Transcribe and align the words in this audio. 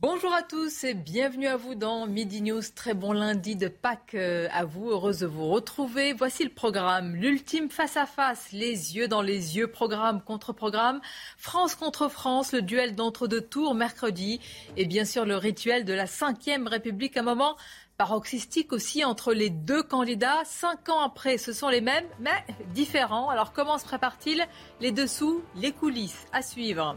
Bonjour 0.00 0.32
à 0.32 0.44
tous 0.44 0.84
et 0.84 0.94
bienvenue 0.94 1.48
à 1.48 1.56
vous 1.56 1.74
dans 1.74 2.06
Midi 2.06 2.40
News. 2.40 2.62
Très 2.72 2.94
bon 2.94 3.12
lundi 3.12 3.56
de 3.56 3.66
Pâques 3.66 4.14
euh, 4.14 4.46
à 4.52 4.64
vous. 4.64 4.90
Heureuse 4.90 5.18
de 5.18 5.26
vous 5.26 5.48
retrouver. 5.48 6.12
Voici 6.12 6.44
le 6.44 6.50
programme. 6.50 7.16
L'ultime 7.16 7.68
face 7.68 7.96
à 7.96 8.06
face. 8.06 8.52
Les 8.52 8.94
yeux 8.94 9.08
dans 9.08 9.22
les 9.22 9.56
yeux. 9.56 9.66
Programme 9.66 10.22
contre 10.22 10.52
programme. 10.52 11.00
France 11.36 11.74
contre 11.74 12.08
France. 12.08 12.52
Le 12.52 12.62
duel 12.62 12.94
d'entre-deux 12.94 13.40
tours 13.40 13.74
mercredi. 13.74 14.38
Et 14.76 14.86
bien 14.86 15.04
sûr 15.04 15.24
le 15.24 15.36
rituel 15.36 15.84
de 15.84 15.94
la 15.94 16.04
5e 16.04 16.68
République. 16.68 17.16
Un 17.16 17.22
moment 17.22 17.56
paroxystique 17.96 18.72
aussi 18.72 19.04
entre 19.04 19.34
les 19.34 19.50
deux 19.50 19.82
candidats. 19.82 20.44
Cinq 20.44 20.90
ans 20.90 21.00
après, 21.00 21.38
ce 21.38 21.52
sont 21.52 21.70
les 21.70 21.80
mêmes, 21.80 22.06
mais 22.20 22.44
différents. 22.72 23.30
Alors 23.30 23.52
comment 23.52 23.78
se 23.78 23.84
prépare-t-il? 23.84 24.46
Les 24.80 24.92
dessous, 24.92 25.42
les 25.56 25.72
coulisses 25.72 26.24
à 26.32 26.42
suivre. 26.42 26.96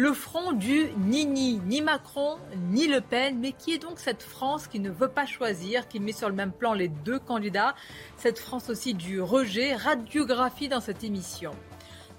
Le 0.00 0.12
front 0.12 0.52
du 0.52 0.92
ni 0.96 1.26
ni, 1.26 1.58
ni 1.66 1.82
Macron, 1.82 2.36
ni 2.70 2.86
Le 2.86 3.00
Pen, 3.00 3.40
mais 3.40 3.50
qui 3.50 3.72
est 3.72 3.78
donc 3.78 3.98
cette 3.98 4.22
France 4.22 4.68
qui 4.68 4.78
ne 4.78 4.90
veut 4.90 5.08
pas 5.08 5.26
choisir, 5.26 5.88
qui 5.88 5.98
met 5.98 6.12
sur 6.12 6.28
le 6.28 6.36
même 6.36 6.52
plan 6.52 6.72
les 6.72 6.86
deux 6.86 7.18
candidats, 7.18 7.74
cette 8.16 8.38
France 8.38 8.70
aussi 8.70 8.94
du 8.94 9.20
rejet, 9.20 9.74
radiographie 9.74 10.68
dans 10.68 10.78
cette 10.78 11.02
émission. 11.02 11.50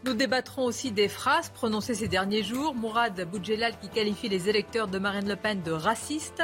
Nous 0.03 0.13
débattrons 0.13 0.66
aussi 0.66 0.91
des 0.91 1.08
phrases 1.08 1.52
prononcées 1.52 1.95
ces 1.95 2.09
derniers 2.09 2.44
jours. 2.44 2.75
Mourad 2.75 3.17
Boudjelal 3.31 3.80
qui 3.80 3.88
qualifie 3.88 4.27
les 4.27 4.49
électeurs 4.49 4.89
de 4.89 4.99
Marine 4.99 5.30
Le 5.30 5.38
Pen 5.38 5.61
de 5.61 5.71
racistes. 5.71 6.43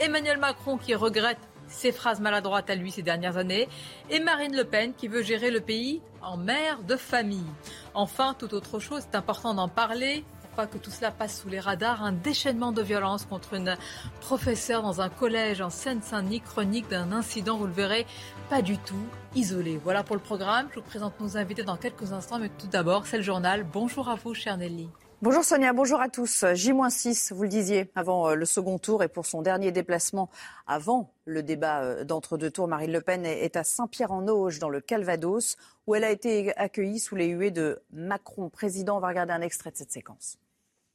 Emmanuel 0.00 0.36
Macron 0.36 0.76
qui 0.76 0.94
regrette 0.94 1.40
ses 1.66 1.92
phrases 1.92 2.20
maladroites 2.20 2.68
à 2.68 2.74
lui 2.74 2.90
ces 2.90 3.00
dernières 3.00 3.38
années. 3.38 3.70
Et 4.10 4.20
Marine 4.20 4.54
Le 4.54 4.64
Pen 4.64 4.92
qui 4.92 5.08
veut 5.08 5.22
gérer 5.22 5.50
le 5.50 5.60
pays 5.60 6.02
en 6.20 6.36
mère 6.36 6.82
de 6.82 6.96
famille. 6.96 7.50
Enfin, 7.94 8.36
tout 8.38 8.52
autre 8.52 8.80
chose, 8.80 9.00
c'est 9.10 9.16
important 9.16 9.54
d'en 9.54 9.68
parler 9.68 10.26
pas 10.54 10.66
que 10.66 10.78
tout 10.78 10.90
cela 10.90 11.10
passe 11.10 11.40
sous 11.40 11.48
les 11.48 11.60
radars. 11.60 12.02
Un 12.02 12.12
déchaînement 12.12 12.72
de 12.72 12.82
violence 12.82 13.26
contre 13.26 13.54
une 13.54 13.76
professeure 14.20 14.82
dans 14.82 15.00
un 15.00 15.08
collège 15.08 15.60
en 15.60 15.70
Seine-Saint-Denis, 15.70 16.40
chronique 16.40 16.88
d'un 16.88 17.12
incident, 17.12 17.58
vous 17.58 17.66
le 17.66 17.72
verrez, 17.72 18.06
pas 18.48 18.62
du 18.62 18.78
tout 18.78 19.06
isolé. 19.34 19.80
Voilà 19.82 20.02
pour 20.02 20.16
le 20.16 20.22
programme. 20.22 20.68
Je 20.70 20.76
vous 20.76 20.86
présente 20.86 21.18
nos 21.20 21.36
invités 21.36 21.64
dans 21.64 21.76
quelques 21.76 22.12
instants, 22.12 22.38
mais 22.38 22.50
tout 22.50 22.68
d'abord, 22.68 23.06
c'est 23.06 23.16
le 23.16 23.22
journal. 23.22 23.64
Bonjour 23.64 24.08
à 24.08 24.14
vous, 24.14 24.34
chère 24.34 24.56
Nelly. 24.56 24.88
Bonjour 25.22 25.42
Sonia, 25.42 25.72
bonjour 25.72 26.02
à 26.02 26.10
tous. 26.10 26.44
J-6, 26.52 27.32
vous 27.32 27.44
le 27.44 27.48
disiez, 27.48 27.90
avant 27.94 28.28
euh, 28.28 28.34
le 28.34 28.44
second 28.44 28.78
tour 28.78 29.02
et 29.02 29.08
pour 29.08 29.24
son 29.24 29.40
dernier 29.40 29.72
déplacement 29.72 30.28
avant 30.66 31.14
le 31.24 31.42
débat 31.42 31.82
euh, 31.82 32.04
d'entre-deux 32.04 32.50
tours, 32.50 32.68
Marine 32.68 32.92
Le 32.92 33.00
Pen 33.00 33.24
est 33.24 33.56
à 33.56 33.64
Saint-Pierre-en-Auge, 33.64 34.58
dans 34.58 34.68
le 34.68 34.82
Calvados, 34.82 35.56
où 35.86 35.94
elle 35.94 36.04
a 36.04 36.10
été 36.10 36.54
accueillie 36.58 36.98
sous 36.98 37.16
les 37.16 37.28
huées 37.28 37.50
de 37.50 37.80
Macron, 37.90 38.50
président. 38.50 38.98
On 38.98 39.00
va 39.00 39.08
regarder 39.08 39.32
un 39.32 39.40
extrait 39.40 39.70
de 39.70 39.76
cette 39.78 39.92
séquence. 39.92 40.36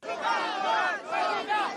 Zindabad! 0.02 1.00
Zindabad! 1.12 1.69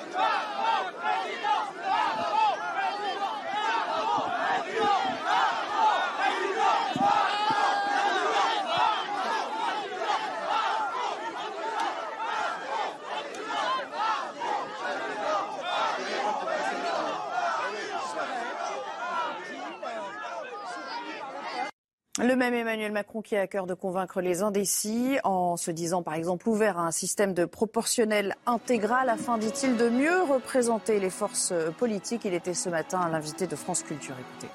Le 22.21 22.37
même 22.37 22.53
Emmanuel 22.53 22.93
Macron 22.93 23.23
qui 23.23 23.37
a 23.37 23.41
à 23.41 23.47
cœur 23.47 23.67
de 23.67 23.73
convaincre 23.73 24.21
les 24.21 24.43
indécis 24.43 25.17
en 25.25 25.56
se 25.56 25.71
disant 25.71 26.03
par 26.03 26.12
exemple 26.12 26.47
ouvert 26.47 26.77
à 26.78 26.87
un 26.87 26.91
système 26.91 27.33
de 27.33 27.47
proportionnel 27.47 28.34
intégral 28.45 29.09
afin, 29.09 29.39
dit-il, 29.39 29.78
de 29.78 29.89
mieux 29.89 30.23
représenter 30.25 31.00
les 31.00 31.09
forces 31.09 31.55
politiques. 31.78 32.27
Il 32.27 32.34
était 32.34 32.53
ce 32.53 32.69
matin 32.69 33.09
l'invité 33.09 33.47
de 33.47 33.56
France 33.56 33.83
Culture. 33.83 34.15
Écoutez. 34.21 34.53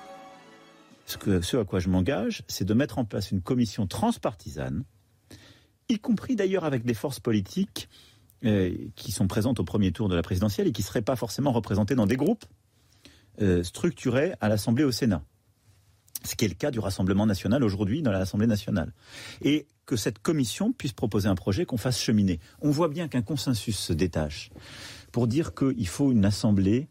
Ce, 1.08 1.58
à 1.58 1.66
quoi 1.66 1.80
je 1.80 1.90
m'engage, 1.90 2.44
c'est 2.48 2.66
de 2.66 2.76
mettre 2.76 3.00
en 3.00 3.06
place 3.06 3.32
une 3.32 3.42
commission 3.42 3.88
transpartisane, 3.88 4.84
y 5.90 5.98
compris 5.98 6.36
d'ailleurs 6.36 6.64
avec 6.64 6.86
des 6.86 6.94
forces 6.94 7.20
politiques 7.20 7.90
euh, 8.46 8.76
qui 8.96 9.12
sont 9.12 9.28
présentes 9.28 9.60
au 9.60 9.64
premier 9.64 9.92
tour 9.92 10.10
de 10.10 10.16
la 10.16 10.22
présidentielle 10.22 10.68
et 10.68 10.72
qui 10.72 10.84
ne 10.84 10.86
seraient 10.86 11.02
pas 11.02 11.16
forcément 11.16 11.54
représentées 11.54 11.96
dans 11.96 12.06
des 12.06 12.18
groupes 12.18 12.46
euh, 13.42 13.64
structurés 13.64 14.36
à 14.42 14.48
l'Assemblée 14.48 14.84
au 14.84 14.92
Sénat 14.92 15.24
ce 16.24 16.36
qui 16.36 16.46
est 16.46 16.50
le 16.50 16.56
cas 16.56 16.72
du 16.72 16.80
Rassemblement 16.80 17.26
national 17.26 17.64
aujourd'hui 17.64 18.02
dans 18.02 18.12
l'Assemblée 18.12 18.48
nationale. 18.48 18.94
Et 19.42 19.68
que 19.86 19.96
cette 19.96 20.20
commission 20.20 20.74
puisse 20.74 20.92
proposer 20.92 21.30
un 21.30 21.36
projet 21.36 21.66
qu'on 21.66 21.78
fasse 21.78 22.00
cheminer. 22.00 22.40
On 22.62 22.70
voit 22.70 22.90
bien 22.90 23.08
qu'un 23.08 23.22
consensus 23.22 23.78
se 23.78 23.94
détache 23.94 24.52
pour 25.12 25.28
dire 25.28 25.56
qu'il 25.56 25.88
faut 25.88 26.12
une 26.12 26.26
assemblée 26.26 26.90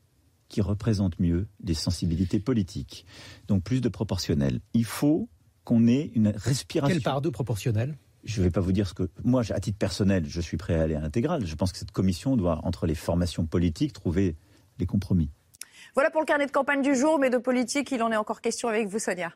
qui 0.48 0.60
représente 0.60 1.20
mieux 1.20 1.46
les 1.62 1.74
sensibilités 1.74 2.40
politiques, 2.40 3.04
donc 3.48 3.62
plus 3.62 3.80
de 3.80 3.88
proportionnel. 3.88 4.60
Il 4.72 4.84
faut 4.84 5.28
qu'on 5.64 5.86
ait 5.86 6.10
une 6.14 6.28
respiration. 6.28 6.94
Quelle 6.94 7.02
part 7.02 7.20
de 7.20 7.28
proportionnel? 7.28 7.98
Je 8.24 8.40
ne 8.40 8.46
vais 8.46 8.50
pas 8.50 8.60
vous 8.60 8.72
dire 8.72 8.88
ce 8.88 8.94
que 8.94 9.10
moi, 9.22 9.42
à 9.50 9.60
titre 9.60 9.78
personnel, 9.78 10.24
je 10.26 10.40
suis 10.40 10.56
prêt 10.56 10.74
à 10.74 10.82
aller 10.82 10.94
à 10.94 11.00
l'intégrale. 11.00 11.44
Je 11.44 11.54
pense 11.54 11.72
que 11.72 11.78
cette 11.78 11.92
commission 11.92 12.36
doit, 12.36 12.60
entre 12.64 12.86
les 12.86 12.94
formations 12.94 13.44
politiques, 13.46 13.92
trouver 13.92 14.36
les 14.78 14.86
compromis. 14.86 15.30
Voilà 15.96 16.10
pour 16.10 16.20
le 16.20 16.26
carnet 16.26 16.44
de 16.44 16.50
campagne 16.50 16.82
du 16.82 16.94
jour, 16.94 17.18
mais 17.18 17.30
de 17.30 17.38
politique, 17.38 17.90
il 17.90 18.02
en 18.02 18.12
est 18.12 18.16
encore 18.16 18.42
question 18.42 18.68
avec 18.68 18.86
vous, 18.86 18.98
Sonia. 18.98 19.32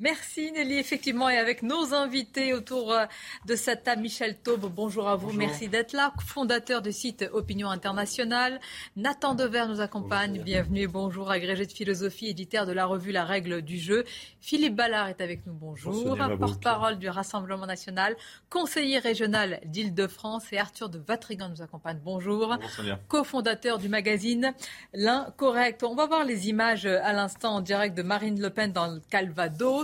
Merci 0.00 0.50
Nelly, 0.50 0.76
effectivement, 0.76 1.30
et 1.30 1.36
avec 1.36 1.62
nos 1.62 1.94
invités 1.94 2.52
autour 2.52 2.92
euh, 2.92 3.04
de 3.46 3.54
cette 3.54 3.84
table, 3.84 4.02
Michel 4.02 4.36
Taube, 4.36 4.68
bonjour 4.68 5.08
à 5.08 5.14
vous, 5.14 5.32
merci 5.32 5.68
d'être 5.68 5.92
là, 5.92 6.12
fondateur 6.26 6.82
du 6.82 6.90
site 6.90 7.24
Opinion 7.32 7.70
Internationale. 7.70 8.58
Nathan 8.96 9.36
Dever 9.36 9.66
nous 9.68 9.80
accompagne, 9.80 10.42
bienvenue, 10.42 10.88
bonjour, 10.88 11.30
agrégé 11.30 11.64
de 11.64 11.70
philosophie, 11.70 12.26
éditeur 12.26 12.66
de 12.66 12.72
la 12.72 12.86
revue 12.86 13.12
La 13.12 13.24
Règle 13.24 13.62
du 13.62 13.78
Jeu. 13.78 14.02
Philippe 14.40 14.74
Ballard 14.74 15.06
est 15.06 15.20
avec 15.20 15.46
nous, 15.46 15.54
bonjour, 15.54 16.18
porte-parole 16.40 16.98
du 16.98 17.08
Rassemblement 17.08 17.66
National, 17.66 18.16
conseiller 18.50 18.98
régional 18.98 19.60
d'Île-de-France, 19.64 20.52
et 20.52 20.58
Arthur 20.58 20.88
de 20.88 20.98
Vatrigan 20.98 21.50
nous 21.50 21.62
accompagne, 21.62 22.00
bonjour, 22.02 22.58
cofondateur 23.06 23.78
du 23.78 23.88
magazine 23.88 24.54
L'Incorrect. 24.92 25.84
On 25.84 25.94
va 25.94 26.06
voir 26.06 26.24
les 26.24 26.48
images 26.48 26.84
à 26.84 27.12
l'instant 27.12 27.54
en 27.54 27.60
direct 27.60 27.96
de 27.96 28.02
Marine 28.02 28.40
Le 28.40 28.50
Pen 28.50 28.72
dans 28.72 28.88
le 28.88 29.00
Calvados. 29.08 29.83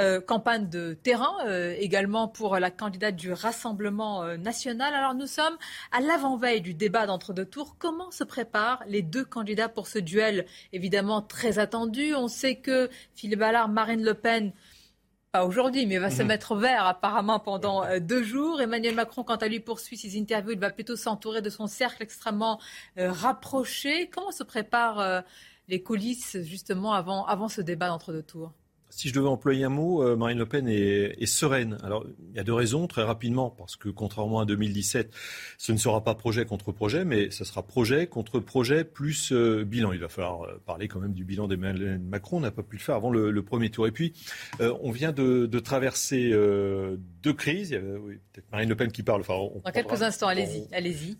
Euh, 0.00 0.20
campagne 0.20 0.68
de 0.68 0.94
terrain 0.94 1.34
euh, 1.46 1.74
également 1.78 2.28
pour 2.28 2.58
la 2.58 2.70
candidate 2.70 3.16
du 3.16 3.32
Rassemblement 3.32 4.22
euh, 4.22 4.36
national. 4.36 4.94
Alors 4.94 5.14
nous 5.14 5.26
sommes 5.26 5.56
à 5.92 6.00
l'avant-veille 6.00 6.60
du 6.60 6.74
débat 6.74 7.06
d'entre-deux 7.06 7.44
tours. 7.44 7.76
Comment 7.78 8.10
se 8.10 8.24
préparent 8.24 8.82
les 8.86 9.02
deux 9.02 9.24
candidats 9.24 9.68
pour 9.68 9.86
ce 9.86 9.98
duel 9.98 10.46
évidemment 10.72 11.22
très 11.22 11.58
attendu? 11.58 12.14
On 12.14 12.28
sait 12.28 12.56
que 12.56 12.88
Philippe 13.14 13.40
Ballard, 13.40 13.68
Marine 13.68 14.04
Le 14.04 14.14
Pen 14.14 14.52
pas 15.30 15.44
aujourd'hui, 15.44 15.84
mais 15.84 15.98
va 15.98 16.10
se 16.10 16.22
mhm. 16.22 16.28
mettre 16.28 16.56
vert 16.56 16.86
apparemment 16.86 17.38
pendant 17.38 17.84
deux 18.00 18.22
jours. 18.22 18.62
Emmanuel 18.62 18.94
Macron, 18.94 19.24
quant 19.24 19.36
à 19.36 19.46
lui, 19.46 19.60
poursuit 19.60 19.98
ses 19.98 20.18
interviews. 20.18 20.52
Il 20.52 20.58
va 20.58 20.70
plutôt 20.70 20.96
s'entourer 20.96 21.42
de 21.42 21.50
son 21.50 21.66
cercle 21.66 22.02
extrêmement 22.02 22.58
rapproché. 22.96 24.08
Comment 24.08 24.32
se 24.32 24.42
préparent 24.42 25.22
les 25.68 25.82
coulisses 25.82 26.38
justement 26.44 26.94
avant, 26.94 27.26
avant 27.26 27.48
ce 27.48 27.60
débat 27.60 27.88
d'entre 27.88 28.10
deux 28.12 28.22
tours 28.22 28.54
si 28.90 29.08
je 29.08 29.14
devais 29.14 29.28
employer 29.28 29.64
un 29.64 29.68
mot, 29.68 30.02
euh, 30.02 30.16
Marine 30.16 30.38
Le 30.38 30.46
Pen 30.46 30.66
est, 30.68 31.26
sereine. 31.26 31.76
Alors, 31.82 32.06
il 32.30 32.36
y 32.36 32.38
a 32.38 32.44
deux 32.44 32.54
raisons, 32.54 32.86
très 32.86 33.02
rapidement, 33.02 33.50
parce 33.50 33.76
que 33.76 33.88
contrairement 33.90 34.40
à 34.40 34.46
2017, 34.46 35.12
ce 35.58 35.72
ne 35.72 35.76
sera 35.76 36.02
pas 36.02 36.14
projet 36.14 36.46
contre 36.46 36.72
projet, 36.72 37.04
mais 37.04 37.30
ce 37.30 37.44
sera 37.44 37.62
projet 37.62 38.06
contre 38.06 38.40
projet 38.40 38.84
plus 38.84 39.32
euh, 39.32 39.64
bilan. 39.64 39.92
Il 39.92 40.00
va 40.00 40.08
falloir 40.08 40.42
euh, 40.42 40.60
parler 40.64 40.88
quand 40.88 41.00
même 41.00 41.12
du 41.12 41.24
bilan 41.24 41.48
d'Emmanuel 41.48 41.98
Macron. 41.98 42.38
On 42.38 42.40
n'a 42.40 42.50
pas 42.50 42.62
pu 42.62 42.76
le 42.76 42.82
faire 42.82 42.94
avant 42.94 43.10
le, 43.10 43.42
premier 43.42 43.70
tour. 43.70 43.86
Et 43.86 43.92
puis, 43.92 44.12
on 44.60 44.90
vient 44.90 45.12
de, 45.12 45.46
traverser 45.58 46.30
deux 46.30 47.32
crises. 47.32 47.70
Il 47.70 47.74
y 47.74 47.76
avait, 47.76 47.98
peut-être 48.32 48.50
Marine 48.50 48.68
Le 48.68 48.76
Pen 48.76 48.90
qui 48.90 49.02
parle. 49.02 49.20
Enfin, 49.20 49.38
Dans 49.64 49.70
quelques 49.70 50.02
instants, 50.02 50.28
allez-y. 50.28 50.66
Allez-y. 50.72 51.16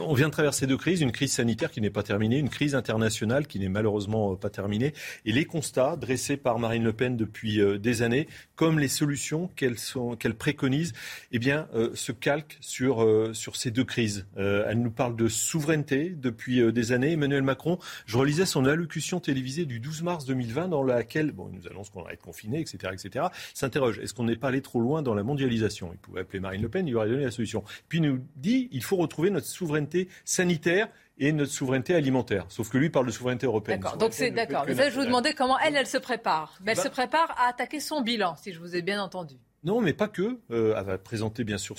on 0.00 0.14
vient 0.14 0.28
de 0.28 0.32
traverser 0.32 0.66
deux 0.66 0.76
crises. 0.76 1.00
Une 1.00 1.12
crise 1.12 1.32
sanitaire 1.32 1.70
qui 1.70 1.80
n'est 1.80 1.90
pas 1.90 2.02
terminée, 2.02 2.38
une 2.38 2.48
crise 2.48 2.74
internationale 2.74 3.46
qui 3.46 3.58
n'est 3.58 3.68
malheureusement 3.68 4.36
pas 4.36 4.50
terminée. 4.50 4.94
Et 5.24 5.32
les 5.32 5.44
constats 5.44 5.96
dressés 5.96 6.36
par 6.36 6.58
Marine 6.58 6.81
Le 6.82 6.92
Pen 6.92 7.16
depuis 7.16 7.60
euh, 7.60 7.78
des 7.78 8.02
années, 8.02 8.28
comme 8.56 8.78
les 8.78 8.88
solutions 8.88 9.50
qu'elle 9.56 10.34
préconise, 10.34 10.92
eh 11.32 11.38
bien, 11.38 11.68
euh, 11.74 11.90
se 11.94 12.12
calquent 12.12 12.58
sur, 12.60 13.02
euh, 13.02 13.32
sur 13.34 13.56
ces 13.56 13.70
deux 13.70 13.84
crises. 13.84 14.26
elle 14.36 14.80
nous 14.80 14.90
parle 14.90 15.16
de 15.16 15.28
souveraineté 15.28 16.10
depuis 16.10 16.72
des 16.72 16.92
années. 16.92 17.12
Emmanuel 17.12 17.42
Macron, 17.42 17.78
je 18.06 18.16
relisais 18.16 18.46
son 18.46 18.64
allocution 18.64 19.20
télévisée 19.20 19.64
du 19.64 19.80
12 19.80 20.02
mars 20.02 20.24
2020 20.24 20.68
dans 20.68 20.82
laquelle, 20.82 21.32
bon, 21.32 21.48
il 21.52 21.58
nous 21.58 21.68
annonce 21.68 21.90
qu'on 21.90 22.02
va 22.02 22.12
être 22.12 22.22
confiné, 22.22 22.60
etc., 22.60 22.92
etc., 22.92 23.26
s'interroge, 23.54 23.98
est-ce 23.98 24.14
qu'on 24.14 24.24
n'est 24.24 24.36
pas 24.36 24.48
allé 24.48 24.62
trop 24.62 24.80
loin 24.80 25.02
dans 25.02 25.14
la 25.14 25.22
mondialisation? 25.22 25.90
Il 25.92 25.98
pouvait 25.98 26.20
appeler 26.20 26.40
Marine 26.40 26.62
Le 26.62 26.68
Pen, 26.68 26.86
il 26.86 26.90
lui 26.90 26.96
aurait 26.96 27.08
donné 27.08 27.24
la 27.24 27.30
solution. 27.30 27.64
Puis 27.88 27.98
il 27.98 28.02
nous 28.02 28.20
dit, 28.36 28.68
il 28.72 28.82
faut 28.82 28.96
retrouver 28.96 29.30
notre 29.30 29.46
souveraineté 29.46 30.08
sanitaire 30.24 30.88
et 31.18 31.32
notre 31.32 31.52
souveraineté 31.52 31.94
alimentaire. 31.94 32.46
Sauf 32.48 32.70
que 32.70 32.78
lui 32.78 32.90
parle 32.90 33.06
de 33.06 33.10
souveraineté 33.10 33.46
européenne. 33.46 33.80
D'accord. 33.80 33.98
Donc 33.98 34.12
c'est 34.12 34.30
d'accord. 34.30 34.64
Mais 34.66 34.74
ça, 34.74 34.90
je 34.90 34.98
vous 34.98 35.04
demandais 35.04 35.34
comment 35.34 35.58
elle, 35.58 35.76
elle 35.76 35.86
se 35.86 35.98
prépare. 35.98 36.58
Mais 36.64 36.72
elle 36.72 36.76
bah 36.76 36.84
se 36.84 36.88
prépare 36.88 37.34
à 37.38 37.48
attaquer 37.48 37.80
son 37.80 38.00
bilan, 38.00 38.36
si 38.36 38.52
je 38.52 38.58
vous 38.58 38.74
ai 38.76 38.82
bien 38.82 39.02
entendu. 39.02 39.36
Non, 39.64 39.80
mais 39.80 39.92
pas 39.92 40.08
que. 40.08 40.40
Euh, 40.50 40.74
elle 40.76 40.84
va 40.84 40.98
présenter 40.98 41.44
bien 41.44 41.58
sûr, 41.58 41.76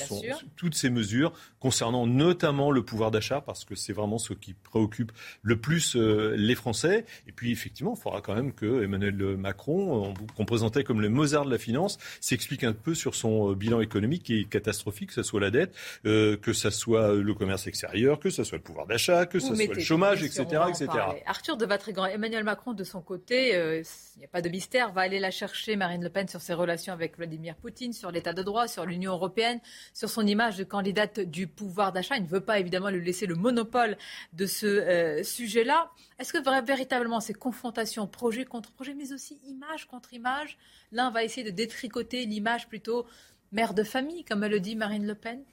toutes 0.55 0.75
ces 0.75 0.89
mesures 0.89 1.33
concernant 1.63 2.05
notamment 2.05 2.71
le 2.71 2.83
pouvoir 2.83 3.09
d'achat, 3.09 3.39
parce 3.39 3.63
que 3.63 3.73
c'est 3.73 3.93
vraiment 3.93 4.17
ce 4.17 4.33
qui 4.33 4.53
préoccupe 4.53 5.13
le 5.43 5.55
plus 5.55 5.95
euh, 5.95 6.35
les 6.35 6.55
Français. 6.55 7.05
Et 7.25 7.31
puis 7.31 7.53
effectivement, 7.53 7.93
il 7.97 8.01
faudra 8.01 8.19
quand 8.19 8.35
même 8.35 8.51
que 8.51 8.83
Emmanuel 8.83 9.15
Macron, 9.37 10.13
qu'on 10.35 10.43
présentait 10.43 10.83
comme 10.83 10.99
le 10.99 11.07
Mozart 11.07 11.45
de 11.45 11.51
la 11.51 11.57
finance, 11.57 11.99
s'explique 12.19 12.65
un 12.65 12.73
peu 12.73 12.93
sur 12.93 13.15
son 13.15 13.51
euh, 13.51 13.55
bilan 13.55 13.79
économique 13.79 14.23
qui 14.23 14.41
est 14.41 14.43
catastrophique, 14.43 15.07
que 15.07 15.15
ce 15.15 15.23
soit 15.23 15.39
la 15.39 15.51
dette, 15.51 15.73
que 16.03 16.51
ce 16.51 16.69
soit 16.69 17.13
le 17.13 17.33
commerce 17.33 17.65
extérieur, 17.65 18.19
que 18.19 18.29
ce 18.29 18.43
soit 18.43 18.57
le 18.57 18.63
pouvoir 18.63 18.85
d'achat, 18.85 19.25
que 19.25 19.39
ce 19.39 19.55
soit 19.55 19.73
le 19.73 19.79
chômage, 19.79 20.21
etc. 20.21 20.63
etc. 20.67 20.89
Arthur 21.25 21.55
de 21.55 21.65
Vatrigan, 21.65 22.07
Emmanuel 22.07 22.43
Macron, 22.43 22.73
de 22.73 22.83
son 22.83 22.99
côté, 22.99 23.51
il 23.51 24.19
n'y 24.19 24.25
a 24.25 24.27
pas 24.27 24.41
de 24.41 24.49
mystère, 24.49 24.91
va 24.91 25.01
aller 25.01 25.19
la 25.19 25.31
chercher, 25.31 25.77
Marine 25.77 26.03
Le 26.03 26.09
Pen, 26.09 26.27
sur 26.27 26.41
ses 26.41 26.53
relations 26.53 26.91
avec 26.91 27.15
Vladimir 27.15 27.55
Poutine 27.55 27.93
sur 27.93 28.11
l'état 28.11 28.33
de 28.33 28.43
droit, 28.43 28.67
sur 28.67 28.85
l'Union 28.85 29.13
européenne, 29.13 29.61
sur 29.93 30.09
son 30.09 30.27
image 30.27 30.57
de 30.57 30.65
candidate 30.65 31.21
du 31.21 31.47
pouvoir 31.55 31.91
d'achat. 31.91 32.17
Il 32.17 32.23
ne 32.23 32.27
veut 32.27 32.41
pas 32.41 32.59
évidemment 32.59 32.89
lui 32.89 33.03
laisser 33.03 33.25
le 33.25 33.35
monopole 33.35 33.97
de 34.33 34.45
ce 34.45 34.65
euh, 34.65 35.23
sujet-là. 35.23 35.91
Est-ce 36.19 36.33
que 36.33 36.65
véritablement 36.65 37.19
ces 37.19 37.33
confrontations, 37.33 38.07
projet 38.07 38.45
contre 38.45 38.71
projet, 38.71 38.93
mais 38.93 39.13
aussi 39.13 39.39
image 39.47 39.87
contre 39.87 40.13
image, 40.13 40.57
l'un 40.91 41.09
va 41.11 41.23
essayer 41.23 41.49
de 41.49 41.55
détricoter 41.55 42.25
l'image 42.25 42.67
plutôt 42.67 43.05
mère 43.51 43.73
de 43.73 43.83
famille, 43.83 44.23
comme 44.23 44.45
le 44.45 44.59
dit 44.59 44.75
Marine 44.75 45.05
Le 45.05 45.15
Pen 45.15 45.43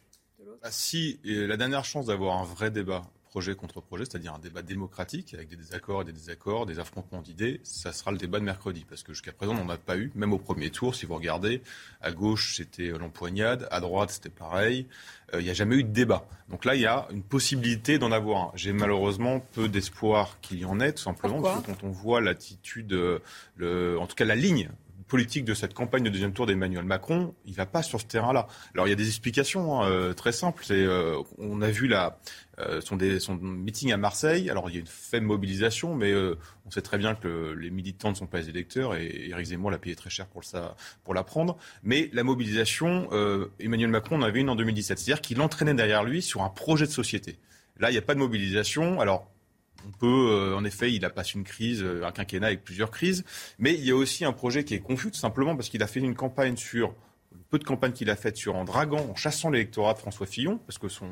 ah, 0.63 0.71
si 0.71 1.21
la 1.25 1.57
dernière 1.59 1.85
chance 1.85 2.07
d'avoir 2.07 2.39
un 2.39 2.45
vrai 2.45 2.71
débat 2.71 3.03
projet 3.31 3.55
contre 3.55 3.81
projet, 3.81 4.05
c'est-à-dire 4.05 4.35
un 4.35 4.39
débat 4.39 4.63
démocratique 4.63 5.35
avec 5.35 5.49
des 5.49 5.57
désaccords 5.57 6.03
et 6.03 6.05
des 6.05 6.13
désaccords, 6.13 6.67
des 6.67 6.81
affrontements 6.81 7.23
d'idées, 7.23 7.61
ça 7.63 7.93
sera 7.93 8.11
le 8.11 8.19
débat 8.19 8.41
de 8.41 8.45
mercredi. 8.45 8.85
Parce 8.89 9.03
que 9.03 9.13
jusqu'à 9.13 9.33
présent, 9.33 9.53
on 9.53 9.65
n'en 9.65 9.71
a 9.71 9.77
pas 9.77 9.97
eu, 9.97 10.11
même 10.17 10.33
au 10.33 10.39
premier 10.39 10.71
tour, 10.71 10.95
si 10.95 11.07
vous 11.07 11.15
regardez. 11.15 11.63
À 12.01 12.11
gauche, 12.11 12.57
c'était 12.57 12.89
l'empoignade, 12.89 13.69
à 13.71 13.81
droite, 13.81 14.11
c'était 14.11 14.31
pareil. 14.31 14.87
Euh, 15.33 15.41
il 15.41 15.45
n'y 15.45 15.51
a 15.51 15.55
jamais 15.55 15.77
eu 15.77 15.85
de 15.85 15.93
débat. 15.93 16.27
Donc 16.49 16.65
là, 16.65 16.75
il 16.75 16.83
y 16.83 16.87
a 16.87 17.07
une 17.13 17.23
possibilité 17.23 17.99
d'en 17.99 18.11
avoir 18.11 18.43
un. 18.43 18.53
J'ai 18.57 18.73
malheureusement 18.73 19.41
peu 19.53 19.69
d'espoir 19.69 20.41
qu'il 20.41 20.59
y 20.59 20.65
en 20.65 20.81
ait, 20.81 20.93
tout 20.93 21.03
simplement, 21.03 21.41
parce 21.41 21.63
que 21.63 21.67
quand 21.67 21.85
on 21.85 21.91
voit 21.91 22.21
l'attitude, 22.21 22.93
le, 23.57 23.99
en 23.99 24.07
tout 24.07 24.17
cas 24.17 24.25
la 24.25 24.35
ligne 24.35 24.71
politique 25.11 25.45
de 25.45 25.53
cette 25.53 25.75
campagne 25.75 26.05
de 26.05 26.09
deuxième 26.09 26.33
tour 26.33 26.47
d'Emmanuel 26.47 26.85
Macron, 26.85 27.35
il 27.45 27.55
va 27.55 27.67
pas 27.67 27.83
sur 27.83 28.01
ce 28.01 28.07
terrain-là. 28.07 28.47
Alors 28.75 28.87
il 28.87 28.91
y 28.91 28.93
a 28.93 28.97
des 28.97 29.09
explications 29.09 29.83
hein, 29.83 29.91
euh, 29.91 30.15
très 30.15 30.33
simples. 30.33 30.65
C'est, 30.65 30.83
euh, 30.83 31.21
on 31.37 31.61
a 31.61 31.69
vu 31.69 31.89
la, 31.89 32.19
euh, 32.61 32.81
son, 32.81 32.97
des, 32.97 33.21
son, 33.21 33.35
meeting 33.35 33.93
à 33.93 33.99
Marseille. 33.99 34.49
Alors 34.49 34.71
il 34.71 34.75
y 34.75 34.77
a 34.77 34.81
une 34.81 34.87
faible 34.87 35.27
mobilisation, 35.27 35.95
mais 35.95 36.15
on 36.15 36.71
sait 36.71 36.81
très 36.81 36.97
bien 36.97 37.15
que 37.15 37.55
les 37.59 37.71
militants 37.71 38.11
ne 38.11 38.15
sont 38.15 38.27
pas 38.27 38.39
les 38.39 38.49
électeurs 38.49 38.95
et 38.95 39.29
Éric 39.29 39.47
Zemmour 39.47 39.71
l'a 39.71 39.79
payé 39.79 39.97
très 39.97 40.11
cher 40.11 40.27
pour, 40.27 40.45
ça, 40.45 40.77
pour 41.05 41.13
la 41.13 41.25
prendre. 41.25 41.59
Mais 41.83 42.09
la 42.13 42.23
mobilisation, 42.23 43.11
Emmanuel 43.59 43.91
Macron 43.91 44.17
en 44.17 44.23
avait 44.23 44.41
une 44.41 44.49
en 44.49 44.57
2017. 44.57 44.99
C'est-à-dire 44.99 45.21
qu'il 45.21 45.41
entraînait 45.41 45.75
derrière 45.75 46.05
lui 46.05 46.23
sur 46.23 46.43
un 46.43 46.49
projet 46.49 46.87
de 46.87 46.93
société. 46.93 47.39
Là, 47.79 47.91
il 47.91 47.93
n'y 47.93 47.99
a 47.99 48.03
pas 48.03 48.15
de 48.15 48.21
mobilisation. 48.21 49.01
Alors, 49.01 49.31
on 49.87 49.93
peut, 49.93 50.29
euh, 50.31 50.57
en 50.57 50.65
effet, 50.65 50.93
il 50.93 51.05
a 51.05 51.11
passé 51.11 51.33
une 51.35 51.45
crise, 51.45 51.83
euh, 51.83 52.05
un 52.05 52.13
quinquennat 52.13 52.49
avec 52.49 52.65
plusieurs 52.65 52.91
crises, 52.91 53.25
mais 53.59 53.75
il 53.75 53.85
y 53.85 53.91
a 53.91 53.97
aussi 53.97 54.25
un 54.25 54.33
projet 54.33 54.65
qui 54.65 54.75
est 54.75 54.81
confus, 54.81 55.11
tout 55.11 55.19
simplement 55.19 55.57
parce 55.57 55.69
qu'il 55.69 55.83
a 55.83 55.87
fait 55.87 56.01
une 56.01 56.15
campagne 56.15 56.57
sur, 56.57 56.95
peu 57.51 57.59
de 57.59 57.65
campagne 57.65 57.93
qu'il 57.93 58.11
a 58.11 58.17
faite 58.17 58.37
sur 58.37 58.57
en 58.57 58.65
draguant, 58.65 59.07
en 59.11 59.15
chassant 59.15 59.51
l'électorat 59.51 59.95
de 59.95 59.99
François 59.99 60.27
Fillon, 60.27 60.59
parce 60.67 60.79
que 60.79 60.89
sa 60.89 61.05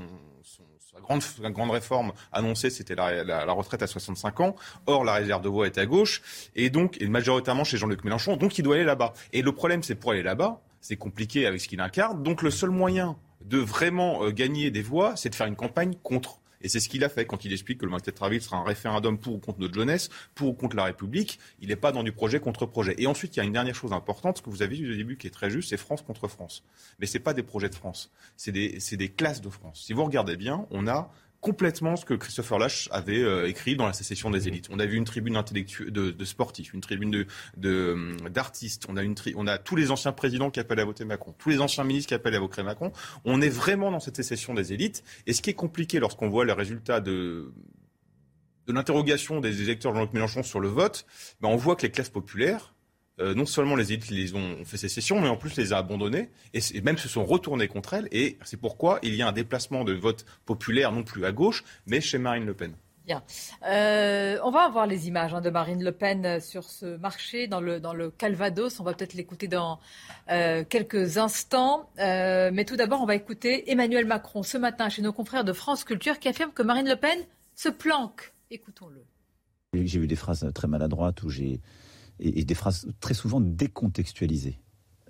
grande, 1.01 1.23
grande 1.53 1.71
réforme 1.71 2.13
annoncée, 2.33 2.71
c'était 2.71 2.95
la, 2.95 3.45
retraite 3.53 3.83
à 3.83 3.87
65 3.87 4.41
ans. 4.41 4.57
Or, 4.87 5.05
la 5.05 5.15
réserve 5.15 5.43
de 5.43 5.49
voix 5.49 5.67
est 5.67 5.79
à 5.79 5.87
gauche, 5.87 6.23
et 6.55 6.71
donc, 6.71 7.01
et 7.01 7.09
majoritairement 7.09 7.65
chez 7.65 7.77
Jean-Luc 7.77 8.05
Mélenchon, 8.05 8.37
donc 8.37 8.59
il 8.59 8.63
doit 8.63 8.77
aller 8.77 8.85
là-bas. 8.85 9.15
Et 9.33 9.43
le 9.43 9.53
problème, 9.53 9.83
c'est 9.83 9.95
pour 9.95 10.13
aller 10.13 10.23
là-bas, 10.23 10.61
c'est 10.81 10.97
compliqué 10.97 11.47
avec 11.47 11.61
ce 11.61 11.69
qu'il 11.69 11.81
incarne, 11.81 12.23
donc 12.23 12.43
le 12.43 12.51
seul 12.51 12.71
moyen 12.71 13.17
de 13.45 13.59
vraiment 13.59 14.25
euh, 14.25 14.31
gagner 14.31 14.71
des 14.71 14.83
voix, 14.83 15.17
c'est 15.17 15.31
de 15.31 15.35
faire 15.35 15.47
une 15.47 15.57
campagne 15.57 15.95
contre. 16.03 16.41
Et 16.61 16.69
c'est 16.69 16.81
ce 16.81 16.89
qu'il 16.89 17.05
a 17.05 17.09
fait 17.09 17.27
quand 17.27 17.45
il 17.45 17.53
explique 17.53 17.79
que 17.79 17.85
le 17.85 17.91
Market 17.91 18.15
Travel 18.15 18.41
sera 18.41 18.59
un 18.59 18.65
référendum 18.65 19.19
pour 19.19 19.35
ou 19.35 19.39
contre 19.39 19.61
notre 19.61 19.75
jeunesse, 19.75 20.11
pour 20.35 20.49
ou 20.49 20.53
contre 20.53 20.77
la 20.77 20.85
République. 20.85 21.39
Il 21.61 21.69
n'est 21.69 21.77
pas 21.77 21.93
dans 21.93 22.03
du 22.03 22.13
projet 22.13 22.41
contre 22.41 22.67
projet. 22.67 22.95
Et 22.99 23.07
ensuite, 23.07 23.37
il 23.37 23.39
y 23.39 23.43
a 23.43 23.45
une 23.45 23.53
dernière 23.53 23.75
chose 23.75 23.93
importante, 23.93 24.39
ce 24.39 24.43
que 24.43 24.51
vous 24.51 24.63
avez 24.63 24.77
vu 24.77 24.93
au 24.93 24.97
début 24.97 25.17
qui 25.17 25.27
est 25.27 25.31
très 25.31 25.51
juste, 25.51 25.71
c'est 25.71 25.77
France 25.77 26.03
contre 26.03 26.29
France. 26.29 26.65
Mais 26.99 27.07
ce 27.07 27.15
n'est 27.15 27.23
pas 27.23 27.35
des 27.35 27.43
projets 27.43 27.69
de 27.69 27.75
France, 27.75 28.11
c'est 28.37 28.53
des, 28.53 28.79
des 28.93 29.09
classes 29.09 29.41
de 29.41 29.51
France. 29.51 29.85
Si 29.87 29.93
vous 29.93 30.05
regardez 30.05 30.37
bien, 30.37 30.67
on 30.71 30.87
a 30.87 31.11
complètement 31.41 31.97
ce 31.97 32.05
que 32.05 32.15
Christopher 32.15 32.59
Lash 32.59 32.89
avait 32.91 33.23
euh, 33.23 33.49
écrit 33.49 33.77
dans 33.77 33.87
la 33.87 33.93
sécession 33.93 34.31
des 34.31 34.49
élites. 34.49 34.69
On 34.71 34.79
a 34.79 34.87
vu 34.87 34.97
une 34.97 35.05
tribune 35.05 35.37
intellectuelle 35.37 35.91
de, 35.91 36.11
de, 36.11 36.25
sportifs, 36.25 36.73
une 36.73 36.81
tribune 36.81 37.11
de, 37.11 37.27
de 37.57 38.17
d'artistes. 38.29 38.87
On 38.89 38.97
a 38.97 39.03
une 39.03 39.15
on 39.37 39.47
a 39.47 39.59
tous 39.59 39.77
les 39.77 39.91
anciens 39.91 40.13
présidents 40.13 40.51
qui 40.51 40.61
appellent 40.61 40.81
à 40.81 40.85
voter 40.85 41.05
Macron, 41.05 41.35
tous 41.39 41.51
les 41.51 41.61
anciens 41.61 41.85
ministres 41.85 42.09
qui 42.09 42.15
appellent 42.15 42.35
à 42.35 42.41
voter 42.41 42.63
Macron. 42.63 42.93
On 43.25 43.41
est 43.41 43.49
vraiment 43.49 43.91
dans 43.91 44.01
cette 44.01 44.17
sécession 44.17 44.55
des 44.55 44.73
élites. 44.73 45.05
Et 45.27 45.33
ce 45.33 45.43
qui 45.43 45.51
est 45.51 45.55
compliqué 45.55 46.01
lorsqu'on 46.01 46.29
voit 46.29 46.45
les 46.45 46.53
résultats 46.53 47.01
de 47.01 47.53
de 48.67 48.73
l'interrogation 48.75 49.41
des 49.41 49.63
électeurs 49.63 49.93
de 49.93 49.97
Jean-Luc 49.97 50.13
Mélenchon 50.13 50.43
sur 50.43 50.61
le 50.61 50.69
vote, 50.69 51.07
ben 51.41 51.49
on 51.49 51.57
voit 51.57 51.75
que 51.75 51.83
les 51.83 51.91
classes 51.91 52.11
populaires 52.11 52.75
euh, 53.21 53.35
non 53.35 53.47
seulement 53.47 53.75
les 53.75 53.93
élites 53.93 54.11
les 54.11 54.35
ont 54.35 54.65
fait 54.65 54.77
sécession, 54.77 55.21
mais 55.21 55.29
en 55.29 55.37
plus 55.37 55.57
les 55.57 55.73
a 55.73 55.79
abandonnées 55.79 56.31
et, 56.55 56.81
même 56.83 56.99
se 56.99 57.09
sont 57.09 57.25
retournés 57.25 57.69
contre 57.69 57.95
elles. 57.95 58.09
Et 58.13 58.39
c'est 58.45 58.57
pourquoi 58.57 59.01
il 59.03 59.15
y 59.15 59.23
a 59.23 59.29
un 59.29 59.33
déplacement 59.33 59.85
de 59.85 59.93
vote 59.93 60.25
populaire 60.47 60.93
non 60.93 61.03
plus 61.03 61.25
à 61.25 61.33
gauche, 61.33 61.65
mais 61.87 62.01
chez 62.01 62.19
Marine 62.19 62.47
Le 62.47 62.55
Pen. 62.55 62.75
Bien. 63.07 63.23
Euh, 63.67 64.39
on 64.45 64.51
va 64.51 64.69
voir 64.69 64.87
les 64.87 65.09
images 65.09 65.33
hein, 65.33 65.41
de 65.41 65.49
Marine 65.49 65.83
Le 65.83 65.93
Pen 65.93 66.41
sur 66.41 66.65
ce 66.65 66.99
marché 66.99 67.47
dans 67.47 67.61
le, 67.61 67.81
dans 67.81 67.95
le 67.95 68.11
Calvados. 68.11 68.81
On 68.81 68.85
va 68.85 68.93
peut-être 68.93 69.15
l'écouter 69.15 69.49
dans 69.49 69.81
euh, 70.31 70.63
quelques 70.69 71.17
instants. 71.17 71.89
mais 71.97 72.65
tout 72.67 72.77
d'abord, 72.77 73.01
on 73.01 73.07
va 73.07 73.15
écouter 73.15 73.71
Emmanuel 73.71 74.05
Macron 74.05 74.43
ce 74.43 74.59
matin 74.59 74.91
chez 74.91 75.01
nos 75.01 75.13
confrères 75.13 75.45
de 75.45 75.55
France 75.55 75.85
Culture 75.85 76.19
qui 76.19 76.29
affirme 76.29 76.53
que 76.53 76.63
Marine 76.63 76.89
Le 76.89 76.97
Pen 76.97 77.19
se 77.55 77.71
planque. 77.71 78.33
Écoutons-le. 78.51 79.03
J'ai 79.75 79.99
vu 79.99 80.07
des 80.07 80.17
phrases 80.17 80.51
très 80.55 80.69
maladroites 80.69 81.23
où 81.23 81.31
j'ai 81.31 81.61
et, 82.21 82.45
des 82.45 82.55
phrases 82.55 82.87
très 83.01 83.15
souvent 83.15 83.41
décontextualisées. 83.41 84.59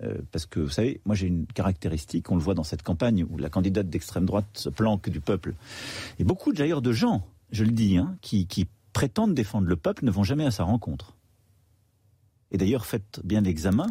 Euh, 0.01 0.19
parce 0.31 0.45
que, 0.45 0.59
vous 0.59 0.69
savez, 0.69 1.01
moi 1.05 1.15
j'ai 1.15 1.27
une 1.27 1.45
caractéristique, 1.45 2.31
on 2.31 2.35
le 2.35 2.41
voit 2.41 2.53
dans 2.53 2.63
cette 2.63 2.83
campagne 2.83 3.25
où 3.29 3.37
la 3.37 3.49
candidate 3.49 3.89
d'extrême 3.89 4.25
droite 4.25 4.47
se 4.53 4.69
planque 4.69 5.09
du 5.09 5.19
peuple. 5.19 5.55
Et 6.19 6.23
beaucoup 6.23 6.53
d'ailleurs 6.53 6.81
de 6.81 6.93
gens, 6.93 7.25
je 7.51 7.63
le 7.63 7.71
dis, 7.71 7.97
hein, 7.97 8.17
qui, 8.21 8.47
prétendent 8.91 9.35
défendre 9.35 9.67
le 9.67 9.75
peuple 9.75 10.03
ne 10.03 10.11
vont 10.11 10.23
jamais 10.23 10.45
à 10.45 10.51
sa 10.51 10.63
rencontre. 10.63 11.15
Et 12.51 12.57
d'ailleurs, 12.57 12.85
faites 12.87 13.21
bien 13.23 13.41
l'examen, 13.41 13.87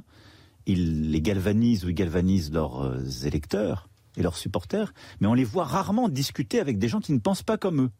ils 0.66 1.12
les 1.12 1.22
galvanisent 1.22 1.84
ou 1.84 1.88
ils 1.88 1.94
galvanisent 1.94 2.52
leurs 2.52 2.82
euh, 2.82 3.04
électeurs 3.24 3.88
et 4.16 4.22
leurs 4.22 4.36
supporters, 4.36 4.92
mais 5.20 5.28
on 5.28 5.34
les 5.34 5.44
voit 5.44 5.64
rarement 5.64 6.08
discuter 6.08 6.58
avec 6.58 6.78
des 6.78 6.88
gens 6.88 7.00
qui 7.00 7.12
ne 7.12 7.20
pensent 7.20 7.44
pas 7.44 7.56
comme 7.56 7.82
eux. 7.82 7.90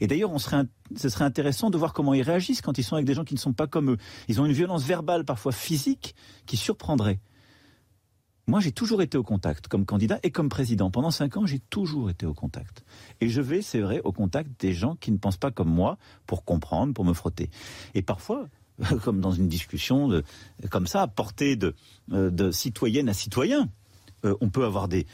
Et 0.00 0.06
d'ailleurs, 0.06 0.32
ce 0.40 1.08
serait 1.08 1.24
intéressant 1.24 1.70
de 1.70 1.78
voir 1.78 1.92
comment 1.92 2.14
ils 2.14 2.22
réagissent 2.22 2.62
quand 2.62 2.78
ils 2.78 2.84
sont 2.84 2.94
avec 2.94 3.06
des 3.06 3.14
gens 3.14 3.24
qui 3.24 3.34
ne 3.34 3.38
sont 3.38 3.52
pas 3.52 3.66
comme 3.66 3.92
eux. 3.92 3.96
Ils 4.28 4.40
ont 4.40 4.46
une 4.46 4.52
violence 4.52 4.84
verbale, 4.84 5.24
parfois 5.24 5.52
physique, 5.52 6.14
qui 6.46 6.56
surprendrait. 6.56 7.20
Moi, 8.46 8.60
j'ai 8.60 8.72
toujours 8.72 9.02
été 9.02 9.18
au 9.18 9.22
contact 9.22 9.68
comme 9.68 9.84
candidat 9.84 10.18
et 10.22 10.30
comme 10.30 10.48
président. 10.48 10.90
Pendant 10.90 11.10
cinq 11.10 11.36
ans, 11.36 11.44
j'ai 11.44 11.58
toujours 11.58 12.08
été 12.08 12.24
au 12.24 12.32
contact. 12.32 12.82
Et 13.20 13.28
je 13.28 13.42
vais, 13.42 13.60
c'est 13.60 13.80
vrai, 13.80 14.00
au 14.04 14.12
contact 14.12 14.58
des 14.60 14.72
gens 14.72 14.96
qui 14.96 15.12
ne 15.12 15.18
pensent 15.18 15.36
pas 15.36 15.50
comme 15.50 15.68
moi 15.68 15.98
pour 16.26 16.44
comprendre, 16.44 16.94
pour 16.94 17.04
me 17.04 17.12
frotter. 17.12 17.50
Et 17.94 18.00
parfois, 18.00 18.48
comme 19.04 19.20
dans 19.20 19.32
une 19.32 19.48
discussion 19.48 20.22
comme 20.70 20.86
ça, 20.86 21.02
à 21.02 21.06
portée 21.08 21.56
de, 21.56 21.74
euh, 22.12 22.30
de 22.30 22.50
citoyenne 22.50 23.10
à 23.10 23.14
citoyen, 23.14 23.68
euh, 24.24 24.34
on 24.40 24.48
peut 24.48 24.64
avoir 24.64 24.88
des, 24.88 25.06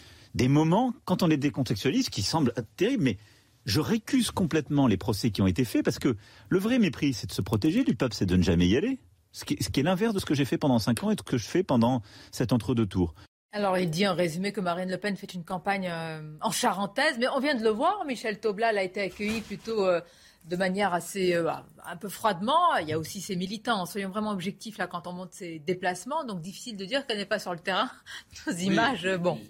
moments, 0.48 0.94
quand 1.04 1.22
on 1.22 1.30
est 1.30 1.36
décontextualiste, 1.36 2.10
qui 2.10 2.22
semblent 2.22 2.52
terribles, 2.76 3.02
mais 3.02 3.18
je 3.64 3.80
récuse 3.80 4.30
complètement 4.30 4.86
les 4.86 4.96
procès 4.96 5.30
qui 5.30 5.42
ont 5.42 5.46
été 5.46 5.64
faits 5.64 5.84
parce 5.84 5.98
que 5.98 6.16
le 6.48 6.58
vrai 6.58 6.78
mépris, 6.78 7.14
c'est 7.14 7.26
de 7.26 7.32
se 7.32 7.42
protéger 7.42 7.84
du 7.84 7.94
peuple, 7.94 8.14
c'est 8.14 8.26
de 8.26 8.36
ne 8.36 8.42
jamais 8.42 8.66
y 8.66 8.76
aller. 8.76 8.98
Ce 9.32 9.44
qui, 9.44 9.54
est 9.54 9.82
l'inverse 9.82 10.14
de 10.14 10.20
ce 10.20 10.26
que 10.26 10.34
j'ai 10.34 10.44
fait 10.44 10.58
pendant 10.58 10.78
cinq 10.78 11.02
ans 11.02 11.10
et 11.10 11.16
de 11.16 11.20
ce 11.20 11.24
que 11.24 11.38
je 11.38 11.46
fais 11.46 11.64
pendant 11.64 12.02
cet 12.30 12.52
entre-deux 12.52 12.86
tours. 12.86 13.14
Alors, 13.50 13.76
il 13.78 13.90
dit 13.90 14.06
en 14.06 14.14
résumé 14.14 14.52
que 14.52 14.60
Marine 14.60 14.90
Le 14.90 14.96
Pen 14.96 15.16
fait 15.16 15.34
une 15.34 15.44
campagne 15.44 15.88
euh, 15.90 16.36
en 16.40 16.50
charentaise, 16.52 17.16
mais 17.18 17.26
on 17.28 17.40
vient 17.40 17.54
de 17.54 17.62
le 17.62 17.70
voir, 17.70 18.04
Michel 18.04 18.38
Tobla 18.38 18.68
a 18.68 18.82
été 18.82 19.00
accueilli 19.00 19.40
plutôt 19.40 19.86
euh, 19.86 20.00
de 20.44 20.56
manière 20.56 20.94
assez 20.94 21.34
euh, 21.34 21.50
un 21.84 21.96
peu 21.96 22.08
froidement. 22.08 22.76
Il 22.80 22.88
y 22.88 22.92
a 22.92 22.98
aussi 22.98 23.20
ses 23.20 23.34
militants. 23.34 23.86
Soyons 23.86 24.10
vraiment 24.10 24.30
objectifs 24.30 24.78
là 24.78 24.86
quand 24.86 25.08
on 25.08 25.12
monte 25.12 25.32
ses 25.32 25.58
déplacements. 25.58 26.24
Donc 26.24 26.40
difficile 26.40 26.76
de 26.76 26.84
dire 26.84 27.06
qu'elle 27.06 27.18
n'est 27.18 27.26
pas 27.26 27.40
sur 27.40 27.52
le 27.52 27.58
terrain. 27.58 27.90
Nos 28.46 28.52
images, 28.52 29.08
bon. 29.18 29.40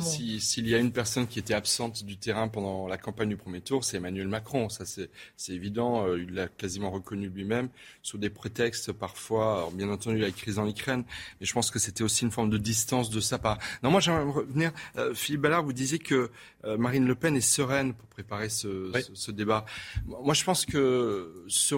S'il 0.00 0.68
y 0.68 0.74
a 0.74 0.78
une 0.78 0.92
personne 0.92 1.26
qui 1.26 1.38
était 1.38 1.54
absente 1.54 2.04
du 2.04 2.16
terrain 2.16 2.48
pendant 2.48 2.86
la 2.86 2.96
campagne 2.96 3.28
du 3.28 3.36
premier 3.36 3.60
tour, 3.60 3.84
c'est 3.84 3.96
Emmanuel 3.96 4.28
Macron. 4.28 4.68
Ça, 4.68 4.84
c'est 4.84 5.52
évident. 5.52 6.06
Euh, 6.06 6.22
il 6.22 6.34
l'a 6.34 6.48
quasiment 6.48 6.90
reconnu 6.90 7.28
lui-même, 7.28 7.68
sous 8.02 8.18
des 8.18 8.30
prétextes 8.30 8.92
parfois, 8.92 9.70
bien 9.72 9.90
entendu, 9.90 10.18
la 10.18 10.30
crise 10.30 10.58
en 10.58 10.68
Ukraine. 10.68 11.04
Mais 11.40 11.46
je 11.46 11.52
pense 11.52 11.70
que 11.70 11.78
c'était 11.78 12.04
aussi 12.04 12.24
une 12.24 12.30
forme 12.30 12.50
de 12.50 12.58
distance 12.58 13.10
de 13.10 13.20
sa 13.20 13.38
part. 13.38 13.58
Non, 13.82 13.90
moi, 13.90 14.00
j'aimerais 14.00 14.24
revenir. 14.24 14.72
Euh, 14.96 15.14
Philippe 15.14 15.42
Ballard, 15.42 15.64
vous 15.64 15.72
disiez 15.72 15.98
que 15.98 16.30
euh, 16.64 16.76
Marine 16.76 17.06
Le 17.06 17.14
Pen 17.14 17.36
est 17.36 17.40
sereine 17.40 17.94
pour 17.94 18.08
préparer 18.08 18.48
ce, 18.48 18.92
ce, 19.14 19.30
débat. 19.30 19.64
Moi, 20.06 20.34
je 20.34 20.44
pense 20.44 20.66
que 20.66 21.44
ce, 21.48 21.76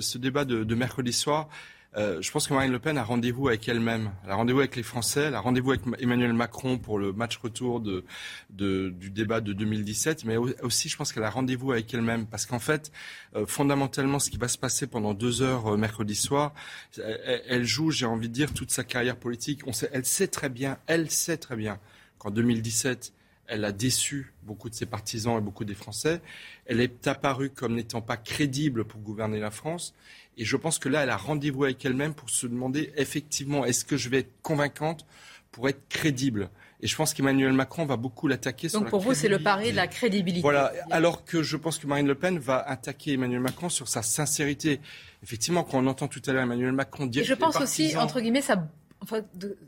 ce 0.00 0.18
débat 0.18 0.44
de, 0.44 0.64
de 0.64 0.74
mercredi 0.74 1.12
soir, 1.12 1.48
euh, 1.96 2.22
je 2.22 2.30
pense 2.30 2.46
que 2.46 2.54
Marine 2.54 2.70
Le 2.70 2.78
Pen 2.78 2.96
a 2.98 3.02
rendez-vous 3.02 3.48
avec 3.48 3.68
elle-même, 3.68 4.12
elle 4.24 4.30
a 4.30 4.36
rendez-vous 4.36 4.60
avec 4.60 4.76
les 4.76 4.84
Français, 4.84 5.22
elle 5.22 5.34
a 5.34 5.40
rendez-vous 5.40 5.72
avec 5.72 5.82
Emmanuel 5.98 6.32
Macron 6.32 6.78
pour 6.78 7.00
le 7.00 7.12
match 7.12 7.36
retour 7.38 7.80
de, 7.80 8.04
du 8.50 9.10
débat 9.10 9.40
de 9.40 9.52
2017, 9.52 10.24
mais 10.24 10.36
aussi 10.36 10.88
je 10.88 10.96
pense 10.96 11.12
qu'elle 11.12 11.24
a 11.24 11.30
rendez-vous 11.30 11.72
avec 11.72 11.92
elle-même, 11.92 12.26
parce 12.26 12.46
qu'en 12.46 12.60
fait, 12.60 12.92
euh, 13.34 13.44
fondamentalement, 13.44 14.20
ce 14.20 14.30
qui 14.30 14.38
va 14.38 14.46
se 14.46 14.58
passer 14.58 14.86
pendant 14.86 15.14
deux 15.14 15.42
heures 15.42 15.74
euh, 15.74 15.76
mercredi 15.76 16.14
soir, 16.14 16.54
elle, 16.96 17.42
elle 17.48 17.64
joue, 17.64 17.90
j'ai 17.90 18.06
envie 18.06 18.28
de 18.28 18.34
dire, 18.34 18.54
toute 18.54 18.70
sa 18.70 18.84
carrière 18.84 19.16
politique. 19.16 19.62
On 19.66 19.72
sait, 19.72 19.90
elle 19.92 20.04
sait 20.04 20.28
très 20.28 20.48
bien, 20.48 20.78
elle 20.86 21.10
sait 21.10 21.38
très 21.38 21.56
bien 21.56 21.80
qu'en 22.18 22.30
2017, 22.30 23.12
elle 23.50 23.64
a 23.64 23.72
déçu 23.72 24.32
beaucoup 24.44 24.70
de 24.70 24.74
ses 24.74 24.86
partisans 24.86 25.36
et 25.36 25.40
beaucoup 25.40 25.64
des 25.64 25.74
Français. 25.74 26.22
Elle 26.66 26.80
est 26.80 27.08
apparue 27.08 27.50
comme 27.50 27.74
n'étant 27.74 28.00
pas 28.00 28.16
crédible 28.16 28.84
pour 28.84 29.00
gouverner 29.00 29.40
la 29.40 29.50
France. 29.50 29.92
Et 30.36 30.44
je 30.44 30.56
pense 30.56 30.78
que 30.78 30.88
là, 30.88 31.02
elle 31.02 31.10
a 31.10 31.16
rendez-vous 31.16 31.64
avec 31.64 31.84
elle-même 31.84 32.14
pour 32.14 32.30
se 32.30 32.46
demander 32.46 32.92
effectivement, 32.96 33.64
est-ce 33.64 33.84
que 33.84 33.96
je 33.96 34.08
vais 34.08 34.18
être 34.20 34.32
convaincante 34.42 35.06
pour 35.50 35.68
être 35.68 35.88
crédible? 35.88 36.50
Et 36.82 36.86
je 36.86 36.96
pense 36.96 37.12
qu'Emmanuel 37.12 37.52
Macron 37.52 37.84
va 37.84 37.96
beaucoup 37.96 38.26
l'attaquer 38.26 38.68
sur 38.68 38.80
Donc 38.80 38.88
pour 38.88 39.00
vous, 39.00 39.12
c'est 39.12 39.28
le 39.28 39.38
pari 39.38 39.70
de 39.70 39.76
la 39.76 39.86
crédibilité. 39.86 40.40
Voilà. 40.40 40.72
Alors 40.90 41.24
que 41.24 41.42
je 41.42 41.56
pense 41.56 41.78
que 41.78 41.86
Marine 41.86 42.06
Le 42.06 42.14
Pen 42.14 42.38
va 42.38 42.58
attaquer 42.58 43.14
Emmanuel 43.14 43.40
Macron 43.40 43.68
sur 43.68 43.86
sa 43.88 44.02
sincérité. 44.02 44.80
Effectivement, 45.22 45.62
quand 45.62 45.78
on 45.78 45.86
entend 45.86 46.08
tout 46.08 46.22
à 46.26 46.32
l'heure 46.32 46.42
Emmanuel 46.42 46.72
Macron 46.72 47.06
dire. 47.06 47.22
Et 47.22 47.26
je 47.26 47.34
pense 47.34 47.60
aussi, 47.60 47.96
entre 47.96 48.20
guillemets, 48.20 48.40
ça, 48.40 48.66
enfin, 49.02 49.20
de, 49.34 49.58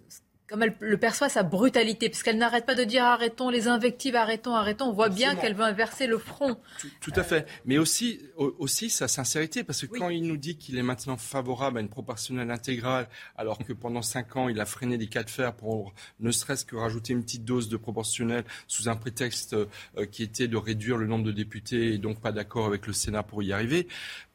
comme 0.53 0.65
elle 0.65 0.77
le 0.81 0.99
perçoit, 0.99 1.31
sa 1.31 1.43
brutalité, 1.43 2.11
puisqu'elle 2.11 2.37
n'arrête 2.37 2.67
pas 2.67 2.75
de 2.75 2.85
dire 2.85 3.05
arrêtons 3.05 3.49
les 3.49 3.69
invectives, 3.69 4.17
arrêtons, 4.17 4.55
arrêtons. 4.55 4.85
On 4.85 4.93
voit 4.93 5.09
bien 5.09 5.35
qu'elle 5.35 5.55
veut 5.55 5.65
inverser 5.65 6.07
le 6.07 6.19
front. 6.19 6.59
Tout, 7.01 7.13
à 7.17 7.23
fait. 7.23 7.49
Mais 7.65 7.79
aussi, 7.79 8.21
aussi 8.37 8.91
sa 8.91 9.09
sincérité, 9.09 9.65
parce 9.65 9.87
que 9.87 9.87
quand 9.87 10.11
il 10.11 10.27
nous 10.27 10.37
dit 10.37 10.59
qu'il 10.59 10.77
est 10.77 10.83
maintenant 10.83 11.17
favorable 11.17 11.79
à 11.79 11.81
une 11.81 11.89
proportionnelle 11.89 12.51
intégrale, 12.51 13.09
alors 13.39 13.57
que 13.57 13.73
pendant 13.73 14.03
cinq 14.03 14.37
ans, 14.37 14.51
il 14.51 14.61
a 14.61 14.67
freiné 14.67 14.99
les 14.99 15.07
cas 15.07 15.23
de 15.23 15.31
fer 15.31 15.55
pour 15.55 15.95
ne 16.21 16.31
serait-ce 16.31 16.67
que 16.67 16.77
rajouter 16.77 17.15
une 17.15 17.23
petite 17.23 17.47
dose 17.47 17.71
de 17.71 17.79
proportionnelle 17.79 18.45
sous 18.69 18.91
un 18.91 18.97
prétexte 18.97 19.55
euh, 19.55 19.67
qui 20.11 20.23
était 20.23 20.49
de 20.49 20.59
réduire 20.59 20.99
le 20.99 21.07
nombre 21.07 21.25
de 21.25 21.33
députés 21.33 21.95
et 21.95 21.99
donc 21.99 22.21
pas 22.21 22.33
d'accord 22.33 22.67
avec 22.67 22.87
le 22.87 22.93
Sénat 22.93 23.23
pour 23.23 23.43
y 23.43 23.55
arriver 23.55 23.89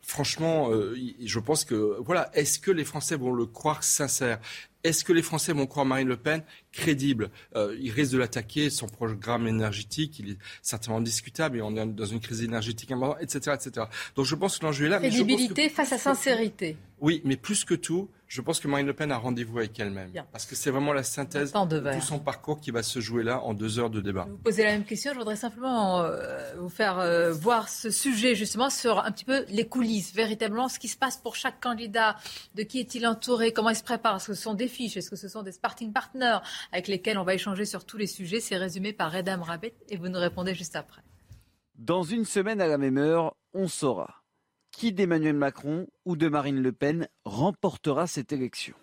franchement, 0.08 0.72
euh, 0.72 0.96
je 1.24 1.40
pense 1.40 1.66
que 1.66 1.98
voilà, 2.00 2.32
est-ce 2.34 2.60
que 2.60 2.72
les 2.72 2.86
Français 2.86 3.18
vont 3.18 3.34
le 3.34 3.46
croire 3.46 3.84
sincère? 3.84 4.40
Est-ce 4.88 5.04
que 5.04 5.14
les 5.14 5.22
Français 5.22 5.54
vont 5.54 5.66
croire 5.66 5.86
Marine 5.86 6.08
Le 6.08 6.18
Pen 6.18 6.44
crédible? 6.72 7.30
Euh, 7.56 7.76
Il 7.80 7.92
risque 7.92 8.14
de 8.14 8.18
l'attaquer, 8.18 8.70
son 8.70 8.88
programme 8.88 9.48
énergétique, 9.48 10.20
il 10.20 10.32
est 10.32 10.38
certainement 10.62 11.02
discutable 11.02 11.58
et 11.58 11.62
on 11.62 11.76
est 11.76 11.86
dans 11.86 12.06
une 12.06 12.20
crise 12.20 12.42
énergétique 12.44 12.92
importante, 12.92 13.22
etc., 13.22 13.56
etc. 13.56 13.86
Donc 14.16 14.26
je 14.26 14.36
pense 14.36 14.58
que 14.58 14.66
l'enjeu 14.66 14.86
est 14.86 14.90
là. 14.90 15.00
Crédibilité 15.00 15.70
face 15.70 15.94
à 15.94 15.98
sincérité. 15.98 16.78
Oui, 17.00 17.22
mais 17.26 17.38
plus 17.38 17.64
que 17.64 17.76
tout, 17.76 18.10
je 18.28 18.42
pense 18.42 18.60
que 18.60 18.68
Marine 18.68 18.86
Le 18.86 18.94
Pen 18.94 19.12
a 19.12 19.18
rendez-vous 19.18 19.60
avec 19.60 19.80
elle-même. 19.80 20.12
Parce 20.32 20.46
que 20.46 20.56
c'est 20.56 20.70
vraiment 20.70 20.94
la 20.94 21.04
synthèse 21.04 21.54
de, 21.54 21.94
tout 21.94 22.02
son 22.02 22.20
parcours 22.20 22.60
qui 22.60 22.72
va 22.72 22.84
se 22.84 23.00
jouer 23.00 23.24
là 23.24 23.42
en 23.42 23.54
deux 23.54 23.80
heures 23.80 23.90
de 23.90 24.02
débat. 24.02 24.28
vous 24.30 24.38
posez 24.38 24.64
la 24.64 24.72
même 24.72 24.84
question. 24.84 25.14
Je 25.14 25.18
voudrais 25.18 25.38
simplement 25.38 26.02
euh, 26.02 26.54
vous 26.58 26.70
faire 26.70 27.00
euh, 27.00 27.32
voir 27.32 27.70
ce 27.70 27.90
sujet 27.90 28.36
justement 28.36 28.70
sur 28.70 29.00
un 29.00 29.12
petit 29.12 29.26
peu 29.26 29.46
les 29.50 29.68
coulisses, 29.68 30.14
véritablement 30.14 30.68
ce 30.68 30.78
qui 30.78 30.90
se 30.90 30.98
passe 30.98 31.18
pour 31.18 31.36
chaque 31.36 31.62
candidat, 31.62 32.18
de 32.56 32.64
qui 32.64 32.80
est-il 32.80 33.08
entouré, 33.08 33.54
comment 33.54 33.70
il 33.70 33.76
se 33.76 33.84
prépare, 33.84 34.18
est-ce 34.18 34.28
que 34.28 34.34
ce 34.34 34.42
sont 34.42 34.54
des 34.54 34.68
fiches, 34.68 34.98
est-ce 34.98 35.10
que 35.10 35.16
ce 35.16 35.30
sont 35.30 35.44
des 35.44 35.54
sparting 35.54 35.94
partners 35.94 36.40
avec 36.72 36.88
lesquels 36.88 37.18
on 37.18 37.24
va 37.24 37.34
échanger 37.34 37.66
sur 37.66 37.86
tous 37.86 37.98
les 37.98 38.08
sujets. 38.08 38.40
C'est 38.40 38.58
résumé 38.58 38.92
par 38.92 39.12
Redam 39.12 39.42
Rabet 39.42 39.74
et 39.90 39.98
vous 39.98 40.10
nous 40.10 40.20
répondez 40.20 40.54
juste 40.54 40.76
après. 40.76 41.02
Dans 41.76 42.04
une 42.04 42.26
semaine 42.26 42.60
à 42.60 42.68
la 42.68 42.78
même 42.78 42.98
heure, 42.98 43.36
on 43.54 43.68
saura 43.68 44.17
qui 44.78 44.92
d'Emmanuel 44.92 45.36
Macron 45.36 45.88
ou 46.06 46.16
de 46.16 46.30
Marine 46.30 46.62
Le 46.62 46.72
Pen 46.72 47.08
remportera 47.26 48.06
cette 48.06 48.32
élection. 48.32 48.76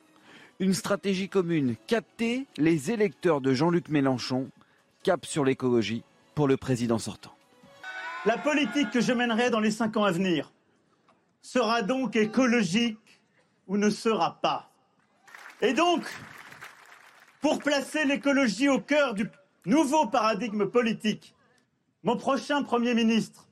Une 0.59 0.75
stratégie 0.75 1.29
commune, 1.29 1.77
capter 1.87 2.49
les 2.57 2.91
électeurs 2.91 3.41
de 3.41 3.55
Jean-Luc 3.55 3.89
Mélenchon, 3.89 4.51
cap 5.05 5.25
sur 5.25 5.45
l'écologie 5.45 6.03
pour 6.35 6.49
le 6.49 6.57
président 6.57 6.99
sortant. 6.99 7.33
La 8.27 8.37
politique 8.37 8.91
que 8.91 9.01
je 9.01 9.13
mènerai 9.13 9.51
dans 9.51 9.61
les 9.61 9.71
cinq 9.71 9.97
ans 9.97 10.03
à 10.03 10.11
venir 10.11 10.53
sera 11.43 11.83
donc 11.83 12.17
écologique 12.17 13.21
ou 13.69 13.77
ne 13.77 13.89
sera 13.89 14.41
pas. 14.41 14.73
Et 15.63 15.75
donc, 15.75 16.03
pour 17.41 17.61
placer 17.61 18.05
l'écologie 18.05 18.69
au 18.69 18.81
cœur 18.81 19.15
du 19.15 19.31
nouveau 19.65 20.09
paradigme 20.09 20.67
politique, 20.67 21.37
mon 22.03 22.17
prochain 22.17 22.65
Premier 22.65 22.95
ministre 22.95 23.44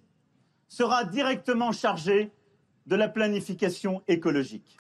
sera 0.73 1.05
directement 1.05 1.71
chargé 1.71 2.31
de 2.87 2.97
la 2.97 3.07
planification 3.07 4.01
écologique. 4.09 4.79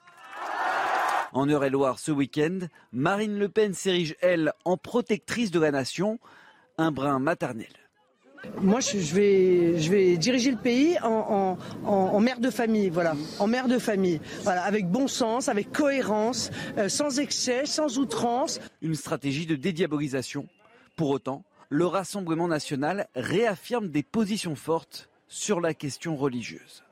En 1.34 1.46
Eure-et-Loire 1.46 1.98
ce 1.98 2.10
week-end, 2.10 2.60
Marine 2.92 3.38
Le 3.38 3.50
Pen 3.50 3.74
s'érige, 3.74 4.16
elle, 4.22 4.54
en 4.64 4.78
protectrice 4.78 5.50
de 5.50 5.60
la 5.60 5.70
nation, 5.70 6.18
un 6.78 6.92
brin 6.92 7.18
maternel. 7.18 7.68
Moi, 8.62 8.80
je 8.80 9.14
vais, 9.14 9.78
je 9.78 9.90
vais 9.90 10.16
diriger 10.16 10.50
le 10.50 10.56
pays 10.56 10.98
en, 11.02 11.58
en, 11.84 12.20
mère 12.20 12.40
de 12.40 12.50
famille, 12.50 12.88
voilà, 12.88 13.14
en 13.38 13.46
mère 13.46 13.68
de 13.68 13.78
famille, 13.78 14.20
voilà, 14.44 14.62
avec 14.62 14.90
bon 14.90 15.08
sens, 15.08 15.48
avec 15.48 15.72
cohérence, 15.72 16.50
euh, 16.78 16.88
sans 16.88 17.20
excès, 17.20 17.66
sans 17.66 17.98
outrance. 17.98 18.60
Une 18.80 18.94
stratégie 18.94 19.46
de 19.46 19.56
dédiabolisation. 19.56 20.48
Pour 20.96 21.10
autant, 21.10 21.44
le 21.68 21.86
Rassemblement 21.86 22.48
national 22.48 23.08
réaffirme 23.14 23.88
des 23.88 24.02
positions 24.02 24.56
fortes 24.56 25.10
sur 25.32 25.62
la 25.62 25.72
question 25.72 26.14
religieuse. 26.14 26.84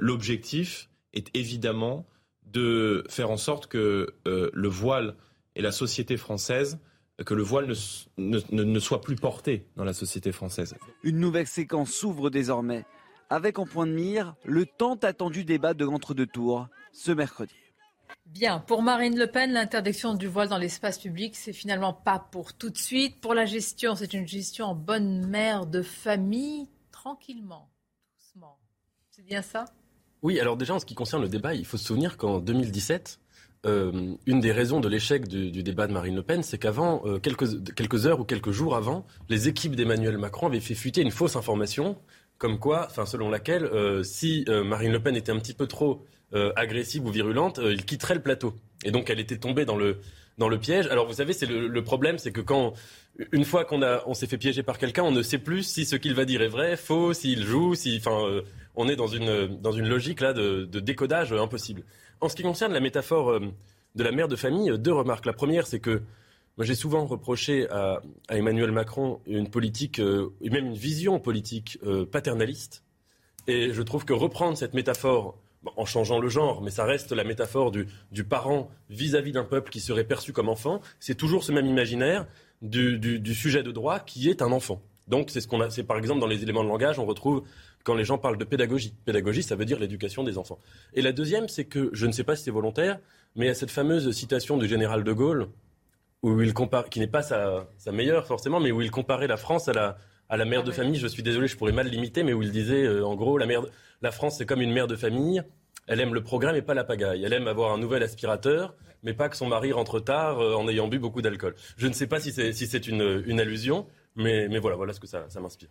L'objectif 0.00 0.90
est 1.12 1.30
évidemment 1.32 2.04
de 2.44 3.04
faire 3.08 3.30
en 3.30 3.36
sorte 3.36 3.68
que 3.68 4.14
euh, 4.26 4.50
le 4.52 4.68
voile 4.68 5.14
et 5.54 5.62
la 5.62 5.70
société 5.70 6.16
française, 6.16 6.80
que 7.24 7.34
le 7.34 7.44
voile 7.44 7.72
ne, 8.18 8.40
ne, 8.50 8.78
soit 8.80 9.00
plus 9.00 9.14
porté 9.14 9.68
dans 9.76 9.84
la 9.84 9.92
société 9.92 10.32
française. 10.32 10.74
Une 11.04 11.20
nouvelle 11.20 11.46
séquence 11.46 11.92
s'ouvre 11.92 12.30
désormais, 12.30 12.84
avec 13.30 13.60
en 13.60 13.64
point 13.64 13.86
de 13.86 13.92
mire 13.92 14.34
le 14.44 14.66
tant 14.66 14.96
attendu 14.96 15.44
débat 15.44 15.72
de 15.72 15.84
l'entre-deux 15.84 16.26
tours 16.26 16.66
ce 16.92 17.12
mercredi. 17.12 17.54
Bien, 18.26 18.58
pour 18.58 18.82
Marine 18.82 19.16
Le 19.16 19.28
Pen, 19.28 19.52
l'interdiction 19.52 20.14
du 20.14 20.26
voile 20.26 20.48
dans 20.48 20.58
l'espace 20.58 20.98
public, 20.98 21.36
c'est 21.36 21.52
finalement 21.52 21.92
pas 21.92 22.18
pour 22.18 22.54
tout 22.54 22.70
de 22.70 22.78
suite. 22.78 23.20
Pour 23.20 23.34
la 23.34 23.46
gestion, 23.46 23.94
c'est 23.94 24.14
une 24.14 24.26
gestion 24.26 24.66
en 24.66 24.74
bonne 24.74 25.24
mère 25.28 25.66
de 25.66 25.82
famille, 25.82 26.68
tranquillement. 26.90 27.68
C'est 29.16 29.24
bien 29.24 29.42
ça? 29.42 29.66
Oui, 30.22 30.40
alors 30.40 30.56
déjà 30.56 30.74
en 30.74 30.80
ce 30.80 30.86
qui 30.86 30.96
concerne 30.96 31.22
le 31.22 31.28
débat, 31.28 31.54
il 31.54 31.64
faut 31.64 31.76
se 31.76 31.84
souvenir 31.84 32.16
qu'en 32.16 32.40
2017, 32.40 33.20
euh, 33.64 34.16
une 34.26 34.40
des 34.40 34.50
raisons 34.50 34.80
de 34.80 34.88
l'échec 34.88 35.28
du, 35.28 35.62
débat 35.62 35.86
de 35.86 35.92
Marine 35.92 36.16
Le 36.16 36.24
Pen, 36.24 36.42
c'est 36.42 36.58
qu'avant, 36.58 37.00
euh, 37.04 37.20
quelques, 37.20 38.06
heures 38.06 38.18
ou 38.18 38.24
quelques 38.24 38.50
jours 38.50 38.74
avant, 38.74 39.06
les 39.28 39.46
équipes 39.46 39.76
d'Emmanuel 39.76 40.18
Macron 40.18 40.48
avaient 40.48 40.58
fait 40.58 40.74
fuiter 40.74 41.00
une 41.00 41.12
fausse 41.12 41.36
information, 41.36 41.96
comme 42.38 42.58
quoi, 42.58 42.88
enfin 42.90 43.06
selon 43.06 43.30
laquelle, 43.30 43.66
euh, 43.66 44.02
si 44.02 44.44
Marine 44.48 44.90
Le 44.90 45.00
Pen 45.00 45.14
était 45.14 45.30
un 45.30 45.38
petit 45.38 45.54
peu 45.54 45.68
trop 45.68 46.04
agressive 46.56 47.06
ou 47.06 47.10
virulente, 47.10 47.60
il 47.62 47.84
quitterait 47.84 48.16
le 48.16 48.22
plateau. 48.22 48.56
Et 48.84 48.90
donc 48.90 49.08
elle 49.10 49.20
était 49.20 49.38
tombée 49.38 49.64
dans 49.64 49.76
le, 49.76 50.00
dans 50.38 50.48
le 50.48 50.58
piège. 50.58 50.86
Alors 50.88 51.06
vous 51.06 51.14
savez, 51.14 51.32
c'est 51.32 51.46
le, 51.46 51.84
problème, 51.84 52.18
c'est 52.18 52.32
que 52.32 52.40
quand 52.40 52.72
une 53.32 53.44
fois 53.44 53.64
qu'on 53.64 53.82
a, 53.82 54.02
on 54.06 54.14
s'est 54.14 54.26
fait 54.26 54.38
piéger 54.38 54.62
par 54.62 54.78
quelqu'un, 54.78 55.02
on 55.02 55.12
ne 55.12 55.22
sait 55.22 55.38
plus 55.38 55.62
si 55.62 55.84
ce 55.84 55.96
qu'il 55.96 56.14
va 56.14 56.24
dire 56.24 56.42
est 56.42 56.48
vrai, 56.48 56.76
faux, 56.76 57.12
s'il 57.12 57.44
joue, 57.44 57.74
si, 57.74 57.96
enfin, 57.98 58.42
on 58.76 58.88
est 58.88 58.96
dans 58.96 59.06
une, 59.06 59.58
dans 59.60 59.72
une 59.72 59.88
logique 59.88 60.20
là 60.20 60.32
de, 60.32 60.64
décodage 60.64 61.32
impossible. 61.32 61.82
En 62.20 62.28
ce 62.28 62.36
qui 62.36 62.42
concerne 62.42 62.72
la 62.72 62.80
métaphore 62.80 63.30
euh, 63.30 63.40
de 63.94 64.02
la 64.04 64.12
mère 64.12 64.28
de 64.28 64.36
famille, 64.36 64.76
deux 64.78 64.92
remarques. 64.92 65.26
La 65.26 65.32
première, 65.32 65.66
c'est 65.66 65.80
que 65.80 66.02
moi, 66.56 66.64
j'ai 66.64 66.74
souvent 66.74 67.04
reproché 67.04 67.68
à, 67.70 68.00
Emmanuel 68.28 68.70
Macron 68.70 69.20
une 69.26 69.48
politique, 69.50 69.98
euh, 69.98 70.32
et 70.40 70.50
même 70.50 70.66
une 70.66 70.74
vision 70.74 71.18
politique 71.18 71.78
euh, 71.84 72.06
paternaliste. 72.06 72.84
Et 73.46 73.72
je 73.72 73.82
trouve 73.82 74.04
que 74.04 74.12
reprendre 74.12 74.56
cette 74.56 74.74
métaphore, 74.74 75.36
en 75.76 75.84
changeant 75.84 76.18
le 76.18 76.28
genre, 76.28 76.62
mais 76.62 76.70
ça 76.70 76.84
reste 76.84 77.12
la 77.12 77.24
métaphore 77.24 77.70
du, 77.70 78.24
parent 78.24 78.70
vis-à-vis 78.90 79.32
d'un 79.32 79.44
peuple 79.44 79.70
qui 79.70 79.80
serait 79.80 80.04
perçu 80.04 80.32
comme 80.32 80.48
enfant, 80.48 80.80
c'est 81.00 81.14
toujours 81.14 81.44
ce 81.44 81.52
même 81.52 81.66
imaginaire 81.66 82.26
du, 82.62 83.34
sujet 83.34 83.62
de 83.62 83.72
droit 83.72 84.00
qui 84.00 84.28
est 84.28 84.42
un 84.42 84.52
enfant. 84.52 84.80
Donc 85.08 85.30
c'est 85.30 85.40
ce 85.40 85.48
qu'on 85.48 85.60
a, 85.60 85.70
c'est 85.70 85.84
par 85.84 85.98
exemple 85.98 86.20
dans 86.20 86.26
les 86.26 86.42
éléments 86.42 86.64
de 86.64 86.68
langage, 86.68 86.98
on 86.98 87.04
retrouve 87.04 87.42
quand 87.82 87.94
les 87.94 88.04
gens 88.04 88.16
parlent 88.16 88.38
de 88.38 88.44
pédagogie. 88.44 88.94
Pédagogie, 89.04 89.42
ça 89.42 89.56
veut 89.56 89.66
dire 89.66 89.78
l'éducation 89.78 90.24
des 90.24 90.38
enfants. 90.38 90.58
Et 90.94 91.02
la 91.02 91.12
deuxième, 91.12 91.48
c'est 91.48 91.66
que 91.66 91.90
je 91.92 92.06
ne 92.06 92.12
sais 92.12 92.24
pas 92.24 92.36
si 92.36 92.44
c'est 92.44 92.50
volontaire, 92.50 92.98
mais 93.36 93.50
a 93.50 93.54
cette 93.54 93.70
fameuse 93.70 94.10
citation 94.12 94.56
du 94.56 94.66
général 94.66 95.04
de 95.04 95.12
Gaulle 95.12 95.48
où 96.22 96.40
il 96.40 96.54
compare, 96.54 96.88
qui 96.88 97.00
n'est 97.00 97.06
pas 97.06 97.22
sa 97.22 97.66
meilleure 97.92 98.26
forcément, 98.26 98.58
mais 98.58 98.70
où 98.70 98.80
il 98.80 98.90
comparait 98.90 99.26
la 99.26 99.36
France 99.36 99.68
à 99.68 99.74
la, 99.74 99.98
à 100.34 100.36
la 100.36 100.44
mère 100.44 100.64
de 100.64 100.72
famille. 100.72 100.98
Je 100.98 101.06
suis 101.06 101.22
désolé, 101.22 101.46
je 101.46 101.56
pourrais 101.56 101.72
mal 101.72 101.86
l'imiter, 101.86 102.24
mais 102.24 102.32
où 102.32 102.42
il 102.42 102.50
disait 102.50 102.82
euh, 102.82 103.06
en 103.06 103.14
gros 103.14 103.38
la, 103.38 103.46
mère, 103.46 103.62
la 104.02 104.10
France 104.10 104.38
c'est 104.38 104.46
comme 104.46 104.60
une 104.60 104.72
mère 104.72 104.88
de 104.88 104.96
famille. 104.96 105.42
Elle 105.86 106.00
aime 106.00 106.12
le 106.12 106.22
progrès 106.22 106.52
mais 106.52 106.62
pas 106.62 106.74
la 106.74 106.82
pagaille. 106.82 107.22
Elle 107.24 107.32
aime 107.32 107.46
avoir 107.46 107.72
un 107.72 107.78
nouvel 107.78 108.02
aspirateur, 108.02 108.74
mais 109.04 109.14
pas 109.14 109.28
que 109.28 109.36
son 109.36 109.46
mari 109.46 109.70
rentre 109.70 110.00
tard 110.00 110.40
euh, 110.40 110.54
en 110.54 110.68
ayant 110.68 110.88
bu 110.88 110.98
beaucoup 110.98 111.22
d'alcool. 111.22 111.54
Je 111.76 111.86
ne 111.86 111.92
sais 111.92 112.08
pas 112.08 112.18
si 112.18 112.32
c'est 112.32 112.52
si 112.52 112.76
une, 112.78 113.22
une 113.26 113.38
allusion, 113.38 113.86
mais, 114.16 114.48
mais 114.48 114.58
voilà, 114.58 114.76
voilà 114.76 114.92
ce 114.92 114.98
que 114.98 115.06
ça, 115.06 115.26
ça 115.28 115.40
m'inspire. 115.40 115.68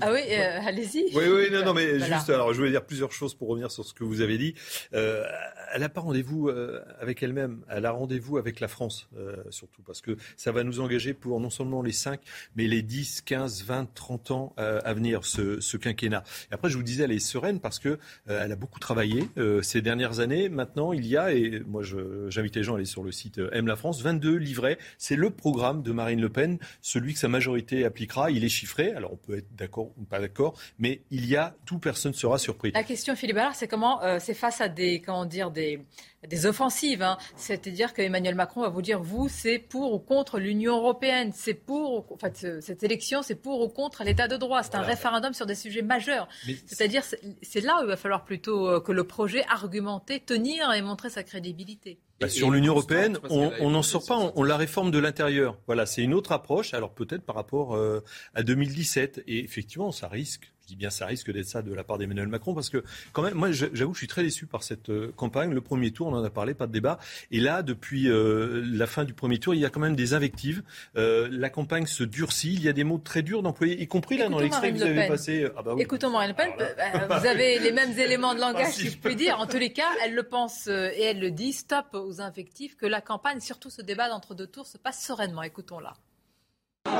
Ah 0.00 0.12
oui, 0.12 0.20
euh, 0.30 0.58
allez-y. 0.62 1.04
Oui, 1.14 1.24
oui, 1.26 1.50
non, 1.50 1.64
non, 1.64 1.72
mais 1.72 1.96
Voilà. 1.96 2.16
juste, 2.16 2.28
alors 2.28 2.52
je 2.52 2.58
voulais 2.58 2.70
dire 2.70 2.84
plusieurs 2.84 3.12
choses 3.12 3.34
pour 3.34 3.48
revenir 3.48 3.70
sur 3.70 3.82
ce 3.84 3.94
que 3.94 4.04
vous 4.04 4.20
avez 4.20 4.36
dit. 4.36 4.54
Euh, 4.92 5.24
elle 5.72 5.80
n'a 5.80 5.88
pas 5.88 6.02
rendez-vous 6.02 6.48
euh, 6.48 6.82
avec 7.00 7.22
elle-même, 7.22 7.62
elle 7.70 7.86
a 7.86 7.92
rendez-vous 7.92 8.36
avec 8.36 8.60
la 8.60 8.68
France, 8.68 9.08
surtout, 9.50 9.82
parce 9.82 10.00
que 10.02 10.16
ça 10.36 10.52
va 10.52 10.64
nous 10.64 10.80
engager 10.80 11.14
pour 11.14 11.40
non 11.40 11.50
seulement 11.50 11.82
les 11.82 11.92
5, 11.92 12.20
mais 12.56 12.66
les 12.66 12.82
10, 12.82 13.22
15, 13.22 13.64
20, 13.64 13.94
30 13.94 14.30
ans 14.30 14.54
à 14.56 14.92
venir, 14.94 15.24
ce, 15.24 15.60
ce 15.60 15.76
quinquennat. 15.76 16.24
Et 16.50 16.54
après, 16.54 16.68
je 16.68 16.76
vous 16.76 16.82
disais, 16.82 17.04
elle 17.04 17.12
est 17.12 17.18
sereine 17.18 17.60
parce 17.60 17.78
que 17.78 17.98
elle 18.26 18.52
a 18.52 18.56
beaucoup 18.56 18.78
travaillé 18.78 19.28
ces 19.62 19.82
dernières 19.82 20.20
années. 20.20 20.48
Maintenant, 20.48 20.92
il 20.92 21.06
y 21.06 21.16
a, 21.16 21.32
et 21.32 21.60
moi 21.66 21.82
j'invite 22.28 22.54
les 22.56 22.62
gens 22.62 22.74
à 22.74 22.76
aller 22.76 22.84
sur 22.84 23.02
le 23.02 23.12
site 23.12 23.40
Aime 23.52 23.66
la 23.66 23.76
France, 23.76 24.02
22 24.02 24.36
livrets. 24.36 24.78
C'est 24.98 25.16
le 25.16 25.30
programme 25.30 25.82
de 25.82 25.92
Marine 25.92 26.20
Le 26.20 26.28
Pen, 26.28 26.58
celui 26.80 27.14
que 27.14 27.18
sa 27.18 27.28
majorité 27.28 27.84
appliquera. 27.84 28.30
Il 28.30 28.44
est 28.44 28.48
chiffré, 28.48 28.92
alors 28.92 29.12
on 29.12 29.16
peut 29.16 29.36
être 29.38 29.54
d'accord 29.56 29.85
pas 30.08 30.20
d'accord, 30.20 30.54
mais 30.78 31.02
il 31.10 31.26
y 31.26 31.36
a, 31.36 31.54
tout 31.64 31.78
personne 31.78 32.14
sera 32.14 32.38
surpris. 32.38 32.72
La 32.72 32.82
question, 32.82 33.14
Philippe 33.16 33.36
Allard, 33.36 33.54
c'est 33.54 33.68
comment 33.68 34.02
euh, 34.02 34.18
c'est 34.20 34.34
face 34.34 34.60
à 34.60 34.68
des, 34.68 35.00
comment 35.00 35.24
dire, 35.26 35.50
des, 35.50 35.80
des 36.28 36.46
offensives. 36.46 37.02
hein. 37.02 37.18
C'est-à-dire 37.36 37.92
qu'Emmanuel 37.94 38.34
Macron 38.34 38.62
va 38.62 38.68
vous 38.68 38.82
dire, 38.82 39.00
vous, 39.02 39.28
c'est 39.28 39.58
pour 39.58 39.92
ou 39.92 39.98
contre 39.98 40.38
l'Union 40.38 40.76
européenne, 40.76 41.32
c'est 41.34 41.54
pour, 41.54 41.92
ou- 42.10 42.14
en 42.14 42.18
fait, 42.18 42.36
ce- 42.36 42.60
cette 42.60 42.82
élection, 42.82 43.22
c'est 43.22 43.34
pour 43.34 43.60
ou 43.62 43.68
contre 43.68 44.04
l'État 44.04 44.28
de 44.28 44.36
droit. 44.36 44.62
C'est 44.62 44.74
un 44.74 44.80
référendum 44.82 45.32
sur 45.34 45.46
des 45.46 45.54
sujets 45.54 45.82
majeurs. 45.82 46.28
C'est-à-dire, 46.66 47.04
c'est 47.04 47.20
c'est 47.42 47.60
là 47.60 47.78
où 47.80 47.84
il 47.84 47.88
va 47.88 47.96
falloir 47.96 48.24
plutôt 48.24 48.68
euh, 48.68 48.80
que 48.80 48.92
le 48.92 49.04
projet 49.04 49.44
argumenter, 49.48 50.20
tenir 50.20 50.72
et 50.72 50.82
montrer 50.82 51.10
sa 51.10 51.22
crédibilité. 51.22 51.98
Bah, 52.20 52.28
sur 52.30 52.50
l'Union 52.50 52.72
européenne, 52.72 53.18
on 53.28 53.50
on 53.60 53.70
n'en 53.70 53.82
sort 53.82 54.04
pas, 54.06 54.16
on, 54.18 54.32
on 54.36 54.42
la 54.42 54.56
réforme 54.56 54.90
de 54.90 54.98
l'intérieur. 54.98 55.58
Voilà, 55.66 55.84
c'est 55.86 56.02
une 56.02 56.14
autre 56.14 56.32
approche, 56.32 56.72
alors 56.72 56.92
peut-être 56.94 57.22
par 57.22 57.36
rapport 57.36 57.76
euh, 57.76 58.02
à 58.34 58.42
2017. 58.42 59.22
Et 59.26 59.44
effectivement, 59.44 59.92
ça 59.92 60.08
risque, 60.08 60.50
je 60.66 60.72
dis 60.72 60.76
bien 60.76 60.90
ça 60.90 61.06
risque 61.06 61.30
d'être 61.30 61.46
ça 61.46 61.62
de 61.62 61.72
la 61.72 61.84
part 61.84 61.96
d'Emmanuel 61.96 62.26
Macron, 62.26 62.52
parce 62.52 62.70
que 62.70 62.82
quand 63.12 63.22
même, 63.22 63.34
moi 63.34 63.52
j'avoue, 63.52 63.94
je 63.94 63.98
suis 63.98 64.08
très 64.08 64.24
déçu 64.24 64.46
par 64.46 64.64
cette 64.64 64.90
euh, 64.90 65.12
campagne. 65.14 65.52
Le 65.52 65.60
premier 65.60 65.92
tour, 65.92 66.08
on 66.08 66.14
en 66.14 66.24
a 66.24 66.30
parlé, 66.30 66.54
pas 66.54 66.66
de 66.66 66.72
débat. 66.72 66.98
Et 67.30 67.38
là, 67.38 67.62
depuis 67.62 68.08
euh, 68.08 68.64
la 68.66 68.88
fin 68.88 69.04
du 69.04 69.14
premier 69.14 69.38
tour, 69.38 69.54
il 69.54 69.60
y 69.60 69.64
a 69.64 69.70
quand 69.70 69.80
même 69.80 69.94
des 69.94 70.12
invectives. 70.12 70.62
Euh, 70.96 71.28
la 71.30 71.50
campagne 71.50 71.86
se 71.86 72.02
durcit, 72.02 72.54
il 72.54 72.62
y 72.62 72.68
a 72.68 72.72
des 72.72 72.82
mots 72.82 72.98
très 72.98 73.22
durs 73.22 73.42
d'employer, 73.42 73.80
y 73.80 73.86
compris 73.86 74.18
là 74.18 74.28
dans 74.28 74.40
l'extrait 74.40 74.72
que 74.72 74.78
vous 74.78 74.82
avez 74.82 75.06
passé. 75.06 75.48
Ah 75.56 75.62
bah 75.62 75.74
oui. 75.74 75.82
Écoutons 75.82 76.10
Marine 76.10 76.30
Le 76.30 76.34
Pen, 76.34 76.50
euh, 76.58 77.06
vous 77.06 77.26
avez 77.26 77.58
les 77.60 77.72
mêmes 77.72 77.96
éléments 77.98 78.34
de 78.34 78.40
langage, 78.40 78.72
si 78.72 78.88
je 78.88 78.98
puis 78.98 79.14
dire. 79.14 79.38
En 79.38 79.46
tous 79.46 79.58
les 79.58 79.72
cas, 79.72 79.88
elle 80.04 80.14
le 80.14 80.24
pense 80.24 80.66
euh, 80.66 80.90
et 80.94 81.02
elle 81.02 81.20
le 81.20 81.30
dit. 81.30 81.52
Stop 81.52 81.86
aux 81.94 82.20
invectives, 82.20 82.76
que 82.76 82.86
la 82.86 83.00
campagne, 83.00 83.40
surtout 83.40 83.70
ce 83.70 83.82
débat 83.82 84.08
d'entre 84.08 84.34
deux 84.34 84.46
tours, 84.46 84.66
se 84.66 84.78
passe 84.78 85.04
sereinement. 85.04 85.42
Écoutons-la. 85.42 85.94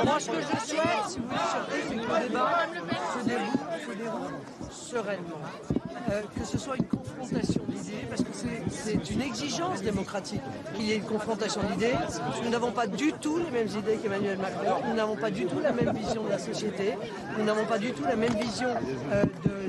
Moi, 0.05 0.19
ce 0.19 0.29
que 0.29 0.41
je 0.41 0.47
souhaite, 0.47 1.07
si 1.07 1.19
vous 1.19 1.27
voulez, 1.27 1.39
c'est 1.87 1.95
que 1.95 1.99
le 1.99 2.27
débat 2.27 2.65
se 3.13 3.89
se 3.89 3.97
déroule 3.97 4.33
sereinement. 4.71 5.41
Euh, 6.09 6.21
que 6.39 6.45
ce 6.45 6.57
soit 6.57 6.77
une 6.77 6.85
confrontation 6.85 7.61
d'idées, 7.67 8.05
parce 8.09 8.21
que 8.21 8.29
c'est- 8.33 9.11
une 9.11 9.21
exigence 9.21 9.81
démocratique 9.81 10.41
qu'il 10.75 10.85
y 10.85 10.93
ait 10.93 10.97
une 10.97 11.03
confrontation 11.03 11.59
d'idées. 11.69 11.93
Nous 12.43 12.49
n'avons 12.49 12.71
pas 12.71 12.87
du 12.87 13.11
tout 13.13 13.37
les 13.37 13.51
mêmes 13.51 13.67
idées 13.67 13.97
qu'Emmanuel 14.01 14.37
Macron, 14.37 14.81
nous 14.87 14.95
n'avons 14.95 15.15
pas 15.17 15.29
du 15.29 15.45
tout 15.45 15.59
la 15.59 15.71
même 15.73 15.93
vision 15.93 16.23
de 16.23 16.29
la 16.29 16.39
société, 16.39 16.97
nous 17.37 17.43
n'avons 17.43 17.65
pas 17.65 17.77
du 17.77 17.91
tout 17.91 18.03
la 18.05 18.15
même 18.15 18.33
vision 18.35 18.69
euh, 19.11 19.23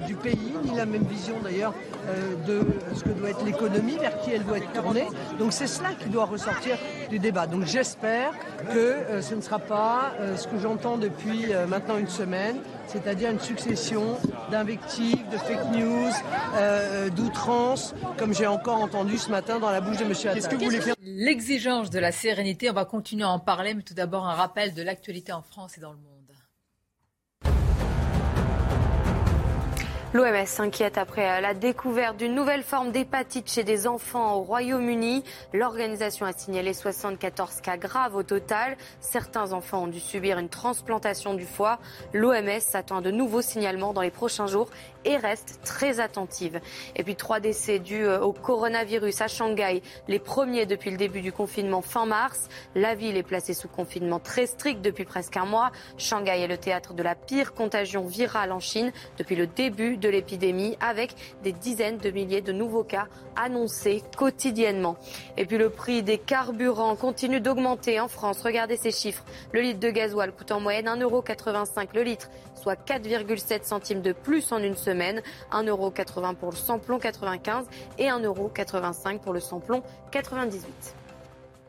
du 0.06 0.14
pays, 0.14 0.54
ni 0.64 0.76
la 0.76 0.86
même 0.86 1.04
vision 1.04 1.34
d'ailleurs 1.42 1.74
euh, 2.08 2.34
de 2.46 2.60
ce 2.94 3.02
que 3.02 3.10
doit 3.10 3.30
être 3.30 3.44
l'économie, 3.44 3.96
vers 3.98 4.20
qui 4.20 4.30
elle 4.30 4.44
doit 4.44 4.58
être 4.58 4.72
tournée. 4.72 5.08
Donc 5.40 5.52
c'est 5.52 5.66
cela 5.66 5.90
qui 5.98 6.08
doit 6.08 6.26
ressortir 6.26 6.76
du 7.10 7.18
débat. 7.18 7.46
Donc 7.48 7.64
j'espère 7.64 8.30
que 8.72 9.20
ce 9.22 9.34
ne 9.34 9.40
sera 9.40 9.58
pas 9.58 10.12
ce 10.36 10.46
que 10.46 10.58
j'entends 10.58 10.98
depuis 10.98 11.46
maintenant 11.68 11.98
une 11.98 12.08
semaine, 12.08 12.58
c'est-à-dire 12.88 13.30
une 13.30 13.40
succession 13.40 14.16
d'invectives, 14.50 15.28
de 15.30 15.36
fake 15.36 15.72
news, 15.72 16.10
euh, 16.54 17.10
d'outrances, 17.10 17.94
comme 18.16 18.34
j'ai 18.34 18.46
encore 18.46 18.80
entendu 18.80 19.18
ce 19.18 19.30
matin 19.30 19.58
dans 19.58 19.70
la 19.70 19.80
bouche 19.80 19.98
de 19.98 20.04
M. 20.04 20.12
Attal. 20.12 20.94
L'exigence 21.02 21.90
de 21.90 21.98
la 21.98 22.12
sérénité, 22.12 22.70
on 22.70 22.74
va 22.74 22.84
continuer 22.84 23.24
à 23.24 23.30
en 23.30 23.38
parler, 23.38 23.74
mais 23.74 23.82
tout 23.82 23.94
d'abord 23.94 24.26
un 24.26 24.34
rappel 24.34 24.74
de 24.74 24.82
l'actualité 24.82 25.32
en 25.32 25.42
France 25.42 25.78
et 25.78 25.80
dans 25.80 25.92
le 25.92 25.98
monde. 25.98 26.17
L'OMS 30.14 30.46
s'inquiète 30.46 30.96
après 30.96 31.42
la 31.42 31.52
découverte 31.52 32.16
d'une 32.16 32.34
nouvelle 32.34 32.62
forme 32.62 32.92
d'hépatite 32.92 33.52
chez 33.52 33.62
des 33.62 33.86
enfants 33.86 34.36
au 34.36 34.40
Royaume-Uni. 34.40 35.22
L'organisation 35.52 36.24
a 36.24 36.32
signalé 36.32 36.72
74 36.72 37.60
cas 37.60 37.76
graves 37.76 38.16
au 38.16 38.22
total. 38.22 38.78
Certains 39.00 39.52
enfants 39.52 39.82
ont 39.82 39.86
dû 39.86 40.00
subir 40.00 40.38
une 40.38 40.48
transplantation 40.48 41.34
du 41.34 41.44
foie. 41.44 41.78
L'OMS 42.14 42.60
s'attend 42.60 42.96
à 42.96 43.00
de 43.02 43.10
nouveaux 43.10 43.42
signalements 43.42 43.92
dans 43.92 44.00
les 44.00 44.10
prochains 44.10 44.46
jours 44.46 44.70
et 45.04 45.16
reste 45.16 45.60
très 45.64 46.00
attentive. 46.00 46.60
Et 46.96 47.02
puis 47.02 47.16
trois 47.16 47.40
décès 47.40 47.78
dus 47.78 48.04
euh, 48.04 48.20
au 48.20 48.32
coronavirus 48.32 49.20
à 49.20 49.28
Shanghai, 49.28 49.82
les 50.08 50.18
premiers 50.18 50.66
depuis 50.66 50.90
le 50.90 50.96
début 50.96 51.20
du 51.20 51.32
confinement 51.32 51.82
fin 51.82 52.06
mars. 52.06 52.48
La 52.74 52.94
ville 52.94 53.16
est 53.16 53.22
placée 53.22 53.54
sous 53.54 53.68
confinement 53.68 54.18
très 54.18 54.46
strict 54.46 54.80
depuis 54.82 55.04
presque 55.04 55.36
un 55.36 55.44
mois. 55.44 55.70
Shanghai 55.96 56.40
est 56.42 56.48
le 56.48 56.58
théâtre 56.58 56.94
de 56.94 57.02
la 57.02 57.14
pire 57.14 57.54
contagion 57.54 58.04
virale 58.04 58.52
en 58.52 58.60
Chine 58.60 58.92
depuis 59.16 59.36
le 59.36 59.46
début 59.46 59.96
de 59.96 60.08
l'épidémie, 60.08 60.76
avec 60.80 61.14
des 61.42 61.52
dizaines 61.52 61.98
de 61.98 62.10
milliers 62.10 62.42
de 62.42 62.52
nouveaux 62.52 62.84
cas 62.84 63.06
annoncés 63.36 64.02
quotidiennement. 64.16 64.96
Et 65.36 65.46
puis 65.46 65.58
le 65.58 65.70
prix 65.70 66.02
des 66.02 66.18
carburants 66.18 66.96
continue 66.96 67.40
d'augmenter 67.40 68.00
en 68.00 68.08
France. 68.08 68.42
Regardez 68.42 68.76
ces 68.76 68.90
chiffres. 68.90 69.24
Le 69.52 69.60
litre 69.60 69.80
de 69.80 69.90
gasoil 69.90 70.32
coûte 70.32 70.50
en 70.50 70.60
moyenne 70.60 70.86
1,85€ 70.86 71.88
le 71.94 72.02
litre, 72.02 72.28
soit 72.54 72.74
4,7 72.74 73.64
centimes 73.64 74.02
de 74.02 74.12
plus 74.12 74.52
en 74.52 74.62
une 74.62 74.76
semaine. 74.76 74.87
1,80€ 74.94 76.34
pour 76.36 76.50
le 76.50 76.56
samplon 76.56 76.98
95 76.98 77.66
et 77.98 78.06
1,85€ 78.06 79.18
pour 79.20 79.32
le 79.32 79.40
samplon 79.40 79.82
98. 80.10 80.94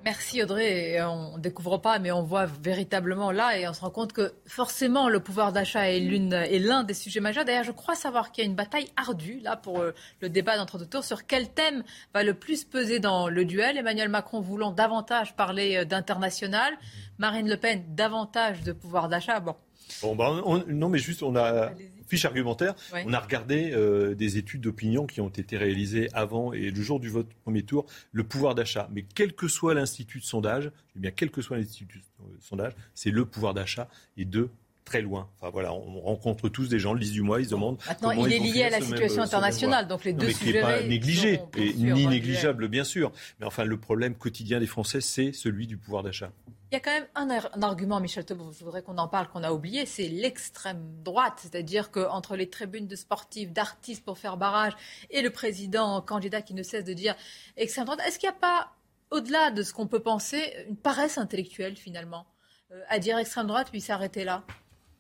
Merci 0.05 0.41
Audrey. 0.41 0.91
Et 0.93 1.01
On 1.03 1.35
ne 1.35 1.41
découvre 1.41 1.77
pas, 1.77 1.99
mais 1.99 2.09
on 2.13 2.23
voit 2.23 2.45
véritablement 2.45 3.31
là 3.31 3.57
et 3.59 3.67
on 3.67 3.73
se 3.73 3.81
rend 3.81 3.89
compte 3.89 4.13
que 4.13 4.33
forcément 4.45 5.09
le 5.09 5.19
pouvoir 5.19 5.51
d'achat 5.51 5.91
est 5.91 5.99
l'une 5.99 6.31
est 6.31 6.57
l'un 6.59 6.83
des 6.83 6.93
sujets 6.93 7.19
majeurs. 7.19 7.43
D'ailleurs, 7.43 7.65
je 7.65 7.73
crois 7.73 7.95
savoir 7.95 8.31
qu'il 8.31 8.45
y 8.45 8.47
a 8.47 8.49
une 8.49 8.55
bataille 8.55 8.87
ardue 8.95 9.41
là 9.43 9.57
pour 9.57 9.79
euh, 9.81 9.93
le 10.21 10.29
débat 10.29 10.55
d'entre-deux 10.55 10.85
tours 10.85 11.03
sur 11.03 11.27
quel 11.27 11.49
thème 11.49 11.83
va 12.13 12.23
le 12.23 12.33
plus 12.33 12.63
peser 12.63 12.99
dans 12.99 13.27
le 13.27 13.43
duel? 13.43 13.77
Emmanuel 13.77 14.07
Macron 14.07 14.39
voulant 14.39 14.71
davantage 14.71 15.35
parler 15.35 15.75
euh, 15.75 15.83
d'international, 15.85 16.73
Marine 17.17 17.49
Le 17.49 17.57
Pen 17.57 17.83
davantage 17.89 18.61
de 18.63 18.71
pouvoir 18.71 19.09
d'achat. 19.09 19.41
Bon, 19.41 19.55
Bon, 20.01 20.15
bah, 20.15 20.31
on- 20.45 20.63
non, 20.67 20.87
mais 20.87 20.99
juste, 20.99 21.23
on 21.23 21.35
a 21.35 21.71
fiche 22.09 22.25
argumentaire. 22.25 22.75
Ouais. 22.93 23.03
On 23.07 23.13
a 23.13 23.19
regardé 23.19 23.71
euh, 23.71 24.15
des 24.15 24.37
études 24.37 24.61
d'opinion 24.61 25.05
qui 25.05 25.21
ont 25.21 25.29
été 25.29 25.57
réalisées 25.57 26.09
avant 26.13 26.51
et 26.53 26.71
le 26.71 26.81
jour 26.81 26.99
du 26.99 27.09
vote 27.09 27.27
premier 27.43 27.63
tour, 27.63 27.85
le 28.11 28.23
pouvoir 28.23 28.55
d'achat. 28.55 28.89
Mais 28.91 29.05
quel 29.15 29.33
que 29.33 29.47
soit 29.47 29.73
l'institut 29.73 30.19
de 30.19 30.25
sondage, 30.25 30.71
eh 30.95 30.99
bien, 30.99 31.11
quel 31.11 31.31
que 31.31 31.41
soit 31.41 31.57
l'institut 31.57 31.99
de 32.19 32.41
sondage, 32.41 32.73
c'est 32.95 33.11
le 33.11 33.25
pouvoir 33.25 33.53
d'achat 33.53 33.87
et 34.17 34.25
de 34.25 34.49
très 34.89 35.01
loin. 35.01 35.29
Enfin 35.39 35.51
voilà, 35.51 35.71
on 35.73 35.99
rencontre 36.01 36.49
tous 36.49 36.67
des 36.67 36.79
gens 36.79 36.93
le 36.93 36.99
10 36.99 37.11
du 37.11 37.21
mois, 37.21 37.39
ils 37.39 37.45
se 37.45 37.51
demandent. 37.51 37.77
Maintenant, 37.87 38.11
il 38.11 38.33
est 38.33 38.39
lié 38.39 38.63
à 38.63 38.69
la 38.71 38.81
situation 38.81 39.17
même 39.17 39.25
internationale, 39.25 39.87
donc 39.87 40.03
les 40.03 40.13
Non, 40.13 40.19
deux 40.19 40.27
mais 40.27 40.33
qui 40.33 40.51
n'est 40.53 40.61
pas 40.61 40.77
sujets 40.77 40.87
négligé 40.89 41.41
et 41.57 41.71
sûr, 41.73 41.95
ni 41.95 42.07
négligeable 42.07 42.67
bien 42.67 42.83
sûr. 42.83 43.11
Mais 43.39 43.45
enfin, 43.45 43.63
le 43.65 43.77
problème 43.79 44.15
quotidien 44.15 44.59
des 44.59 44.65
Français, 44.67 44.99
c'est 45.01 45.31
celui 45.31 45.67
du 45.67 45.77
pouvoir 45.77 46.01
d'achat. 46.03 46.31
Il 46.71 46.75
y 46.75 46.77
a 46.77 46.79
quand 46.81 46.91
même 46.91 47.07
un, 47.15 47.29
ar- 47.31 47.49
un 47.53 47.61
argument, 47.63 47.99
Michel 47.99 48.25
Taubou, 48.25 48.51
je 48.57 48.63
voudrais 48.63 48.81
qu'on 48.83 48.97
en 48.99 49.07
parle, 49.07 49.27
qu'on 49.29 49.43
a 49.43 49.51
oublié, 49.51 49.85
c'est 49.87 50.07
l'extrême 50.07 50.81
droite. 51.03 51.33
C'est-à-dire 51.37 51.89
qu'entre 51.91 52.35
les 52.35 52.47
tribunes 52.49 52.85
de 52.87 52.95
sportifs, 52.95 53.51
d'artistes 53.51 54.03
pour 54.05 54.17
faire 54.19 54.37
barrage 54.37 54.73
et 55.09 55.21
le 55.21 55.29
président 55.31 56.01
candidat 56.01 56.41
qui 56.43 56.53
ne 56.53 56.61
cesse 56.63 56.83
de 56.83 56.93
dire 56.93 57.15
extrême 57.57 57.85
droite, 57.85 58.01
est-ce 58.07 58.19
qu'il 58.19 58.29
n'y 58.29 58.35
a 58.35 58.39
pas, 58.39 58.71
au-delà 59.11 59.49
de 59.51 59.63
ce 59.63 59.73
qu'on 59.73 59.87
peut 59.87 60.01
penser, 60.01 60.41
une 60.67 60.75
paresse 60.77 61.17
intellectuelle 61.17 61.75
finalement 61.75 62.27
euh, 62.71 62.79
à 62.89 62.99
dire 62.99 63.17
extrême 63.17 63.47
droite 63.47 63.69
puis 63.71 63.81
s'arrêter 63.81 64.23
là? 64.23 64.43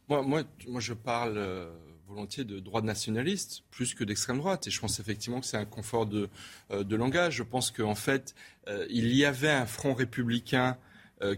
Moi, 0.09 0.23
moi, 0.23 0.43
moi, 0.67 0.81
je 0.81 0.93
parle 0.93 1.37
euh, 1.37 1.69
volontiers 2.07 2.43
de 2.43 2.59
droite 2.59 2.83
nationaliste 2.83 3.61
plus 3.69 3.93
que 3.93 4.03
d'extrême 4.03 4.39
droite. 4.39 4.65
Et 4.65 4.71
je 4.71 4.79
pense 4.79 4.99
effectivement 4.99 5.39
que 5.39 5.45
c'est 5.45 5.57
un 5.57 5.65
confort 5.65 6.07
de, 6.07 6.29
euh, 6.71 6.83
langage. 6.97 7.35
Je 7.35 7.43
pense 7.43 7.69
qu'en 7.69 7.93
fait, 7.93 8.33
euh, 8.67 8.87
il 8.89 9.13
y 9.15 9.23
avait 9.23 9.51
un 9.51 9.67
front 9.67 9.93
républicain 9.93 10.77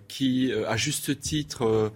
qui, 0.08 0.54
à 0.68 0.78
juste 0.78 1.20
titre, 1.20 1.92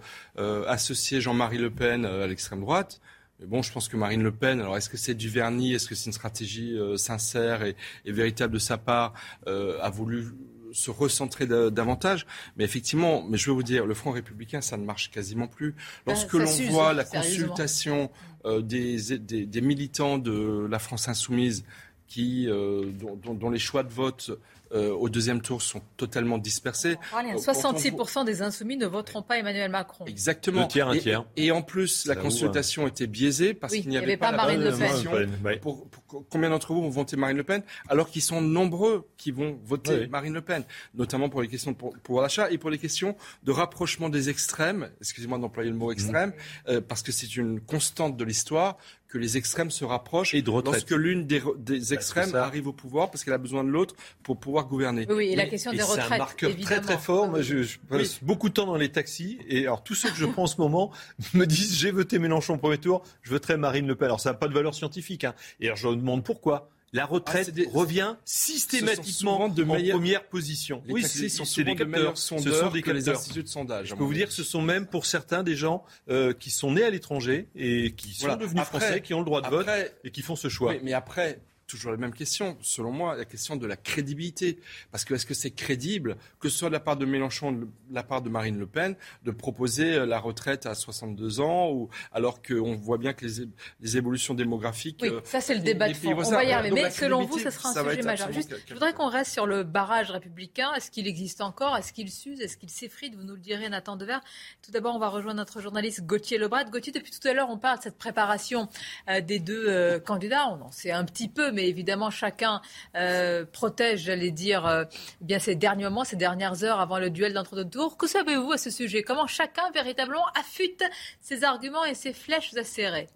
associait 0.66 1.20
Jean-Marie 1.20 1.58
Le 1.58 1.70
Pen 1.70 2.04
à 2.04 2.26
l'extrême 2.26 2.58
droite. 2.58 3.00
Mais 3.38 3.46
bon, 3.46 3.62
je 3.62 3.70
pense 3.72 3.86
que 3.86 3.96
Marine 3.96 4.24
Le 4.24 4.32
Pen, 4.32 4.58
alors 4.58 4.76
est-ce 4.76 4.90
que 4.90 4.96
c'est 4.96 5.14
du 5.14 5.28
vernis, 5.28 5.72
est-ce 5.72 5.86
que 5.86 5.94
c'est 5.94 6.06
une 6.06 6.12
stratégie 6.12 6.76
sincère 6.96 7.62
et, 7.62 7.76
et, 8.04 8.10
véritable 8.10 8.54
de 8.54 8.58
sa 8.58 8.76
part, 8.76 9.14
a 9.46 9.88
voulu 9.88 10.32
se 10.76 10.90
recentrer 10.90 11.46
davantage. 11.46 12.26
Mais 12.56 12.64
effectivement, 12.64 13.24
mais 13.28 13.38
je 13.38 13.50
veux 13.50 13.56
vous 13.56 13.62
dire, 13.62 13.86
le 13.86 13.94
Front 13.94 14.10
républicain, 14.10 14.60
ça 14.60 14.76
ne 14.76 14.84
marche 14.84 15.10
quasiment 15.10 15.48
plus. 15.48 15.74
Lorsque 16.06 16.34
l'on 16.34 16.50
voit 16.70 16.92
la 16.92 17.04
consultation 17.04 18.10
euh, 18.44 18.60
des, 18.60 19.18
des, 19.18 19.46
des, 19.46 19.60
militants 19.60 20.18
de 20.18 20.66
la 20.70 20.78
France 20.78 21.08
insoumise 21.08 21.64
qui, 22.06 22.48
euh, 22.48 22.84
dont, 22.92 23.34
dont, 23.34 23.50
les 23.50 23.58
choix 23.58 23.82
de 23.82 23.92
vote 23.92 24.30
euh, 24.76 24.92
au 24.92 25.08
deuxième 25.08 25.40
tour 25.40 25.62
sont 25.62 25.80
totalement 25.96 26.38
dispersés. 26.38 26.96
66% 27.12 28.24
des 28.24 28.42
insoumis 28.42 28.76
ne 28.76 28.86
voteront 28.86 29.22
pas 29.22 29.38
Emmanuel 29.38 29.70
Macron. 29.70 30.04
Exactement. 30.06 30.62
Un 30.62 30.66
tiers, 30.66 30.88
un 30.88 30.98
tiers. 30.98 31.24
Et, 31.36 31.50
en 31.50 31.62
plus, 31.62 32.06
la 32.06 32.14
consultation 32.16 32.84
hein. 32.84 32.88
était 32.88 33.06
biaisée 33.06 33.54
parce 33.54 33.72
qu'il 33.72 33.88
n'y 33.88 33.96
avait, 33.96 34.16
pas, 34.16 34.32
Marine 34.32 34.62
Le 34.62 34.72
Pen. 34.72 35.58
Pour, 35.60 35.88
combien 36.28 36.50
d'entre 36.50 36.72
vous 36.72 36.82
vont 36.82 36.90
voter 36.90 37.16
Marine 37.16 37.36
Le 37.36 37.44
Pen 37.44 37.62
alors 37.88 38.10
qu'ils 38.10 38.22
sont 38.22 38.40
nombreux 38.40 39.08
qui 39.16 39.30
vont 39.30 39.58
voter 39.64 40.06
Marine 40.08 40.34
Le 40.34 40.42
Pen, 40.42 40.64
notamment 40.94 41.28
pour 41.28 41.42
les 41.42 41.48
questions 41.48 41.72
de 41.72 41.76
pouvoir 41.76 42.24
d'achat 42.24 42.50
et 42.50 42.58
pour 42.58 42.70
les 42.70 42.78
questions 42.78 43.16
de 43.42 43.52
rapprochement 43.52 44.08
des 44.08 44.28
extrêmes. 44.28 44.90
Excusez-moi 45.00 45.38
d'employer 45.38 45.70
le 45.70 45.76
mot 45.76 45.90
extrême, 45.90 46.30
mmh. 46.30 46.70
euh, 46.70 46.80
parce 46.80 47.02
que 47.02 47.12
c'est 47.12 47.36
une 47.36 47.60
constante 47.60 48.16
de 48.16 48.24
l'histoire 48.24 48.76
que 49.08 49.18
les 49.18 49.36
extrêmes 49.36 49.70
se 49.70 49.84
rapprochent 49.84 50.34
et 50.34 50.42
de 50.42 50.50
lorsque 50.50 50.90
l'une 50.90 51.26
des, 51.26 51.42
des 51.58 51.94
extrêmes 51.94 52.34
arrive 52.34 52.66
au 52.66 52.72
pouvoir 52.72 53.10
parce 53.10 53.24
qu'elle 53.24 53.34
a 53.34 53.38
besoin 53.38 53.64
de 53.64 53.68
l'autre 53.68 53.94
pour 54.22 54.38
pouvoir 54.38 54.66
gouverner. 54.66 55.06
Oui, 55.08 55.28
et 55.28 55.36
la 55.36 55.46
question 55.46 55.72
des 55.72 55.82
retraites. 55.82 56.06
C'est 56.08 56.14
un 56.14 56.18
marqueur 56.18 56.56
très 56.56 56.80
très 56.80 56.98
fort. 56.98 57.28
Moi, 57.28 57.42
je, 57.42 57.78
passe 57.88 58.22
beaucoup 58.22 58.48
de 58.48 58.54
temps 58.54 58.66
dans 58.66 58.76
les 58.76 58.90
taxis 58.90 59.38
et 59.48 59.66
alors 59.66 59.82
tous 59.82 59.94
ceux 59.94 60.10
que 60.10 60.16
je 60.16 60.26
prends 60.26 60.44
en 60.44 60.48
ce 60.48 60.60
moment 60.60 60.90
me 61.34 61.44
disent 61.44 61.76
j'ai 61.76 61.90
voté 61.90 62.18
Mélenchon 62.18 62.54
au 62.54 62.58
premier 62.58 62.78
tour, 62.78 63.02
je 63.22 63.30
voterai 63.30 63.56
Marine 63.56 63.86
Le 63.86 63.94
Pen. 63.94 64.06
Alors 64.06 64.20
ça 64.20 64.30
n'a 64.30 64.36
pas 64.36 64.48
de 64.48 64.54
valeur 64.54 64.74
scientifique. 64.74 65.24
Hein. 65.24 65.34
Et 65.60 65.66
alors 65.66 65.76
je 65.76 65.88
me 65.88 65.96
demande 65.96 66.24
pourquoi 66.24 66.70
la 66.96 67.04
retraite 67.04 67.52
ah, 67.56 67.70
revient 67.72 68.16
systématiquement 68.24 69.48
de 69.48 69.62
en 69.64 69.92
première 69.92 70.24
position. 70.24 70.82
oui, 70.88 71.04
c'est 71.04 71.62
des 71.62 71.74
capteurs. 71.74 72.16
Ce 72.16 72.28
sont 72.28 72.70
des 72.70 72.82
les 72.82 73.08
instituts 73.08 73.42
de 73.42 73.48
sondage. 73.48 73.88
Je 73.88 73.94
peux 73.94 74.04
vous 74.04 74.14
dire 74.14 74.26
que 74.26 74.32
ce 74.32 74.42
sont 74.42 74.62
même 74.62 74.86
pour 74.86 75.06
certains 75.06 75.42
des 75.42 75.54
gens 75.54 75.84
euh, 76.08 76.32
qui 76.32 76.50
sont 76.50 76.72
nés 76.72 76.84
à 76.84 76.90
l'étranger 76.90 77.48
et 77.54 77.92
qui 77.92 78.14
sont 78.14 78.36
devenus 78.36 78.64
français, 78.64 79.00
qui 79.02 79.14
ont 79.14 79.20
le 79.20 79.24
droit 79.24 79.42
de 79.42 79.48
vote 79.48 79.68
et 80.04 80.10
qui 80.10 80.22
font 80.22 80.36
ce 80.36 80.48
choix. 80.48 80.74
mais 80.82 80.94
après, 80.94 81.40
toujours 81.66 81.90
la 81.90 81.96
même 81.96 82.14
question, 82.14 82.56
selon 82.60 82.92
moi, 82.92 83.16
la 83.16 83.24
question 83.24 83.56
de 83.56 83.66
la 83.66 83.76
crédibilité. 83.76 84.58
Parce 84.90 85.04
que 85.04 85.14
est-ce 85.14 85.26
que 85.26 85.34
c'est 85.34 85.50
crédible, 85.50 86.16
que 86.40 86.48
ce 86.48 86.58
soit 86.58 86.68
de 86.68 86.74
la 86.74 86.80
part 86.80 86.96
de 86.96 87.06
Mélenchon, 87.06 87.52
de 87.52 87.68
la 87.90 88.02
part 88.02 88.22
de 88.22 88.28
Marine 88.28 88.58
Le 88.58 88.66
Pen, 88.66 88.96
de 89.24 89.30
proposer 89.30 89.94
euh, 89.94 90.06
la 90.06 90.18
retraite 90.18 90.66
à 90.66 90.74
62 90.74 91.40
ans, 91.40 91.70
ou 91.70 91.88
alors 92.12 92.42
qu'on 92.42 92.76
voit 92.76 92.98
bien 92.98 93.12
que 93.12 93.26
les, 93.26 93.96
évolutions 93.96 94.34
démographiques... 94.34 95.00
Oui, 95.02 95.08
euh, 95.08 95.20
ça 95.24 95.40
c'est 95.40 95.54
le 95.54 95.60
débat 95.60 95.88
de 95.88 95.94
fond. 95.94 96.12
On 96.16 96.30
va 96.30 96.44
y 96.44 96.52
arriver. 96.52 96.82
Mais 96.82 96.90
selon 96.90 97.24
vous, 97.24 97.38
ce 97.38 97.50
sera 97.50 97.70
un 97.70 97.84
sujet 97.84 98.02
majeur. 98.02 98.32
Juste, 98.32 98.54
je 98.66 98.74
voudrais 98.74 98.92
qu'on 98.92 99.08
reste 99.08 99.32
sur 99.32 99.46
le 99.46 99.64
barrage 99.64 100.10
républicain. 100.10 100.72
Est-ce 100.74 100.90
qu'il 100.90 101.06
existe 101.06 101.40
encore? 101.40 101.76
Est-ce 101.76 101.92
qu'il 101.92 102.10
s'use? 102.10 102.40
Est-ce 102.40 102.56
qu'il 102.56 102.70
s'effrite? 102.70 103.14
Vous 103.14 103.24
nous 103.24 103.34
le 103.34 103.40
direz, 103.40 103.68
Nathan 103.68 103.96
Dever. 103.96 104.18
Tout 104.62 104.70
d'abord, 104.70 104.94
on 104.94 104.98
va 104.98 105.08
rejoindre 105.08 105.38
notre 105.38 105.60
journaliste 105.60 106.04
Gauthier 106.04 106.38
Lebrat. 106.38 106.64
Gauthier, 106.64 106.92
depuis 106.92 107.12
tout 107.12 107.26
à 107.26 107.32
l'heure, 107.32 107.50
on 107.50 107.58
parle 107.58 107.78
de 107.78 107.84
cette 107.84 107.98
préparation 107.98 108.68
euh, 109.08 109.20
des 109.20 109.38
deux 109.38 110.00
candidats. 110.00 110.48
On 110.48 110.62
en 110.62 110.70
sait 110.70 110.90
un 110.90 111.04
petit 111.04 111.28
peu, 111.28 111.50
mais 111.56 111.68
évidemment 111.68 112.10
chacun 112.10 112.60
euh, 112.94 113.44
protège, 113.50 114.04
j'allais 114.04 114.30
dire, 114.30 114.66
euh, 114.66 114.84
bien 115.20 115.40
ces 115.40 115.56
derniers 115.56 115.84
moments, 115.84 116.04
ces 116.04 116.16
dernières 116.16 116.62
heures 116.62 116.78
avant 116.78 116.98
le 116.98 117.10
duel 117.10 117.32
d'entre-deux 117.32 117.68
tours. 117.68 117.96
Que 117.96 118.06
savez-vous 118.06 118.52
à 118.52 118.58
ce 118.58 118.70
sujet? 118.70 119.02
Comment 119.02 119.26
chacun 119.26 119.70
véritablement 119.72 120.26
affûte 120.38 120.84
ses 121.20 121.42
arguments 121.42 121.84
et 121.84 121.94
ses 121.94 122.12
flèches 122.12 122.54
acérées? 122.54 123.08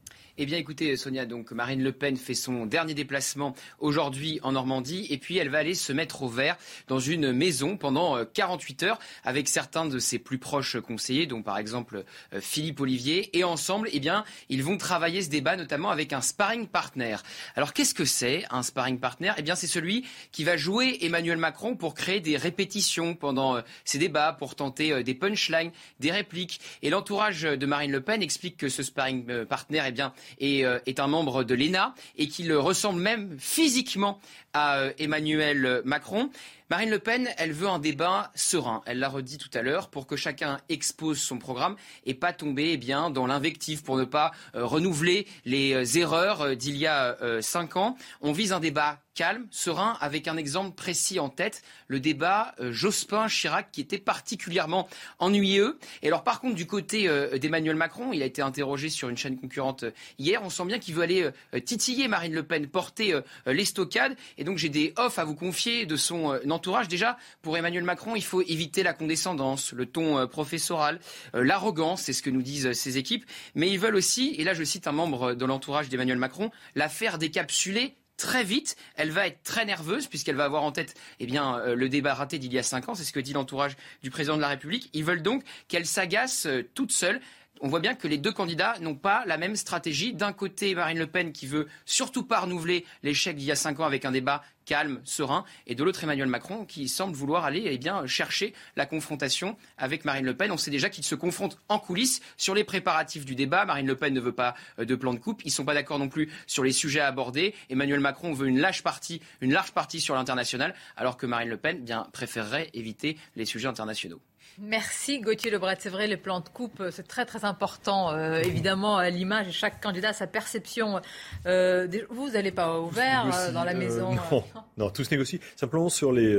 Eh 0.42 0.46
bien, 0.46 0.56
écoutez, 0.56 0.96
Sonia, 0.96 1.26
donc 1.26 1.50
Marine 1.50 1.82
Le 1.82 1.92
Pen 1.92 2.16
fait 2.16 2.32
son 2.32 2.64
dernier 2.64 2.94
déplacement 2.94 3.54
aujourd'hui 3.78 4.40
en 4.42 4.52
Normandie, 4.52 5.06
et 5.10 5.18
puis 5.18 5.36
elle 5.36 5.50
va 5.50 5.58
aller 5.58 5.74
se 5.74 5.92
mettre 5.92 6.22
au 6.22 6.30
vert 6.30 6.56
dans 6.88 6.98
une 6.98 7.30
maison 7.30 7.76
pendant 7.76 8.24
48 8.24 8.82
euh, 8.82 8.86
heures 8.86 8.98
avec 9.22 9.48
certains 9.48 9.84
de 9.84 9.98
ses 9.98 10.18
plus 10.18 10.38
proches 10.38 10.80
conseillers, 10.80 11.26
dont 11.26 11.42
par 11.42 11.58
exemple 11.58 12.04
euh, 12.32 12.40
Philippe 12.40 12.80
Olivier, 12.80 13.28
et 13.38 13.44
ensemble, 13.44 13.90
eh 13.92 14.00
bien, 14.00 14.24
ils 14.48 14.62
vont 14.62 14.78
travailler 14.78 15.20
ce 15.20 15.28
débat 15.28 15.56
notamment 15.56 15.90
avec 15.90 16.14
un 16.14 16.22
sparring 16.22 16.66
partner. 16.66 17.16
Alors, 17.54 17.74
qu'est-ce 17.74 17.92
que 17.92 18.06
c'est 18.06 18.46
un 18.48 18.62
sparring 18.62 18.98
partner? 18.98 19.32
Eh 19.36 19.42
bien, 19.42 19.56
c'est 19.56 19.66
celui 19.66 20.06
qui 20.32 20.44
va 20.44 20.56
jouer 20.56 21.00
Emmanuel 21.02 21.36
Macron 21.36 21.76
pour 21.76 21.92
créer 21.92 22.20
des 22.20 22.38
répétitions 22.38 23.14
pendant 23.14 23.56
euh, 23.56 23.60
ces 23.84 23.98
débats, 23.98 24.32
pour 24.32 24.54
tenter 24.54 25.04
des 25.04 25.14
punchlines, 25.14 25.70
des 25.98 26.10
répliques. 26.10 26.62
Et 26.80 26.88
l'entourage 26.88 27.42
de 27.42 27.66
Marine 27.66 27.92
Le 27.92 28.00
Pen 28.00 28.22
explique 28.22 28.56
que 28.56 28.70
ce 28.70 28.82
sparring 28.82 29.44
partner, 29.44 29.82
eh 29.86 29.92
bien, 29.92 30.14
euh, 30.42 30.78
est, 30.86 31.00
un 31.00 31.06
membre 31.06 31.44
de 31.44 31.54
l'ENA 31.54 31.94
et 32.16 32.28
qu'il 32.28 32.52
ressemble 32.54 33.00
même 33.00 33.36
physiquement 33.38 34.20
à 34.52 34.78
euh, 34.78 34.92
Emmanuel 34.98 35.82
Macron. 35.84 36.30
Marine 36.70 36.90
Le 36.90 37.00
Pen, 37.00 37.28
elle 37.36 37.50
veut 37.50 37.66
un 37.66 37.80
débat 37.80 38.30
serein. 38.36 38.82
Elle 38.86 39.00
l'a 39.00 39.08
redit 39.08 39.38
tout 39.38 39.50
à 39.54 39.62
l'heure 39.62 39.88
pour 39.88 40.06
que 40.06 40.14
chacun 40.14 40.60
expose 40.68 41.18
son 41.18 41.36
programme 41.36 41.74
et 42.06 42.14
pas 42.14 42.32
tomber 42.32 42.70
eh 42.70 42.76
bien 42.76 43.10
dans 43.10 43.26
l'invective 43.26 43.82
pour 43.82 43.96
ne 43.96 44.04
pas 44.04 44.30
euh, 44.54 44.64
renouveler 44.64 45.26
les 45.44 45.98
erreurs 45.98 46.54
d'il 46.54 46.76
y 46.76 46.86
a 46.86 47.16
cinq 47.40 47.76
ans. 47.76 47.96
On 48.20 48.30
vise 48.30 48.52
un 48.52 48.60
débat 48.60 49.00
calme, 49.20 49.46
serein, 49.50 49.98
avec 50.00 50.28
un 50.28 50.38
exemple 50.38 50.74
précis 50.74 51.20
en 51.20 51.28
tête, 51.28 51.62
le 51.88 52.00
débat 52.00 52.54
euh, 52.58 52.72
Jospin-Chirac 52.72 53.70
qui 53.70 53.82
était 53.82 53.98
particulièrement 53.98 54.88
ennuyeux. 55.18 55.78
Et 56.02 56.06
alors 56.06 56.24
par 56.24 56.40
contre, 56.40 56.54
du 56.54 56.66
côté 56.66 57.06
euh, 57.06 57.36
d'Emmanuel 57.36 57.76
Macron, 57.76 58.14
il 58.14 58.22
a 58.22 58.24
été 58.24 58.40
interrogé 58.40 58.88
sur 58.88 59.10
une 59.10 59.18
chaîne 59.18 59.38
concurrente 59.38 59.82
euh, 59.82 59.90
hier, 60.18 60.40
on 60.42 60.48
sent 60.48 60.64
bien 60.64 60.78
qu'il 60.78 60.94
veut 60.94 61.02
aller 61.02 61.30
titiller 61.66 62.08
Marine 62.08 62.32
Le 62.32 62.42
Pen, 62.42 62.66
porter 62.66 63.18
l'estocade. 63.46 64.16
Et 64.38 64.44
donc 64.44 64.58
j'ai 64.58 64.68
des 64.68 64.94
offs 64.96 65.18
à 65.18 65.24
vous 65.24 65.34
confier 65.34 65.84
de 65.84 65.96
son 65.96 66.40
entourage. 66.60 66.88
Déjà, 66.88 67.16
pour 67.40 67.56
Emmanuel 67.56 67.84
Macron, 67.84 68.14
il 68.16 68.22
faut 68.22 68.42
éviter 68.42 68.82
la 68.82 68.92
condescendance, 68.92 69.72
le 69.72 69.86
ton 69.86 70.26
professoral, 70.28 71.00
l'arrogance, 71.32 72.02
c'est 72.02 72.12
ce 72.12 72.22
que 72.22 72.28
nous 72.28 72.42
disent 72.42 72.72
ses 72.72 72.98
équipes. 72.98 73.24
Mais 73.54 73.70
ils 73.70 73.78
veulent 73.78 73.96
aussi, 73.96 74.34
et 74.36 74.44
là 74.44 74.52
je 74.52 74.62
cite 74.62 74.86
un 74.86 74.92
membre 74.92 75.32
de 75.32 75.44
l'entourage 75.46 75.88
d'Emmanuel 75.88 76.18
Macron, 76.18 76.50
la 76.74 76.90
faire 76.90 77.16
décapsuler 77.16 77.94
très 78.20 78.44
vite. 78.44 78.76
Elle 78.96 79.10
va 79.10 79.26
être 79.26 79.42
très 79.42 79.64
nerveuse 79.64 80.06
puisqu'elle 80.06 80.36
va 80.36 80.44
avoir 80.44 80.62
en 80.62 80.72
tête 80.72 80.94
eh 81.18 81.26
bien, 81.26 81.58
euh, 81.58 81.74
le 81.74 81.88
débat 81.88 82.14
raté 82.14 82.38
d'il 82.38 82.52
y 82.52 82.58
a 82.58 82.62
cinq 82.62 82.88
ans. 82.88 82.94
C'est 82.94 83.04
ce 83.04 83.12
que 83.12 83.20
dit 83.20 83.32
l'entourage 83.32 83.76
du 84.02 84.10
président 84.10 84.36
de 84.36 84.42
la 84.42 84.48
République. 84.48 84.90
Ils 84.92 85.04
veulent 85.04 85.22
donc 85.22 85.42
qu'elle 85.68 85.86
s'agace 85.86 86.46
euh, 86.46 86.62
toute 86.74 86.92
seule 86.92 87.20
on 87.60 87.68
voit 87.68 87.80
bien 87.80 87.94
que 87.94 88.08
les 88.08 88.18
deux 88.18 88.32
candidats 88.32 88.74
n'ont 88.80 88.94
pas 88.94 89.24
la 89.26 89.36
même 89.36 89.56
stratégie. 89.56 90.14
D'un 90.14 90.32
côté, 90.32 90.74
Marine 90.74 90.98
Le 90.98 91.06
Pen 91.06 91.32
qui 91.32 91.46
veut 91.46 91.68
surtout 91.84 92.22
pas 92.22 92.40
renouveler 92.40 92.84
l'échec 93.02 93.36
d'il 93.36 93.46
y 93.46 93.52
a 93.52 93.56
cinq 93.56 93.80
ans 93.80 93.84
avec 93.84 94.04
un 94.04 94.12
débat 94.12 94.42
calme, 94.64 95.00
serein, 95.04 95.44
et 95.66 95.74
de 95.74 95.82
l'autre 95.82 96.04
Emmanuel 96.04 96.28
Macron 96.28 96.64
qui 96.64 96.88
semble 96.88 97.14
vouloir 97.14 97.44
aller 97.44 97.64
eh 97.66 97.78
bien, 97.78 98.06
chercher 98.06 98.54
la 98.76 98.86
confrontation 98.86 99.56
avec 99.78 100.04
Marine 100.04 100.24
Le 100.24 100.36
Pen. 100.36 100.52
On 100.52 100.56
sait 100.56 100.70
déjà 100.70 100.90
qu'ils 100.90 101.04
se 101.04 101.14
confrontent 101.14 101.58
en 101.68 101.78
coulisses 101.78 102.20
sur 102.36 102.54
les 102.54 102.64
préparatifs 102.64 103.24
du 103.24 103.34
débat. 103.34 103.64
Marine 103.64 103.86
Le 103.86 103.96
Pen 103.96 104.14
ne 104.14 104.20
veut 104.20 104.32
pas 104.32 104.54
euh, 104.78 104.84
de 104.84 104.94
plan 104.94 105.12
de 105.12 105.18
coupe. 105.18 105.42
Ils 105.44 105.48
ne 105.48 105.52
sont 105.52 105.64
pas 105.64 105.74
d'accord 105.74 105.98
non 105.98 106.08
plus 106.08 106.30
sur 106.46 106.62
les 106.62 106.72
sujets 106.72 107.00
à 107.00 107.08
aborder. 107.08 107.54
Emmanuel 107.68 108.00
Macron 108.00 108.32
veut 108.32 108.46
une 108.46 108.60
large 108.60 108.82
partie, 108.82 109.20
une 109.40 109.52
large 109.52 109.72
partie 109.72 110.00
sur 110.00 110.14
l'international, 110.14 110.74
alors 110.96 111.16
que 111.16 111.26
Marine 111.26 111.48
Le 111.48 111.56
Pen 111.56 111.78
eh 111.80 111.82
bien, 111.82 112.06
préférerait 112.12 112.70
éviter 112.72 113.18
les 113.36 113.44
sujets 113.44 113.68
internationaux. 113.68 114.20
Merci 114.58 115.20
Gauthier 115.20 115.50
Lebret. 115.50 115.76
C'est 115.78 115.88
vrai, 115.88 116.06
les 116.06 116.16
plans 116.16 116.40
de 116.40 116.48
coupe, 116.48 116.82
c'est 116.90 117.06
très 117.06 117.24
très 117.24 117.44
important. 117.44 118.10
Euh, 118.10 118.40
évidemment, 118.40 118.96
à 118.96 119.10
l'image, 119.10 119.50
chaque 119.52 119.80
candidat 119.80 120.10
a 120.10 120.12
sa 120.12 120.26
perception. 120.26 121.00
Euh, 121.46 121.86
vous, 122.10 122.30
n'allez 122.30 122.52
pas 122.52 122.80
ouvert 122.80 123.30
euh, 123.32 123.52
dans 123.52 123.64
la 123.64 123.74
maison 123.74 124.14
non, 124.14 124.44
non, 124.76 124.90
tout 124.90 125.04
se 125.04 125.10
négocie. 125.10 125.40
Simplement 125.56 125.88
sur 125.88 126.12
les 126.12 126.38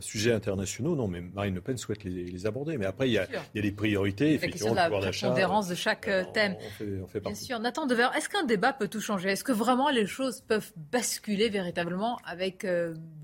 sujets 0.00 0.32
internationaux, 0.32 0.94
non, 0.96 1.08
mais 1.08 1.20
Marine 1.20 1.54
Le 1.54 1.60
Pen 1.60 1.76
souhaite 1.76 2.04
les, 2.04 2.46
aborder. 2.46 2.78
Mais 2.78 2.86
après, 2.86 3.08
il 3.08 3.12
y, 3.12 3.18
a, 3.18 3.26
des 3.54 3.72
priorités, 3.72 4.34
effectivement, 4.34 4.74
la 4.74 4.88
prépondérance 4.88 5.68
de 5.68 5.74
chaque 5.74 6.08
thème. 6.32 6.56
On 6.80 7.06
fait, 7.06 7.20
Bien 7.20 7.34
sûr. 7.34 7.58
Nathan 7.58 7.86
Dever, 7.86 8.08
est-ce 8.16 8.28
qu'un 8.28 8.44
débat 8.44 8.72
peut 8.72 8.88
tout 8.88 9.00
changer? 9.00 9.30
Est-ce 9.30 9.44
que 9.44 9.52
vraiment 9.52 9.90
les 9.90 10.06
choses 10.06 10.40
peuvent 10.40 10.72
basculer 10.76 11.48
véritablement 11.48 12.18
avec 12.24 12.66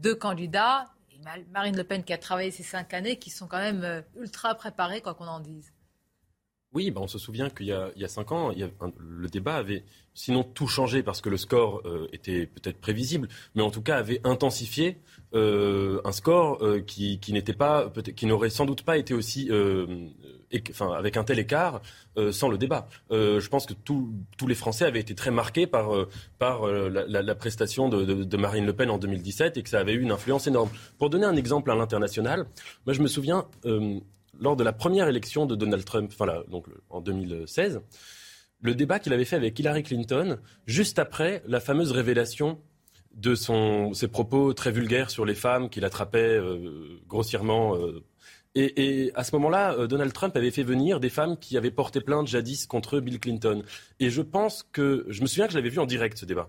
deux 0.02 0.14
candidats 0.14 0.93
Marine 1.50 1.76
Le 1.76 1.84
Pen 1.84 2.04
qui 2.04 2.12
a 2.12 2.18
travaillé 2.18 2.50
ces 2.50 2.62
cinq 2.62 2.94
années, 2.94 3.18
qui 3.18 3.30
sont 3.30 3.46
quand 3.46 3.58
même 3.58 3.84
euh, 3.84 4.02
ultra 4.16 4.54
préparées, 4.54 5.00
quoi 5.00 5.14
qu'on 5.14 5.26
en 5.26 5.40
dise. 5.40 5.73
Oui, 6.74 6.90
bah 6.90 7.00
on 7.02 7.08
se 7.08 7.18
souvient 7.18 7.50
qu'il 7.50 7.66
y, 7.66 7.72
a 7.72 8.08
cinq 8.08 8.32
ans, 8.32 8.50
il 8.50 8.58
y 8.58 8.62
a 8.64 8.68
le 8.98 9.28
débat 9.28 9.54
avait 9.54 9.84
sinon 10.12 10.42
tout 10.42 10.66
changé 10.66 11.02
parce 11.02 11.20
que 11.20 11.28
le 11.28 11.36
score 11.36 11.82
euh, 11.84 12.08
était 12.12 12.46
peut-être 12.46 12.80
prévisible, 12.80 13.28
mais 13.54 13.62
en 13.62 13.70
tout 13.70 13.82
cas 13.82 13.96
avait 13.96 14.20
intensifié 14.24 14.98
euh, 15.34 16.00
un 16.04 16.12
score 16.12 16.62
qui, 16.86 17.20
n'était 17.28 17.52
pas, 17.52 17.92
qui 18.16 18.26
n'aurait 18.26 18.50
sans 18.50 18.66
doute 18.66 18.82
pas 18.82 18.96
été 18.96 19.14
aussi 19.14 19.50
enfin, 20.70 20.92
avec 20.92 21.16
un 21.16 21.24
tel 21.24 21.38
écart 21.38 21.80
euh, 22.16 22.32
sans 22.32 22.48
le 22.48 22.58
débat. 22.58 22.88
Euh, 23.10 23.40
je 23.40 23.48
pense 23.48 23.66
que 23.66 23.74
tous 23.74 24.46
les 24.46 24.54
Français 24.54 24.84
avaient 24.84 25.00
été 25.00 25.14
très 25.14 25.30
marqués 25.30 25.66
par, 25.66 25.94
euh, 25.94 26.08
par 26.38 26.66
la, 26.66 27.34
prestation 27.34 27.88
de, 27.88 28.36
Marine 28.36 28.66
Le 28.66 28.72
Pen 28.72 28.90
en 28.90 28.98
2017 28.98 29.56
et 29.56 29.62
que 29.62 29.68
ça 29.68 29.80
avait 29.80 29.94
eu 29.94 30.00
une 30.00 30.12
influence 30.12 30.46
énorme. 30.46 30.70
Pour 30.98 31.10
donner 31.10 31.26
un 31.26 31.36
exemple 31.36 31.70
à 31.70 31.74
l'international, 31.74 32.46
moi 32.86 32.94
je 32.94 33.00
me 33.00 33.08
souviens 33.08 33.46
lors 34.40 34.56
de 34.56 34.64
la 34.64 34.72
première 34.72 35.08
élection 35.08 35.46
de 35.46 35.54
Donald 35.54 35.84
Trump, 35.84 36.10
enfin 36.12 36.42
en 36.90 37.00
2016, 37.00 37.80
le 38.60 38.74
débat 38.74 38.98
qu'il 38.98 39.12
avait 39.12 39.24
fait 39.24 39.36
avec 39.36 39.58
Hillary 39.58 39.82
Clinton, 39.82 40.38
juste 40.66 40.98
après 40.98 41.42
la 41.46 41.60
fameuse 41.60 41.92
révélation 41.92 42.58
de 43.14 43.34
ses 43.34 44.08
propos 44.08 44.54
très 44.54 44.72
vulgaires 44.72 45.10
sur 45.10 45.24
les 45.24 45.34
femmes 45.34 45.68
qu'il 45.70 45.84
attrapait 45.84 46.18
euh, 46.18 46.98
grossièrement. 47.06 47.76
Euh. 47.76 48.02
et, 48.54 49.12
à 49.14 49.22
ce 49.22 49.34
moment-là, 49.36 49.74
euh, 49.74 49.86
Donald 49.86 50.12
Trump 50.12 50.36
avait 50.36 50.50
fait 50.50 50.62
venir 50.62 50.98
des 50.98 51.10
femmes 51.10 51.36
qui 51.36 51.56
avaient 51.56 51.70
porté 51.70 52.00
plainte 52.00 52.26
jadis 52.26 52.66
contre 52.66 53.00
Bill 53.00 53.20
Clinton. 53.20 53.62
Et 54.00 54.10
je 54.10 54.22
pense 54.22 54.64
que, 54.72 55.06
je 55.08 55.22
me 55.22 55.26
souviens 55.26 55.46
que 55.46 55.52
je 55.52 55.58
l'avais 55.58 55.68
vu 55.68 55.78
en 55.78 55.86
direct 55.86 56.18
ce 56.18 56.24
débat. 56.24 56.48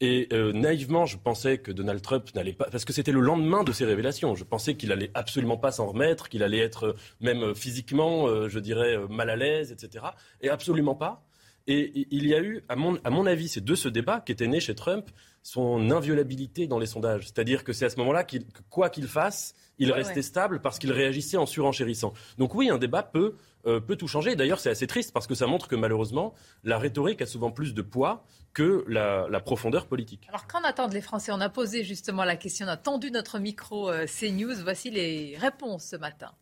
Et 0.00 0.28
naïvement, 0.52 1.06
je 1.06 1.16
pensais 1.16 1.58
que 1.58 1.72
Donald 1.72 2.02
Trump 2.02 2.28
n'allait 2.34 2.52
pas, 2.52 2.68
parce 2.70 2.84
que 2.84 2.92
c'était 2.92 3.12
le 3.12 3.20
lendemain 3.20 3.64
de 3.64 3.72
ces 3.72 3.86
révélations. 3.86 4.34
Je 4.34 4.44
pensais 4.44 4.74
qu'il 4.74 4.92
allait 4.92 5.10
absolument 5.14 5.56
pas 5.56 5.72
s'en 5.72 5.86
remettre, 5.86 6.28
qu'il 6.28 6.42
allait 6.42 6.58
être 6.58 6.96
même 7.20 7.54
physiquement, 7.54 8.48
je 8.48 8.58
dirais, 8.58 8.98
mal 9.08 9.30
à 9.30 9.36
l'aise, 9.36 9.72
etc. 9.72 10.04
Et 10.42 10.50
absolument 10.50 10.94
pas. 10.94 11.24
Et 11.66 12.06
il 12.10 12.26
y 12.26 12.34
a 12.34 12.40
eu, 12.40 12.62
à 12.68 12.76
mon, 12.76 12.98
à 13.04 13.10
mon 13.10 13.26
avis, 13.26 13.48
c'est 13.48 13.64
de 13.64 13.74
ce 13.74 13.88
débat 13.88 14.20
qu'était 14.20 14.46
né 14.46 14.60
chez 14.60 14.74
Trump 14.74 15.10
son 15.42 15.90
inviolabilité 15.90 16.66
dans 16.66 16.78
les 16.78 16.86
sondages. 16.86 17.24
C'est-à-dire 17.24 17.64
que 17.64 17.72
c'est 17.72 17.86
à 17.86 17.90
ce 17.90 17.96
moment-là 17.96 18.24
que 18.24 18.36
quoi 18.68 18.90
qu'il 18.90 19.06
fasse, 19.06 19.54
il 19.78 19.92
restait 19.92 20.22
stable 20.22 20.60
parce 20.60 20.78
qu'il 20.78 20.92
réagissait 20.92 21.36
en 21.36 21.46
surenchérissant. 21.46 22.12
Donc 22.38 22.54
oui, 22.54 22.70
un 22.70 22.78
débat 22.78 23.02
peut, 23.02 23.34
euh, 23.66 23.80
peut 23.80 23.96
tout 23.96 24.08
changer. 24.08 24.36
D'ailleurs, 24.36 24.60
c'est 24.60 24.70
assez 24.70 24.86
triste 24.86 25.12
parce 25.12 25.26
que 25.26 25.34
ça 25.34 25.46
montre 25.46 25.68
que 25.68 25.76
malheureusement, 25.76 26.34
la 26.64 26.78
rhétorique 26.78 27.22
a 27.22 27.26
souvent 27.26 27.50
plus 27.50 27.74
de 27.74 27.82
poids 27.82 28.24
que 28.54 28.84
la, 28.88 29.40
profondeur 29.40 29.86
politique. 29.86 30.26
Alors 30.28 30.46
qu'en 30.46 30.62
attendent 30.62 30.94
les 30.94 31.02
Français? 31.02 31.30
On 31.32 31.40
a 31.40 31.50
posé 31.50 31.84
justement 31.84 32.24
la 32.24 32.36
question, 32.36 32.66
on 32.66 32.70
a 32.70 32.76
tendu 32.76 33.10
notre 33.10 33.38
micro 33.38 33.90
euh, 33.90 34.06
CNews. 34.06 34.62
Voici 34.62 34.90
les 34.90 35.36
réponses 35.38 35.84
ce 35.90 35.96
matin. 35.96 36.32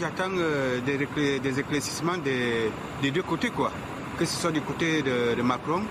J'attends 0.00 0.30
euh, 0.36 0.80
des, 0.82 1.58
éclaircissements 1.58 2.18
des, 2.18 2.70
deux 3.10 3.22
côtés, 3.22 3.50
quoi. 3.50 3.72
Que 4.16 4.24
ce 4.24 4.36
soit 4.36 4.52
du 4.52 4.60
côté 4.60 5.02
de, 5.02 5.42
Macron 5.42 5.82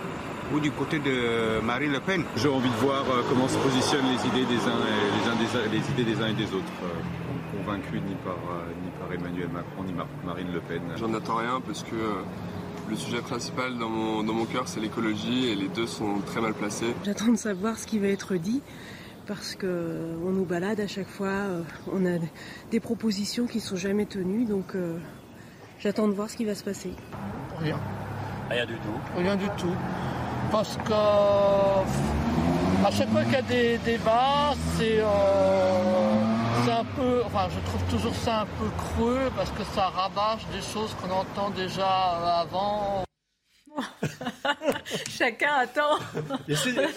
ou 0.54 0.60
du 0.60 0.72
côté 0.72 1.00
de 1.00 1.60
Marine 1.62 1.92
Le 1.92 2.00
Pen. 2.00 2.24
J'ai 2.36 2.50
envie 2.50 2.70
de 2.70 2.76
voir 2.76 3.04
euh, 3.10 3.24
comment 3.30 3.48
se 3.48 3.58
positionnent 3.58 4.06
les 4.06 4.28
idées 4.28 4.46
des 4.46 4.62
uns 4.68 4.80
et 5.66 5.70
les, 5.70 5.90
idées 5.92 6.04
des 6.04 6.22
uns 6.22 6.28
et 6.28 6.34
des 6.34 6.46
autres. 6.54 6.78
Euh, 6.84 7.58
convaincus 7.58 8.02
ni 8.08 8.16
par, 8.24 8.38
ni 8.84 8.90
par 9.00 9.12
Emmanuel 9.12 9.50
Macron 9.50 9.84
ni 9.84 9.94
Marine 10.26 10.52
Le 10.54 10.60
Pen. 10.60 10.82
J'en 10.98 11.14
attends 11.14 11.36
rien 11.36 11.62
parce 11.66 11.84
que 11.84 11.96
le 12.90 12.96
sujet 12.96 13.22
principal 13.22 13.78
dans 13.78 13.90
mon, 13.90 14.24
dans 14.24 14.34
mon 14.34 14.46
cœur 14.46 14.68
c'est 14.68 14.80
l'écologie 14.80 15.50
et 15.50 15.56
les 15.56 15.68
deux 15.68 15.88
sont 15.88 16.20
très 16.26 16.42
mal 16.42 16.54
placés. 16.54 16.94
J'attends 17.04 17.32
de 17.32 17.38
savoir 17.38 17.78
ce 17.78 17.86
qui 17.86 18.00
va 18.00 18.08
être 18.08 18.36
dit 18.36 18.62
parce 19.28 19.56
qu'on 19.56 20.32
nous 20.32 20.46
balade 20.46 20.80
à 20.80 20.88
chaque 20.88 21.10
fois, 21.10 21.28
euh, 21.28 21.62
on 21.92 22.06
a 22.06 22.18
des 22.72 22.80
propositions 22.80 23.46
qui 23.46 23.58
ne 23.58 23.62
sont 23.62 23.76
jamais 23.76 24.06
tenues, 24.06 24.46
donc 24.46 24.74
euh, 24.74 24.98
j'attends 25.80 26.08
de 26.08 26.14
voir 26.14 26.30
ce 26.30 26.38
qui 26.38 26.46
va 26.46 26.56
se 26.56 26.64
passer. 26.64 26.92
Rien. 27.60 27.78
Rien 28.50 28.66
du 28.66 28.76
tout. 28.76 29.18
Rien 29.18 29.36
du 29.36 29.48
tout. 29.58 29.74
Parce 30.52 30.78
que 30.78 30.94
à 32.86 32.92
chaque 32.92 33.10
fois 33.10 33.24
qu'il 33.24 33.34
y 33.34 33.36
a 33.36 33.42
des 33.42 33.78
débats, 33.80 34.54
c'est 34.78 35.00
euh, 35.00 35.08
un 36.72 36.86
peu, 36.96 37.22
enfin 37.26 37.48
je 37.50 37.60
trouve 37.70 37.82
toujours 37.90 38.16
ça 38.16 38.42
un 38.42 38.46
peu 38.46 38.70
creux 38.78 39.32
parce 39.36 39.52
que 39.52 39.64
ça 39.76 39.88
rabâche 39.90 40.46
des 40.54 40.62
choses 40.62 40.96
qu'on 41.02 41.12
entend 41.12 41.50
déjà 41.50 42.40
avant. 42.40 43.07
Chacun 45.10 45.54
attend. 45.54 46.00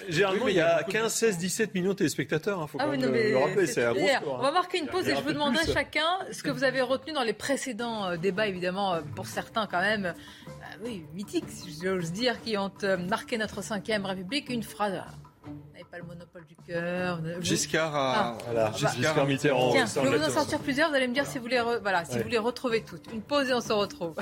généralement, 0.08 0.48
il 0.48 0.56
y 0.56 0.60
a 0.60 0.82
15, 0.82 1.12
16, 1.12 1.38
17 1.38 1.74
millions 1.74 1.90
de 1.90 1.96
téléspectateurs. 1.96 2.58
Il 2.58 2.62
hein, 2.62 2.66
faut 2.66 2.78
ah 2.80 2.86
le, 2.86 3.36
rappeler. 3.38 3.66
C'est 3.66 3.84
un 3.84 3.92
gros 3.92 4.36
On 4.38 4.42
va 4.42 4.52
marquer 4.52 4.78
une 4.78 4.86
pause 4.86 5.08
et 5.08 5.16
je 5.16 5.22
vous 5.22 5.32
demanderai 5.32 5.66
chacun 5.72 6.06
ce 6.30 6.42
que 6.42 6.50
vous 6.50 6.64
avez 6.64 6.80
retenu 6.80 7.12
dans 7.12 7.22
les 7.22 7.32
précédents 7.32 8.06
euh, 8.06 8.16
débats, 8.16 8.46
évidemment, 8.46 8.94
euh, 8.94 9.00
pour 9.14 9.26
certains 9.26 9.66
quand 9.66 9.80
même, 9.80 10.06
euh, 10.06 10.84
oui, 10.84 11.04
mythiques, 11.14 11.48
si 11.48 11.76
j'ose 11.82 12.12
dire, 12.12 12.40
qui 12.42 12.56
ont 12.56 12.70
marqué 13.08 13.38
notre 13.38 13.62
5ème 13.62 14.04
République. 14.04 14.50
Une 14.50 14.62
phrase. 14.62 15.00
Vous 15.44 15.52
n'avez 15.72 15.84
pas 15.84 15.98
le 15.98 16.04
monopole 16.04 16.44
du 16.46 16.56
cœur. 16.56 17.20
Giscard 17.40 17.94
a... 17.94 18.38
Ah. 18.56 18.72
Giscard, 18.76 19.26
Mitterrand. 19.26 19.72
Tiens, 19.72 19.86
je 19.86 20.08
vais 20.08 20.18
vous 20.18 20.24
en 20.24 20.30
sortir 20.30 20.58
plusieurs. 20.60 20.90
Vous 20.90 20.94
allez 20.94 21.08
me 21.08 21.14
dire 21.14 21.26
si 21.26 21.38
vous 21.38 21.46
les, 21.46 21.60
voilà, 21.60 22.04
si 22.04 22.18
vous 22.18 22.28
les 22.28 22.38
retrouvez 22.38 22.82
toutes. 22.82 23.12
Une 23.12 23.22
pause 23.22 23.48
et 23.48 23.54
on 23.54 23.60
se 23.60 23.72
retrouve. 23.72 24.14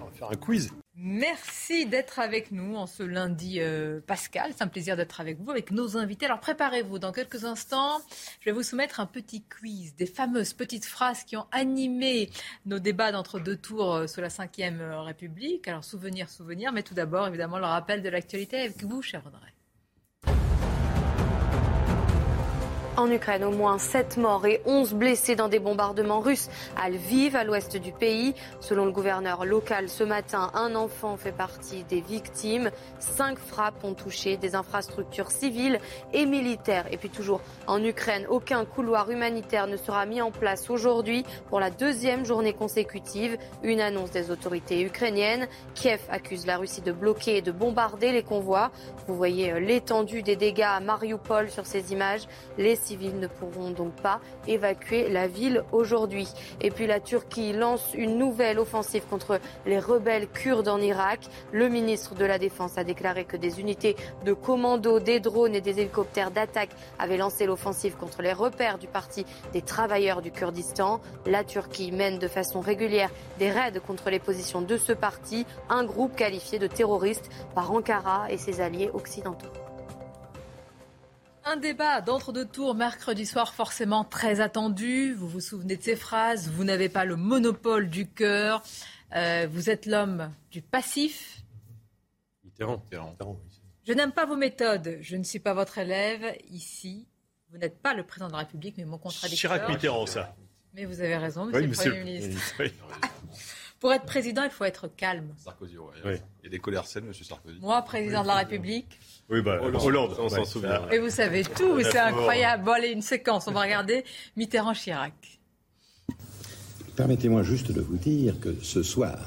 On 0.00 0.04
va 0.04 0.10
faire 0.12 0.30
un 0.30 0.36
quiz. 0.36 0.72
Merci 0.94 1.86
d'être 1.86 2.18
avec 2.18 2.52
nous 2.52 2.76
en 2.76 2.86
ce 2.86 3.02
lundi 3.02 3.60
euh, 3.60 4.00
Pascal. 4.06 4.52
C'est 4.54 4.62
un 4.62 4.68
plaisir 4.68 4.94
d'être 4.94 5.22
avec 5.22 5.40
vous, 5.40 5.50
avec 5.50 5.70
nos 5.70 5.96
invités. 5.96 6.26
Alors 6.26 6.40
préparez-vous, 6.40 6.98
dans 6.98 7.12
quelques 7.12 7.44
instants, 7.46 8.02
je 8.40 8.50
vais 8.50 8.52
vous 8.52 8.62
soumettre 8.62 9.00
un 9.00 9.06
petit 9.06 9.42
quiz, 9.42 9.96
des 9.96 10.04
fameuses 10.04 10.52
petites 10.52 10.84
phrases 10.84 11.24
qui 11.24 11.38
ont 11.38 11.46
animé 11.50 12.28
nos 12.66 12.78
débats 12.78 13.10
d'entre 13.10 13.40
deux 13.40 13.56
tours 13.56 13.94
euh, 13.94 14.06
sous 14.06 14.20
la 14.20 14.28
Ve 14.28 15.04
République. 15.04 15.66
Alors 15.66 15.82
souvenir, 15.82 16.28
souvenir, 16.28 16.72
mais 16.72 16.82
tout 16.82 16.94
d'abord, 16.94 17.26
évidemment, 17.26 17.58
le 17.58 17.64
rappel 17.64 18.02
de 18.02 18.10
l'actualité 18.10 18.58
avec 18.58 18.82
vous, 18.84 19.00
cher 19.00 19.22
Audrey. 19.26 19.51
En 22.98 23.10
Ukraine, 23.10 23.42
au 23.42 23.50
moins 23.50 23.78
7 23.78 24.18
morts 24.18 24.44
et 24.44 24.60
11 24.66 24.92
blessés 24.92 25.34
dans 25.34 25.48
des 25.48 25.58
bombardements 25.58 26.20
russes 26.20 26.50
à 26.76 26.90
Lviv, 26.90 27.34
à 27.36 27.42
l'ouest 27.42 27.78
du 27.78 27.90
pays. 27.90 28.34
Selon 28.60 28.84
le 28.84 28.92
gouverneur 28.92 29.46
local, 29.46 29.88
ce 29.88 30.04
matin, 30.04 30.50
un 30.52 30.74
enfant 30.74 31.16
fait 31.16 31.32
partie 31.32 31.84
des 31.84 32.02
victimes. 32.02 32.70
Cinq 32.98 33.38
frappes 33.38 33.82
ont 33.82 33.94
touché 33.94 34.36
des 34.36 34.54
infrastructures 34.54 35.30
civiles 35.30 35.80
et 36.12 36.26
militaires. 36.26 36.84
Et 36.92 36.98
puis 36.98 37.08
toujours 37.08 37.40
en 37.66 37.82
Ukraine, 37.82 38.26
aucun 38.28 38.66
couloir 38.66 39.10
humanitaire 39.10 39.68
ne 39.68 39.78
sera 39.78 40.04
mis 40.04 40.20
en 40.20 40.30
place 40.30 40.68
aujourd'hui 40.68 41.24
pour 41.48 41.60
la 41.60 41.70
deuxième 41.70 42.26
journée 42.26 42.52
consécutive. 42.52 43.38
Une 43.62 43.80
annonce 43.80 44.10
des 44.10 44.30
autorités 44.30 44.82
ukrainiennes. 44.82 45.48
Kiev 45.74 46.02
accuse 46.10 46.44
la 46.44 46.58
Russie 46.58 46.82
de 46.82 46.92
bloquer 46.92 47.38
et 47.38 47.42
de 47.42 47.52
bombarder 47.52 48.12
les 48.12 48.22
convois. 48.22 48.70
Vous 49.08 49.16
voyez 49.16 49.52
euh, 49.52 49.60
l'étendue 49.60 50.22
des 50.22 50.36
dégâts 50.36 50.60
à 50.68 50.80
Mariupol 50.80 51.48
sur 51.48 51.64
ces 51.64 51.94
images. 51.94 52.28
Les 52.58 52.81
civils 52.82 53.18
ne 53.18 53.26
pourront 53.26 53.70
donc 53.70 53.92
pas 53.94 54.20
évacuer 54.46 55.08
la 55.08 55.26
ville 55.26 55.64
aujourd'hui. 55.72 56.28
Et 56.60 56.70
puis 56.70 56.86
la 56.86 57.00
Turquie 57.00 57.52
lance 57.52 57.94
une 57.94 58.18
nouvelle 58.18 58.58
offensive 58.58 59.04
contre 59.08 59.40
les 59.66 59.78
rebelles 59.78 60.28
kurdes 60.28 60.68
en 60.68 60.80
Irak. 60.80 61.20
Le 61.52 61.68
ministre 61.68 62.14
de 62.14 62.24
la 62.24 62.38
Défense 62.38 62.78
a 62.78 62.84
déclaré 62.84 63.24
que 63.24 63.36
des 63.36 63.60
unités 63.60 63.96
de 64.24 64.32
commando, 64.32 65.00
des 65.00 65.20
drones 65.20 65.54
et 65.54 65.60
des 65.60 65.80
hélicoptères 65.80 66.30
d'attaque 66.30 66.70
avaient 66.98 67.16
lancé 67.16 67.46
l'offensive 67.46 67.96
contre 67.96 68.22
les 68.22 68.32
repères 68.32 68.78
du 68.78 68.86
Parti 68.86 69.24
des 69.52 69.62
travailleurs 69.62 70.22
du 70.22 70.30
Kurdistan. 70.30 71.00
La 71.26 71.44
Turquie 71.44 71.92
mène 71.92 72.18
de 72.18 72.28
façon 72.28 72.60
régulière 72.60 73.10
des 73.38 73.50
raids 73.50 73.80
contre 73.86 74.10
les 74.10 74.18
positions 74.18 74.62
de 74.62 74.76
ce 74.76 74.92
parti, 74.92 75.46
un 75.68 75.84
groupe 75.84 76.16
qualifié 76.16 76.58
de 76.58 76.66
terroriste 76.66 77.30
par 77.54 77.72
Ankara 77.72 78.30
et 78.30 78.38
ses 78.38 78.60
alliés 78.60 78.90
occidentaux. 78.92 79.61
Un 81.44 81.56
débat 81.56 82.00
d'entre-deux 82.00 82.46
tours 82.46 82.74
mercredi 82.74 83.26
soir 83.26 83.52
forcément 83.52 84.04
très 84.04 84.40
attendu. 84.40 85.12
Vous 85.14 85.28
vous 85.28 85.40
souvenez 85.40 85.76
de 85.76 85.82
ces 85.82 85.96
phrases 85.96 86.48
Vous 86.48 86.62
n'avez 86.62 86.88
pas 86.88 87.04
le 87.04 87.16
monopole 87.16 87.90
du 87.90 88.08
cœur. 88.08 88.62
Euh, 89.16 89.48
vous 89.50 89.68
êtes 89.68 89.86
l'homme 89.86 90.32
du 90.52 90.62
passif. 90.62 91.42
Mitterrand. 92.44 92.80
Je 93.84 93.92
n'aime 93.92 94.12
pas 94.12 94.24
vos 94.24 94.36
méthodes. 94.36 94.98
Je 95.00 95.16
ne 95.16 95.24
suis 95.24 95.40
pas 95.40 95.52
votre 95.52 95.78
élève. 95.78 96.36
Ici, 96.48 97.08
vous 97.50 97.58
n'êtes 97.58 97.82
pas 97.82 97.92
le 97.92 98.04
président 98.04 98.28
de 98.28 98.32
la 98.32 98.38
République, 98.38 98.76
mais 98.78 98.84
mon 98.84 98.98
contradicteur. 98.98 99.50
Chirac 99.52 99.68
Mitterrand, 99.68 100.06
ça. 100.06 100.36
Mais 100.74 100.84
vous 100.84 101.00
avez 101.00 101.16
raison, 101.16 101.46
monsieur, 101.46 101.66
le 101.66 101.72
Premier 101.72 102.04
ministre. 102.04 102.62
Pour 103.82 103.92
être 103.92 104.04
président, 104.04 104.44
il 104.44 104.50
faut 104.50 104.62
être 104.62 104.86
calme. 104.96 105.34
Sarkozy, 105.38 105.76
oui. 105.76 106.12
Il 106.40 106.44
y 106.44 106.46
a 106.46 106.50
des 106.50 106.60
colères 106.60 106.86
saines, 106.86 107.06
monsieur 107.06 107.24
Sarkozy. 107.24 107.58
Moi, 107.60 107.82
président 107.82 108.22
de 108.22 108.28
la 108.28 108.36
République. 108.36 108.86
Oui, 109.28 109.42
bah, 109.42 109.60
Hollande, 109.60 110.14
on 110.20 110.28
s'en 110.28 110.44
souvient. 110.44 110.88
Et 110.90 111.00
vous 111.00 111.10
savez 111.10 111.42
tout, 111.42 111.82
c'est 111.82 111.98
incroyable. 111.98 112.62
Bon, 112.62 112.70
allez, 112.70 112.90
une 112.90 113.02
séquence, 113.02 113.48
on 113.48 113.50
va 113.50 113.62
regarder 113.62 114.04
Mitterrand-Chirac. 114.36 115.40
Permettez-moi 116.94 117.42
juste 117.42 117.72
de 117.72 117.80
vous 117.80 117.96
dire 117.96 118.38
que 118.38 118.54
ce 118.62 118.84
soir, 118.84 119.18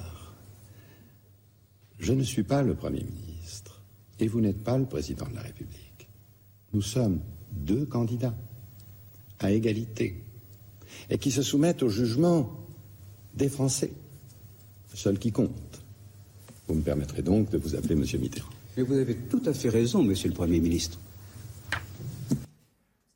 je 1.99 2.13
ne 2.13 2.23
suis 2.23 2.43
pas 2.43 2.61
le 2.61 2.75
Premier 2.75 3.03
ministre 3.03 3.81
et 4.21 4.29
vous 4.29 4.39
n'êtes 4.39 4.63
pas 4.63 4.77
le 4.77 4.85
Président 4.85 5.25
de 5.25 5.35
la 5.35 5.41
République. 5.41 6.07
Nous 6.71 6.81
sommes 6.81 7.19
deux 7.51 7.85
candidats 7.85 8.35
à 9.41 9.51
égalité 9.51 10.23
et 11.09 11.17
qui 11.17 11.31
se 11.31 11.41
soumettent 11.41 11.83
au 11.83 11.89
jugement 11.89 12.57
des 13.33 13.49
Français, 13.49 13.91
seul 14.95 15.19
qui 15.19 15.31
compte. 15.31 15.81
Vous 16.67 16.75
me 16.75 16.81
permettrez 16.81 17.21
donc 17.21 17.49
de 17.49 17.57
vous 17.57 17.75
appeler 17.75 17.95
Monsieur 17.95 18.17
Mitterrand. 18.17 18.49
Mais 18.77 18.83
vous 18.83 18.97
avez 18.97 19.15
tout 19.15 19.41
à 19.45 19.53
fait 19.53 19.69
raison, 19.69 20.03
monsieur 20.03 20.29
le 20.29 20.33
Premier 20.33 20.59
ministre. 20.59 20.99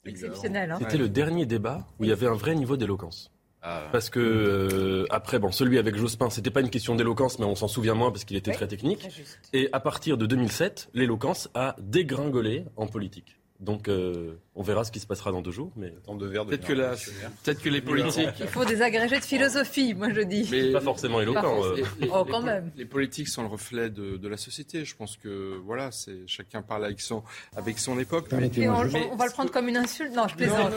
Exceptionnel. 0.05 0.71
Hein 0.71 0.77
C'était 0.79 0.97
le 0.97 1.09
dernier 1.09 1.45
débat 1.45 1.85
où 1.99 2.03
il 2.03 2.09
y 2.09 2.13
avait 2.13 2.27
un 2.27 2.35
vrai 2.35 2.55
niveau 2.55 2.77
d'éloquence. 2.77 3.31
Ah. 3.61 3.89
Parce 3.91 4.09
que 4.09 4.19
euh, 4.19 5.05
après, 5.09 5.37
bon, 5.37 5.51
celui 5.51 5.77
avec 5.77 5.95
Jospin, 5.95 6.29
c'était 6.29 6.49
pas 6.49 6.61
une 6.61 6.69
question 6.69 6.95
d'éloquence, 6.95 7.39
mais 7.39 7.45
on 7.45 7.55
s'en 7.55 7.67
souvient 7.67 7.93
moins 7.93 8.09
parce 8.09 8.23
qu'il 8.23 8.37
était 8.37 8.51
très 8.51 8.67
technique. 8.67 9.07
Et 9.51 9.69
à 9.73 9.81
partir 9.81 10.17
de 10.17 10.25
2007, 10.25 10.89
l'éloquence 10.93 11.49
a 11.55 11.75
dégringolé 11.79 12.65
en 12.77 12.87
politique. 12.87 13.38
Donc 13.59 13.89
euh, 13.89 14.35
on 14.55 14.63
verra 14.63 14.85
ce 14.85 14.91
qui 14.91 15.01
se 15.01 15.07
passera 15.07 15.31
dans 15.31 15.41
deux 15.41 15.51
jours. 15.51 15.71
Mais 15.75 15.89
peut-être 15.89 16.65
que, 16.65 16.73
la... 16.73 16.95
peut 17.43 17.53
que 17.53 17.69
les 17.69 17.81
politiques. 17.81 18.29
Il 18.39 18.47
faut 18.47 18.63
des 18.63 18.81
agrégés 18.81 19.19
de 19.19 19.25
philosophie, 19.25 19.93
moi 19.93 20.13
je 20.13 20.21
dis. 20.21 20.47
Mais 20.49 20.71
pas 20.71 20.79
forcément 20.79 21.19
éloquent. 21.19 21.65
Euh. 21.65 21.83
oh, 22.13 22.25
quand 22.29 22.41
même. 22.41 22.71
Les 22.77 22.85
politiques 22.85 23.27
sont 23.27 23.41
le 23.41 23.49
reflet 23.49 23.89
de, 23.89 24.27
la 24.27 24.37
société. 24.37 24.85
Je 24.85 24.95
pense 24.95 25.17
que 25.17 25.59
voilà, 25.65 25.91
c'est 25.91 26.25
chacun 26.25 26.61
parle 26.61 26.85
avec 26.85 27.01
son 27.01 27.23
avec 27.55 27.79
son 27.79 27.99
époque. 27.99 28.29
on, 28.31 29.15
va 29.15 29.25
le 29.25 29.31
prendre 29.31 29.51
comme 29.51 29.67
une 29.67 29.77
insulte. 29.77 30.15
Non, 30.15 30.27
je 30.27 30.35
plaisante. 30.35 30.71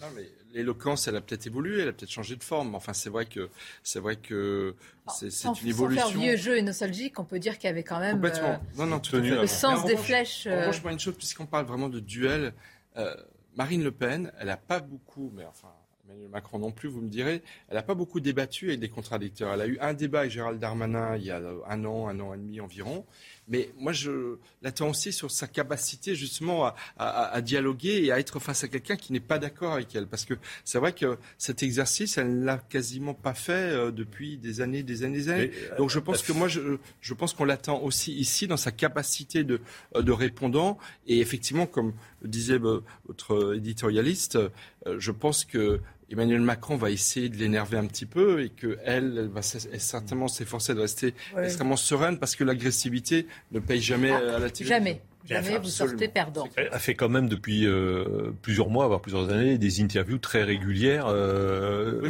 Non, 0.00 0.08
mais 0.16 0.28
l'éloquence, 0.52 1.08
elle 1.08 1.16
a 1.16 1.20
peut-être 1.20 1.46
évolué, 1.46 1.80
elle 1.80 1.88
a 1.88 1.92
peut-être 1.92 2.10
changé 2.10 2.36
de 2.36 2.44
forme. 2.44 2.74
Enfin, 2.74 2.92
c'est 2.92 3.10
vrai 3.10 3.26
que 3.26 3.50
c'est 3.82 4.00
vrai 4.00 4.16
que 4.16 4.74
c'est 5.08 5.26
une 5.26 5.68
évolution. 5.68 6.04
Sans 6.04 6.10
faire 6.10 6.20
vieux 6.20 6.36
jeu 6.36 6.56
et 6.56 6.62
nostalgique, 6.62 7.18
on 7.18 7.24
peut 7.24 7.38
dire 7.38 7.58
qu'il 7.58 7.68
y 7.68 7.70
avait 7.70 7.82
quand 7.82 8.00
même 8.00 8.16
Complètement. 8.16 8.48
Euh, 8.48 8.76
non, 8.78 8.86
non, 8.86 9.00
tout 9.00 9.16
le 9.16 9.46
sens 9.46 9.84
des 9.84 9.96
flèches. 9.96 10.46
En 10.46 10.56
revanche, 10.56 10.82
une 10.90 11.00
chose, 11.00 11.16
puisqu'on 11.16 11.46
parle 11.46 11.66
vraiment 11.66 11.88
de 11.88 12.00
duel, 12.00 12.52
euh, 12.96 13.14
Marine 13.56 13.82
Le 13.82 13.92
Pen, 13.92 14.32
elle 14.38 14.46
n'a 14.46 14.56
pas 14.56 14.80
beaucoup, 14.80 15.32
mais 15.34 15.44
enfin, 15.44 15.68
Emmanuel 16.08 16.28
Macron 16.28 16.58
non 16.58 16.72
plus, 16.72 16.88
vous 16.88 17.00
me 17.00 17.08
direz, 17.08 17.42
elle 17.68 17.76
n'a 17.76 17.82
pas 17.82 17.94
beaucoup 17.94 18.20
débattu 18.20 18.68
avec 18.68 18.80
des 18.80 18.88
contradicteurs. 18.88 19.52
Elle 19.54 19.60
a 19.60 19.66
eu 19.66 19.78
un 19.80 19.94
débat 19.94 20.20
avec 20.20 20.30
Gérald 20.30 20.58
Darmanin 20.58 21.16
il 21.16 21.24
y 21.24 21.30
a 21.30 21.40
un 21.68 21.84
an, 21.84 22.08
un 22.08 22.20
an 22.20 22.34
et 22.34 22.38
demi 22.38 22.60
environ. 22.60 23.04
Mais 23.52 23.70
moi, 23.78 23.92
je 23.92 24.38
l'attends 24.62 24.88
aussi 24.88 25.12
sur 25.12 25.30
sa 25.30 25.46
capacité 25.46 26.14
justement 26.14 26.72
à, 26.98 27.40
dialoguer 27.42 28.02
et 28.02 28.10
à 28.10 28.18
être 28.18 28.40
face 28.40 28.64
à 28.64 28.68
quelqu'un 28.68 28.96
qui 28.96 29.12
n'est 29.12 29.20
pas 29.20 29.38
d'accord 29.38 29.74
avec 29.74 29.94
elle. 29.94 30.06
Parce 30.06 30.24
que 30.24 30.32
c'est 30.64 30.78
vrai 30.78 30.94
que 30.94 31.18
cet 31.36 31.62
exercice, 31.62 32.16
elle 32.16 32.40
ne 32.40 32.44
l'a 32.46 32.56
quasiment 32.56 33.12
pas 33.12 33.34
fait 33.34 33.52
euh, 33.52 33.90
depuis 33.90 34.38
des 34.38 34.62
années, 34.62 34.82
des 34.82 35.04
années, 35.04 35.18
des 35.18 35.28
années. 35.28 35.50
Euh, 35.70 35.76
Donc 35.76 35.90
je 35.90 35.98
pense 35.98 36.22
que 36.22 36.32
moi, 36.32 36.48
je, 36.48 36.78
je 37.02 37.12
pense 37.12 37.34
qu'on 37.34 37.44
l'attend 37.44 37.82
aussi 37.82 38.14
ici 38.14 38.46
dans 38.46 38.56
sa 38.56 38.72
capacité 38.72 39.44
de, 39.44 39.60
euh, 39.96 40.00
de 40.00 40.12
répondant. 40.12 40.78
Et 41.06 41.20
effectivement, 41.20 41.66
comme 41.66 41.92
disait 42.24 42.58
votre 42.58 43.54
éditorialiste, 43.54 44.38
je 44.86 45.10
pense 45.10 45.44
que 45.44 45.78
Emmanuel 46.12 46.42
Macron 46.42 46.76
va 46.76 46.90
essayer 46.90 47.28
de 47.28 47.36
l'énerver 47.36 47.78
un 47.78 47.86
petit 47.86 48.06
peu 48.06 48.42
et 48.42 48.50
qu'elle 48.50 48.78
elle 48.84 49.30
va 49.32 49.42
certainement 49.42 50.28
s'efforcer 50.28 50.74
de 50.74 50.80
rester 50.80 51.14
extrêmement 51.38 51.76
sereine 51.76 52.18
parce 52.18 52.36
que 52.36 52.44
l'agressivité 52.44 53.26
ne 53.50 53.60
paye 53.60 53.80
jamais 53.80 54.10
ah, 54.10 54.36
à 54.36 54.38
la 54.38 54.50
télé. 54.50 54.68
Jamais. 54.68 55.00
Jamais 55.24 55.58
vous 55.58 55.68
sortez 55.68 56.08
perdant. 56.08 56.48
Elle 56.56 56.68
a 56.72 56.78
fait 56.78 56.94
quand 56.94 57.08
même 57.08 57.28
depuis 57.28 57.66
euh, 57.66 58.32
plusieurs 58.42 58.68
mois, 58.68 58.88
voire 58.88 59.00
plusieurs 59.00 59.30
années, 59.30 59.56
des 59.56 59.80
interviews 59.80 60.18
très 60.18 60.42
régulières 60.42 61.06
euh, 61.06 62.02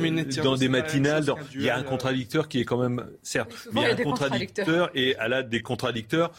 dans 0.43 0.57
des 0.57 0.69
matinales. 0.69 1.25
il 1.55 1.63
y 1.63 1.71
a 1.71 1.77
un 1.77 1.83
contradicteur 1.83 2.49
qui 2.49 2.61
est 2.61 2.65
quand 2.65 2.79
même, 2.79 3.07
certes, 3.23 3.69
mais 3.73 3.83
il 3.83 3.85
y 3.85 3.91
a 3.91 3.95
un 3.95 4.03
contradicteur 4.03 4.91
et 4.95 5.15
elle 5.21 5.33
a 5.35 5.43
des 5.43 5.61
contradicteurs 5.61 6.33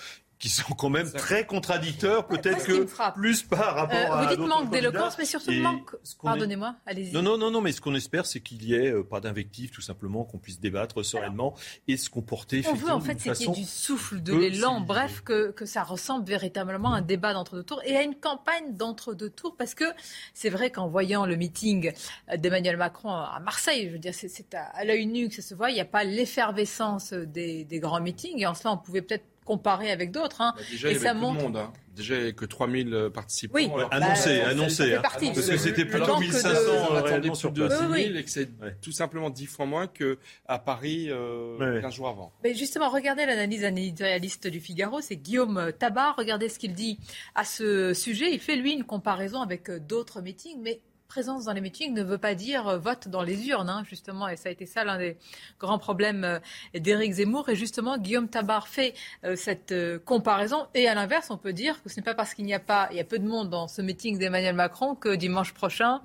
qui 0.44 0.50
sont 0.50 0.74
quand 0.74 0.90
même 0.90 1.10
très 1.10 1.46
contradicteurs, 1.46 2.28
peut-être 2.28 2.66
que 2.66 2.86
plus 3.14 3.44
par 3.44 3.76
rapport 3.76 3.96
euh, 3.96 4.12
à. 4.12 4.24
Vous 4.24 4.30
dites 4.36 4.46
manque 4.46 4.70
d'éloquence, 4.72 5.18
mais 5.18 5.24
surtout 5.24 5.54
manque. 5.54 5.96
Pardonnez-moi, 6.22 6.76
allez-y. 6.86 7.14
Non, 7.14 7.22
non, 7.22 7.38
non, 7.38 7.50
non, 7.50 7.62
mais 7.62 7.72
ce 7.72 7.80
qu'on 7.80 7.96
espère, 7.96 8.26
c'est 8.26 8.42
qu'il 8.42 8.62
y 8.66 8.74
ait 8.74 8.92
euh, 8.92 9.06
pas 9.06 9.22
d'invective, 9.22 9.72
tout 9.72 9.80
simplement, 9.80 10.26
qu'on 10.26 10.40
puisse 10.40 10.60
débattre 10.60 11.06
sereinement 11.06 11.56
et 11.88 11.96
se 11.96 12.10
comporter. 12.10 12.62
On 12.70 12.74
veut 12.74 12.92
en 12.92 13.00
fait 13.00 13.22
c'est 13.22 13.32
qu'il 13.32 13.48
y 13.48 13.52
ait 13.52 13.54
du 13.54 13.64
souffle, 13.64 14.22
de 14.22 14.36
l'élan, 14.36 14.82
bref, 14.82 15.22
que, 15.22 15.52
que 15.52 15.66
ça 15.66 15.82
ressemble 15.82 16.28
véritablement 16.28 16.94
à 16.94 16.98
un 16.98 17.02
débat 17.02 17.32
d'entre-deux 17.32 17.64
tours 17.64 17.82
et 17.86 17.96
à 17.96 18.02
une 18.02 18.16
campagne 18.16 18.76
d'entre-deux 18.76 19.30
tours, 19.30 19.56
parce 19.56 19.74
que 19.74 19.86
c'est 20.34 20.50
vrai 20.50 20.72
qu'en 20.72 20.90
voyant 20.90 21.26
le 21.26 21.38
meeting 21.38 21.94
d'Emmanuel 22.38 22.76
Macron 22.76 23.12
à 23.12 23.40
Marseille, 23.40 23.88
je 23.88 23.94
veux 23.94 24.00
dire, 24.00 24.14
c'est 24.14 24.54
à 24.54 24.84
l'œil 24.84 25.06
nu 25.06 25.30
que 25.30 25.36
ça 25.36 25.42
se 25.42 25.56
voit, 25.56 25.70
il 25.70 25.76
n'y 25.76 25.80
a 25.80 25.86
pas 25.86 26.04
l'effervescence 26.04 27.14
des, 27.14 27.64
des 27.64 27.80
grands 27.80 28.02
meetings, 28.02 28.42
et 28.42 28.46
en 28.46 28.54
cela, 28.54 28.74
on 28.74 28.78
pouvait 28.78 29.02
peut-être 29.02 29.24
comparé 29.46 29.92
avec 29.92 30.12
d'autres. 30.12 30.42
Hein. 30.42 30.54
Bah, 30.56 30.64
déjà, 30.72 30.92
il 30.92 31.02
y 31.02 31.08
avait 31.08 31.20
monde. 31.20 31.58
Hein. 31.58 31.72
Déjà, 31.96 32.16
il 32.16 32.18
n'y 32.18 32.24
avait 32.24 32.34
que 32.34 32.46
3000 32.46 32.94
euh, 32.94 33.10
participants. 33.10 33.54
Oui, 33.56 33.70
annoncé, 33.92 34.40
bah, 34.40 34.50
annoncé. 34.50 34.96
Hein. 34.96 35.02
parce 35.04 35.18
que 35.18 35.58
c'était 35.58 35.86
plutôt 35.86 36.18
1500 36.18 36.52
de... 36.52 37.02
réellement 37.02 37.36
sur 37.36 37.54
place. 37.54 37.74
et 37.96 38.24
que 38.24 38.30
c'est 38.30 38.50
tout 38.82 38.92
simplement 38.92 39.30
10 39.30 39.46
fois 39.46 39.66
moins 39.66 39.88
qu'à 39.88 40.60
Paris 40.60 41.08
euh, 41.10 41.82
15 41.82 41.94
jours 41.94 42.08
avant. 42.08 42.34
Mais 42.44 42.56
justement, 42.56 42.90
regardez 42.90 43.26
l'analyse 43.26 43.62
d'un 43.62 43.76
éditorialiste 43.76 44.48
du 44.48 44.60
Figaro, 44.60 45.02
c'est 45.02 45.18
Guillaume 45.18 45.72
Tabar. 45.78 46.16
Regardez 46.18 46.50
ce 46.50 46.58
qu'il 46.58 46.74
dit 46.74 46.98
à 47.36 47.44
ce 47.44 47.94
sujet. 47.94 48.32
Il 48.32 48.40
fait, 48.40 48.56
lui, 48.56 48.74
une 48.74 48.86
comparaison 48.86 49.42
avec 49.42 49.70
euh, 49.70 49.80
d'autres 49.80 50.22
meetings, 50.22 50.60
mais 50.62 50.82
présence 51.08 51.46
dans 51.46 51.54
les 51.54 51.62
meetings 51.62 51.94
ne 51.94 52.04
veut 52.04 52.18
pas 52.18 52.36
dire 52.36 52.68
euh, 52.68 52.78
vote 52.78 53.08
dans 53.08 53.22
les 53.22 53.48
urnes, 53.48 53.70
hein, 53.70 53.84
justement. 53.88 54.28
Et 54.28 54.36
ça 54.36 54.50
a 54.50 54.52
été 54.52 54.66
ça 54.66 54.84
l'un 54.84 54.98
des 54.98 55.18
grands 55.60 55.78
problèmes 55.78 56.24
euh, 56.24 56.40
d'Éric 56.74 57.14
Zemmour. 57.14 57.50
Et 57.50 57.56
justement, 57.56 57.98
Guillaume 57.98 58.28
Tabar 58.28 58.68
fait 58.68 58.94
euh, 59.24 59.36
cette 59.36 59.74
comparaison. 60.06 60.66
Et 60.74 60.88
à 60.88 60.96
l'inverse, 60.96 61.30
on 61.30 61.38
peut 61.38 61.54
dire 61.54 61.82
que 61.84 61.90
ce 61.90 61.98
n'est 61.98 62.04
pas 62.04 62.16
parce 62.16 62.34
qu'il 62.34 62.46
n'y 62.46 62.54
a 62.54 62.60
pas, 62.60 62.88
il 62.92 62.98
y 62.98 63.00
a 63.00 63.04
peu 63.04 63.20
de 63.20 63.28
monde 63.28 63.50
dans 63.50 63.68
ce 63.68 63.82
meeting 63.82 64.18
d'Emmanuel 64.18 64.56
Macron 64.56 64.96
que 64.96 65.16
dimanche 65.16 65.54
prochain, 65.54 66.02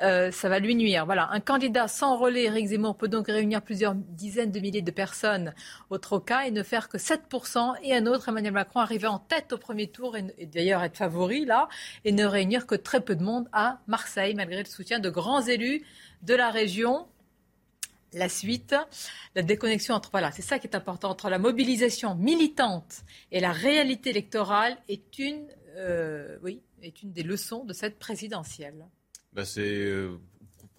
ça 0.00 0.48
va 0.48 0.58
lui 0.58 0.74
nuire. 0.74 1.04
Voilà, 1.04 1.28
un 1.32 1.40
candidat 1.40 1.88
sans 1.88 2.16
relais, 2.16 2.44
Éric 2.44 2.68
Zemmour, 2.68 2.96
peut 2.96 3.08
donc 3.08 3.26
réunir 3.26 3.62
plusieurs 3.62 3.94
dizaines 3.94 4.52
de 4.52 4.60
milliers 4.60 4.82
de 4.82 4.90
personnes 4.90 5.54
au 5.90 5.98
Troca 5.98 6.46
et 6.46 6.50
ne 6.50 6.62
faire 6.62 6.88
que 6.88 6.98
7%. 6.98 7.74
Et 7.82 7.94
un 7.94 8.06
autre, 8.06 8.28
Emmanuel 8.28 8.52
Macron, 8.52 8.80
arriver 8.80 9.08
en 9.08 9.18
tête 9.18 9.52
au 9.52 9.58
premier 9.58 9.88
tour 9.88 10.16
et, 10.16 10.24
et 10.38 10.46
d'ailleurs 10.46 10.82
être 10.82 10.96
favori 10.96 11.44
là, 11.44 11.68
et 12.04 12.12
ne 12.12 12.24
réunir 12.24 12.66
que 12.66 12.74
très 12.74 13.00
peu 13.00 13.16
de 13.16 13.22
monde 13.22 13.48
à 13.52 13.78
Marseille 13.86 14.27
malgré 14.34 14.62
le 14.62 14.68
soutien 14.68 14.98
de 14.98 15.10
grands 15.10 15.42
élus 15.42 15.82
de 16.22 16.34
la 16.34 16.50
région. 16.50 17.06
La 18.14 18.30
suite, 18.30 18.74
la 19.34 19.42
déconnexion 19.42 19.94
entre, 19.94 20.10
voilà, 20.10 20.32
c'est 20.32 20.40
ça 20.40 20.58
qui 20.58 20.66
est 20.66 20.74
important, 20.74 21.10
entre 21.10 21.28
la 21.28 21.38
mobilisation 21.38 22.14
militante 22.14 23.04
et 23.30 23.38
la 23.38 23.52
réalité 23.52 24.08
électorale 24.08 24.78
est 24.88 25.18
une, 25.18 25.46
euh, 25.76 26.38
oui, 26.42 26.62
est 26.80 27.02
une 27.02 27.12
des 27.12 27.22
leçons 27.22 27.66
de 27.66 27.74
cette 27.74 27.98
présidentielle. 27.98 28.86
Bah 29.34 29.42
euh, 29.58 30.16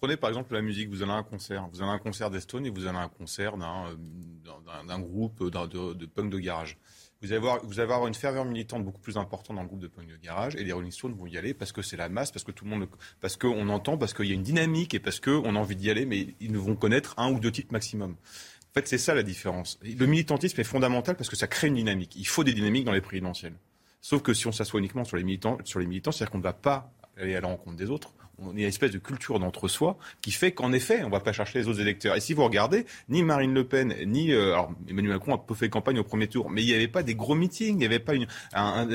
prenez 0.00 0.16
par 0.16 0.28
exemple 0.28 0.54
la 0.54 0.60
musique, 0.60 0.88
vous 0.88 1.02
avez 1.02 1.12
un 1.12 1.22
concert, 1.22 1.68
vous 1.72 1.82
avez 1.82 1.92
un 1.92 2.00
concert 2.00 2.30
d'Estone 2.30 2.66
et 2.66 2.70
vous 2.70 2.86
avez 2.86 2.98
un 2.98 3.08
concert 3.08 3.56
d'un, 3.56 3.86
euh, 3.86 4.98
groupe 4.98 5.44
de, 5.44 5.94
de 5.94 6.06
punk 6.06 6.32
de 6.32 6.38
garage 6.40 6.78
vous 7.22 7.32
allez, 7.32 7.80
avoir, 7.82 8.06
une 8.06 8.14
ferveur 8.14 8.46
militante 8.46 8.82
beaucoup 8.82 9.00
plus 9.00 9.18
importante 9.18 9.56
dans 9.56 9.62
le 9.62 9.68
groupe 9.68 9.80
de 9.80 9.88
Punk 9.88 10.08
de 10.08 10.16
Garage 10.16 10.56
et 10.56 10.64
les 10.64 10.72
Rolling 10.72 10.90
Stones 10.90 11.12
vont 11.12 11.26
y 11.26 11.36
aller 11.36 11.52
parce 11.52 11.70
que 11.70 11.82
c'est 11.82 11.98
la 11.98 12.08
masse, 12.08 12.32
parce 12.32 12.44
que 12.44 12.50
tout 12.50 12.64
le 12.64 12.70
monde, 12.70 12.88
parce 13.20 13.36
qu'on 13.36 13.68
entend, 13.68 13.98
parce 13.98 14.14
qu'il 14.14 14.26
y 14.26 14.30
a 14.30 14.34
une 14.34 14.42
dynamique 14.42 14.94
et 14.94 15.00
parce 15.00 15.20
qu'on 15.20 15.54
a 15.54 15.58
envie 15.58 15.76
d'y 15.76 15.90
aller, 15.90 16.06
mais 16.06 16.28
ils 16.40 16.50
ne 16.50 16.58
vont 16.58 16.76
connaître 16.76 17.14
un 17.18 17.30
ou 17.30 17.38
deux 17.38 17.52
titres 17.52 17.72
maximum. 17.72 18.12
En 18.12 18.72
fait, 18.72 18.88
c'est 18.88 18.98
ça 18.98 19.14
la 19.14 19.22
différence. 19.22 19.78
Le 19.82 20.06
militantisme 20.06 20.60
est 20.60 20.64
fondamental 20.64 21.14
parce 21.16 21.28
que 21.28 21.36
ça 21.36 21.46
crée 21.46 21.68
une 21.68 21.74
dynamique. 21.74 22.14
Il 22.16 22.26
faut 22.26 22.44
des 22.44 22.54
dynamiques 22.54 22.84
dans 22.84 22.92
les 22.92 23.00
présidentielles. 23.02 23.54
Sauf 24.00 24.22
que 24.22 24.32
si 24.32 24.46
on 24.46 24.52
s'assoit 24.52 24.80
uniquement 24.80 25.04
sur 25.04 25.18
les 25.18 25.24
militants, 25.24 25.58
sur 25.64 25.78
les 25.78 25.86
militants, 25.86 26.12
c'est-à-dire 26.12 26.30
qu'on 26.30 26.38
ne 26.38 26.42
va 26.42 26.54
pas 26.54 26.90
aller 27.18 27.36
à 27.36 27.42
la 27.42 27.48
rencontre 27.48 27.76
des 27.76 27.90
autres, 27.90 28.14
on 28.42 28.50
a 28.50 28.52
une 28.52 28.60
espèce 28.60 28.90
de 28.90 28.98
culture 28.98 29.38
d'entre-soi 29.38 29.96
qui 30.20 30.30
fait 30.32 30.52
qu'en 30.52 30.72
effet, 30.72 31.00
on 31.02 31.06
ne 31.06 31.12
va 31.12 31.20
pas 31.20 31.32
chercher 31.32 31.58
les 31.60 31.68
autres 31.68 31.80
électeurs. 31.80 32.16
Et 32.16 32.20
si 32.20 32.34
vous 32.34 32.44
regardez, 32.44 32.86
ni 33.08 33.22
Marine 33.22 33.54
Le 33.54 33.64
Pen, 33.64 33.94
ni 34.06 34.32
euh, 34.32 34.52
alors 34.52 34.72
Emmanuel 34.88 35.14
Macron 35.14 35.34
a 35.34 35.38
peu 35.38 35.54
fait 35.54 35.68
campagne 35.68 35.98
au 35.98 36.04
premier 36.04 36.28
tour, 36.28 36.50
mais 36.50 36.62
il 36.62 36.66
n'y 36.66 36.74
avait 36.74 36.88
pas 36.88 37.02
des 37.02 37.14
gros 37.14 37.34
meetings, 37.34 37.74
il 37.74 37.78
n'y 37.78 37.86
avait 37.86 37.98
pas 37.98 38.14
une. 38.14 38.26
Un, 38.52 38.88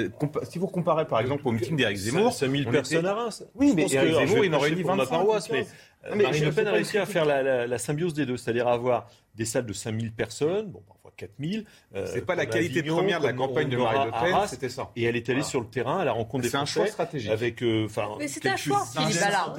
si 0.44 0.60
vous 0.60 0.68
comparez 0.68 1.06
par 1.06 1.20
exemple 1.20 1.48
au 1.48 1.52
meeting 1.52 1.76
d'Éric 1.76 1.98
Zemmour, 1.98 2.34
5000 2.34 2.68
personnes 2.68 3.06
à 3.06 3.14
Reims. 3.14 3.46
Oui, 3.56 3.74
mais 3.76 3.92
Éric 3.92 4.14
Zemmour, 4.14 4.46
il 4.46 4.54
aurait 4.54 4.72
dit 4.72 4.84
25. 4.84 5.10
Paroisse, 5.10 5.50
mais, 5.52 5.66
Marine 6.16 6.46
Le 6.46 6.52
Pen 6.52 6.68
a 6.68 6.72
réussi 6.72 6.98
à 6.98 7.06
faire 7.06 7.26
la, 7.26 7.68
la 7.68 7.78
symbiose 7.78 8.14
des 8.14 8.26
deux, 8.26 8.38
c'est-à-dire 8.38 8.68
avoir 8.68 9.08
des 9.36 9.46
salles 9.46 9.66
de 9.66 9.74
5000 9.74 10.14
personnes. 10.14 10.72
Bon, 10.72 10.82
4000. 11.16 11.66
Euh, 11.96 12.08
c'est 12.12 12.26
pas 12.26 12.36
la 12.36 12.46
qualité 12.46 12.84
première 12.84 13.20
de 13.20 13.26
la 13.26 13.34
campagne 13.34 13.70
de 13.70 13.78
Marine 13.78 14.06
Le 14.06 14.12
Pen, 14.12 14.48
c'était 14.48 14.70
ça. 14.70 14.92
Et 14.96 15.04
elle 15.04 15.16
est 15.16 15.30
allée 15.30 15.44
sur 15.44 15.62
le 15.62 15.68
terrain 15.68 16.00
à 16.00 16.06
la 16.06 16.12
rencontre 16.12 16.44
des 16.44 16.50
C'est 16.50 16.58
un 16.58 16.66
choix 16.66 16.88
stratégique. 16.88 17.32
Avec, 17.32 17.62
euh, 17.64 17.88
mais 18.20 18.28
c'est 18.28 18.46
un 18.46 18.56
choix, 18.56 18.86
Philippe 18.86 19.20
Ballard. 19.20 19.56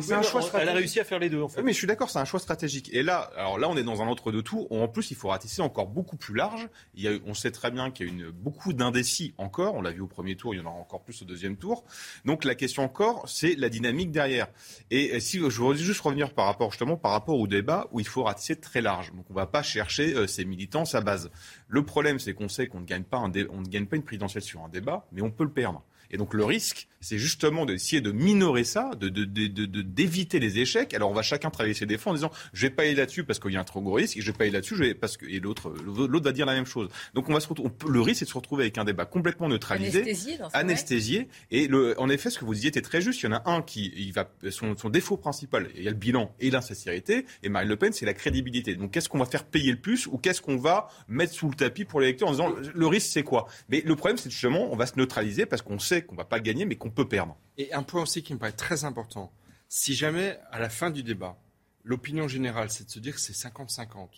C'est 0.00 0.12
un 0.12 0.22
choix. 0.22 0.42
Elle 0.60 0.68
a 0.68 0.72
réussi 0.72 1.00
à 1.00 1.04
faire 1.04 1.18
les 1.18 1.30
deux, 1.30 1.42
en 1.42 1.48
fait. 1.48 1.62
mais 1.62 1.72
je 1.72 1.78
suis 1.78 1.86
d'accord, 1.86 2.10
c'est 2.10 2.18
un 2.18 2.24
choix 2.24 2.40
stratégique. 2.40 2.90
Et 2.92 3.02
là, 3.02 3.30
alors 3.36 3.58
là, 3.58 3.68
on 3.68 3.76
est 3.76 3.82
dans 3.82 4.02
un 4.02 4.06
entre-deux 4.06 4.42
tours. 4.42 4.70
En 4.70 4.88
plus, 4.88 5.10
il 5.10 5.16
faut 5.16 5.28
ratisser 5.28 5.62
encore 5.62 5.86
beaucoup 5.86 6.16
plus 6.16 6.34
large. 6.34 6.68
Il 6.94 7.02
y 7.02 7.08
a, 7.08 7.12
on 7.26 7.34
sait 7.34 7.50
très 7.50 7.70
bien 7.70 7.90
qu'il 7.90 8.06
y 8.06 8.10
a 8.10 8.12
une, 8.12 8.30
beaucoup 8.30 8.72
d'indécis 8.72 9.34
encore. 9.38 9.74
On 9.74 9.82
l'a 9.82 9.90
vu 9.90 10.00
au 10.00 10.06
premier 10.06 10.36
tour, 10.36 10.54
il 10.54 10.58
y 10.58 10.60
en 10.60 10.66
aura 10.66 10.76
encore 10.76 11.02
plus 11.02 11.22
au 11.22 11.24
deuxième 11.24 11.56
tour. 11.56 11.84
Donc 12.24 12.44
la 12.44 12.54
question 12.54 12.84
encore, 12.84 13.28
c'est 13.28 13.54
la 13.56 13.68
dynamique 13.68 14.10
derrière. 14.10 14.48
Et 14.90 15.18
si 15.20 15.38
je 15.38 15.60
voudrais 15.60 15.76
juste 15.76 16.00
revenir 16.00 16.32
par 16.32 16.46
rapport 16.46 16.70
justement 16.70 16.96
par 16.96 17.12
rapport 17.12 17.38
au 17.38 17.46
débat 17.46 17.88
où 17.92 18.00
il 18.00 18.06
faut 18.06 18.24
ratisser 18.24 18.56
très 18.56 18.80
large. 18.80 18.85
Donc 19.14 19.26
on 19.30 19.32
ne 19.32 19.38
va 19.38 19.46
pas 19.46 19.62
chercher 19.62 20.14
euh, 20.14 20.26
ces 20.26 20.44
militants 20.44 20.84
sa 20.84 21.00
base. 21.00 21.30
Le 21.68 21.84
problème, 21.84 22.18
c'est 22.18 22.34
qu'on 22.34 22.48
sait 22.48 22.66
qu'on 22.68 22.80
ne 22.80 22.86
gagne 22.86 23.02
pas 23.02 23.18
ne 23.60 23.68
gagne 23.68 23.86
pas 23.86 23.96
une 23.96 24.02
présidentielle 24.02 24.42
sur 24.42 24.62
un 24.62 24.68
débat, 24.68 25.06
mais 25.12 25.22
on 25.22 25.30
peut 25.30 25.44
le 25.44 25.50
perdre. 25.50 25.84
Et 26.10 26.16
donc 26.16 26.34
le 26.34 26.44
risque, 26.44 26.88
c'est 27.00 27.18
justement 27.18 27.66
d'essayer 27.66 28.00
de 28.00 28.10
minorer 28.10 28.64
ça, 28.64 28.90
de, 28.98 29.08
d'éviter 29.08 30.38
les 30.40 30.58
échecs. 30.58 30.94
Alors 30.94 31.10
on 31.10 31.14
va 31.14 31.22
chacun 31.22 31.50
travailler 31.50 31.74
ses 31.74 31.86
défauts 31.86 32.10
en 32.10 32.14
disant 32.14 32.30
je 32.52 32.62
vais 32.62 32.70
pas 32.70 32.82
aller 32.82 32.94
là-dessus 32.94 33.24
parce 33.24 33.38
qu'il 33.38 33.52
y 33.52 33.56
a 33.56 33.60
un 33.60 33.64
trop 33.64 33.80
gros 33.80 33.94
risque, 33.94 34.16
et 34.16 34.20
je 34.20 34.26
vais 34.30 34.36
pas 34.36 34.44
aller 34.44 34.52
là-dessus, 34.52 34.76
je 34.76 34.82
vais 34.82 34.94
parce 34.94 35.16
que 35.16 35.26
et 35.26 35.40
l'autre 35.40 35.74
l'autre 35.84 36.24
va 36.24 36.32
dire 36.32 36.46
la 36.46 36.54
même 36.54 36.66
chose. 36.66 36.88
Donc 37.14 37.28
on 37.28 37.32
va 37.32 37.40
se 37.40 37.48
retrouver, 37.48 37.70
le 37.88 38.00
risque 38.00 38.20
c'est 38.20 38.24
de 38.24 38.30
se 38.30 38.34
retrouver 38.34 38.64
avec 38.64 38.78
un 38.78 38.84
débat 38.84 39.04
complètement 39.04 39.48
neutralisé, 39.48 40.16
anesthésié. 40.52 41.28
Et 41.50 41.68
le, 41.68 41.98
en 42.00 42.08
effet, 42.08 42.30
ce 42.30 42.38
que 42.38 42.44
vous 42.44 42.54
disiez 42.54 42.68
était 42.68 42.82
très 42.82 43.00
juste. 43.00 43.22
Il 43.22 43.26
y 43.26 43.28
en 43.28 43.32
a 43.36 43.42
un 43.50 43.62
qui 43.62 43.92
il 43.96 44.12
va 44.12 44.30
son, 44.50 44.76
son 44.76 44.90
défaut 44.90 45.16
principal, 45.16 45.68
il 45.76 45.82
y 45.82 45.88
a 45.88 45.90
le 45.90 45.96
bilan 45.96 46.34
et 46.40 46.50
l'insincérité. 46.50 47.26
Et 47.42 47.48
Marine 47.48 47.68
Le 47.68 47.76
Pen, 47.76 47.92
c'est 47.92 48.06
la 48.06 48.14
crédibilité. 48.14 48.74
Donc 48.74 48.92
qu'est-ce 48.92 49.08
qu'on 49.08 49.18
va 49.18 49.26
faire 49.26 49.44
payer 49.44 49.70
le 49.70 49.78
plus 49.78 50.06
ou 50.06 50.18
qu'est-ce 50.18 50.40
qu'on 50.40 50.56
va 50.56 50.88
mettre 51.08 51.32
sous 51.32 51.48
le 51.48 51.54
tapis 51.54 51.84
pour 51.84 52.00
les 52.00 52.08
électeurs 52.08 52.28
en 52.28 52.32
disant 52.32 52.52
le 52.74 52.86
risque 52.86 53.08
c'est 53.12 53.22
quoi? 53.22 53.46
Mais 53.68 53.82
le 53.84 53.96
problème 53.96 54.16
c'est 54.16 54.30
justement 54.30 54.72
on 54.72 54.76
va 54.76 54.86
se 54.86 54.96
neutraliser 54.96 55.46
parce 55.46 55.62
qu'on 55.62 55.78
sait 55.78 55.95
qu'on 56.04 56.14
ne 56.14 56.18
va 56.18 56.24
pas 56.24 56.40
gagner, 56.40 56.64
mais 56.64 56.76
qu'on 56.76 56.90
peut 56.90 57.08
perdre. 57.08 57.36
Et 57.58 57.72
un 57.72 57.82
point 57.82 58.02
aussi 58.02 58.22
qui 58.22 58.34
me 58.34 58.38
paraît 58.38 58.52
très 58.52 58.84
important. 58.84 59.32
Si 59.68 59.94
jamais, 59.94 60.38
à 60.50 60.58
la 60.58 60.68
fin 60.68 60.90
du 60.90 61.02
débat, 61.02 61.38
l'opinion 61.84 62.28
générale, 62.28 62.70
c'est 62.70 62.84
de 62.84 62.90
se 62.90 62.98
dire 62.98 63.14
que 63.14 63.20
c'est 63.20 63.32
50-50, 63.32 64.08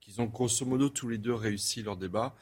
qu'ils 0.00 0.20
ont 0.20 0.26
grosso 0.26 0.64
modo 0.64 0.88
tous 0.88 1.08
les 1.08 1.18
deux 1.18 1.34
réussi 1.34 1.82
leur 1.82 1.96
débat, 1.96 2.34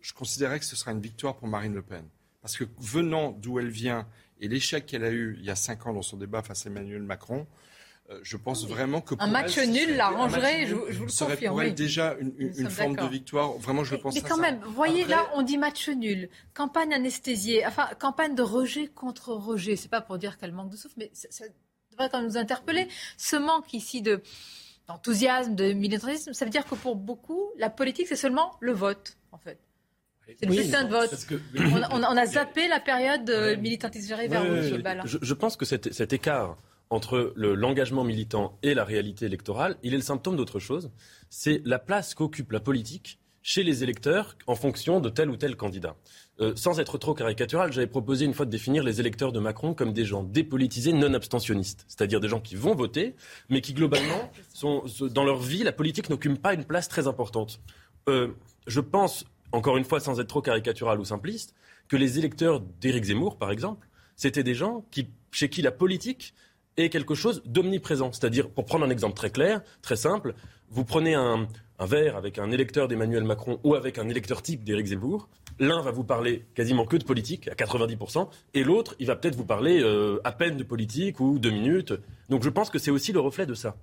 je 0.00 0.12
considérerais 0.12 0.58
que 0.58 0.64
ce 0.64 0.76
sera 0.76 0.92
une 0.92 1.00
victoire 1.00 1.36
pour 1.36 1.48
Marine 1.48 1.74
Le 1.74 1.82
Pen. 1.82 2.04
Parce 2.40 2.56
que 2.56 2.64
venant 2.78 3.32
d'où 3.32 3.58
elle 3.58 3.70
vient 3.70 4.06
et 4.40 4.48
l'échec 4.48 4.86
qu'elle 4.86 5.04
a 5.04 5.10
eu 5.10 5.36
il 5.38 5.44
y 5.44 5.50
a 5.50 5.56
cinq 5.56 5.86
ans 5.86 5.92
dans 5.92 6.02
son 6.02 6.16
débat 6.16 6.42
face 6.42 6.66
à 6.66 6.70
Emmanuel 6.70 7.02
Macron, 7.02 7.46
je 8.22 8.36
pense 8.36 8.66
vraiment 8.66 9.00
que 9.00 9.14
un 9.18 9.26
match 9.26 9.58
nul 9.58 9.96
l'arrangerait, 9.96 10.66
je, 10.66 10.74
je, 10.88 10.98
vous 10.98 11.04
le 11.04 11.10
serait 11.10 11.34
confirme. 11.34 11.52
pour 11.52 11.62
elle 11.62 11.74
déjà 11.74 12.16
une, 12.18 12.32
une 12.38 12.70
forme 12.70 12.96
de 12.96 13.06
victoire. 13.06 13.52
Vraiment, 13.58 13.84
je 13.84 13.94
le 13.94 14.00
pense. 14.00 14.14
Mais 14.14 14.22
quand 14.22 14.38
même, 14.38 14.58
vous 14.64 14.72
voyez, 14.72 15.04
là, 15.04 15.28
on 15.34 15.42
dit 15.42 15.58
match 15.58 15.88
nul, 15.88 16.30
campagne 16.54 16.94
anesthésiée, 16.94 17.66
enfin 17.66 17.88
campagne 17.98 18.34
de 18.34 18.42
rejet 18.42 18.86
contre 18.86 19.32
rejet. 19.32 19.76
C'est 19.76 19.90
pas 19.90 20.00
pour 20.00 20.16
dire 20.18 20.38
qu'elle 20.38 20.52
manque 20.52 20.70
de 20.70 20.76
souffle, 20.76 20.94
mais 20.96 21.10
ça, 21.12 21.28
ça 21.30 21.44
devrait 21.90 22.08
quand 22.08 22.18
même 22.18 22.28
nous 22.28 22.38
interpeller. 22.38 22.88
Ce 23.18 23.36
manque 23.36 23.74
ici 23.74 24.00
de 24.00 24.22
d'enthousiasme, 24.86 25.54
de 25.54 25.74
militantisme, 25.74 26.32
ça 26.32 26.46
veut 26.46 26.50
dire 26.50 26.64
que 26.64 26.74
pour 26.74 26.96
beaucoup, 26.96 27.50
la 27.58 27.68
politique, 27.68 28.06
c'est 28.08 28.16
seulement 28.16 28.56
le 28.60 28.72
vote, 28.72 29.18
en 29.32 29.38
fait. 29.38 29.58
C'est 30.26 30.46
le 30.46 30.52
bulletin 30.52 30.84
de 30.84 30.90
vote. 30.90 31.26
Que... 31.26 31.34
On, 31.58 31.98
on, 31.98 32.04
on, 32.04 32.16
a 32.16 32.26
zappé 32.26 32.68
la 32.68 32.80
période 32.80 33.28
ouais. 33.28 33.56
militantiste. 33.56 34.08
J'arrive 34.08 34.30
vers. 34.30 34.82
Ballin. 34.82 35.02
Je, 35.04 35.18
je, 35.20 35.34
pense 35.34 35.56
que 35.56 35.64
cet, 35.64 35.92
cet 35.92 36.12
écart 36.12 36.56
entre 36.90 37.32
l'engagement 37.36 38.02
le, 38.02 38.08
militant 38.08 38.58
et 38.62 38.74
la 38.74 38.84
réalité 38.84 39.26
électorale, 39.26 39.76
il 39.82 39.94
est 39.94 39.98
le 39.98 40.02
symptôme 40.02 40.36
d'autre 40.36 40.58
chose. 40.58 40.90
C'est 41.30 41.62
la 41.64 41.78
place 41.78 42.14
qu'occupe 42.14 42.52
la 42.52 42.60
politique 42.60 43.18
chez 43.42 43.62
les 43.62 43.82
électeurs 43.82 44.36
en 44.46 44.54
fonction 44.54 45.00
de 45.00 45.08
tel 45.08 45.30
ou 45.30 45.36
tel 45.36 45.56
candidat. 45.56 45.96
Euh, 46.40 46.52
sans 46.54 46.80
être 46.80 46.98
trop 46.98 47.14
caricatural, 47.14 47.72
j'avais 47.72 47.86
proposé 47.86 48.24
une 48.24 48.34
fois 48.34 48.46
de 48.46 48.50
définir 48.50 48.82
les 48.84 49.00
électeurs 49.00 49.32
de 49.32 49.40
Macron 49.40 49.74
comme 49.74 49.92
des 49.92 50.04
gens 50.04 50.22
dépolitisés 50.22 50.92
non 50.92 51.14
abstentionnistes, 51.14 51.84
c'est-à-dire 51.88 52.20
des 52.20 52.28
gens 52.28 52.40
qui 52.40 52.56
vont 52.56 52.74
voter, 52.74 53.14
mais 53.48 53.60
qui 53.60 53.74
globalement, 53.74 54.30
sont, 54.52 54.84
dans 55.00 55.24
leur 55.24 55.38
vie, 55.38 55.64
la 55.64 55.72
politique 55.72 56.10
n'occupe 56.10 56.40
pas 56.40 56.54
une 56.54 56.64
place 56.64 56.88
très 56.88 57.06
importante. 57.06 57.60
Euh, 58.08 58.28
je 58.66 58.80
pense, 58.80 59.24
encore 59.52 59.76
une 59.76 59.84
fois, 59.84 60.00
sans 60.00 60.20
être 60.20 60.28
trop 60.28 60.42
caricatural 60.42 61.00
ou 61.00 61.04
simpliste, 61.04 61.54
que 61.88 61.96
les 61.96 62.18
électeurs 62.18 62.60
d'Éric 62.60 63.04
Zemmour, 63.04 63.38
par 63.38 63.50
exemple, 63.50 63.88
c'était 64.14 64.42
des 64.42 64.54
gens 64.54 64.84
chez 65.30 65.48
qui 65.48 65.62
la 65.62 65.72
politique 65.72 66.34
est 66.78 66.88
quelque 66.88 67.14
chose 67.14 67.42
d'omniprésent. 67.44 68.12
C'est-à-dire, 68.12 68.48
pour 68.50 68.64
prendre 68.64 68.84
un 68.84 68.90
exemple 68.90 69.14
très 69.14 69.30
clair, 69.30 69.62
très 69.82 69.96
simple, 69.96 70.34
vous 70.70 70.84
prenez 70.84 71.14
un, 71.14 71.46
un 71.78 71.86
verre 71.86 72.16
avec 72.16 72.38
un 72.38 72.50
électeur 72.50 72.88
d'Emmanuel 72.88 73.24
Macron 73.24 73.60
ou 73.64 73.74
avec 73.74 73.98
un 73.98 74.08
électeur 74.08 74.42
type 74.42 74.64
d'Éric 74.64 74.86
Zemmour, 74.86 75.28
l'un 75.58 75.80
va 75.80 75.90
vous 75.90 76.04
parler 76.04 76.44
quasiment 76.54 76.84
que 76.84 76.96
de 76.96 77.04
politique, 77.04 77.48
à 77.48 77.54
90%, 77.54 78.28
et 78.54 78.64
l'autre, 78.64 78.94
il 78.98 79.06
va 79.06 79.16
peut-être 79.16 79.36
vous 79.36 79.44
parler 79.44 79.80
euh, 79.82 80.20
à 80.24 80.32
peine 80.32 80.56
de 80.56 80.64
politique 80.64 81.20
ou 81.20 81.38
deux 81.38 81.50
minutes. 81.50 81.94
Donc 82.28 82.42
je 82.42 82.50
pense 82.50 82.70
que 82.70 82.78
c'est 82.78 82.90
aussi 82.90 83.12
le 83.12 83.20
reflet 83.20 83.46
de 83.46 83.54
ça. 83.54 83.76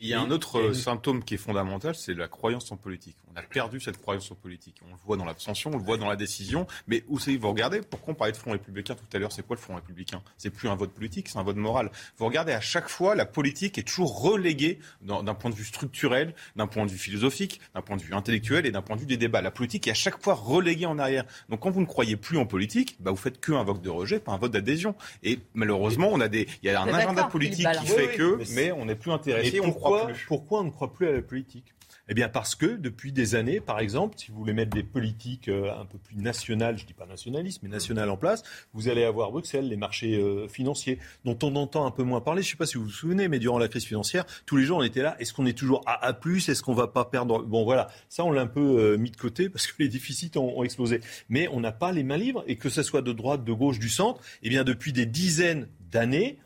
Il 0.00 0.06
y 0.06 0.14
a 0.14 0.20
un 0.20 0.30
autre 0.30 0.60
euh, 0.60 0.74
symptôme 0.74 1.24
qui 1.24 1.34
est 1.34 1.38
fondamental, 1.38 1.92
c'est 1.96 2.14
la 2.14 2.28
croyance 2.28 2.70
en 2.70 2.76
politique. 2.76 3.16
On 3.34 3.36
a 3.36 3.42
perdu 3.42 3.80
cette 3.80 4.00
croyance 4.00 4.30
en 4.30 4.36
politique. 4.36 4.76
On 4.86 4.92
le 4.92 4.98
voit 5.04 5.16
dans 5.16 5.24
l'abstention, 5.24 5.70
on 5.74 5.76
le 5.76 5.82
voit 5.82 5.96
dans 5.96 6.08
la 6.08 6.14
décision. 6.14 6.68
Mais 6.86 7.02
où 7.08 7.18
c'est 7.18 7.36
Vous 7.36 7.48
regardez, 7.48 7.80
pourquoi 7.80 8.12
on 8.12 8.14
parlait 8.14 8.32
de 8.32 8.36
Front 8.36 8.52
républicain 8.52 8.94
tout 8.94 9.16
à 9.16 9.18
l'heure 9.18 9.32
C'est 9.32 9.44
quoi 9.44 9.56
le 9.56 9.60
Front 9.60 9.74
républicain? 9.74 10.22
C'est 10.36 10.50
plus 10.50 10.68
un 10.68 10.76
vote 10.76 10.92
politique, 10.92 11.28
c'est 11.28 11.38
un 11.38 11.42
vote 11.42 11.56
moral. 11.56 11.90
Vous 12.16 12.26
regardez, 12.26 12.52
à 12.52 12.60
chaque 12.60 12.88
fois, 12.88 13.16
la 13.16 13.26
politique 13.26 13.76
est 13.76 13.82
toujours 13.82 14.20
reléguée 14.22 14.78
d'un 15.02 15.34
point 15.34 15.50
de 15.50 15.56
vue 15.56 15.64
structurel, 15.64 16.32
d'un 16.54 16.68
point 16.68 16.86
de 16.86 16.92
vue 16.92 16.98
philosophique, 16.98 17.60
d'un 17.74 17.82
point 17.82 17.96
de 17.96 18.02
vue 18.02 18.14
intellectuel 18.14 18.66
et 18.66 18.70
d'un 18.70 18.82
point 18.82 18.94
de 18.94 19.00
vue 19.00 19.06
des 19.06 19.16
débats. 19.16 19.42
La 19.42 19.50
politique 19.50 19.88
est 19.88 19.92
à 19.92 19.94
chaque 19.94 20.22
fois 20.22 20.34
reléguée 20.34 20.86
en 20.86 21.00
arrière. 21.00 21.24
Donc 21.48 21.58
quand 21.58 21.70
vous 21.70 21.80
ne 21.80 21.86
croyez 21.86 22.14
plus 22.14 22.38
en 22.38 22.46
politique, 22.46 22.96
bah, 23.00 23.10
vous 23.10 23.16
faites 23.16 23.40
qu'un 23.44 23.64
vote 23.64 23.82
de 23.82 23.90
rejet, 23.90 24.20
pas 24.20 24.30
un 24.30 24.38
vote 24.38 24.52
d'adhésion. 24.52 24.94
Et 25.24 25.40
malheureusement, 25.54 26.08
on 26.12 26.20
a 26.20 26.28
des, 26.28 26.46
il 26.62 26.70
y 26.70 26.70
a 26.70 26.80
un 26.80 26.86
agenda 26.86 27.24
politique 27.24 27.66
qui 27.80 27.86
fait 27.88 28.14
que, 28.14 28.36
mais, 28.36 28.44
mais 28.54 28.72
on 28.72 28.84
n'est 28.84 28.94
plus 28.94 29.10
intéressé, 29.10 29.60
on 29.60 29.72
croit 29.72 29.87
Pourquoi 30.26 30.60
on 30.60 30.64
ne 30.64 30.70
croit 30.70 30.92
plus 30.92 31.08
à 31.08 31.12
la 31.12 31.22
politique? 31.22 31.74
Eh 32.08 32.14
bien 32.14 32.28
parce 32.28 32.54
que 32.54 32.66
depuis 32.66 33.12
des 33.12 33.34
années, 33.34 33.60
par 33.60 33.80
exemple, 33.80 34.16
si 34.18 34.30
vous 34.30 34.38
voulez 34.38 34.54
mettre 34.54 34.74
des 34.74 34.82
politiques 34.82 35.48
euh, 35.48 35.70
un 35.78 35.84
peu 35.84 35.98
plus 35.98 36.16
nationales, 36.16 36.78
je 36.78 36.86
dis 36.86 36.94
pas 36.94 37.04
nationalistes, 37.04 37.60
mais 37.62 37.68
nationales 37.68 38.08
en 38.08 38.16
place, 38.16 38.42
vous 38.72 38.88
allez 38.88 39.04
avoir 39.04 39.30
Bruxelles, 39.30 39.68
les 39.68 39.76
marchés 39.76 40.16
euh, 40.16 40.48
financiers, 40.48 40.98
dont 41.26 41.38
on 41.42 41.54
entend 41.56 41.84
un 41.84 41.90
peu 41.90 42.02
moins 42.02 42.22
parler. 42.22 42.40
Je 42.40 42.48
ne 42.48 42.50
sais 42.52 42.56
pas 42.56 42.64
si 42.64 42.78
vous 42.78 42.84
vous 42.84 42.90
souvenez, 42.90 43.28
mais 43.28 43.38
durant 43.38 43.58
la 43.58 43.68
crise 43.68 43.84
financière, 43.84 44.24
tous 44.46 44.56
les 44.56 44.64
jours 44.64 44.78
on 44.78 44.82
était 44.82 45.02
là. 45.02 45.16
Est-ce 45.20 45.34
qu'on 45.34 45.44
est 45.44 45.56
toujours 45.56 45.82
à 45.86 46.06
A+, 46.06 46.18
est-ce 46.34 46.62
qu'on 46.62 46.74
va 46.74 46.88
pas 46.88 47.04
perdre? 47.04 47.42
Bon 47.42 47.64
voilà, 47.64 47.88
ça 48.08 48.24
on 48.24 48.30
l'a 48.30 48.40
un 48.40 48.46
peu 48.46 48.78
euh, 48.78 48.96
mis 48.96 49.10
de 49.10 49.16
côté 49.16 49.50
parce 49.50 49.66
que 49.66 49.74
les 49.82 49.88
déficits 49.88 50.32
ont, 50.36 50.58
ont 50.58 50.64
explosé. 50.64 51.00
Mais 51.28 51.46
on 51.52 51.60
n'a 51.60 51.72
pas 51.72 51.92
les 51.92 52.04
mains 52.04 52.16
libres 52.16 52.42
et 52.46 52.56
que 52.56 52.70
ce 52.70 52.82
soit 52.82 53.02
de 53.02 53.12
droite, 53.12 53.44
de 53.44 53.52
gauche, 53.52 53.78
du 53.78 53.90
centre, 53.90 54.22
eh 54.42 54.48
bien 54.48 54.64
depuis 54.64 54.94
des 54.94 55.04
dizaines 55.04 55.68
d'années, 55.90 56.38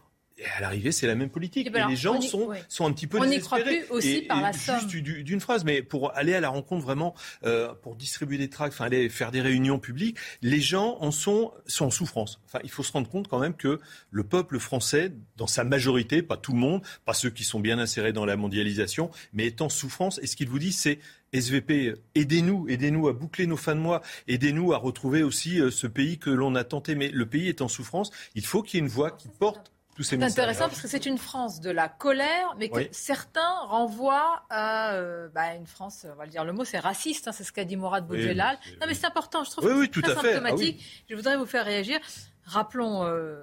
à 0.56 0.60
l'arrivée, 0.60 0.92
c'est 0.92 1.06
la 1.06 1.14
même 1.14 1.30
politique. 1.30 1.66
Et, 1.66 1.70
ben 1.70 1.80
alors, 1.80 1.90
et 1.90 1.92
les 1.92 1.96
gens 1.96 2.18
y, 2.18 2.26
sont, 2.26 2.46
ouais. 2.46 2.62
sont 2.68 2.86
un 2.86 2.92
petit 2.92 3.06
peu 3.06 3.18
On 3.18 3.26
n'y 3.26 3.40
croit 3.40 3.60
plus 3.60 3.84
aussi 3.90 4.16
et, 4.16 4.22
par 4.22 4.40
la 4.40 4.52
juste 4.52 4.64
somme. 4.64 4.86
d'une 4.88 5.40
phrase, 5.40 5.64
mais 5.64 5.82
pour 5.82 6.16
aller 6.16 6.34
à 6.34 6.40
la 6.40 6.48
rencontre 6.48 6.84
vraiment, 6.84 7.14
euh, 7.44 7.72
pour 7.82 7.96
distribuer 7.96 8.38
des 8.38 8.48
tracts, 8.48 8.74
enfin 8.74 8.86
aller 8.86 9.08
faire 9.08 9.30
des 9.30 9.40
réunions 9.40 9.78
publiques, 9.78 10.16
les 10.40 10.60
gens 10.60 10.98
en 11.00 11.10
sont, 11.10 11.52
sont 11.66 11.86
en 11.86 11.90
souffrance. 11.90 12.40
Enfin, 12.46 12.60
il 12.64 12.70
faut 12.70 12.82
se 12.82 12.92
rendre 12.92 13.08
compte 13.08 13.28
quand 13.28 13.38
même 13.38 13.54
que 13.54 13.80
le 14.10 14.24
peuple 14.24 14.58
français, 14.58 15.12
dans 15.36 15.46
sa 15.46 15.64
majorité, 15.64 16.22
pas 16.22 16.36
tout 16.36 16.52
le 16.52 16.58
monde, 16.58 16.82
pas 17.04 17.14
ceux 17.14 17.30
qui 17.30 17.44
sont 17.44 17.60
bien 17.60 17.78
insérés 17.78 18.12
dans 18.12 18.24
la 18.24 18.36
mondialisation, 18.36 19.10
mais 19.32 19.46
est 19.46 19.60
en 19.60 19.68
souffrance. 19.68 20.18
Et 20.22 20.26
ce 20.26 20.36
qu'il 20.36 20.48
vous 20.48 20.58
dit, 20.58 20.72
c'est 20.72 20.98
SVP, 21.32 21.94
aidez-nous, 22.14 22.68
aidez-nous 22.68 23.08
à 23.08 23.12
boucler 23.12 23.46
nos 23.46 23.56
fins 23.56 23.74
de 23.74 23.80
mois, 23.80 24.02
aidez-nous 24.28 24.72
à 24.72 24.76
retrouver 24.76 25.22
aussi 25.22 25.60
euh, 25.60 25.70
ce 25.70 25.86
pays 25.86 26.18
que 26.18 26.30
l'on 26.30 26.54
a 26.54 26.64
tenté. 26.64 26.94
Mais 26.94 27.08
le 27.08 27.26
pays 27.26 27.48
est 27.48 27.62
en 27.62 27.68
souffrance. 27.68 28.10
Il 28.34 28.44
faut 28.44 28.62
qu'il 28.62 28.78
y 28.78 28.82
ait 28.82 28.86
une 28.86 28.92
voix 28.92 29.10
qui 29.10 29.28
porte 29.28 29.71
c'est 30.00 30.22
intéressant 30.22 30.68
parce 30.68 30.80
que 30.80 30.88
c'est 30.88 31.06
une 31.06 31.18
France 31.18 31.60
de 31.60 31.70
la 31.70 31.88
colère, 31.88 32.54
mais 32.58 32.68
que 32.68 32.76
oui. 32.76 32.88
certains 32.92 33.58
renvoient 33.66 34.44
à 34.48 34.94
euh, 34.94 35.28
bah, 35.28 35.54
une 35.54 35.66
France, 35.66 36.06
on 36.10 36.16
va 36.16 36.24
le 36.24 36.30
dire 36.30 36.44
le 36.44 36.52
mot, 36.52 36.64
c'est 36.64 36.78
raciste, 36.78 37.28
hein, 37.28 37.32
c'est 37.32 37.44
ce 37.44 37.52
qu'a 37.52 37.64
dit 37.64 37.76
Mourad 37.76 38.06
Boudjelal. 38.06 38.58
Oui, 38.64 38.70
oui, 38.72 38.78
non 38.80 38.86
mais 38.86 38.94
c'est 38.94 39.06
important, 39.06 39.44
je 39.44 39.50
trouve 39.50 39.64
que 39.64 39.84
c'est 39.84 40.02
très 40.02 40.14
symptomatique. 40.14 40.80
Ah, 40.82 41.04
je 41.10 41.14
voudrais 41.14 41.36
vous 41.36 41.46
faire 41.46 41.64
réagir. 41.64 42.00
Rappelons 42.44 43.04
euh, 43.04 43.42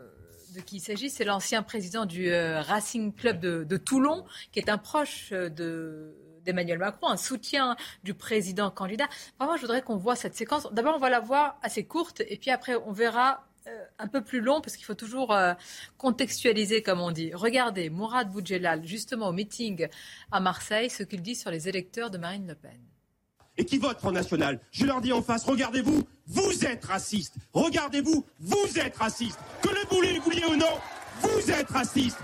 de 0.55 0.61
qui 0.61 0.77
il 0.77 0.81
s'agit, 0.81 1.09
c'est 1.09 1.23
l'ancien 1.23 1.61
président 1.61 2.05
du 2.05 2.31
euh, 2.31 2.61
Racing 2.61 3.13
Club 3.13 3.39
de, 3.39 3.63
de, 3.63 3.77
Toulon, 3.77 4.25
qui 4.51 4.59
est 4.59 4.69
un 4.69 4.77
proche 4.77 5.31
de 5.31 6.15
d'Emmanuel 6.45 6.79
Macron, 6.79 7.09
un 7.09 7.17
soutien 7.17 7.75
du 8.03 8.13
président 8.13 8.71
candidat. 8.71 9.07
Vraiment, 9.37 9.55
je 9.57 9.61
voudrais 9.61 9.81
qu'on 9.81 9.97
voit 9.97 10.15
cette 10.15 10.35
séquence. 10.35 10.67
D'abord, 10.71 10.95
on 10.95 10.99
va 10.99 11.09
la 11.09 11.19
voir 11.19 11.59
assez 11.61 11.85
courte, 11.85 12.21
et 12.27 12.37
puis 12.37 12.49
après, 12.49 12.75
on 12.75 12.91
verra 12.91 13.48
un 13.97 14.07
peu 14.07 14.23
plus 14.23 14.41
long 14.41 14.61
parce 14.61 14.75
qu'il 14.75 14.85
faut 14.85 14.95
toujours 14.95 15.33
euh, 15.33 15.53
contextualiser, 15.97 16.81
comme 16.81 17.01
on 17.01 17.11
dit. 17.11 17.33
Regardez, 17.33 17.89
Mourad 17.89 18.31
Boudjelal, 18.31 18.85
justement 18.85 19.29
au 19.29 19.33
meeting 19.33 19.87
à 20.31 20.39
Marseille, 20.39 20.89
ce 20.89 21.03
qu'il 21.03 21.21
dit 21.21 21.35
sur 21.35 21.51
les 21.51 21.67
électeurs 21.67 22.09
de 22.09 22.17
Marine 22.17 22.47
Le 22.47 22.55
Pen. 22.55 22.79
Et 23.57 23.65
qui 23.65 23.77
votent 23.77 23.99
Front 23.99 24.11
National? 24.11 24.59
Je 24.71 24.85
leur 24.85 25.01
dis 25.01 25.11
en 25.11 25.21
face, 25.21 25.43
regardez-vous, 25.43 26.03
vous 26.27 26.65
êtes 26.65 26.85
racistes. 26.85 27.35
Regardez-vous, 27.53 28.25
vous 28.39 28.79
êtes 28.79 28.95
racistes. 28.95 29.39
Que 29.61 29.69
le 29.69 29.79
le 30.13 30.21
vouliez 30.21 30.45
ou 30.45 30.55
non, 30.55 30.79
vous 31.21 31.51
êtes 31.51 31.69
racistes. 31.69 32.19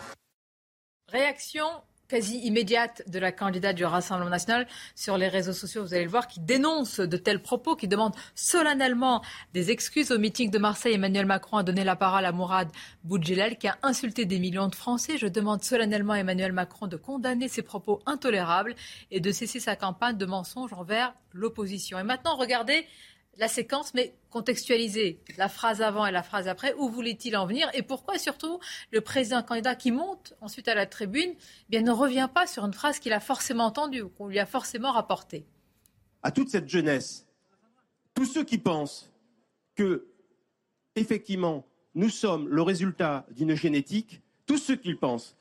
Réaction 1.10 1.66
quasi 2.08 2.38
immédiate 2.40 3.04
de 3.08 3.20
la 3.20 3.32
candidate 3.32 3.76
du 3.76 3.86
Rassemblement 3.86 4.30
national 4.30 4.68
sur 4.96 5.18
les 5.18 5.28
réseaux 5.28 5.54
sociaux, 5.54 5.84
vous 5.84 5.94
allez 5.94 6.04
le 6.04 6.10
voir, 6.10 6.28
qui 6.28 6.40
dénonce 6.40 7.00
de 7.00 7.18
tels 7.18 7.42
propos, 7.42 7.76
qui 7.76 7.88
demande 7.88 8.14
solennellement 8.36 9.24
des 9.54 9.72
excuses 9.72 10.12
au 10.12 10.20
meeting 10.20 10.52
de 10.52 10.58
Marseille. 10.58 10.94
Emmanuel 10.94 11.26
Macron 11.26 11.58
a 11.58 11.64
donné 11.64 11.84
la 11.84 11.96
parole 11.96 12.26
à 12.26 12.32
Mourad 12.32 12.70
Boudjelal, 13.04 13.58
qui 13.58 13.68
a 13.68 13.78
insulté 13.84 14.26
des 14.26 14.40
millions 14.40 14.68
de 14.68 14.76
Français. 14.76 15.18
Je 15.18 15.28
demande 15.28 15.64
solennellement 15.64 16.14
à 16.14 16.20
Emmanuel 16.20 16.52
Macron 16.52 16.88
de 16.88 16.98
condamner 16.98 17.48
ces 17.48 17.62
propos 17.62 18.02
intolérables 18.06 18.76
et 19.12 19.20
de 19.20 19.32
cesser 19.32 19.60
sa 19.60 19.76
campagne 19.76 20.18
de 20.18 20.26
mensonges 20.26 20.74
envers 20.74 21.14
l'opposition. 21.34 22.00
Et 22.00 22.04
maintenant, 22.04 22.36
regardez 22.36 22.86
la 23.38 23.48
séquence, 23.48 23.94
mais 23.94 24.14
contextualisée, 24.30 25.20
la 25.38 25.50
phrase 25.50 25.82
avant 25.82 26.06
et 26.06 26.12
la 26.12 26.24
phrase 26.24 26.48
après, 26.48 26.74
où 26.76 26.90
voulait-il 26.90 27.36
en 27.38 27.46
venir 27.46 27.70
et 27.74 27.82
pourquoi 27.82 28.18
surtout 28.18 28.60
le 28.92 29.02
président 29.02 29.44
candidat 29.44 29.76
qui 29.76 29.92
monte 29.92 30.34
ensuite 30.42 30.68
à 30.68 30.76
la 30.76 30.86
tribune 30.86 31.34
eh 31.72 31.82
ne 31.82 31.92
revient 31.92 32.30
pas 32.34 32.48
sur 32.48 32.66
une 32.66 32.74
phrase 32.74 33.00
qu'il 33.00 33.14
a 33.14 33.20
forcément 33.20 33.66
entendue 33.66 34.02
ou 34.02 34.10
qu'on 34.10 34.28
lui 34.28 34.40
a 34.40 34.46
forcément 34.46 34.92
rapportée. 34.92 35.46
À 36.24 36.32
toute 36.32 36.50
cette 36.50 36.70
jeunesse, 36.70 37.28
tous 38.14 38.26
ceux 38.26 38.44
qui 38.44 38.58
pensent 38.58 39.12
que, 39.76 40.08
effectivement, 40.96 41.66
nous 41.94 42.10
sommes 42.10 42.48
le 42.48 42.62
résultat 42.62 43.26
d'une 43.32 43.56
génétique, 43.56 44.22
tous 44.46 44.58
ceux 44.58 44.76
qui 44.76 44.96
pensent 44.96 45.36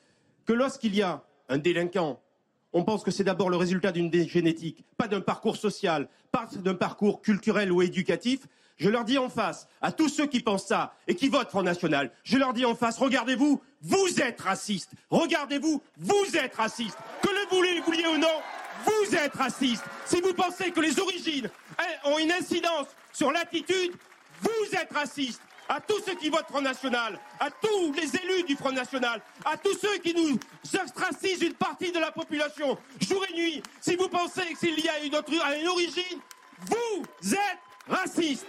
que 0.45 0.53
lorsqu'il 0.53 0.95
y 0.95 1.03
a 1.03 1.25
un 1.49 1.59
délinquant 1.59 2.21
on 2.75 2.83
pense 2.83 3.05
que 3.05 3.13
c'est 3.13 3.25
d'abord 3.25 3.49
le 3.49 3.57
résultat 3.57 3.93
d'une 3.93 4.13
génétique, 4.29 4.85
pas 4.99 5.09
d'un 5.09 5.21
parcours 5.21 5.57
social, 5.57 6.09
pas 6.33 6.49
d'un 6.57 6.75
parcours 6.75 7.23
culturel 7.23 7.73
ou 7.73 7.81
éducatif. 7.81 8.41
Je 8.77 8.91
leur 8.91 9.05
dis 9.05 9.17
en 9.17 9.29
face, 9.29 9.69
à 9.81 9.93
tous 9.93 10.09
ceux 10.09 10.27
qui 10.27 10.41
pensent 10.41 10.67
ça 10.67 10.95
et 11.07 11.15
qui 11.15 11.29
votent 11.29 11.49
Front 11.49 11.63
National, 11.63 12.11
je 12.25 12.37
leur 12.37 12.53
dis 12.53 12.65
en 12.65 12.75
face, 12.75 12.99
regardez-vous, 12.99 13.63
vous 13.81 14.21
êtes 14.21 14.41
racistes. 14.41 14.91
Regardez-vous, 15.11 15.81
vous 15.99 16.37
êtes 16.37 16.57
racistes. 16.57 16.99
Que 17.23 17.29
le 17.29 17.57
vouliez, 17.57 17.81
vouliez 17.81 18.07
ou 18.09 18.19
non, 18.19 18.27
vous 18.85 19.15
êtes 19.15 19.35
racistes. 19.35 19.85
Si 20.05 20.21
vous 20.21 20.35
pensez 20.35 20.73
que 20.73 20.81
les 20.81 20.99
origines 20.99 21.49
ont 22.05 22.19
une 22.19 22.33
incidence 22.33 22.89
sur 23.13 23.31
l'attitude, 23.31 23.93
vous 24.41 24.75
êtes 24.77 24.93
racistes. 24.93 25.41
À 25.69 25.81
tous 25.81 26.01
ceux 26.05 26.15
qui 26.15 26.31
votent 26.31 26.47
Front 26.49 26.61
National, 26.61 27.19
à 27.41 27.51
tous 27.51 27.93
les 27.93 28.17
élus 28.17 28.45
du 28.45 28.57
Front 28.57 28.73
National, 28.73 29.21
à 29.45 29.57
tous 29.57 29.77
ceux 29.79 29.99
qui 29.99 30.15
nous 30.15 30.39
ostracisent 30.81 31.43
une 31.43 31.55
partie 31.55 31.93
de 31.93 31.99
la 31.99 32.11
population, 32.11 32.77
jour 33.01 33.25
et 33.31 33.35
nuit, 33.35 33.63
si 33.81 33.97
vous 33.97 34.09
pensez 34.09 34.55
qu'il 34.59 34.79
y 34.81 34.89
a 34.89 35.05
une, 35.05 35.15
autre, 35.15 35.33
une 35.33 35.69
origine, 35.69 36.21
vous 36.61 37.35
êtes 37.35 37.59
raciste. 37.89 38.47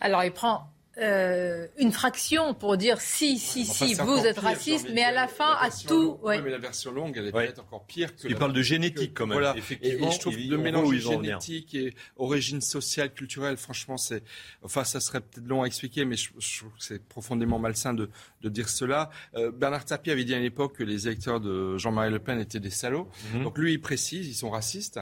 Alors 0.00 0.24
il 0.24 0.32
prend 0.32 0.66
euh, 1.00 1.66
une 1.78 1.92
fraction 1.92 2.52
pour 2.52 2.76
dire 2.76 3.00
si, 3.00 3.38
si, 3.38 3.64
si, 3.64 3.94
vous 3.94 4.26
êtes 4.26 4.38
raciste, 4.38 4.88
mais 4.92 5.02
à 5.02 5.12
la 5.12 5.28
fin, 5.28 5.56
à 5.58 5.70
tout. 5.70 6.18
Ouais. 6.22 6.40
mais 6.42 6.50
la 6.50 6.58
version 6.58 6.92
longue, 6.92 7.16
elle 7.16 7.28
est 7.28 7.32
peut-être 7.32 7.62
encore 7.62 7.84
pire 7.86 8.14
que. 8.14 8.28
Il 8.28 8.36
parle 8.36 8.52
de 8.52 8.62
génétique 8.62 9.12
quand 9.14 9.26
même. 9.26 9.38
Voilà. 9.38 9.56
Effectivement, 9.56 10.08
et, 10.08 10.12
je 10.12 10.18
trouve 10.18 10.36
le 10.36 10.58
mélange 10.58 10.94
génétique 10.96 11.74
et 11.74 11.94
origine 12.16 12.60
sociale, 12.60 13.12
culturelle, 13.12 13.56
franchement, 13.56 13.96
c'est. 13.96 14.22
Enfin, 14.62 14.84
ça 14.84 15.00
serait 15.00 15.20
peut-être 15.20 15.46
long 15.46 15.62
à 15.62 15.66
expliquer, 15.66 16.04
mais 16.04 16.16
je, 16.16 16.28
trouve 16.28 16.70
que 16.70 16.84
c'est 16.84 17.02
profondément 17.02 17.58
malsain 17.58 17.94
de, 17.94 18.10
de 18.42 18.48
dire 18.48 18.68
cela. 18.68 19.10
Euh, 19.36 19.50
Bernard 19.50 19.86
Tapie 19.86 20.10
avait 20.10 20.24
dit 20.24 20.34
à 20.34 20.38
l'époque 20.38 20.76
que 20.76 20.84
les 20.84 21.06
électeurs 21.06 21.40
de 21.40 21.78
Jean-Marie 21.78 22.10
Le 22.10 22.18
Pen 22.18 22.38
étaient 22.38 22.60
des 22.60 22.70
salauds. 22.70 23.08
Mhm. 23.34 23.44
Donc 23.44 23.58
lui, 23.58 23.72
il 23.72 23.80
précise, 23.80 24.28
ils 24.28 24.34
sont 24.34 24.50
racistes. 24.50 25.00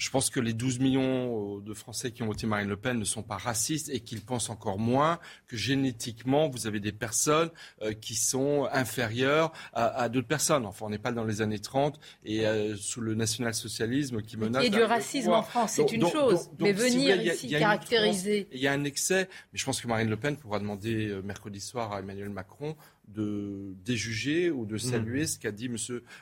Je 0.00 0.08
pense 0.08 0.30
que 0.30 0.40
les 0.40 0.54
12 0.54 0.78
millions 0.78 1.58
euh, 1.58 1.60
de 1.60 1.74
Français 1.74 2.10
qui 2.10 2.22
ont 2.22 2.26
voté 2.26 2.46
Marine 2.46 2.70
Le 2.70 2.76
Pen 2.78 2.98
ne 2.98 3.04
sont 3.04 3.22
pas 3.22 3.36
racistes 3.36 3.90
et 3.90 4.00
qu'ils 4.00 4.22
pensent 4.22 4.48
encore 4.48 4.78
moins 4.78 5.18
que 5.46 5.58
génétiquement, 5.58 6.48
vous 6.48 6.66
avez 6.66 6.80
des 6.80 6.90
personnes 6.90 7.50
euh, 7.82 7.92
qui 7.92 8.14
sont 8.14 8.66
inférieures 8.72 9.52
à, 9.74 10.08
d'autres 10.08 10.26
personnes. 10.26 10.64
Enfin, 10.64 10.86
on 10.86 10.90
n'est 10.90 10.96
pas 10.96 11.12
dans 11.12 11.24
les 11.24 11.42
années 11.42 11.58
30 11.58 12.00
et 12.24 12.46
euh, 12.46 12.76
sous 12.76 13.02
le 13.02 13.14
national-socialisme 13.14 14.22
qui 14.22 14.38
menace. 14.38 14.64
Il 14.64 14.72
y 14.72 14.74
a 14.74 14.78
du 14.78 14.84
racisme 14.84 15.32
en 15.32 15.42
France, 15.42 15.72
c'est 15.72 15.92
une 15.92 16.08
chose. 16.08 16.48
mais 16.58 16.72
venir 16.72 17.20
ici 17.20 17.50
caractériser. 17.50 18.48
Il 18.52 18.60
y 18.60 18.68
a 18.68 18.72
un 18.72 18.84
excès. 18.84 19.28
Mais 19.52 19.58
je 19.58 19.66
pense 19.66 19.82
que 19.82 19.86
Marine 19.86 20.08
Le 20.08 20.16
Pen 20.16 20.38
pourra 20.38 20.60
demander 20.60 21.20
mercredi 21.22 21.60
soir 21.60 21.92
à 21.92 22.00
Emmanuel 22.00 22.30
Macron 22.30 22.74
de 23.14 23.74
déjuger 23.84 24.50
ou 24.50 24.66
de 24.66 24.76
mmh. 24.76 24.78
saluer 24.78 25.26
ce 25.26 25.38
qu'a 25.38 25.52
dit 25.52 25.66
M. 25.66 25.76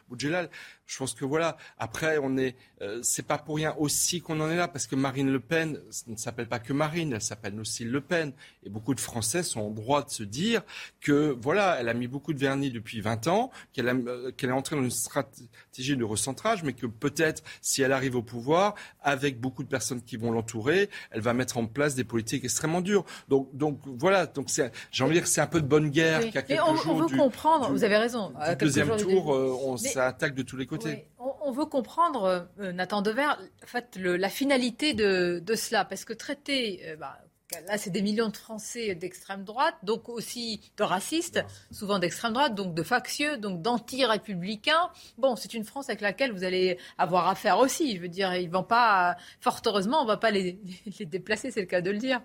Boudjelal. 0.08 0.50
Je 0.88 0.96
pense 0.96 1.12
que 1.12 1.26
voilà. 1.26 1.58
Après, 1.78 2.18
on 2.20 2.38
est, 2.38 2.56
euh, 2.80 3.00
c'est 3.02 3.26
pas 3.26 3.36
pour 3.36 3.56
rien 3.56 3.74
aussi 3.78 4.22
qu'on 4.22 4.40
en 4.40 4.50
est 4.50 4.56
là, 4.56 4.68
parce 4.68 4.86
que 4.86 4.96
Marine 4.96 5.30
Le 5.30 5.38
Pen 5.38 5.78
ne 6.06 6.16
s'appelle 6.16 6.48
pas 6.48 6.58
que 6.58 6.72
Marine, 6.72 7.12
elle 7.12 7.20
s'appelle 7.20 7.60
aussi 7.60 7.84
Le 7.84 8.00
Pen. 8.00 8.32
Et 8.64 8.70
beaucoup 8.70 8.94
de 8.94 9.00
Français 9.00 9.42
sont 9.42 9.60
en 9.60 9.70
droit 9.70 10.02
de 10.02 10.08
se 10.08 10.22
dire 10.22 10.62
que 11.00 11.36
voilà, 11.42 11.76
elle 11.78 11.90
a 11.90 11.94
mis 11.94 12.06
beaucoup 12.06 12.32
de 12.32 12.38
vernis 12.38 12.70
depuis 12.70 13.02
20 13.02 13.28
ans, 13.28 13.50
qu'elle, 13.74 13.86
euh, 13.86 14.32
qu'elle 14.32 14.48
est 14.48 14.54
entrée 14.54 14.76
dans 14.76 14.82
une 14.82 14.90
stratégie 14.90 15.94
de 15.94 16.04
recentrage, 16.04 16.62
mais 16.62 16.72
que 16.72 16.86
peut-être 16.86 17.42
si 17.60 17.82
elle 17.82 17.92
arrive 17.92 18.16
au 18.16 18.22
pouvoir, 18.22 18.74
avec 19.02 19.38
beaucoup 19.38 19.64
de 19.64 19.68
personnes 19.68 20.00
qui 20.00 20.16
vont 20.16 20.32
l'entourer, 20.32 20.88
elle 21.10 21.20
va 21.20 21.34
mettre 21.34 21.58
en 21.58 21.66
place 21.66 21.96
des 21.96 22.04
politiques 22.04 22.44
extrêmement 22.44 22.80
dures. 22.80 23.04
Donc, 23.28 23.54
donc 23.54 23.78
voilà. 23.84 24.24
Donc 24.24 24.48
c'est, 24.48 24.72
j'ai 24.90 25.04
envie 25.04 25.16
de 25.16 25.20
dire, 25.20 25.28
c'est 25.28 25.42
un 25.42 25.46
peu 25.46 25.60
de 25.60 25.66
bonne 25.66 25.90
guerre 25.90 26.20
oui. 26.22 26.30
quelques 26.30 26.58
on, 26.66 26.76
jours. 26.76 26.94
On 26.94 27.06
veut 27.06 27.18
comprendre. 27.18 27.70
vous 27.72 27.84
avez 27.84 27.98
raison. 27.98 28.32
Du 28.48 28.56
deuxième 28.56 28.96
tour, 28.96 29.34
euh, 29.34 29.54
on, 29.64 29.76
ça 29.76 30.06
attaque 30.06 30.34
de 30.34 30.42
tous 30.42 30.56
les 30.56 30.64
côtés. 30.64 30.77
On, 31.18 31.50
veut 31.50 31.66
comprendre, 31.66 32.48
euh, 32.58 32.72
Nathan 32.72 33.02
Dever, 33.02 33.26
en 33.26 33.66
fait, 33.66 33.96
la 33.96 34.28
finalité 34.28 34.94
de, 34.94 35.42
cela. 35.54 35.84
Parce 35.84 36.04
que 36.04 36.12
traiter, 36.12 36.82
euh, 36.86 36.96
bah, 36.96 37.18
là, 37.66 37.78
c'est 37.78 37.90
des 37.90 38.02
millions 38.02 38.28
de 38.28 38.36
Français 38.36 38.94
d'extrême 38.94 39.44
droite, 39.44 39.74
donc 39.82 40.08
aussi 40.08 40.60
de 40.76 40.82
racistes, 40.82 41.44
souvent 41.70 41.98
d'extrême 41.98 42.32
droite, 42.32 42.54
donc 42.54 42.74
de 42.74 42.82
factieux, 42.82 43.38
donc 43.38 43.62
d'anti-républicains. 43.62 44.90
Bon, 45.16 45.36
c'est 45.36 45.54
une 45.54 45.64
France 45.64 45.88
avec 45.88 46.00
laquelle 46.00 46.32
vous 46.32 46.44
allez 46.44 46.78
avoir 46.98 47.28
affaire 47.28 47.58
aussi. 47.58 47.96
Je 47.96 48.02
veux 48.02 48.08
dire, 48.08 48.34
ils 48.34 48.50
vont 48.50 48.64
pas, 48.64 49.16
fort 49.40 49.60
heureusement, 49.66 50.00
on 50.00 50.04
ne 50.04 50.08
va 50.08 50.16
pas 50.16 50.30
les, 50.30 50.58
les 50.98 51.06
déplacer, 51.06 51.50
c'est 51.50 51.60
le 51.60 51.66
cas 51.66 51.80
de 51.80 51.90
le 51.90 51.98
dire. 51.98 52.20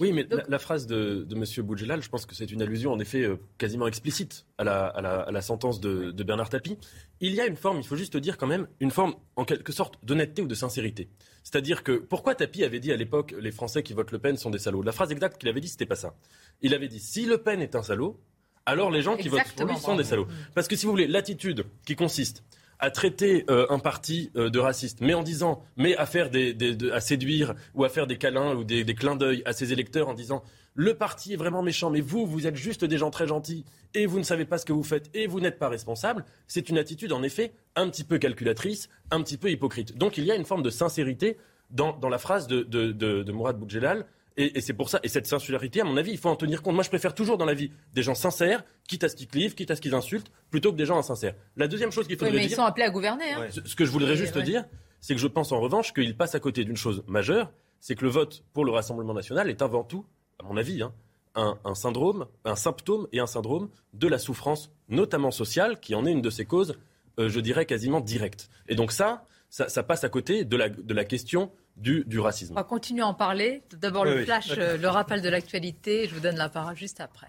Oui, 0.00 0.12
mais 0.12 0.26
la, 0.48 0.58
phrase 0.58 0.86
de, 0.86 1.24
de 1.28 1.34
M. 1.34 1.66
Boudjelal, 1.66 2.02
je 2.02 2.08
pense 2.08 2.24
que 2.24 2.34
c'est 2.34 2.50
une 2.52 2.62
allusion 2.62 2.92
en 2.92 3.00
effet 3.00 3.22
euh, 3.22 3.36
quasiment 3.58 3.88
explicite 3.88 4.46
à 4.56 4.64
la, 4.64 4.86
à 4.86 5.00
la, 5.00 5.20
à 5.20 5.32
la 5.32 5.42
sentence 5.42 5.80
de, 5.80 6.12
de, 6.12 6.22
Bernard 6.22 6.50
Tapie. 6.50 6.78
Il 7.20 7.34
y 7.34 7.40
a 7.40 7.46
une 7.46 7.56
forme, 7.56 7.78
il 7.78 7.86
faut 7.86 7.96
juste 7.96 8.16
dire 8.16 8.36
quand 8.36 8.46
même, 8.46 8.68
une 8.78 8.92
forme 8.92 9.14
en 9.34 9.44
quelque 9.44 9.72
sorte 9.72 9.94
d'honnêteté 10.04 10.42
ou 10.42 10.46
de 10.46 10.54
sincérité. 10.54 11.08
C'est-à-dire 11.42 11.82
que 11.82 11.92
pourquoi 11.92 12.34
Tapie 12.34 12.62
avait 12.62 12.78
dit 12.78 12.92
à 12.92 12.96
l'époque 12.96 13.34
les 13.40 13.50
Français 13.50 13.82
qui 13.82 13.92
votent 13.92 14.12
Le 14.12 14.18
Pen 14.20 14.36
sont 14.36 14.50
des 14.50 14.58
salauds? 14.58 14.82
La 14.82 14.92
phrase 14.92 15.10
exacte 15.10 15.38
qu'il 15.38 15.48
avait 15.48 15.60
dit, 15.60 15.68
c'était 15.68 15.86
pas 15.86 15.96
ça. 15.96 16.14
Il 16.62 16.74
avait 16.74 16.88
dit 16.88 17.00
si 17.00 17.26
Le 17.26 17.38
Pen 17.38 17.60
est 17.60 17.74
un 17.74 17.82
salaud, 17.82 18.20
alors 18.66 18.90
les 18.90 19.02
gens 19.02 19.16
qui 19.16 19.28
votent 19.28 19.52
pour 19.56 19.66
lui 19.66 19.78
sont 19.78 19.96
des 19.96 20.04
salauds. 20.04 20.28
Parce 20.54 20.68
que 20.68 20.76
si 20.76 20.86
vous 20.86 20.92
voulez, 20.92 21.08
l'attitude 21.08 21.64
qui 21.86 21.96
consiste 21.96 22.44
à 22.78 22.90
traiter 22.90 23.44
euh, 23.50 23.66
un 23.70 23.78
parti 23.78 24.30
euh, 24.36 24.50
de 24.50 24.58
raciste, 24.58 25.00
mais 25.00 25.14
en 25.14 25.22
disant, 25.22 25.62
mais 25.76 25.96
à 25.96 26.06
faire 26.06 26.30
des, 26.30 26.56
à 26.92 27.00
séduire 27.00 27.54
ou 27.74 27.84
à 27.84 27.88
faire 27.88 28.06
des 28.06 28.18
câlins 28.18 28.54
ou 28.54 28.64
des, 28.64 28.84
des 28.84 28.94
clins 28.94 29.16
d'œil 29.16 29.42
à 29.44 29.52
ses 29.52 29.72
électeurs 29.72 30.08
en 30.08 30.14
disant 30.14 30.42
le 30.74 30.94
parti 30.94 31.32
est 31.32 31.36
vraiment 31.36 31.62
méchant, 31.62 31.90
mais 31.90 32.00
vous, 32.00 32.24
vous 32.24 32.46
êtes 32.46 32.54
juste 32.54 32.84
des 32.84 32.98
gens 32.98 33.10
très 33.10 33.26
gentils 33.26 33.64
et 33.94 34.06
vous 34.06 34.18
ne 34.18 34.22
savez 34.22 34.44
pas 34.44 34.58
ce 34.58 34.64
que 34.64 34.72
vous 34.72 34.84
faites 34.84 35.10
et 35.12 35.26
vous 35.26 35.40
n'êtes 35.40 35.58
pas 35.58 35.68
responsable, 35.68 36.24
c'est 36.46 36.68
une 36.68 36.78
attitude 36.78 37.12
en 37.12 37.24
effet 37.24 37.52
un 37.74 37.88
petit 37.88 38.04
peu 38.04 38.18
calculatrice, 38.18 38.88
un 39.10 39.20
petit 39.22 39.38
peu 39.38 39.50
hypocrite. 39.50 39.98
Donc 39.98 40.18
il 40.18 40.24
y 40.24 40.30
a 40.30 40.36
une 40.36 40.44
forme 40.44 40.62
de 40.62 40.70
sincérité 40.70 41.36
dans, 41.70 41.96
dans 41.96 42.08
la 42.08 42.18
phrase 42.18 42.46
de, 42.46 42.62
de, 42.62 42.92
de, 42.92 43.32
Mourad 43.32 43.58
Boudjelal 43.58 44.06
et, 44.38 44.60
c'est 44.60 44.72
pour 44.72 44.88
ça, 44.88 45.00
et 45.02 45.08
cette 45.08 45.26
singularité, 45.26 45.80
à 45.80 45.84
mon 45.84 45.96
avis, 45.96 46.12
il 46.12 46.18
faut 46.18 46.28
en 46.28 46.36
tenir 46.36 46.62
compte. 46.62 46.74
Moi, 46.74 46.84
je 46.84 46.88
préfère 46.88 47.12
toujours 47.12 47.38
dans 47.38 47.44
la 47.44 47.54
vie 47.54 47.72
des 47.92 48.04
gens 48.04 48.14
sincères, 48.14 48.64
quitte 48.86 49.02
à 49.02 49.08
ce 49.08 49.16
qu'ils 49.16 49.26
clivent, 49.26 49.54
quitte 49.56 49.72
à 49.72 49.76
ce 49.76 49.80
qu'ils 49.80 49.94
insultent, 49.94 50.30
plutôt 50.50 50.70
que 50.70 50.76
des 50.76 50.86
gens 50.86 50.96
insincères. 50.96 51.34
La 51.56 51.66
deuxième 51.66 51.90
chose 51.90 52.06
qu'il 52.06 52.16
faudrait 52.16 52.32
oui, 52.32 52.38
mais 52.38 52.46
ils 52.46 52.54
sont 52.54 52.62
appelés 52.62 52.84
à 52.86 52.90
gouverner. 52.90 53.32
Hein. 53.32 53.48
Ce, 53.50 53.74
que 53.74 53.84
je 53.84 53.90
voudrais 53.90 54.16
juste 54.16 54.38
dire, 54.38 54.64
c'est 55.00 55.14
que 55.14 55.20
je 55.20 55.26
pense 55.26 55.50
en 55.50 55.60
revanche 55.60 55.92
qu'ils 55.92 56.16
passent 56.16 56.36
à 56.36 56.40
côté 56.40 56.64
d'une 56.64 56.76
chose 56.76 57.02
majeure, 57.08 57.50
c'est 57.80 57.96
que 57.96 58.04
le 58.04 58.10
vote 58.10 58.44
pour 58.52 58.64
le 58.64 58.70
Rassemblement 58.70 59.12
national 59.12 59.50
est 59.50 59.60
avant 59.60 59.82
tout, 59.82 60.06
à 60.38 60.44
mon 60.44 60.56
avis, 60.56 60.82
hein, 60.82 60.92
un, 61.34 61.74
syndrome, 61.74 62.26
un 62.44 62.56
symptôme 62.56 63.08
et 63.12 63.20
un 63.20 63.26
syndrome 63.26 63.68
de 63.92 64.06
la 64.06 64.18
souffrance, 64.18 64.70
notamment 64.88 65.30
sociale, 65.32 65.80
qui 65.80 65.94
en 65.94 66.06
est 66.06 66.12
une 66.12 66.22
de 66.22 66.30
ses 66.30 66.44
causes, 66.44 66.78
euh, 67.18 67.28
je 67.28 67.40
dirais 67.40 67.66
quasiment 67.66 68.00
directe. 68.00 68.50
Et 68.68 68.74
donc 68.74 68.92
ça, 68.92 69.24
ça, 69.50 69.82
passe 69.82 70.04
à 70.04 70.08
côté 70.08 70.44
de 70.44 70.56
la, 70.56 70.68
de 70.68 70.94
la 70.94 71.04
question 71.04 71.50
du, 71.78 72.18
racisme. 72.18 72.52
On 72.52 72.56
va 72.56 72.64
continuer 72.64 73.02
à 73.02 73.06
en 73.06 73.14
parler. 73.14 73.62
D'abord 73.80 74.04
le 74.04 74.24
flash, 74.24 74.52
euh, 74.56 74.76
le 74.76 74.88
rappel 74.88 75.22
de 75.22 75.28
l'actualité. 75.28 76.06
Je 76.08 76.14
vous 76.14 76.20
donne 76.20 76.36
la 76.36 76.48
parole 76.48 76.76
juste 76.76 77.00
après. 77.00 77.28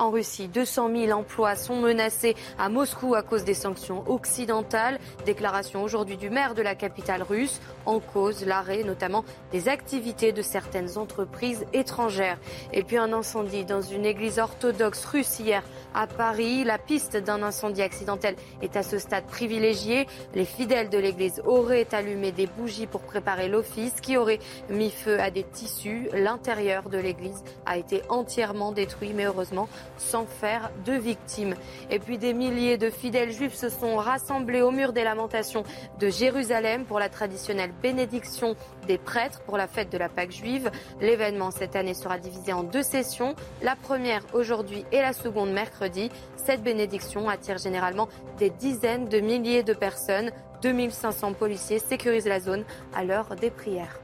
En 0.00 0.10
Russie. 0.10 0.48
200 0.48 0.90
000 1.06 1.18
emplois 1.18 1.54
sont 1.54 1.76
menacés 1.76 2.34
à 2.58 2.68
Moscou 2.68 3.14
à 3.14 3.22
cause 3.22 3.44
des 3.44 3.54
sanctions 3.54 4.02
occidentales. 4.10 4.98
Déclaration 5.26 5.82
aujourd'hui 5.82 6.16
du 6.16 6.30
maire 6.30 6.54
de 6.54 6.62
la 6.62 6.74
capitale 6.74 7.22
russe 7.22 7.60
en 7.86 8.00
cause 8.00 8.44
l'arrêt 8.44 8.82
notamment 8.82 9.24
des 9.52 9.68
activités 9.68 10.32
de 10.32 10.42
certaines 10.42 10.96
entreprises 10.96 11.64
étrangères. 11.72 12.38
Et 12.72 12.82
puis 12.82 12.96
un 12.96 13.12
incendie 13.12 13.64
dans 13.64 13.82
une 13.82 14.06
église 14.06 14.38
orthodoxe 14.38 15.04
russe 15.04 15.38
hier 15.38 15.62
à 15.94 16.06
Paris. 16.06 16.64
La 16.64 16.78
piste 16.78 17.16
d'un 17.16 17.42
incendie 17.42 17.82
accidentel 17.82 18.36
est 18.62 18.76
à 18.76 18.82
ce 18.82 18.98
stade 18.98 19.26
privilégiée. 19.26 20.06
Les 20.34 20.46
fidèles 20.46 20.88
de 20.88 20.98
l'église 20.98 21.42
auraient 21.44 21.88
allumé 21.92 22.32
des 22.32 22.46
bougies 22.46 22.86
pour 22.86 23.02
préparer 23.02 23.48
l'office 23.48 24.00
qui 24.00 24.16
aurait 24.16 24.38
mis 24.70 24.90
feu 24.90 25.20
à 25.20 25.30
des 25.30 25.44
tissus. 25.44 26.08
L'intérieur 26.14 26.88
de 26.88 26.98
l'église 26.98 27.44
a 27.66 27.76
été 27.76 28.02
entièrement 28.08 28.72
détruit 28.72 29.12
mais 29.14 29.24
heureusement 29.24 29.68
sans 29.98 30.26
faire 30.26 30.70
de 30.84 30.92
victimes. 30.92 31.54
Et 31.90 31.98
puis 31.98 32.18
des 32.18 32.34
milliers 32.34 32.78
de 32.78 32.90
fidèles 32.90 33.32
juifs 33.32 33.54
se 33.54 33.68
sont 33.68 33.96
rassemblés 33.96 34.62
au 34.62 34.70
mur 34.70 34.92
des 34.92 35.04
lamentations 35.04 35.64
de 35.98 36.08
Jérusalem 36.08 36.84
pour 36.84 36.98
la 36.98 37.08
traditionnelle 37.08 37.72
bénédiction 37.82 38.56
des 38.86 38.98
prêtres 38.98 39.40
pour 39.42 39.56
la 39.56 39.66
fête 39.66 39.90
de 39.90 39.98
la 39.98 40.08
Pâque 40.08 40.32
juive. 40.32 40.70
L'événement 41.00 41.50
cette 41.50 41.76
année 41.76 41.94
sera 41.94 42.18
divisé 42.18 42.52
en 42.52 42.62
deux 42.62 42.82
sessions, 42.82 43.34
la 43.62 43.76
première 43.76 44.22
aujourd'hui 44.32 44.84
et 44.92 45.00
la 45.00 45.12
seconde 45.12 45.52
mercredi. 45.52 46.10
Cette 46.36 46.62
bénédiction 46.62 47.28
attire 47.28 47.58
généralement 47.58 48.08
des 48.38 48.50
dizaines 48.50 49.08
de 49.08 49.20
milliers 49.20 49.62
de 49.62 49.74
personnes. 49.74 50.30
2500 50.62 51.34
policiers 51.34 51.78
sécurisent 51.78 52.26
la 52.26 52.40
zone 52.40 52.64
à 52.94 53.04
l'heure 53.04 53.34
des 53.36 53.50
prières. 53.50 54.00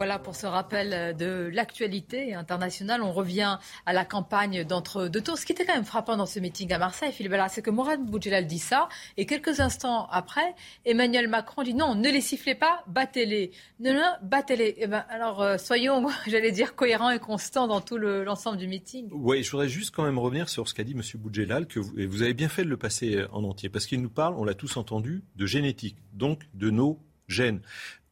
Voilà 0.00 0.18
pour 0.18 0.34
ce 0.34 0.46
rappel 0.46 0.94
euh, 0.94 1.12
de 1.12 1.50
l'actualité 1.52 2.32
internationale. 2.32 3.02
On 3.02 3.12
revient 3.12 3.58
à 3.84 3.92
la 3.92 4.06
campagne 4.06 4.64
d'entre-deux 4.64 5.20
tours. 5.20 5.36
Ce 5.36 5.44
qui 5.44 5.52
était 5.52 5.66
quand 5.66 5.74
même 5.74 5.84
frappant 5.84 6.16
dans 6.16 6.24
ce 6.24 6.40
meeting 6.40 6.72
à 6.72 6.78
Marseille, 6.78 7.12
Philippe 7.12 7.34
c'est 7.50 7.60
que 7.60 7.68
Mourad 7.68 8.00
Boudjelal 8.00 8.46
dit 8.46 8.58
ça, 8.58 8.88
et 9.18 9.26
quelques 9.26 9.60
instants 9.60 10.08
après, 10.10 10.54
Emmanuel 10.86 11.28
Macron 11.28 11.64
dit 11.64 11.74
non, 11.74 11.94
ne 11.96 12.08
les 12.08 12.22
sifflez 12.22 12.54
pas, 12.54 12.82
battez-les. 12.86 13.50
Non, 13.78 13.92
non, 13.92 14.10
battez-les. 14.22 14.76
Eh 14.78 14.86
ben, 14.86 15.04
alors, 15.10 15.42
euh, 15.42 15.58
soyons, 15.58 16.08
j'allais 16.26 16.50
dire, 16.50 16.74
cohérents 16.76 17.10
et 17.10 17.18
constants 17.18 17.66
dans 17.66 17.82
tout 17.82 17.98
l'ensemble 17.98 18.56
du 18.56 18.68
meeting. 18.68 19.10
Oui, 19.12 19.42
je 19.42 19.50
voudrais 19.50 19.68
juste 19.68 19.94
quand 19.94 20.04
même 20.04 20.18
revenir 20.18 20.48
sur 20.48 20.66
ce 20.66 20.72
qu'a 20.72 20.82
dit 20.82 20.92
M. 20.92 21.02
Boudjelal, 21.16 21.66
que 21.66 21.78
et 22.00 22.06
vous 22.06 22.22
avez 22.22 22.32
bien 22.32 22.48
fait 22.48 22.64
de 22.64 22.70
le 22.70 22.78
passer 22.78 23.16
euh, 23.16 23.28
en 23.32 23.44
entier, 23.44 23.68
parce 23.68 23.84
qu'il 23.84 24.00
nous 24.00 24.08
parle, 24.08 24.32
on 24.38 24.44
l'a 24.44 24.54
tous 24.54 24.78
entendu, 24.78 25.24
de 25.36 25.44
génétique, 25.44 25.98
donc 26.14 26.48
de 26.54 26.70
nos 26.70 26.98
gènes. 27.28 27.60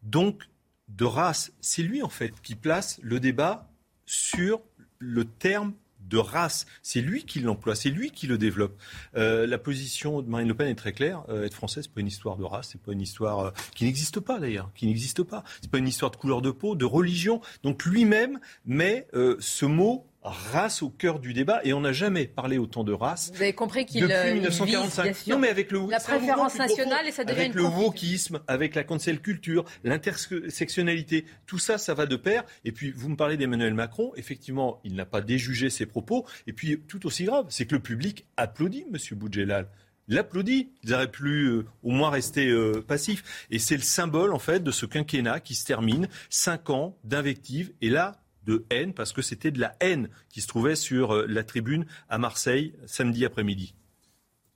Donc, 0.02 0.42
de 0.88 1.04
race. 1.04 1.52
C'est 1.60 1.82
lui, 1.82 2.02
en 2.02 2.08
fait, 2.08 2.32
qui 2.42 2.54
place 2.54 2.98
le 3.02 3.20
débat 3.20 3.68
sur 4.06 4.60
le 4.98 5.24
terme 5.24 5.74
de 6.08 6.18
race. 6.18 6.66
C'est 6.82 7.00
lui 7.00 7.24
qui 7.24 7.40
l'emploie, 7.40 7.74
c'est 7.74 7.90
lui 7.90 8.10
qui 8.10 8.26
le 8.26 8.38
développe. 8.38 8.80
Euh, 9.16 9.46
la 9.46 9.58
position 9.58 10.22
de 10.22 10.28
Marine 10.28 10.48
Le 10.48 10.54
Pen 10.54 10.68
est 10.68 10.74
très 10.74 10.92
claire. 10.92 11.24
Euh, 11.28 11.44
être 11.44 11.54
français, 11.54 11.82
c'est 11.82 11.92
pas 11.92 12.00
une 12.00 12.06
histoire 12.06 12.36
de 12.36 12.44
race, 12.44 12.70
c'est 12.72 12.80
pas 12.80 12.92
une 12.92 13.00
histoire 13.00 13.38
euh, 13.40 13.50
qui 13.74 13.84
n'existe 13.84 14.20
pas 14.20 14.38
d'ailleurs, 14.38 14.70
qui 14.74 14.86
n'existe 14.86 15.22
pas. 15.22 15.44
C'est 15.60 15.70
pas 15.70 15.78
une 15.78 15.88
histoire 15.88 16.10
de 16.10 16.16
couleur 16.16 16.42
de 16.42 16.50
peau, 16.50 16.74
de 16.74 16.84
religion. 16.84 17.40
Donc 17.62 17.84
lui-même 17.84 18.40
met 18.64 19.06
ce 19.12 19.66
mot 19.66 20.07
race 20.22 20.82
au 20.82 20.90
cœur 20.90 21.20
du 21.20 21.32
débat 21.32 21.60
et 21.64 21.72
on 21.72 21.80
n'a 21.80 21.92
jamais 21.92 22.26
parlé 22.26 22.58
autant 22.58 22.84
de 22.84 22.92
race. 22.92 23.30
Vous 23.34 23.42
avez 23.42 23.52
compris 23.52 23.86
qu'il 23.86 24.02
depuis 24.02 24.32
1945. 24.34 25.26
non 25.28 25.38
mais 25.38 25.48
avec 25.48 25.70
le 25.70 25.86
la 25.88 26.00
préférence 26.00 26.56
nationale 26.56 27.06
et 27.06 27.12
ça 27.12 27.24
devient 27.24 27.40
avec 27.40 27.54
le 27.54 27.64
wokisme, 27.64 28.40
avec 28.46 28.74
la 28.74 28.84
cancel 28.84 29.20
culture, 29.20 29.64
l'intersectionnalité, 29.84 31.24
tout 31.46 31.58
ça, 31.58 31.78
ça 31.78 31.94
va 31.94 32.06
de 32.06 32.16
pair. 32.16 32.44
Et 32.64 32.72
puis 32.72 32.90
vous 32.90 33.08
me 33.08 33.16
parlez 33.16 33.36
d'Emmanuel 33.36 33.74
Macron, 33.74 34.12
effectivement, 34.16 34.80
il 34.84 34.94
n'a 34.94 35.06
pas 35.06 35.20
déjugé 35.20 35.70
ses 35.70 35.86
propos. 35.86 36.26
Et 36.46 36.52
puis 36.52 36.80
tout 36.88 37.06
aussi 37.06 37.24
grave, 37.24 37.46
c'est 37.48 37.66
que 37.66 37.74
le 37.74 37.82
public 37.82 38.26
applaudit 38.36 38.86
Monsieur 38.90 39.16
Boudjelal 39.16 39.68
l'applaudit. 40.08 40.70
Ils 40.82 40.94
auraient 40.94 41.10
pu 41.10 41.44
euh, 41.44 41.66
au 41.82 41.90
moins 41.90 42.10
rester 42.10 42.48
euh, 42.48 42.82
passifs. 42.86 43.46
Et 43.50 43.58
c'est 43.58 43.76
le 43.76 43.82
symbole, 43.82 44.32
en 44.32 44.38
fait, 44.38 44.60
de 44.60 44.70
ce 44.70 44.86
quinquennat 44.86 45.40
qui 45.40 45.54
se 45.54 45.66
termine. 45.66 46.08
Cinq 46.30 46.70
ans 46.70 46.96
d'invective. 47.04 47.72
Et 47.82 47.90
là, 47.90 48.20
de 48.48 48.64
haine, 48.70 48.94
parce 48.94 49.12
que 49.12 49.20
c'était 49.20 49.50
de 49.50 49.60
la 49.60 49.76
haine 49.80 50.08
qui 50.30 50.40
se 50.40 50.48
trouvait 50.48 50.74
sur 50.74 51.14
euh, 51.14 51.26
la 51.28 51.44
tribune 51.44 51.86
à 52.08 52.16
Marseille 52.16 52.74
samedi 52.86 53.26
après-midi. 53.26 53.74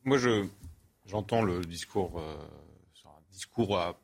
Moi, 0.04 0.16
je, 0.16 0.46
j'entends 1.04 1.42
le 1.42 1.60
discours, 1.60 2.18
euh, 2.18 2.36
discours 3.30 3.78
à 3.78 4.00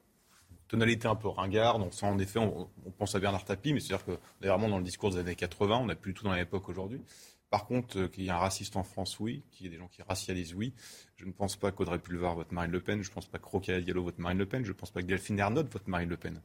tonalité 0.68 1.08
un 1.08 1.14
peu 1.14 1.28
ringarde. 1.28 1.90
Ça, 1.94 2.06
en 2.06 2.18
effet, 2.18 2.38
on, 2.38 2.68
pense 2.98 3.14
à 3.14 3.18
Bernard 3.18 3.46
Tapie, 3.46 3.72
mais 3.72 3.80
c'est-à-dire 3.80 4.04
que 4.04 4.12
on 4.12 4.44
est 4.44 4.48
vraiment 4.48 4.68
dans 4.68 4.78
le 4.78 4.84
discours 4.84 5.10
des 5.10 5.18
années 5.18 5.34
80. 5.34 5.78
On 5.78 5.86
n'a 5.86 5.94
plus 5.94 6.12
du 6.12 6.18
tout 6.18 6.24
dans 6.24 6.34
l'époque 6.34 6.68
aujourd'hui. 6.68 7.00
Par 7.48 7.64
contre, 7.64 7.98
euh, 7.98 8.08
qu'il 8.08 8.24
y 8.24 8.26
ait 8.26 8.30
un 8.30 8.36
raciste 8.36 8.76
en 8.76 8.82
France, 8.82 9.18
oui. 9.20 9.42
Qu'il 9.50 9.64
y 9.64 9.68
ait 9.68 9.72
des 9.72 9.78
gens 9.78 9.88
qui 9.88 10.02
racialisent, 10.02 10.54
oui. 10.54 10.74
Je 11.16 11.24
ne 11.24 11.32
pense 11.32 11.56
pas 11.56 11.72
qu'Audrey 11.72 11.98
Pulvar 11.98 12.34
vote 12.34 12.52
Marine 12.52 12.72
Le 12.72 12.80
Pen. 12.80 13.02
Je 13.02 13.08
ne 13.08 13.14
pense 13.14 13.26
pas 13.26 13.38
que 13.38 13.46
Rocaille 13.46 13.82
Diallo 13.82 14.04
vote 14.04 14.18
Marine 14.18 14.36
Le 14.36 14.44
Pen. 14.44 14.64
Je 14.64 14.68
ne 14.68 14.74
pense 14.74 14.90
pas 14.90 15.00
que 15.00 15.06
Delphine 15.06 15.38
Ernotte 15.38 15.72
vote 15.72 15.88
Marine 15.88 16.10
Le 16.10 16.18
Pen. 16.18 16.42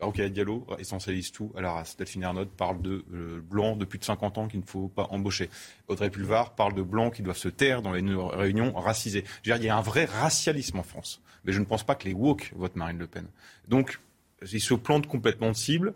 Ok, 0.00 0.20
Diallo 0.20 0.66
essentialise 0.78 1.30
tout 1.30 1.52
à 1.56 1.60
la 1.60 1.72
race. 1.72 1.96
Delphine 1.96 2.22
Ernotte 2.22 2.50
parle 2.50 2.80
de 2.80 3.04
euh, 3.12 3.40
blancs 3.42 3.78
de 3.78 3.84
plus 3.84 3.98
de 3.98 4.04
50 4.04 4.38
ans 4.38 4.48
qu'il 4.48 4.60
ne 4.60 4.64
faut 4.64 4.88
pas 4.88 5.06
embaucher. 5.10 5.50
Audrey 5.88 6.08
Pulvar 6.08 6.54
parle 6.54 6.74
de 6.74 6.82
blancs 6.82 7.14
qui 7.14 7.22
doivent 7.22 7.36
se 7.36 7.48
taire 7.48 7.82
dans 7.82 7.92
les 7.92 8.02
réunions 8.02 8.72
racisées. 8.72 9.24
Il 9.44 9.54
y 9.62 9.68
a 9.68 9.76
un 9.76 9.82
vrai 9.82 10.06
racialisme 10.06 10.78
en 10.78 10.82
France. 10.82 11.20
Mais 11.44 11.52
je 11.52 11.60
ne 11.60 11.66
pense 11.66 11.84
pas 11.84 11.94
que 11.94 12.06
les 12.06 12.14
woke 12.14 12.52
votent 12.56 12.76
Marine 12.76 12.98
Le 12.98 13.06
Pen. 13.06 13.26
Donc, 13.68 14.00
ils 14.52 14.60
se 14.60 14.74
plantent 14.74 15.06
complètement 15.06 15.48
de 15.50 15.56
cible 15.56 15.94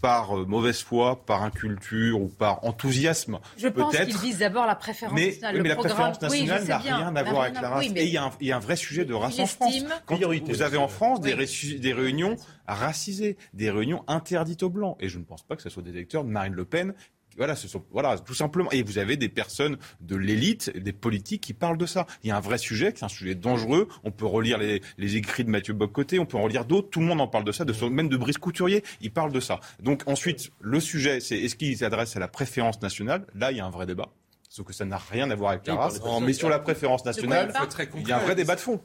par 0.00 0.38
euh, 0.38 0.44
mauvaise 0.44 0.82
foi, 0.82 1.24
par 1.24 1.42
inculture 1.42 2.20
ou 2.20 2.28
par 2.28 2.64
enthousiasme. 2.64 3.38
Je 3.56 3.68
pense 3.68 3.96
qu'ils 3.96 4.16
visent 4.16 4.38
d'abord 4.38 4.66
la 4.66 4.74
préférence 4.74 5.18
nationale. 5.18 5.56
Oui, 5.56 5.62
mais 5.62 5.68
la 5.68 5.76
préférence 5.76 6.20
nationale 6.20 6.64
n'a 6.64 6.78
rien 6.78 7.16
à 7.16 7.22
voir 7.22 7.42
avec 7.42 7.60
la 7.60 7.70
race. 7.70 7.86
Et 7.86 8.04
il 8.04 8.12
y, 8.12 8.52
a 8.52 8.56
un 8.56 8.60
vrai 8.60 8.76
sujet 8.76 9.04
de 9.04 9.14
race 9.14 9.38
en 9.38 9.46
France. 9.46 9.84
Quand 10.06 10.16
vous 10.16 10.62
avez 10.62 10.78
en 10.78 10.88
France 10.88 11.20
des, 11.20 11.34
des 11.78 11.92
réunions 11.92 12.36
racisées, 12.66 13.36
des 13.54 13.70
réunions 13.70 14.04
interdites 14.06 14.62
aux 14.62 14.70
Blancs. 14.70 14.96
Et 15.00 15.08
je 15.08 15.18
ne 15.18 15.24
pense 15.24 15.42
pas 15.42 15.56
que 15.56 15.62
ce 15.62 15.70
soit 15.70 15.82
des 15.82 15.90
électeurs 15.90 16.24
de 16.24 16.30
Marine 16.30 16.54
Le 16.54 16.64
Pen 16.64 16.94
voilà, 17.36 17.56
ce 17.56 17.68
sont, 17.68 17.84
voilà, 17.90 18.18
tout 18.18 18.34
simplement. 18.34 18.70
Et 18.72 18.82
vous 18.82 18.98
avez 18.98 19.16
des 19.16 19.28
personnes 19.28 19.78
de 20.00 20.16
l'élite, 20.16 20.76
des 20.76 20.92
politiques 20.92 21.42
qui 21.42 21.54
parlent 21.54 21.78
de 21.78 21.86
ça. 21.86 22.06
Il 22.22 22.28
y 22.28 22.30
a 22.30 22.36
un 22.36 22.40
vrai 22.40 22.58
sujet, 22.58 22.92
c'est 22.94 23.04
un 23.04 23.08
sujet 23.08 23.34
dangereux. 23.34 23.88
On 24.04 24.10
peut 24.10 24.26
relire 24.26 24.58
les, 24.58 24.82
les 24.98 25.16
écrits 25.16 25.44
de 25.44 25.50
Mathieu 25.50 25.74
Boccoté, 25.74 26.18
on 26.18 26.26
peut 26.26 26.36
en 26.36 26.42
relire 26.42 26.64
d'autres. 26.64 26.90
Tout 26.90 27.00
le 27.00 27.06
monde 27.06 27.20
en 27.20 27.28
parle 27.28 27.44
de 27.44 27.52
ça, 27.52 27.64
de, 27.64 27.88
même 27.88 28.08
de 28.08 28.16
Brice 28.16 28.38
Couturier, 28.38 28.84
il 29.00 29.10
parle 29.10 29.32
de 29.32 29.40
ça. 29.40 29.60
Donc 29.80 30.02
ensuite, 30.06 30.50
le 30.60 30.80
sujet, 30.80 31.20
c'est 31.20 31.38
est-ce 31.38 31.56
qu'il 31.56 31.76
s'adresse 31.76 32.16
à 32.16 32.20
la 32.20 32.28
préférence 32.28 32.80
nationale? 32.82 33.26
Là, 33.34 33.52
il 33.52 33.58
y 33.58 33.60
a 33.60 33.66
un 33.66 33.70
vrai 33.70 33.86
débat. 33.86 34.08
Sauf 34.48 34.66
que 34.66 34.72
ça 34.72 34.84
n'a 34.84 34.98
rien 34.98 35.30
à 35.30 35.34
voir 35.36 35.52
avec 35.52 35.66
la 35.66 35.76
race. 35.76 36.00
Mais 36.22 36.32
sur 36.32 36.48
la 36.48 36.58
préférence 36.58 37.04
nationale, 37.04 37.52
il 37.96 38.08
y 38.08 38.12
a 38.12 38.18
un 38.18 38.20
vrai 38.20 38.34
débat 38.34 38.56
de 38.56 38.60
fond. 38.60 38.80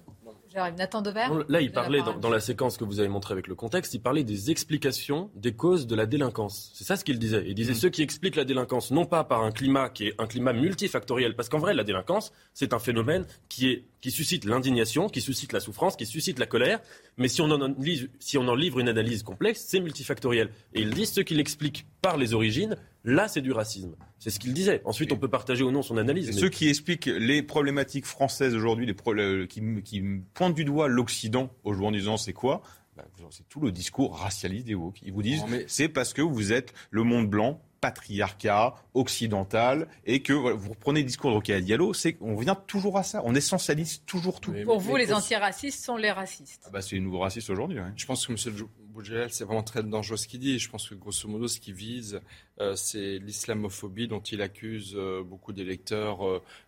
Nathan 0.55 1.03
Là, 1.49 1.61
il 1.61 1.71
parlait, 1.71 2.01
dans, 2.21 2.29
la 2.29 2.39
séquence 2.39 2.77
que 2.77 2.83
vous 2.83 2.99
avez 2.99 3.09
montrée 3.09 3.33
avec 3.33 3.47
le 3.47 3.55
contexte, 3.55 3.93
il 3.93 3.99
parlait 3.99 4.23
des 4.23 4.51
explications 4.51 5.29
des 5.35 5.53
causes 5.53 5.85
de 5.85 5.95
la 5.95 6.05
délinquance. 6.05 6.71
C'est 6.73 6.85
ça 6.85 6.95
ce 6.95 7.03
qu'il 7.03 7.19
disait. 7.19 7.43
Il 7.45 7.55
disait 7.55 7.73
mm. 7.73 7.75
ceux 7.75 7.89
qui 7.89 8.01
expliquent 8.01 8.37
la 8.37 8.45
délinquance, 8.45 8.91
non 8.91 9.05
pas 9.05 9.23
par 9.23 9.43
un 9.43 9.51
climat 9.51 9.89
qui 9.89 10.07
est 10.07 10.15
un 10.17 10.27
climat 10.27 10.53
multifactoriel, 10.53 11.35
parce 11.35 11.49
qu'en 11.49 11.59
vrai, 11.59 11.73
la 11.73 11.83
délinquance, 11.83 12.31
c'est 12.53 12.73
un 12.73 12.79
phénomène 12.79 13.25
qui, 13.49 13.69
est, 13.69 13.83
qui 14.01 14.11
suscite 14.11 14.45
l'indignation, 14.45 15.09
qui 15.09 15.21
suscite 15.21 15.51
la 15.51 15.59
souffrance, 15.59 15.95
qui 15.95 16.05
suscite 16.05 16.39
la 16.39 16.45
colère. 16.45 16.79
Mais 17.17 17.27
si 17.27 17.41
on 17.41 17.51
en, 17.51 17.75
si 18.19 18.37
on 18.37 18.47
en 18.47 18.55
livre 18.55 18.79
une 18.79 18.89
analyse 18.89 19.23
complexe, 19.23 19.65
c'est 19.67 19.81
multifactoriel. 19.81 20.49
Et 20.73 20.81
il 20.81 20.91
dit 20.91 21.05
ceux 21.05 21.23
qui 21.23 21.35
l'expliquent 21.35 21.85
par 22.01 22.17
les 22.17 22.33
origines, 22.33 22.77
Là, 23.05 23.27
c'est 23.27 23.41
du 23.41 23.51
racisme. 23.51 23.95
C'est 24.25 24.31
ce 24.31 24.39
qu'il 24.39 24.53
disait. 24.53 24.81
Ensuite, 24.85 25.11
on 25.11 25.17
peut 25.17 25.27
partager 25.27 25.63
ou 25.63 25.69
non 25.69 25.83
son 25.83 25.97
analyse. 25.97 26.35
Ceux 26.35 26.49
qui 26.49 26.67
expliquent 26.67 27.05
les 27.05 27.43
problématiques 27.43 28.07
françaises 28.07 28.55
aujourd'hui, 28.55 28.87
qui, 29.47 29.61
qui, 29.83 30.01
pointent 30.33 30.55
du 30.55 30.65
doigt 30.65 30.87
l'Occident 30.87 31.51
aujourd'hui 31.63 31.85
en 31.85 31.91
disant 31.91 32.17
c'est 32.17 32.33
quoi? 32.33 32.63
Bah, 32.97 33.05
c'est 33.29 33.47
tout 33.49 33.59
le 33.59 33.71
discours 33.71 34.17
racialiste 34.17 34.65
des 34.65 34.73
woke. 34.73 34.99
Ils 35.03 35.13
vous 35.13 35.21
disent 35.21 35.43
c'est 35.67 35.89
parce 35.89 36.11
que 36.11 36.23
vous 36.23 36.53
êtes 36.53 36.73
le 36.89 37.03
monde 37.03 37.29
blanc, 37.29 37.61
patriarcat, 37.81 38.73
occidental, 38.95 39.87
et 40.07 40.23
que 40.23 40.33
vous 40.33 40.71
reprenez 40.71 41.01
le 41.01 41.05
discours 41.05 41.29
de 41.29 41.35
Rocaille 41.35 41.61
Diallo, 41.61 41.93
c'est 41.93 42.13
qu'on 42.13 42.35
vient 42.35 42.55
toujours 42.55 42.97
à 42.97 43.03
ça. 43.03 43.21
On 43.25 43.35
essentialise 43.35 44.01
toujours 44.07 44.41
tout. 44.41 44.55
Pour 44.63 44.79
vous, 44.79 44.95
les 44.95 45.13
antiracistes 45.13 45.85
sont 45.85 45.97
les 45.97 46.09
racistes. 46.09 46.63
Ah 46.65 46.71
bah, 46.73 46.81
c'est 46.81 46.95
les 46.95 47.01
nouveaux 47.01 47.19
racistes 47.19 47.51
aujourd'hui. 47.51 47.77
Je 47.95 48.05
pense 48.07 48.25
que 48.25 48.31
M. 48.31 48.67
C'est 49.29 49.43
vraiment 49.43 49.63
très 49.63 49.83
dangereux 49.83 50.17
ce 50.17 50.27
qu'il 50.27 50.39
dit. 50.39 50.59
Je 50.59 50.69
pense 50.69 50.89
que 50.89 50.95
grosso 50.95 51.27
modo, 51.27 51.47
ce 51.47 51.59
qu'il 51.59 51.73
vise, 51.73 52.21
euh, 52.59 52.75
c'est 52.75 53.19
l'islamophobie 53.19 54.07
dont 54.07 54.21
il 54.21 54.41
accuse 54.41 54.93
euh, 54.95 55.23
beaucoup 55.23 55.53
d'électeurs 55.53 56.19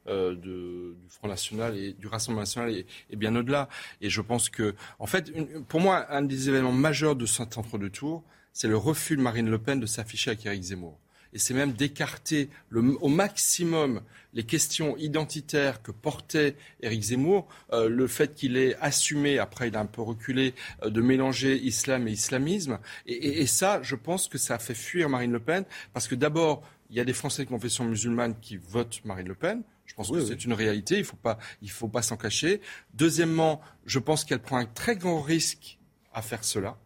euh, 0.07 0.35
du 0.35 0.95
Front 1.09 1.27
National 1.27 1.77
et 1.77 1.93
du 1.93 2.07
Rassemblement 2.07 2.41
National 2.41 2.71
et, 2.71 3.15
bien 3.15 3.35
au-delà. 3.35 3.69
Et 4.01 4.09
je 4.09 4.21
pense 4.21 4.49
que, 4.49 4.75
en 4.99 5.07
fait, 5.07 5.31
pour 5.67 5.79
moi, 5.79 6.11
un 6.11 6.21
des 6.21 6.49
événements 6.49 6.71
majeurs 6.71 7.15
de 7.15 7.25
cet 7.25 7.57
entre-deux 7.57 7.89
tours, 7.89 8.23
c'est 8.53 8.67
le 8.67 8.77
refus 8.77 9.15
de 9.15 9.21
Marine 9.21 9.49
Le 9.49 9.59
Pen 9.59 9.79
de 9.79 9.85
s'afficher 9.85 10.31
avec 10.31 10.45
Éric 10.45 10.63
Zemmour 10.63 10.97
et 11.33 11.39
c'est 11.39 11.53
même 11.53 11.73
d'écarter 11.73 12.49
au 12.73 13.07
maximum 13.07 14.01
les 14.33 14.43
questions 14.43 14.95
identitaires 14.97 15.81
que 15.81 15.91
portait 15.91 16.55
Éric 16.81 17.01
Zemmour, 17.01 17.47
euh, 17.73 17.89
le 17.89 18.07
fait 18.07 18.35
qu'il 18.35 18.55
ait 18.55 18.75
assumé, 18.81 19.39
après 19.39 19.69
il 19.69 19.75
a 19.75 19.79
un 19.79 19.85
peu 19.87 20.01
reculé, 20.01 20.53
euh, 20.83 20.89
de 20.89 21.01
mélanger 21.01 21.57
islam 21.57 22.07
et 22.07 22.11
islamisme. 22.11 22.79
Et, 23.07 23.47
ça, 23.47 23.81
je 23.81 23.95
pense 23.95 24.27
que 24.27 24.37
ça 24.37 24.55
a 24.55 24.59
fait 24.59 24.75
fuir 24.75 25.09
Marine 25.09 25.31
Le 25.31 25.39
Pen, 25.39 25.65
parce 25.93 26.07
que 26.07 26.15
d'abord, 26.15 26.61
il 26.89 26.97
y 26.97 26.99
a 26.99 27.05
des 27.05 27.13
Français 27.13 27.45
de 27.45 27.49
confession 27.49 27.83
musulmane 27.85 28.35
qui 28.39 28.57
votent 28.57 29.01
Marine 29.05 29.27
Le 29.27 29.35
Pen. 29.35 29.63
Je 29.85 29.95
pense 29.95 30.11
que 30.11 30.23
c'est 30.23 30.45
une 30.45 30.53
réalité, 30.53 30.95
il 30.95 30.99
ne 30.99 31.03
faut 31.05 31.15
pas, 31.15 31.39
faut 31.67 31.87
pas 31.87 32.01
s'en 32.01 32.17
cacher. 32.17 32.61
Deuxièmement, 32.93 33.61
je 33.85 33.99
pense 33.99 34.23
qu'elle 34.23 34.41
prend 34.41 34.57
un 34.57 34.65
très 34.65 34.95
grand 34.95 35.21
risque 35.21 35.79
à 36.13 36.21
faire 36.21 36.43
cela 36.43 36.77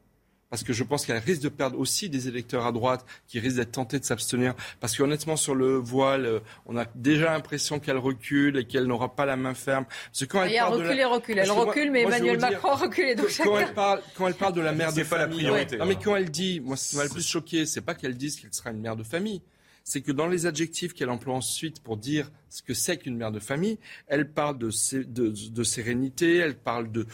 parce 0.52 0.64
que 0.64 0.74
je 0.74 0.84
pense 0.84 1.06
qu'elle 1.06 1.18
risque 1.18 1.42
de 1.42 1.50
perdre 1.50 1.80
aussi 1.80 2.10
des 2.10 2.28
électeurs 2.28 2.66
à 2.66 2.74
droite 2.74 3.06
qui 3.28 3.40
risquent 3.40 3.56
d'être 3.56 3.72
tentés 3.72 4.00
de 4.00 4.06
s'abstenir. 4.06 4.54
Parce 4.82 4.96
qu'honnêtement, 4.96 5.38
sur 5.38 5.56
le 5.56 5.78
voile, 5.78 6.26
euh, 6.26 6.40
on 6.66 6.78
a 6.78 6.86
déjà 6.94 7.32
l'impression 7.32 7.80
qu'elle 7.80 7.98
recule 7.98 8.58
et 8.58 8.66
qu'elle 8.66 8.84
n'aura 8.84 9.16
pas 9.16 9.26
la 9.26 9.38
main 9.38 9.54
ferme. 9.54 9.86
Parce 9.86 10.26
quand 10.28 10.44
elle 10.44 10.54
parle 10.54 10.74
recule 10.74 11.06
recule. 11.06 11.40
Elle 11.40 11.52
recule, 11.52 11.92
mais 11.92 12.02
Emmanuel 12.02 12.38
Macron 12.38 12.76
recule. 12.76 13.16
Donc 13.16 13.28
quand, 13.42 13.60
elle 13.60 13.74
parle, 13.74 14.02
quand 14.18 14.28
elle 14.28 14.34
parle 14.34 14.54
de 14.54 14.62
la 14.62 14.74
mère 14.74 14.92
de 14.92 15.04
pas 15.04 15.20
famille, 15.20 15.44
la 15.44 15.52
priorité, 15.52 15.78
non, 15.78 15.86
mais 15.86 15.96
quand 15.96 16.18
elle 16.18 16.30
dit, 16.30 16.60
moi, 16.60 16.76
ce 16.76 16.90
qui 16.90 16.96
m'a 16.98 17.04
le 17.06 17.10
plus 17.10 17.26
choqué, 17.26 17.66
c'est 17.66 17.82
pas 17.82 17.96
qu'elle 17.96 18.18
dise 18.18 18.40
qu'elle 18.40 18.54
sera 18.54 18.72
une 18.72 18.82
mère 18.82 18.98
de 18.98 19.04
famille 19.04 19.42
c'est 19.84 20.02
que 20.02 20.12
dans 20.12 20.28
les 20.28 20.46
adjectifs 20.46 20.94
qu'elle 20.94 21.10
emploie 21.10 21.36
ensuite 21.36 21.82
pour 21.82 21.98
dire 21.98 22.32
ce 22.50 22.62
que 22.62 22.74
c'est 22.74 22.98
qu'une 22.98 23.16
mère 23.16 23.32
de 23.32 23.40
famille, 23.40 23.78
elle 24.08 24.32
parle 24.32 24.58
de, 24.58 24.70
sérénité, 25.64 26.38
elle 26.38 26.58
parle 26.58 26.92
de, 26.92 27.06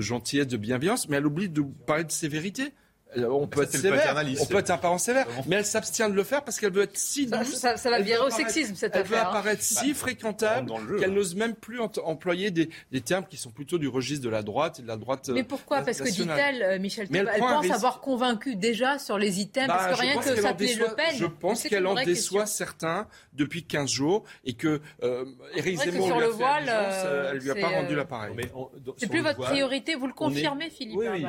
gentillesse, 0.00 0.46
de 0.46 0.56
bienveillance, 0.56 1.08
mais 1.08 1.16
elle 1.16 1.26
oublie 1.26 1.48
de 1.48 1.62
parler 1.62 2.04
de 2.04 2.12
sévérité. 2.12 2.72
Euh, 3.16 3.28
on 3.30 3.46
peut, 3.46 3.62
être 3.62 3.72
sévère, 3.72 4.14
on 4.40 4.46
peut 4.46 4.58
être 4.58 4.70
un 4.70 4.78
parent 4.78 4.98
sévère, 4.98 5.26
mais 5.46 5.56
elle 5.56 5.64
s'abstient 5.64 6.08
de 6.08 6.14
le 6.14 6.24
faire 6.24 6.42
parce 6.42 6.58
qu'elle 6.58 6.72
veut 6.72 6.82
être 6.82 6.96
si 6.96 7.26
douce. 7.26 7.54
Ça, 7.54 7.76
ça, 7.76 7.90
va 7.90 8.00
virer 8.00 8.24
au 8.24 8.30
sexisme 8.30 8.74
cette 8.74 8.94
elle 8.94 9.02
affaire. 9.02 9.18
Elle 9.18 9.24
veut 9.24 9.28
apparaître 9.28 9.62
si 9.62 9.94
fréquentable 9.94 10.72
qu'elle 10.98 11.12
n'ose 11.12 11.34
même 11.34 11.54
plus 11.54 11.80
employer 11.80 12.50
des, 12.50 12.68
des, 12.92 13.00
termes 13.00 13.26
qui 13.26 13.36
sont 13.36 13.50
plutôt 13.50 13.78
du 13.78 13.88
registre 13.88 14.24
de 14.24 14.30
la 14.30 14.42
droite 14.42 14.78
et 14.78 14.82
de 14.82 14.88
la 14.88 14.96
droite. 14.96 15.30
Mais 15.32 15.44
pourquoi 15.44 15.82
Parce 15.82 15.98
que 15.98 16.08
dit-elle, 16.10 16.62
euh, 16.62 16.78
Michel, 16.78 17.08
elle, 17.12 17.30
elle 17.32 17.40
pense 17.40 17.70
avoir 17.70 18.00
convaincu 18.00 18.56
déjà 18.56 18.98
sur 18.98 19.18
les 19.18 19.40
items, 19.40 19.66
parce 19.66 19.86
que 19.86 19.90
bah, 19.90 19.96
rien 19.96 20.20
que 20.20 20.40
s'appeler 20.40 20.74
Le 20.74 20.94
Pen. 20.94 21.16
Je 21.16 21.26
pense 21.26 21.62
qu'elle 21.62 21.86
en 21.86 21.94
déçoit 21.94 22.46
certains 22.46 23.06
depuis 23.32 23.64
15 23.64 23.90
jours 23.90 24.24
et 24.44 24.54
que 24.54 24.80
euh, 25.02 25.24
Éric 25.54 25.78
Zemmour 25.78 26.08
lui 26.08 26.24
a 26.24 26.26
fait 26.26 26.32
voile, 26.32 26.64
euh, 26.68 27.30
elle 27.32 27.38
lui 27.38 27.50
a 27.50 27.54
pas 27.54 27.68
rendu 27.68 27.94
l'appareil. 27.94 28.36
C'est 28.96 29.08
plus 29.08 29.20
votre 29.20 29.40
priorité, 29.40 29.94
vous 29.94 30.06
le 30.06 30.12
confirmez, 30.12 30.70
Philippe 30.70 30.98
Oui, 30.98 31.24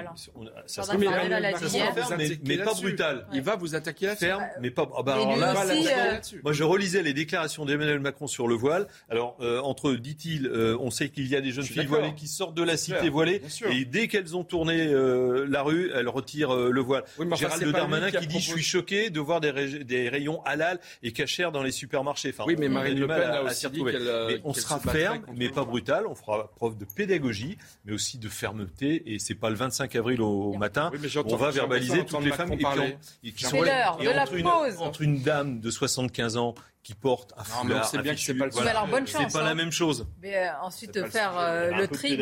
ferme, 1.77 2.17
mais, 2.43 2.57
pas 2.57 2.73
brutal. 2.73 3.27
Il 3.33 3.41
va 3.41 3.55
vous 3.55 3.75
attaquer 3.75 4.07
là-dessus. 4.07 4.25
Ferme, 4.25 4.43
mais 4.61 4.71
pas. 4.71 4.89
Ah 4.97 5.03
bah, 5.03 5.13
alors 5.13 5.37
là, 5.37 5.53
euh, 5.67 6.19
moi, 6.43 6.53
je 6.53 6.63
relisais 6.63 7.03
les 7.03 7.13
déclarations 7.13 7.65
d'Emmanuel 7.65 7.99
Macron 7.99 8.27
sur 8.27 8.47
le 8.47 8.55
voile. 8.55 8.87
Alors, 9.09 9.37
euh, 9.41 9.59
entre, 9.61 9.93
dit-il, 9.93 10.47
euh, 10.47 10.77
on 10.79 10.91
sait 10.91 11.09
qu'il 11.09 11.27
y 11.27 11.35
a 11.35 11.41
des 11.41 11.51
jeunes 11.51 11.65
filles 11.65 11.85
voilées 11.85 12.15
qui 12.15 12.27
sortent 12.27 12.55
de 12.55 12.63
la 12.63 12.77
cité 12.77 13.09
voilée, 13.09 13.41
et 13.69 13.85
dès 13.85 14.07
qu'elles 14.07 14.35
ont 14.35 14.43
tourné 14.43 14.87
la 15.47 15.61
rue, 15.61 15.91
elles 15.93 16.09
retirent 16.09 16.55
le 16.55 16.81
voile. 16.81 17.03
Gérald 17.35 17.71
Darmanin 17.71 18.11
qui, 18.11 18.27
dit 18.27 18.39
Je 18.39 18.51
suis 18.51 18.63
choqué 18.63 19.09
de 19.09 19.19
voir 19.19 19.41
des, 19.41 19.83
des 19.83 20.09
rayons 20.09 20.43
halal 20.43 20.79
et 21.03 21.11
cachers 21.11 21.51
dans 21.51 21.63
les 21.63 21.71
supermarchés. 21.71 22.29
Enfin, 22.29 22.43
oui, 22.47 22.55
mais 22.57 22.69
Marine 22.69 22.99
Le 22.99 23.07
Pen 23.07 23.21
a 23.21 23.43
aussi 23.43 23.69
dit 23.69 23.83
qu'elle. 23.83 24.41
On 24.43 24.53
sera 24.53 24.79
ferme, 24.79 25.23
mais 25.35 25.49
pas 25.49 25.65
brutal. 25.65 26.07
On 26.07 26.15
fera 26.15 26.51
preuve 26.55 26.77
de 26.77 26.85
pédagogie, 26.85 27.57
mais 27.85 27.93
aussi 27.93 28.17
de 28.17 28.29
fermeté. 28.29 29.13
Et 29.13 29.19
c'est 29.19 29.35
pas 29.35 29.49
le 29.49 29.55
25 29.55 29.95
avril 29.95 30.21
au 30.21 30.53
matin. 30.53 30.91
on 31.25 31.35
va 31.35 31.51
verbaliser 31.59 32.05
toutes 32.05 32.23
les 32.23 32.31
femmes 32.31 32.57
qui 32.57 33.43
sont 33.43 33.61
la 33.61 34.25
pause. 34.25 34.77
Entre 34.79 35.01
une 35.01 35.21
dame 35.21 35.59
de 35.59 35.69
75 35.69 36.37
ans 36.37 36.55
qui 36.87 36.95
porte 36.95 37.33
un 37.35 37.43
foulard. 37.43 37.85
c'est 37.85 37.97
bien 37.97 38.15
que 38.15 38.21
c'est 38.21 38.33
pas 38.33 38.45
le 38.45 38.51
C'est 38.51 38.63
pas 38.63 38.71
la 38.71 39.49
hein. 39.49 39.55
même 39.55 39.73
chose. 39.73 40.07
Mais 40.21 40.37
euh, 40.37 40.51
ensuite 40.61 41.05
faire 41.09 41.37
euh, 41.37 41.69
le 41.71 41.85
tri. 41.89 42.17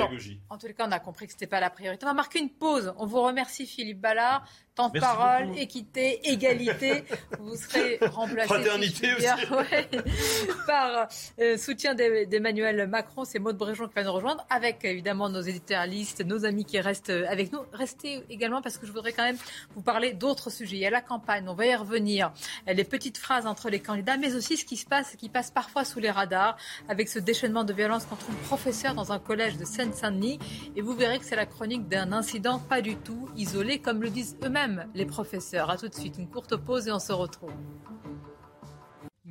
en 0.49 0.57
tous 0.57 0.65
les 0.65 0.73
cas, 0.73 0.87
on 0.87 0.91
a 0.91 0.97
compris 0.97 1.27
que 1.27 1.33
c'était 1.33 1.45
pas 1.45 1.59
la 1.59 1.69
priorité. 1.69 2.03
On 2.03 2.09
va 2.09 2.15
marquer 2.15 2.39
une 2.39 2.49
pause. 2.49 2.91
On 2.97 3.05
vous 3.05 3.21
remercie 3.21 3.67
Philippe 3.67 4.01
Ballard. 4.01 4.43
Temps 4.73 4.89
de 4.89 4.99
parole, 4.99 5.57
équité, 5.57 6.19
égalité. 6.29 7.05
Vous 7.39 7.55
serez 7.55 7.97
remplacé. 8.11 8.47
Fraternité 8.47 9.13
aussi. 9.13 9.25
par 10.67 11.07
euh, 11.39 11.57
soutien 11.57 11.95
d'Emmanuel 11.95 12.85
Macron. 12.85 13.23
C'est 13.23 13.39
Maud 13.39 13.55
Bréjon 13.55 13.87
qui 13.87 13.93
va 13.93 14.03
nous 14.03 14.11
rejoindre, 14.11 14.45
avec 14.49 14.83
évidemment 14.83 15.29
nos 15.29 15.39
éditorialistes, 15.39 16.25
nos 16.25 16.43
amis 16.43 16.65
qui 16.65 16.77
restent 16.81 17.09
avec 17.11 17.53
nous. 17.53 17.61
Restez 17.71 18.25
également 18.29 18.61
parce 18.61 18.77
que 18.77 18.85
je 18.85 18.91
voudrais 18.91 19.13
quand 19.13 19.23
même 19.23 19.37
vous 19.75 19.81
parler 19.81 20.11
d'autres 20.11 20.49
sujets. 20.49 20.75
Il 20.75 20.81
y 20.81 20.85
a 20.85 20.89
la 20.89 20.99
campagne, 20.99 21.47
on 21.47 21.53
va 21.53 21.67
y 21.67 21.75
revenir. 21.75 22.33
Les 22.67 22.83
petites 22.83 23.17
phrases 23.17 23.47
entre 23.47 23.69
les 23.69 23.79
candidats, 23.79 24.17
mais 24.17 24.35
aussi 24.35 24.54
ce 24.55 24.65
qui 24.65 24.77
se 24.77 24.85
passe, 24.85 25.15
qui 25.15 25.29
passe 25.29 25.51
parfois 25.51 25.85
sous 25.85 25.99
les 25.99 26.11
radars, 26.11 26.57
avec 26.87 27.09
ce 27.09 27.19
déchaînement 27.19 27.63
de 27.63 27.73
violence 27.73 28.05
contre 28.05 28.29
une 28.29 28.35
professeure 28.37 28.93
dans 28.93 29.11
un 29.11 29.19
collège 29.19 29.57
de 29.57 29.65
Seine-Saint-Denis. 29.65 30.39
Et 30.75 30.81
vous 30.81 30.93
verrez 30.93 31.19
que 31.19 31.25
c'est 31.25 31.35
la 31.35 31.45
chronique 31.45 31.87
d'un 31.87 32.11
incident 32.11 32.59
pas 32.59 32.81
du 32.81 32.95
tout 32.95 33.29
isolé, 33.35 33.79
comme 33.79 34.01
le 34.01 34.09
disent 34.09 34.37
eux-mêmes 34.43 34.87
les 34.93 35.05
professeurs. 35.05 35.69
À 35.69 35.77
tout 35.77 35.87
de 35.87 35.95
suite, 35.95 36.17
une 36.17 36.29
courte 36.29 36.55
pause 36.55 36.87
et 36.87 36.91
on 36.91 36.99
se 36.99 37.13
retrouve. 37.13 37.53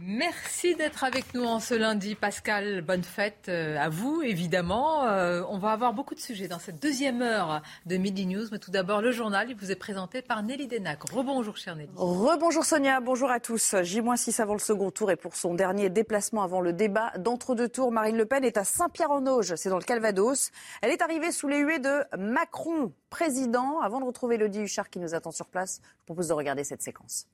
Merci 0.06 0.74
d'être 0.74 1.02
avec 1.02 1.32
nous 1.32 1.44
en 1.44 1.60
ce 1.60 1.72
lundi, 1.72 2.14
Pascal. 2.14 2.82
Bonne 2.82 3.02
fête 3.02 3.46
euh, 3.48 3.78
à 3.78 3.88
vous, 3.88 4.20
évidemment. 4.20 5.06
Euh, 5.06 5.42
on 5.48 5.56
va 5.56 5.70
avoir 5.70 5.94
beaucoup 5.94 6.14
de 6.14 6.20
sujets 6.20 6.46
dans 6.46 6.58
cette 6.58 6.78
deuxième 6.82 7.22
heure 7.22 7.62
de 7.86 7.96
Midi 7.96 8.26
News. 8.26 8.44
Mais 8.52 8.58
tout 8.58 8.70
d'abord, 8.70 9.00
le 9.00 9.12
journal, 9.12 9.48
il 9.48 9.56
vous 9.56 9.70
est 9.70 9.76
présenté 9.76 10.20
par 10.20 10.42
Nelly 10.42 10.66
Denac. 10.66 11.08
Rebonjour, 11.10 11.56
chère 11.56 11.74
Nelly. 11.74 11.88
Rebonjour, 11.96 12.66
Sonia. 12.66 13.00
Bonjour 13.00 13.30
à 13.30 13.40
tous. 13.40 13.76
J-6 13.80 14.42
avant 14.42 14.52
le 14.52 14.58
second 14.58 14.90
tour 14.90 15.10
et 15.10 15.16
pour 15.16 15.36
son 15.36 15.54
dernier 15.54 15.88
déplacement 15.88 16.42
avant 16.42 16.60
le 16.60 16.74
débat 16.74 17.12
d'entre-deux 17.16 17.70
tours, 17.70 17.90
Marine 17.90 18.18
Le 18.18 18.26
Pen 18.26 18.44
est 18.44 18.58
à 18.58 18.64
Saint-Pierre-en-Auge. 18.64 19.54
C'est 19.54 19.70
dans 19.70 19.78
le 19.78 19.84
Calvados. 19.84 20.50
Elle 20.82 20.90
est 20.90 21.00
arrivée 21.00 21.32
sous 21.32 21.48
les 21.48 21.60
huées 21.60 21.78
de 21.78 22.04
Macron, 22.18 22.92
président. 23.08 23.80
Avant 23.80 24.00
de 24.00 24.04
retrouver 24.04 24.34
Elodie 24.34 24.60
Huchard 24.60 24.90
qui 24.90 24.98
nous 24.98 25.14
attend 25.14 25.30
sur 25.30 25.46
place, 25.46 25.80
je 26.00 26.04
propose 26.04 26.28
de 26.28 26.34
regarder 26.34 26.62
cette 26.62 26.82
séquence. 26.82 27.26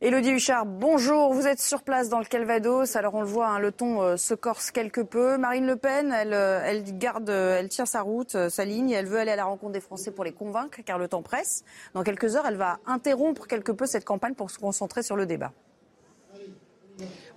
Élodie 0.00 0.30
Huchard, 0.30 0.64
bonjour. 0.64 1.34
Vous 1.34 1.48
êtes 1.48 1.60
sur 1.60 1.82
place 1.82 2.08
dans 2.08 2.20
le 2.20 2.24
Calvados. 2.24 2.94
Alors 2.94 3.16
on 3.16 3.20
le 3.20 3.26
voit, 3.26 3.48
hein, 3.48 3.58
le 3.58 3.72
ton 3.72 4.00
euh, 4.00 4.16
se 4.16 4.32
corse 4.32 4.70
quelque 4.70 5.00
peu. 5.00 5.38
Marine 5.38 5.66
Le 5.66 5.74
Pen, 5.74 6.12
elle, 6.12 6.34
euh, 6.34 6.62
elle 6.64 6.84
garde, 6.96 7.28
euh, 7.28 7.58
elle 7.58 7.68
tient 7.68 7.84
sa 7.84 8.02
route, 8.02 8.48
sa 8.48 8.64
ligne. 8.64 8.90
Elle 8.90 9.06
veut 9.06 9.18
aller 9.18 9.32
à 9.32 9.36
la 9.36 9.46
rencontre 9.46 9.72
des 9.72 9.80
Français 9.80 10.12
pour 10.12 10.22
les 10.22 10.30
convaincre, 10.30 10.78
car 10.86 10.98
le 10.98 11.08
temps 11.08 11.22
presse. 11.22 11.64
Dans 11.94 12.04
quelques 12.04 12.36
heures, 12.36 12.46
elle 12.46 12.54
va 12.54 12.78
interrompre 12.86 13.48
quelque 13.48 13.72
peu 13.72 13.86
cette 13.86 14.04
campagne 14.04 14.34
pour 14.34 14.52
se 14.52 14.60
concentrer 14.60 15.02
sur 15.02 15.16
le 15.16 15.26
débat. 15.26 15.50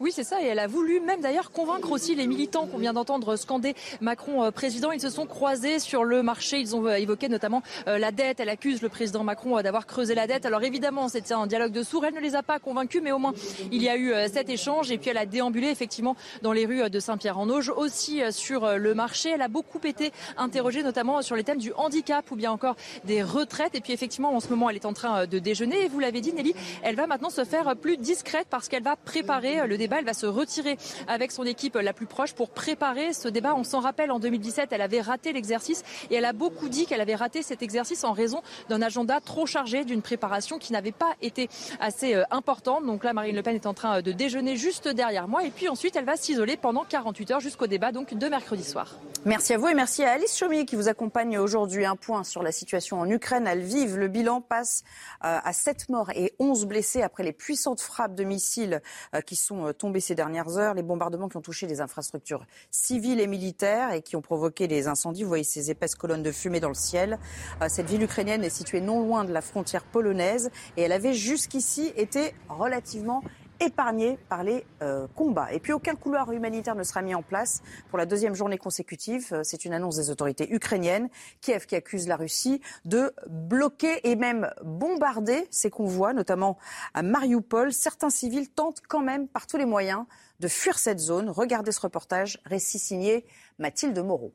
Oui, 0.01 0.11
c'est 0.11 0.23
ça. 0.23 0.41
Et 0.41 0.47
elle 0.47 0.57
a 0.57 0.65
voulu 0.65 0.99
même 0.99 1.21
d'ailleurs 1.21 1.51
convaincre 1.51 1.91
aussi 1.91 2.15
les 2.15 2.25
militants 2.25 2.65
qu'on 2.65 2.79
vient 2.79 2.91
d'entendre 2.91 3.35
scander 3.35 3.75
Macron 4.01 4.43
euh, 4.43 4.49
président. 4.49 4.91
Ils 4.91 4.99
se 4.99 5.11
sont 5.11 5.27
croisés 5.27 5.77
sur 5.77 6.03
le 6.03 6.23
marché. 6.23 6.59
Ils 6.59 6.75
ont 6.75 6.87
euh, 6.87 6.95
évoqué 6.95 7.29
notamment 7.29 7.61
euh, 7.87 7.99
la 7.99 8.11
dette. 8.11 8.39
Elle 8.39 8.49
accuse 8.49 8.81
le 8.81 8.89
président 8.89 9.23
Macron 9.23 9.61
d'avoir 9.61 9.85
creusé 9.85 10.15
la 10.15 10.25
dette. 10.25 10.47
Alors 10.47 10.63
évidemment, 10.63 11.07
c'était 11.07 11.35
un 11.35 11.45
dialogue 11.45 11.71
de 11.71 11.83
sourds. 11.83 12.03
Elle 12.03 12.15
ne 12.15 12.19
les 12.19 12.33
a 12.33 12.41
pas 12.41 12.57
convaincus, 12.57 12.99
mais 13.03 13.11
au 13.11 13.19
moins 13.19 13.33
il 13.71 13.83
y 13.83 13.89
a 13.89 13.95
eu 13.95 14.11
cet 14.27 14.49
échange. 14.49 14.89
Et 14.89 14.97
puis 14.97 15.11
elle 15.11 15.19
a 15.19 15.27
déambulé 15.27 15.67
effectivement 15.67 16.15
dans 16.41 16.51
les 16.51 16.65
rues 16.65 16.89
de 16.89 16.99
Saint-Pierre-en-Auge, 16.99 17.69
aussi 17.69 18.21
sur 18.31 18.79
le 18.79 18.95
marché. 18.95 19.29
Elle 19.29 19.43
a 19.43 19.49
beaucoup 19.49 19.85
été 19.85 20.11
interrogée, 20.35 20.81
notamment 20.81 21.21
sur 21.21 21.35
les 21.35 21.43
thèmes 21.43 21.59
du 21.59 21.73
handicap 21.73 22.25
ou 22.31 22.35
bien 22.35 22.51
encore 22.51 22.75
des 23.03 23.21
retraites. 23.21 23.75
Et 23.75 23.81
puis 23.81 23.93
effectivement, 23.93 24.33
en 24.35 24.39
ce 24.39 24.49
moment, 24.49 24.67
elle 24.71 24.77
est 24.77 24.85
en 24.85 24.93
train 24.93 25.27
de 25.27 25.37
déjeuner. 25.37 25.83
Et 25.83 25.87
vous 25.89 25.99
l'avez 25.99 26.21
dit, 26.21 26.33
Nelly, 26.33 26.55
elle 26.81 26.95
va 26.95 27.05
maintenant 27.05 27.29
se 27.29 27.43
faire 27.43 27.75
plus 27.75 27.97
discrète 27.97 28.47
parce 28.49 28.67
qu'elle 28.67 28.83
va 28.83 28.95
préparer 28.95 29.67
le 29.67 29.77
débat 29.77 29.90
elle 29.99 30.05
va 30.05 30.13
se 30.13 30.25
retirer 30.25 30.77
avec 31.07 31.31
son 31.31 31.43
équipe 31.43 31.75
la 31.75 31.93
plus 31.93 32.05
proche 32.05 32.33
pour 32.33 32.49
préparer 32.49 33.13
ce 33.13 33.27
débat. 33.27 33.55
On 33.55 33.63
s'en 33.63 33.79
rappelle, 33.79 34.11
en 34.11 34.19
2017, 34.19 34.69
elle 34.71 34.81
avait 34.81 35.01
raté 35.01 35.33
l'exercice 35.33 35.83
et 36.09 36.15
elle 36.15 36.25
a 36.25 36.33
beaucoup 36.33 36.69
dit 36.69 36.85
qu'elle 36.85 37.01
avait 37.01 37.15
raté 37.15 37.41
cet 37.41 37.61
exercice 37.61 38.03
en 38.03 38.13
raison 38.13 38.41
d'un 38.69 38.81
agenda 38.81 39.19
trop 39.19 39.45
chargé, 39.45 39.83
d'une 39.85 40.01
préparation 40.01 40.57
qui 40.57 40.73
n'avait 40.73 40.91
pas 40.91 41.13
été 41.21 41.49
assez 41.79 42.15
euh, 42.15 42.23
importante. 42.31 42.85
Donc 42.85 43.03
là, 43.03 43.13
Marine 43.13 43.35
Le 43.35 43.41
Pen 43.41 43.55
est 43.55 43.65
en 43.65 43.73
train 43.73 44.01
de 44.01 44.11
déjeuner 44.11 44.55
juste 44.55 44.87
derrière 44.87 45.27
moi 45.27 45.43
et 45.43 45.51
puis 45.51 45.69
ensuite, 45.69 45.95
elle 45.95 46.05
va 46.05 46.17
s'isoler 46.17 46.57
pendant 46.57 46.83
48 46.83 47.31
heures 47.31 47.39
jusqu'au 47.39 47.67
débat 47.67 47.91
donc 47.91 48.13
de 48.13 48.27
mercredi 48.27 48.63
soir. 48.63 48.95
Merci 49.23 49.53
à 49.53 49.57
vous 49.59 49.67
et 49.67 49.75
merci 49.75 50.03
à 50.03 50.13
Alice 50.13 50.35
Chaumier 50.35 50.65
qui 50.65 50.75
vous 50.75 50.87
accompagne 50.87 51.37
aujourd'hui. 51.37 51.85
Un 51.85 51.95
point 51.95 52.23
sur 52.23 52.41
la 52.41 52.51
situation 52.51 52.99
en 52.99 53.09
Ukraine. 53.09 53.45
Elle 53.45 53.61
vive. 53.61 53.97
Le 53.97 54.07
bilan 54.07 54.41
passe 54.41 54.83
euh, 55.23 55.37
à 55.43 55.53
7 55.53 55.89
morts 55.89 56.09
et 56.15 56.33
11 56.39 56.65
blessés 56.65 57.03
après 57.03 57.23
les 57.23 57.33
puissantes 57.33 57.81
frappes 57.81 58.15
de 58.15 58.23
missiles 58.23 58.81
euh, 59.13 59.21
qui 59.21 59.35
sont 59.35 59.73
tombés 59.81 59.99
ces 59.99 60.13
dernières 60.13 60.57
heures, 60.57 60.75
les 60.75 60.83
bombardements 60.83 61.27
qui 61.27 61.37
ont 61.37 61.41
touché 61.41 61.65
les 61.65 61.81
infrastructures 61.81 62.45
civiles 62.69 63.19
et 63.19 63.25
militaires 63.25 63.93
et 63.93 64.03
qui 64.03 64.15
ont 64.15 64.21
provoqué 64.21 64.67
les 64.67 64.87
incendies. 64.87 65.23
Vous 65.23 65.29
voyez 65.29 65.43
ces 65.43 65.71
épaisses 65.71 65.95
colonnes 65.95 66.21
de 66.21 66.31
fumée 66.31 66.59
dans 66.59 66.69
le 66.69 66.75
ciel. 66.75 67.17
Euh, 67.61 67.65
cette 67.67 67.89
ville 67.89 68.03
ukrainienne 68.03 68.43
est 68.43 68.51
située 68.51 68.79
non 68.79 69.01
loin 69.01 69.23
de 69.23 69.33
la 69.33 69.41
frontière 69.41 69.83
polonaise 69.83 70.51
et 70.77 70.83
elle 70.83 70.91
avait 70.91 71.13
jusqu'ici 71.13 71.91
été 71.95 72.35
relativement 72.47 73.23
épargnés 73.61 74.17
par 74.27 74.43
les 74.43 74.65
euh, 74.81 75.07
combats. 75.15 75.53
Et 75.53 75.59
puis 75.59 75.71
aucun 75.71 75.95
couloir 75.95 76.31
humanitaire 76.31 76.75
ne 76.75 76.83
sera 76.83 77.01
mis 77.01 77.15
en 77.15 77.21
place 77.21 77.61
pour 77.89 77.97
la 77.97 78.05
deuxième 78.05 78.33
journée 78.35 78.57
consécutive. 78.57 79.27
Euh, 79.31 79.41
c'est 79.43 79.63
une 79.63 79.73
annonce 79.73 79.95
des 79.95 80.09
autorités 80.09 80.51
ukrainiennes. 80.51 81.09
Kiev 81.39 81.65
qui 81.65 81.75
accuse 81.75 82.07
la 82.07 82.17
Russie 82.17 82.59
de 82.85 83.13
bloquer 83.29 84.09
et 84.09 84.15
même 84.15 84.51
bombarder 84.63 85.47
ces 85.51 85.69
convois, 85.69 86.13
notamment 86.13 86.57
à 86.93 87.03
Mariupol. 87.03 87.71
Certains 87.71 88.09
civils 88.09 88.49
tentent 88.49 88.81
quand 88.87 89.01
même 89.01 89.27
par 89.27 89.47
tous 89.47 89.57
les 89.57 89.65
moyens 89.65 90.05
de 90.39 90.47
fuir 90.47 90.79
cette 90.79 90.99
zone. 90.99 91.29
Regardez 91.29 91.71
ce 91.71 91.81
reportage, 91.81 92.41
récit 92.45 92.79
signé 92.79 93.25
Mathilde 93.59 93.97
Moreau. 93.99 94.33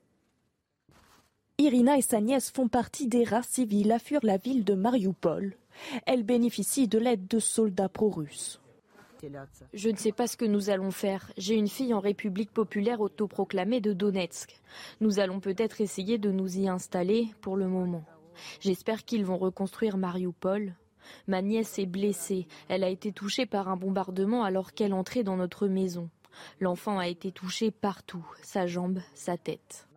Irina 1.58 1.96
et 1.96 2.02
sa 2.02 2.20
nièce 2.20 2.50
font 2.50 2.68
partie 2.68 3.06
des 3.08 3.24
rares 3.24 3.44
civils 3.44 3.90
à 3.90 3.98
fuir 3.98 4.20
la 4.22 4.36
ville 4.36 4.62
de 4.62 4.74
Mariupol. 4.74 5.56
Elles 6.06 6.22
bénéficient 6.22 6.86
de 6.86 6.98
l'aide 6.98 7.26
de 7.26 7.38
soldats 7.38 7.88
pro-russes. 7.88 8.60
Je 9.72 9.88
ne 9.88 9.96
sais 9.96 10.12
pas 10.12 10.26
ce 10.26 10.36
que 10.36 10.44
nous 10.44 10.70
allons 10.70 10.90
faire. 10.90 11.32
J'ai 11.36 11.54
une 11.54 11.68
fille 11.68 11.94
en 11.94 12.00
République 12.00 12.52
populaire 12.52 13.00
autoproclamée 13.00 13.80
de 13.80 13.92
Donetsk. 13.92 14.60
Nous 15.00 15.18
allons 15.18 15.40
peut-être 15.40 15.80
essayer 15.80 16.18
de 16.18 16.30
nous 16.30 16.58
y 16.58 16.68
installer 16.68 17.28
pour 17.40 17.56
le 17.56 17.68
moment. 17.68 18.04
J'espère 18.60 19.04
qu'ils 19.04 19.24
vont 19.24 19.38
reconstruire 19.38 19.96
Mariupol. 19.96 20.74
Ma 21.26 21.42
nièce 21.42 21.78
est 21.78 21.86
blessée. 21.86 22.46
Elle 22.68 22.84
a 22.84 22.88
été 22.88 23.12
touchée 23.12 23.46
par 23.46 23.68
un 23.68 23.76
bombardement 23.76 24.44
alors 24.44 24.72
qu'elle 24.72 24.92
entrait 24.92 25.22
dans 25.22 25.36
notre 25.36 25.68
maison. 25.68 26.10
L'enfant 26.60 26.98
a 26.98 27.08
été 27.08 27.32
touché 27.32 27.70
partout, 27.70 28.26
sa 28.42 28.66
jambe, 28.66 29.00
sa 29.14 29.36
tête. 29.36 29.88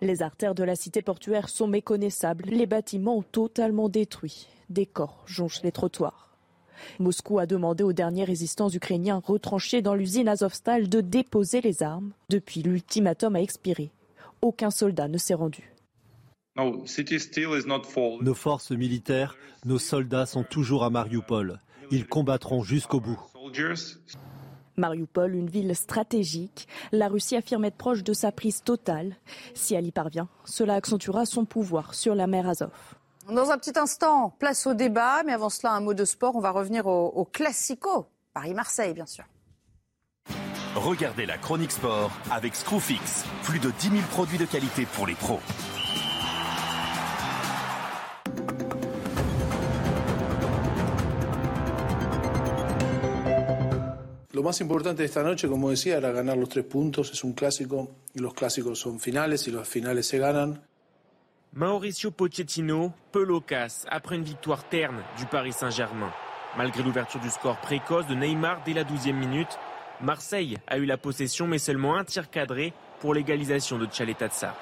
Les 0.00 0.22
artères 0.22 0.54
de 0.54 0.64
la 0.64 0.76
cité 0.76 1.02
portuaire 1.02 1.48
sont 1.48 1.66
méconnaissables, 1.66 2.44
les 2.46 2.66
bâtiments 2.66 3.22
totalement 3.22 3.88
détruits, 3.88 4.48
des 4.70 4.86
corps 4.86 5.22
jonchent 5.26 5.62
les 5.62 5.72
trottoirs. 5.72 6.29
Moscou 6.98 7.38
a 7.38 7.46
demandé 7.46 7.82
aux 7.84 7.92
derniers 7.92 8.24
résistants 8.24 8.70
ukrainiens 8.70 9.22
retranchés 9.24 9.82
dans 9.82 9.94
l'usine 9.94 10.28
Azovstal 10.28 10.88
de 10.88 11.00
déposer 11.00 11.60
les 11.60 11.82
armes. 11.82 12.12
Depuis, 12.28 12.62
l'ultimatum 12.62 13.36
a 13.36 13.40
expiré. 13.40 13.90
Aucun 14.42 14.70
soldat 14.70 15.08
ne 15.08 15.18
s'est 15.18 15.34
rendu. 15.34 15.72
Nos 16.56 18.34
forces 18.34 18.70
militaires, 18.70 19.36
nos 19.64 19.78
soldats 19.78 20.26
sont 20.26 20.44
toujours 20.44 20.84
à 20.84 20.90
Mariupol. 20.90 21.60
Ils 21.90 22.06
combattront 22.06 22.62
jusqu'au 22.62 23.00
bout. 23.00 23.20
Mariupol, 24.76 25.34
une 25.34 25.50
ville 25.50 25.74
stratégique, 25.76 26.66
la 26.92 27.08
Russie 27.08 27.36
affirme 27.36 27.66
être 27.66 27.76
proche 27.76 28.02
de 28.02 28.12
sa 28.12 28.32
prise 28.32 28.62
totale. 28.62 29.16
Si 29.54 29.74
elle 29.74 29.86
y 29.86 29.92
parvient, 29.92 30.28
cela 30.44 30.74
accentuera 30.74 31.26
son 31.26 31.44
pouvoir 31.44 31.94
sur 31.94 32.14
la 32.14 32.26
mer 32.26 32.48
Azov. 32.48 32.70
Dans 33.28 33.50
un 33.50 33.58
petit 33.58 33.78
instant, 33.78 34.30
place 34.38 34.66
au 34.66 34.74
débat, 34.74 35.22
mais 35.24 35.32
avant 35.32 35.50
cela, 35.50 35.72
un 35.72 35.80
mot 35.80 35.94
de 35.94 36.04
sport. 36.04 36.34
On 36.36 36.40
va 36.40 36.50
revenir 36.50 36.86
au, 36.86 37.08
au 37.08 37.24
Classico, 37.24 38.06
Paris-Marseille, 38.34 38.94
bien 38.94 39.06
sûr. 39.06 39.24
Regardez 40.74 41.26
la 41.26 41.36
chronique 41.36 41.72
sport 41.72 42.10
avec 42.30 42.54
Screwfix. 42.54 43.24
Plus 43.44 43.58
de 43.58 43.70
10 43.70 43.88
000 43.90 44.02
produits 44.10 44.38
de 44.38 44.46
qualité 44.46 44.86
pour 44.86 45.06
les 45.06 45.14
pros. 45.14 45.40
Lo 54.32 54.44
más 54.44 54.60
importante 54.62 55.02
de 55.02 55.04
esta 55.04 55.22
noche, 55.22 55.48
como 55.48 55.70
decía, 55.70 55.98
era 55.98 56.12
ganar 56.12 56.38
los 56.38 56.48
tres 56.48 56.64
puntos. 56.64 57.10
Es 57.12 57.24
un 57.24 57.34
clásico 57.34 57.90
y 58.14 58.20
los 58.20 58.32
clásicos 58.32 58.78
son 58.78 58.98
finales 58.98 59.46
y 59.48 59.50
los 59.50 59.68
finales 59.68 60.06
se 60.06 60.18
ganan. 60.18 60.62
Mauricio 61.52 62.12
Pochettino, 62.12 62.92
peu 63.10 63.24
loquace 63.24 63.84
après 63.90 64.14
une 64.14 64.22
victoire 64.22 64.62
terne 64.62 65.02
du 65.18 65.26
Paris 65.26 65.52
Saint-Germain. 65.52 66.12
Malgré 66.56 66.84
l'ouverture 66.84 67.18
du 67.18 67.28
score 67.28 67.56
précoce 67.56 68.06
de 68.06 68.14
Neymar 68.14 68.62
dès 68.64 68.72
la 68.72 68.84
12e 68.84 69.14
minute, 69.14 69.58
Marseille 70.00 70.58
a 70.68 70.78
eu 70.78 70.84
la 70.84 70.96
possession 70.96 71.48
mais 71.48 71.58
seulement 71.58 71.96
un 71.96 72.04
tir 72.04 72.30
cadré 72.30 72.72
pour 73.00 73.14
l'égalisation 73.14 73.78
de 73.78 73.86
Tchaletazza. 73.86 74.54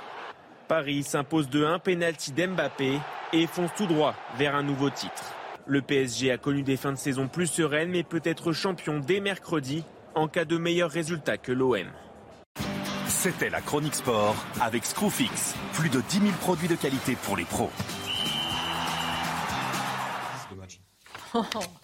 Paris 0.67 1.03
s'impose 1.03 1.51
de 1.51 1.63
1 1.63 1.79
penalty 1.79 2.33
d'Mbappé 2.33 2.99
et 3.35 3.47
fonce 3.47 3.75
tout 3.77 3.87
droit 3.87 4.15
vers 4.39 4.55
un 4.55 4.63
nouveau 4.63 4.89
titre. 4.89 5.35
Le 5.67 5.83
PSG 5.83 6.31
a 6.31 6.39
connu 6.39 6.63
des 6.63 6.79
fins 6.79 6.93
de 6.93 6.99
saison 6.99 7.29
plus 7.29 7.49
sereines 7.49 7.91
mais 7.91 8.03
peut 8.03 8.23
être 8.25 8.53
champion 8.53 8.99
dès 8.99 9.21
mercredi 9.21 9.85
en 10.15 10.27
cas 10.27 10.47
de 10.47 10.57
meilleurs 10.57 10.91
résultats 10.91 11.37
que 11.37 11.53
l'OM. 11.53 11.87
C'était 13.21 13.51
la 13.51 13.61
chronique 13.61 13.97
sport 13.97 14.37
avec 14.61 14.85
Screwfix. 14.85 15.57
Plus 15.73 15.89
de 15.89 16.01
10 16.01 16.21
000 16.21 16.31
produits 16.41 16.69
de 16.69 16.77
qualité 16.77 17.17
pour 17.17 17.37
les 17.37 17.45
pros. 17.45 17.69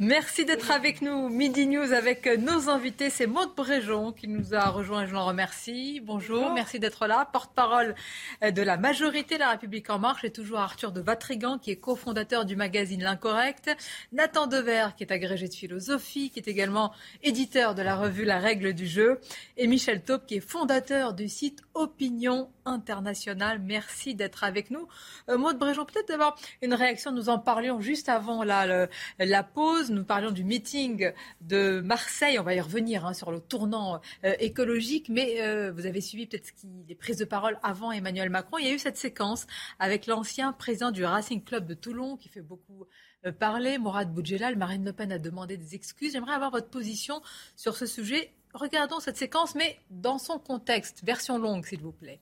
Merci 0.00 0.44
d'être 0.44 0.70
avec 0.70 1.02
nous. 1.02 1.28
Midi 1.28 1.66
News 1.66 1.92
avec 1.92 2.26
nos 2.26 2.68
invités. 2.68 3.10
C'est 3.10 3.26
Maude 3.26 3.54
Bréjon 3.56 4.12
qui 4.12 4.26
nous 4.26 4.54
a 4.54 4.68
rejoint. 4.68 5.06
Je 5.06 5.14
l'en 5.14 5.24
remercie. 5.24 6.00
Bonjour. 6.00 6.52
Merci 6.52 6.80
d'être 6.80 7.06
là. 7.06 7.28
Porte-parole 7.32 7.94
de 8.42 8.62
la 8.62 8.76
majorité 8.76 9.38
La 9.38 9.50
République 9.50 9.90
En 9.90 9.98
Marche 9.98 10.24
et 10.24 10.30
toujours 10.30 10.58
Arthur 10.58 10.90
de 10.90 11.00
Vatrigan 11.00 11.58
qui 11.58 11.70
est 11.70 11.76
cofondateur 11.76 12.44
du 12.44 12.56
magazine 12.56 13.02
L'Incorrect. 13.02 13.70
Nathan 14.12 14.46
Dever 14.46 14.88
qui 14.96 15.04
est 15.04 15.12
agrégé 15.12 15.48
de 15.48 15.54
philosophie, 15.54 16.30
qui 16.30 16.40
est 16.40 16.48
également 16.48 16.92
éditeur 17.22 17.74
de 17.74 17.82
la 17.82 17.94
revue 17.94 18.24
La 18.24 18.38
Règle 18.38 18.74
du 18.74 18.86
jeu. 18.86 19.20
Et 19.56 19.66
Michel 19.66 20.02
Taupe 20.02 20.26
qui 20.26 20.36
est 20.36 20.40
fondateur 20.40 21.14
du 21.14 21.28
site 21.28 21.60
Opinion 21.74 22.50
Internationale. 22.64 23.60
Merci 23.60 24.14
d'être 24.14 24.44
avec 24.44 24.70
nous. 24.70 24.88
Euh, 25.28 25.38
Maude 25.38 25.58
Bréjon, 25.58 25.84
peut-être 25.84 26.08
d'abord 26.08 26.36
une 26.62 26.74
réaction. 26.74 27.12
Nous 27.12 27.28
en 27.28 27.38
parlions 27.38 27.80
juste 27.80 28.08
avant 28.08 28.42
la 28.44 29.42
pause. 29.42 29.90
Nous 29.90 30.04
parlions 30.04 30.30
du 30.30 30.44
meeting 30.44 31.12
de 31.40 31.80
Marseille. 31.80 32.38
On 32.38 32.42
va 32.42 32.54
y 32.54 32.60
revenir 32.60 33.06
hein, 33.06 33.14
sur 33.14 33.30
le 33.30 33.40
tournant 33.40 34.00
euh, 34.24 34.34
écologique. 34.38 35.08
Mais 35.08 35.40
euh, 35.40 35.72
vous 35.72 35.86
avez 35.86 36.00
suivi 36.00 36.26
peut-être 36.26 36.52
les 36.88 36.94
prises 36.94 37.18
de 37.18 37.24
parole 37.24 37.58
avant 37.62 37.92
Emmanuel 37.92 38.30
Macron. 38.30 38.58
Il 38.58 38.66
y 38.66 38.70
a 38.70 38.72
eu 38.72 38.78
cette 38.78 38.96
séquence 38.96 39.46
avec 39.78 40.06
l'ancien 40.06 40.52
président 40.52 40.90
du 40.90 41.04
Racing 41.04 41.42
Club 41.42 41.66
de 41.66 41.74
Toulon 41.74 42.16
qui 42.16 42.28
fait 42.28 42.40
beaucoup 42.40 42.86
euh, 43.26 43.32
parler, 43.32 43.78
Mourad 43.78 44.12
Boudjelal. 44.12 44.56
Marine 44.56 44.84
Le 44.84 44.92
Pen 44.92 45.12
a 45.12 45.18
demandé 45.18 45.56
des 45.56 45.74
excuses. 45.74 46.12
J'aimerais 46.12 46.34
avoir 46.34 46.50
votre 46.50 46.68
position 46.68 47.22
sur 47.56 47.76
ce 47.76 47.86
sujet. 47.86 48.32
Regardons 48.52 49.00
cette 49.00 49.16
séquence, 49.16 49.54
mais 49.54 49.78
dans 49.90 50.18
son 50.18 50.38
contexte. 50.38 51.02
Version 51.04 51.38
longue, 51.38 51.66
s'il 51.66 51.80
vous 51.80 51.92
plaît. 51.92 52.20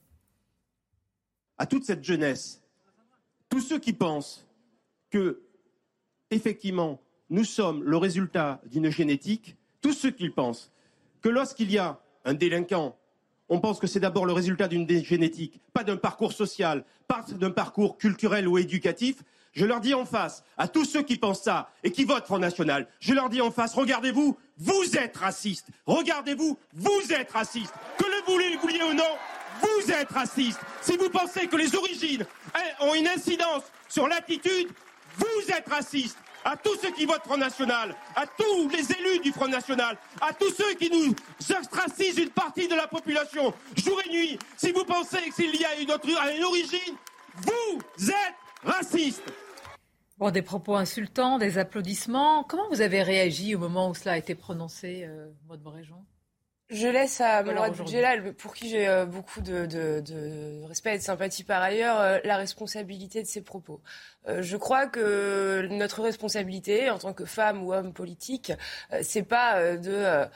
À 1.62 1.66
toute 1.66 1.84
cette 1.84 2.02
jeunesse, 2.02 2.60
tous 3.48 3.60
ceux 3.60 3.78
qui 3.78 3.92
pensent 3.92 4.48
que, 5.10 5.42
effectivement, 6.32 7.00
nous 7.30 7.44
sommes 7.44 7.84
le 7.84 7.96
résultat 7.98 8.60
d'une 8.66 8.90
génétique, 8.90 9.54
tous 9.80 9.92
ceux 9.92 10.10
qui 10.10 10.28
pensent 10.28 10.72
que 11.20 11.28
lorsqu'il 11.28 11.70
y 11.70 11.78
a 11.78 12.00
un 12.24 12.34
délinquant, 12.34 12.98
on 13.48 13.60
pense 13.60 13.78
que 13.78 13.86
c'est 13.86 14.00
d'abord 14.00 14.26
le 14.26 14.32
résultat 14.32 14.66
d'une 14.66 14.88
génétique, 15.04 15.60
pas 15.72 15.84
d'un 15.84 15.96
parcours 15.96 16.32
social, 16.32 16.84
pas 17.06 17.24
d'un 17.38 17.52
parcours 17.52 17.96
culturel 17.96 18.48
ou 18.48 18.58
éducatif. 18.58 19.22
Je 19.52 19.64
leur 19.64 19.80
dis 19.80 19.94
en 19.94 20.04
face, 20.04 20.42
à 20.58 20.66
tous 20.66 20.84
ceux 20.84 21.02
qui 21.02 21.16
pensent 21.16 21.42
ça 21.42 21.70
et 21.84 21.92
qui 21.92 22.02
votent 22.02 22.26
Front 22.26 22.40
National, 22.40 22.88
je 22.98 23.14
leur 23.14 23.28
dis 23.28 23.40
en 23.40 23.52
face, 23.52 23.74
regardez-vous, 23.74 24.36
vous 24.58 24.96
êtes 24.96 25.16
racistes. 25.16 25.68
Regardez-vous, 25.86 26.58
vous 26.72 27.12
êtes 27.12 27.30
racistes. 27.30 27.74
Que 27.98 28.04
le 28.04 28.58
vouliez 28.58 28.82
ou 28.82 28.94
non, 28.94 29.04
vous 29.62 29.90
êtes 29.90 30.10
racistes. 30.10 30.60
Si 30.80 30.96
vous 30.96 31.08
pensez 31.08 31.46
que 31.46 31.56
les 31.56 31.74
origines 31.74 32.26
hein, 32.54 32.60
ont 32.80 32.94
une 32.94 33.08
incidence 33.08 33.62
sur 33.88 34.08
l'attitude, 34.08 34.68
vous 35.16 35.50
êtes 35.50 35.68
racistes 35.68 36.18
à 36.44 36.56
tous 36.56 36.76
ceux 36.80 36.90
qui 36.92 37.04
votent 37.04 37.22
Front 37.24 37.36
National, 37.36 37.94
à 38.16 38.26
tous 38.26 38.68
les 38.70 38.90
élus 38.92 39.20
du 39.20 39.32
Front 39.32 39.48
National, 39.48 39.96
à 40.20 40.32
tous 40.32 40.52
ceux 40.52 40.74
qui 40.74 40.90
nous 40.90 41.14
ostracisent 41.56 42.18
une 42.18 42.30
partie 42.30 42.68
de 42.68 42.74
la 42.74 42.86
population, 42.86 43.54
jour 43.76 44.00
et 44.06 44.10
nuit, 44.10 44.38
si 44.56 44.72
vous 44.72 44.84
pensez 44.84 45.30
qu'il 45.36 45.54
y 45.54 45.64
a 45.64 45.78
une, 45.80 45.90
autre, 45.90 46.08
origine, 46.44 46.96
vous 47.36 48.10
êtes 48.10 48.34
racistes. 48.64 49.22
Bon, 50.18 50.30
des 50.30 50.42
propos 50.42 50.76
insultants, 50.76 51.38
des 51.38 51.58
applaudissements. 51.58 52.44
Comment 52.44 52.68
vous 52.70 52.80
avez 52.80 53.02
réagi 53.02 53.54
au 53.54 53.58
moment 53.58 53.90
où 53.90 53.94
cela 53.94 54.12
a 54.12 54.18
été 54.18 54.34
prononcé, 54.34 55.04
euh, 55.04 55.30
Maud 55.48 55.62
je 56.72 56.88
laisse 56.88 57.20
à 57.20 57.42
Mourad 57.42 57.76
Boudjelal, 57.76 58.32
pour 58.34 58.54
qui 58.54 58.68
j'ai 58.68 58.88
euh, 58.88 59.04
beaucoup 59.04 59.40
de, 59.40 59.66
de, 59.66 60.00
de, 60.00 60.64
respect 60.66 60.94
et 60.94 60.98
de 60.98 61.02
sympathie 61.02 61.44
par 61.44 61.62
ailleurs, 61.62 62.00
euh, 62.00 62.18
la 62.24 62.36
responsabilité 62.36 63.22
de 63.22 63.26
ses 63.26 63.42
propos. 63.42 63.80
Euh, 64.28 64.40
je 64.40 64.56
crois 64.56 64.86
que 64.86 65.66
notre 65.70 66.02
responsabilité 66.02 66.88
en 66.90 66.98
tant 66.98 67.12
que 67.12 67.24
femme 67.24 67.62
ou 67.62 67.72
homme 67.72 67.92
politique, 67.92 68.52
c'est 69.02 69.22
pas 69.22 69.76
de 69.76 70.26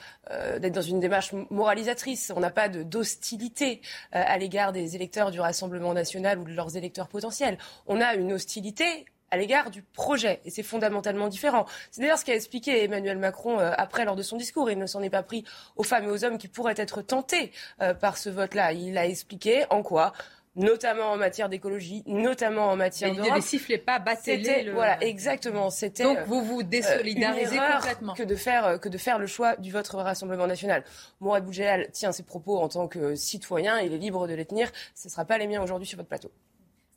d'être 0.59 0.73
dans 0.73 0.81
une 0.81 0.99
démarche 0.99 1.33
moralisatrice. 1.49 2.31
On 2.35 2.39
n'a 2.39 2.49
pas 2.49 2.67
d'hostilité 2.69 3.81
à 4.11 4.37
l'égard 4.37 4.73
des 4.73 4.95
électeurs 4.95 5.31
du 5.31 5.39
Rassemblement 5.39 5.93
national 5.93 6.39
ou 6.39 6.43
de 6.43 6.53
leurs 6.53 6.75
électeurs 6.75 7.07
potentiels. 7.07 7.57
On 7.87 8.01
a 8.01 8.13
une 8.15 8.33
hostilité 8.33 9.05
à 9.31 9.37
l'égard 9.37 9.71
du 9.71 9.81
projet. 9.81 10.39
Et 10.45 10.49
c'est 10.49 10.63
fondamentalement 10.63 11.27
différent. 11.27 11.65
C'est 11.91 12.01
d'ailleurs 12.01 12.17
ce 12.17 12.25
qu'a 12.25 12.35
expliqué 12.35 12.83
Emmanuel 12.83 13.17
Macron 13.17 13.59
euh, 13.59 13.71
après 13.77 14.05
lors 14.05 14.15
de 14.15 14.23
son 14.23 14.37
discours. 14.37 14.69
Il 14.69 14.77
ne 14.77 14.85
s'en 14.85 15.01
est 15.01 15.09
pas 15.09 15.23
pris 15.23 15.43
aux 15.75 15.83
femmes 15.83 16.05
et 16.05 16.09
aux 16.09 16.23
hommes 16.23 16.37
qui 16.37 16.47
pourraient 16.47 16.75
être 16.77 17.01
tentés 17.01 17.51
euh, 17.81 17.93
par 17.93 18.17
ce 18.17 18.29
vote-là. 18.29 18.73
Il 18.73 18.97
a 18.97 19.05
expliqué 19.05 19.65
en 19.69 19.83
quoi 19.83 20.13
notamment 20.59 21.11
en 21.11 21.17
matière 21.17 21.49
d'écologie, 21.49 22.01
notamment 22.07 22.71
en 22.71 22.75
matière 22.75 23.13
de. 23.13 23.21
Il 23.23 23.31
ne 23.31 23.41
sifflait 23.41 23.77
pas, 23.77 23.99
battez 23.99 24.63
le... 24.63 24.73
Voilà, 24.73 24.99
exactement. 25.03 25.69
C'était 25.69 26.01
donc 26.01 26.17
vous 26.25 26.41
vous 26.43 26.61
euh, 26.61 26.63
désolidarisez 26.63 27.57
complètement 27.57 28.15
que 28.15 28.23
de 28.23 28.35
faire 28.35 28.79
que 28.79 28.89
de 28.89 28.97
faire 28.97 29.19
le 29.19 29.27
choix 29.27 29.55
du 29.57 29.71
vote 29.71 29.87
Rassemblement 29.87 30.47
national. 30.47 30.83
Mourad 31.19 31.45
Boudjelal 31.45 31.91
tient 31.91 32.11
ses 32.11 32.23
propos 32.23 32.57
en 32.57 32.69
tant 32.69 32.87
que 32.87 33.13
citoyen, 33.13 33.79
il 33.81 33.93
est 33.93 33.97
libre 33.97 34.27
de 34.27 34.33
les 34.33 34.45
tenir. 34.45 34.71
Ce 34.95 35.07
ne 35.07 35.11
sera 35.11 35.25
pas 35.25 35.37
les 35.37 35.45
miens 35.45 35.61
aujourd'hui 35.61 35.87
sur 35.87 35.97
votre 35.97 36.09
plateau. 36.09 36.31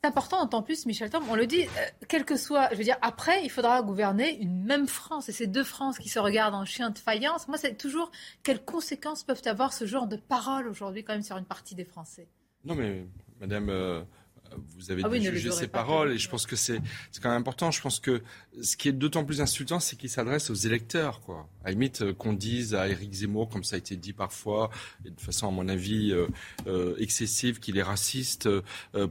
C'est 0.03 0.07
important, 0.07 0.41
d'autant 0.41 0.63
plus, 0.63 0.87
Michel 0.87 1.11
Tom, 1.11 1.23
on 1.29 1.35
le 1.35 1.45
dit, 1.45 1.61
euh, 1.61 1.67
quel 2.07 2.25
que 2.25 2.35
soit, 2.35 2.69
je 2.71 2.77
veux 2.77 2.83
dire, 2.83 2.97
après, 3.03 3.43
il 3.43 3.51
faudra 3.51 3.83
gouverner 3.83 4.35
une 4.41 4.63
même 4.63 4.87
France. 4.87 5.29
Et 5.29 5.31
c'est 5.31 5.45
deux 5.45 5.63
France 5.63 5.99
qui 5.99 6.09
se 6.09 6.17
regardent 6.17 6.55
en 6.55 6.65
chien 6.65 6.89
de 6.89 6.97
faïence. 6.97 7.47
Moi, 7.47 7.59
c'est 7.59 7.75
toujours 7.75 8.09
quelles 8.41 8.65
conséquences 8.65 9.23
peuvent 9.23 9.43
avoir 9.45 9.73
ce 9.73 9.85
genre 9.85 10.07
de 10.07 10.15
paroles 10.15 10.67
aujourd'hui, 10.67 11.03
quand 11.03 11.13
même, 11.13 11.21
sur 11.21 11.37
une 11.37 11.45
partie 11.45 11.75
des 11.75 11.85
Français? 11.85 12.27
Non, 12.65 12.73
mais 12.73 13.05
Madame, 13.39 13.69
euh, 13.69 14.01
vous 14.77 14.91
avez 14.91 15.03
ah 15.05 15.19
jugé 15.19 15.51
ses 15.51 15.67
paroles 15.67 16.11
et 16.11 16.17
je 16.17 16.29
pense 16.29 16.45
que 16.45 16.55
c'est 16.55 16.81
quand 17.21 17.29
même 17.29 17.39
important. 17.39 17.71
Je 17.71 17.81
pense 17.81 17.99
que 17.99 18.21
ce 18.61 18.75
qui 18.75 18.89
est 18.89 18.93
d'autant 18.93 19.23
plus 19.23 19.41
insultant, 19.41 19.79
c'est 19.79 19.95
qu'il 19.95 20.09
s'adresse 20.09 20.49
aux 20.49 20.55
électeurs. 20.55 21.21
Quoi. 21.21 21.47
À 21.63 21.67
la 21.67 21.71
limite, 21.71 22.01
euh, 22.01 22.13
qu'on 22.13 22.33
dise 22.33 22.75
à 22.75 22.89
Éric 22.89 23.13
Zemmour, 23.13 23.49
comme 23.49 23.63
ça 23.63 23.75
a 23.75 23.79
été 23.79 23.95
dit 23.95 24.13
parfois, 24.13 24.69
et 25.05 25.09
de 25.09 25.19
façon, 25.19 25.47
à 25.47 25.51
mon 25.51 25.67
avis, 25.67 26.11
euh, 26.11 26.27
euh, 26.67 26.95
excessive, 26.97 27.59
qu'il 27.59 27.77
est 27.77 27.83
raciste, 27.83 28.49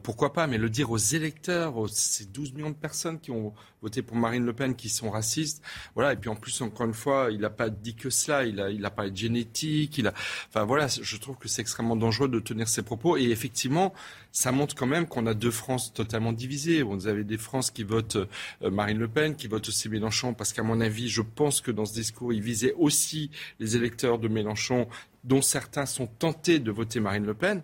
pourquoi 0.02 0.32
pas, 0.32 0.46
mais 0.46 0.58
le 0.58 0.70
dire 0.70 0.90
aux 0.90 0.98
électeurs, 0.98 1.76
aux, 1.76 1.88
ces 1.88 2.26
12 2.26 2.54
millions 2.54 2.70
de 2.70 2.74
personnes 2.74 3.18
qui 3.18 3.30
ont 3.30 3.54
voté 3.82 4.02
pour 4.02 4.16
Marine 4.16 4.44
Le 4.44 4.52
Pen, 4.52 4.74
qui 4.74 4.88
sont 4.88 5.10
racistes, 5.10 5.62
voilà, 5.94 6.12
et 6.12 6.16
puis 6.16 6.28
en 6.28 6.36
plus, 6.36 6.60
encore 6.60 6.86
une 6.86 6.94
fois, 6.94 7.28
il 7.30 7.40
n'a 7.40 7.50
pas 7.50 7.70
dit 7.70 7.94
que 7.94 8.10
cela, 8.10 8.44
il 8.44 8.60
a, 8.60 8.70
il 8.70 8.84
a 8.84 8.90
parlé 8.90 9.10
de 9.10 9.16
génétique, 9.16 9.98
il 9.98 10.06
a, 10.06 10.14
enfin 10.48 10.64
voilà, 10.64 10.86
je 10.88 11.16
trouve 11.16 11.36
que 11.36 11.48
c'est 11.48 11.62
extrêmement 11.62 11.96
dangereux 11.96 12.28
de 12.28 12.40
tenir 12.40 12.68
ces 12.68 12.82
propos, 12.82 13.16
et 13.16 13.30
effectivement, 13.30 13.92
ça 14.32 14.52
montre 14.52 14.74
quand 14.74 14.86
même 14.86 15.06
qu'on 15.06 15.26
a 15.26 15.34
deux 15.34 15.50
France 15.50 15.92
totalement 15.92 16.32
divisées. 16.32 16.82
Vous 16.82 17.06
avez 17.08 17.24
des 17.24 17.38
France 17.38 17.70
qui 17.70 17.82
votent 17.82 18.18
Marine 18.62 18.98
Le 18.98 19.08
Pen, 19.08 19.34
qui 19.34 19.48
votent 19.48 19.68
aussi 19.68 19.88
Mélenchon, 19.88 20.34
parce 20.34 20.52
qu'à 20.52 20.62
mon 20.62 20.80
avis, 20.80 21.08
je 21.08 21.22
pense 21.22 21.60
que 21.60 21.70
dans 21.70 21.84
ce 21.84 21.94
discours, 21.94 22.32
il 22.32 22.40
visait 22.40 22.74
aussi 22.78 23.30
les 23.58 23.76
électeurs 23.76 24.18
de 24.18 24.28
Mélenchon, 24.28 24.88
dont 25.24 25.42
certains 25.42 25.86
sont 25.86 26.06
tentés 26.06 26.58
de 26.58 26.70
voter 26.70 27.00
Marine 27.00 27.26
Le 27.26 27.34
Pen. 27.34 27.62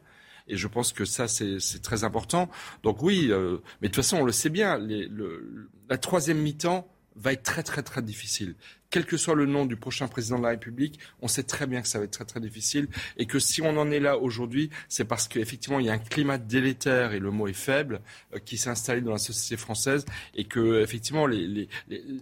Et 0.48 0.56
je 0.56 0.68
pense 0.68 0.92
que 0.92 1.04
ça, 1.04 1.28
c'est 1.28 1.82
très 1.82 2.04
important. 2.04 2.48
Donc 2.82 3.02
oui, 3.02 3.28
euh, 3.30 3.58
mais 3.80 3.88
de 3.88 3.94
toute 3.94 4.04
façon, 4.04 4.18
on 4.18 4.24
le 4.24 4.32
sait 4.32 4.50
bien, 4.50 4.78
les, 4.78 5.06
le, 5.06 5.68
la 5.88 5.98
troisième 5.98 6.38
mi-temps 6.38 6.88
va 7.16 7.32
être 7.32 7.42
très 7.42 7.62
très 7.62 7.82
très 7.82 8.02
difficile. 8.02 8.54
quel 8.90 9.06
que 9.06 9.16
soit 9.16 9.34
le 9.34 9.46
nom 9.46 9.66
du 9.66 9.76
prochain 9.76 10.06
président 10.06 10.38
de 10.38 10.42
la 10.44 10.50
République, 10.50 10.98
on 11.20 11.28
sait 11.28 11.42
très 11.42 11.66
bien 11.66 11.82
que 11.82 11.88
ça 11.88 11.98
va 11.98 12.04
être 12.04 12.12
très 12.12 12.24
très 12.24 12.40
difficile 12.40 12.88
et 13.16 13.26
que 13.26 13.38
si 13.38 13.62
on 13.62 13.76
en 13.78 13.90
est 13.90 14.00
là 14.00 14.18
aujourd'hui, 14.18 14.70
c'est 14.88 15.04
parce 15.04 15.26
qu'effectivement 15.28 15.80
il 15.80 15.86
y 15.86 15.88
a 15.88 15.94
un 15.94 15.98
climat 15.98 16.38
délétère 16.38 17.12
et 17.12 17.18
le 17.18 17.30
mot 17.30 17.48
est 17.48 17.52
faible 17.52 18.00
euh, 18.34 18.38
qui 18.38 18.58
s'est 18.58 18.70
installé 18.70 19.00
dans 19.00 19.12
la 19.12 19.18
société 19.18 19.56
française 19.56 20.04
et 20.34 20.44
que 20.44 20.82
effectivement 20.82 21.26
les, 21.26 21.46
les, 21.46 21.68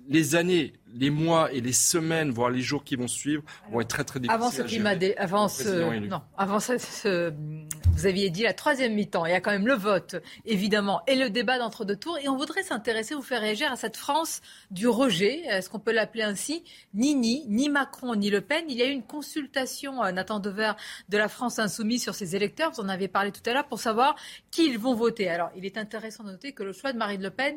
les 0.08 0.34
années 0.36 0.74
les 0.94 1.10
mois 1.10 1.52
et 1.52 1.60
les 1.60 1.72
semaines, 1.72 2.30
voire 2.30 2.50
les 2.50 2.62
jours 2.62 2.84
qui 2.84 2.96
vont 2.96 3.08
suivre, 3.08 3.42
vont 3.70 3.80
être 3.80 3.88
très 3.88 4.04
très 4.04 4.20
difficiles. 4.20 4.34
Avant 4.34 4.50
ce 4.50 4.62
climat, 4.62 4.94
dé... 4.94 5.14
avant 5.16 5.48
ce... 5.48 5.98
non, 6.06 6.22
avant 6.38 6.60
ce... 6.60 7.32
vous 7.92 8.06
aviez 8.06 8.30
dit 8.30 8.42
la 8.42 8.54
troisième 8.54 8.94
mi-temps. 8.94 9.26
Il 9.26 9.32
y 9.32 9.34
a 9.34 9.40
quand 9.40 9.50
même 9.50 9.66
le 9.66 9.74
vote, 9.74 10.16
évidemment, 10.44 11.02
et 11.06 11.16
le 11.16 11.30
débat 11.30 11.58
d'entre 11.58 11.84
deux 11.84 11.96
tours. 11.96 12.18
Et 12.18 12.28
on 12.28 12.36
voudrait 12.36 12.62
s'intéresser, 12.62 13.14
vous 13.14 13.22
faire 13.22 13.40
réagir 13.40 13.72
à 13.72 13.76
cette 13.76 13.96
France 13.96 14.40
du 14.70 14.88
rejet, 14.88 15.40
est-ce 15.48 15.68
qu'on 15.68 15.80
peut 15.80 15.92
l'appeler 15.92 16.22
ainsi? 16.22 16.64
Ni 16.94 17.14
ni, 17.14 17.44
ni 17.48 17.68
Macron, 17.68 18.14
ni 18.14 18.30
Le 18.30 18.40
Pen. 18.40 18.64
Il 18.68 18.76
y 18.76 18.82
a 18.82 18.86
eu 18.86 18.92
une 18.92 19.02
consultation, 19.02 20.02
euh, 20.04 20.12
Nathan 20.12 20.38
Dever, 20.38 20.72
de 21.08 21.18
la 21.18 21.28
France 21.28 21.58
insoumise 21.58 22.02
sur 22.02 22.14
ses 22.14 22.36
électeurs. 22.36 22.70
Vous 22.70 22.80
en 22.80 22.88
avez 22.88 23.08
parlé 23.08 23.32
tout 23.32 23.42
à 23.50 23.52
l'heure 23.52 23.66
pour 23.66 23.80
savoir 23.80 24.14
qui 24.50 24.66
ils 24.66 24.78
vont 24.78 24.94
voter. 24.94 25.28
Alors, 25.28 25.50
il 25.56 25.66
est 25.66 25.76
intéressant 25.76 26.22
de 26.22 26.30
noter 26.30 26.52
que 26.52 26.62
le 26.62 26.72
choix 26.72 26.92
de 26.92 26.98
Marine 26.98 27.22
Le 27.22 27.30
Pen 27.30 27.56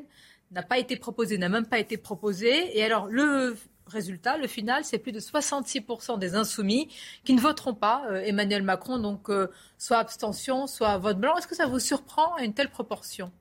n'a 0.51 0.63
pas 0.63 0.77
été 0.77 0.95
proposé, 0.95 1.37
n'a 1.37 1.49
même 1.49 1.65
pas 1.65 1.79
été 1.79 1.97
proposé. 1.97 2.77
Et 2.77 2.83
alors, 2.83 3.07
le 3.07 3.55
résultat, 3.87 4.37
le 4.37 4.47
final, 4.47 4.83
c'est 4.83 4.97
plus 4.97 5.11
de 5.11 5.19
66% 5.19 6.19
des 6.19 6.35
insoumis 6.35 6.89
qui 7.23 7.33
ne 7.33 7.39
voteront 7.39 7.73
pas 7.73 8.05
euh, 8.09 8.21
Emmanuel 8.21 8.63
Macron. 8.63 8.99
Donc, 8.99 9.29
euh, 9.29 9.47
soit 9.77 9.97
abstention, 9.97 10.67
soit 10.67 10.97
vote 10.97 11.19
blanc. 11.19 11.35
Est-ce 11.37 11.47
que 11.47 11.55
ça 11.55 11.67
vous 11.67 11.79
surprend 11.79 12.33
à 12.35 12.43
une 12.43 12.53
telle 12.53 12.69
proportion? 12.69 13.31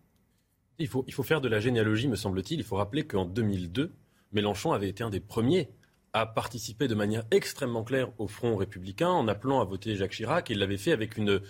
Il 0.78 0.88
faut, 0.88 1.04
il 1.06 1.14
faut 1.14 1.22
faire 1.22 1.40
de 1.40 1.48
la 1.48 1.60
généalogie, 1.60 2.08
me 2.08 2.16
semble-t-il. 2.16 2.60
Il 2.60 2.64
faut 2.64 2.76
rappeler 2.76 3.06
qu'en 3.06 3.24
2002, 3.24 3.92
Mélenchon 4.32 4.72
avait 4.72 4.88
été 4.88 5.02
un 5.02 5.10
des 5.10 5.20
premiers 5.20 5.70
à 6.12 6.26
participer 6.26 6.88
de 6.88 6.94
manière 6.94 7.24
extrêmement 7.30 7.84
claire 7.84 8.10
au 8.18 8.26
Front 8.26 8.56
républicain 8.56 9.08
en 9.08 9.28
appelant 9.28 9.60
à 9.60 9.64
voter 9.64 9.96
Jacques 9.96 10.12
Chirac. 10.12 10.48
Il 10.50 10.58
l'avait 10.58 10.78
fait 10.78 10.92
avec 10.92 11.16
une, 11.18 11.40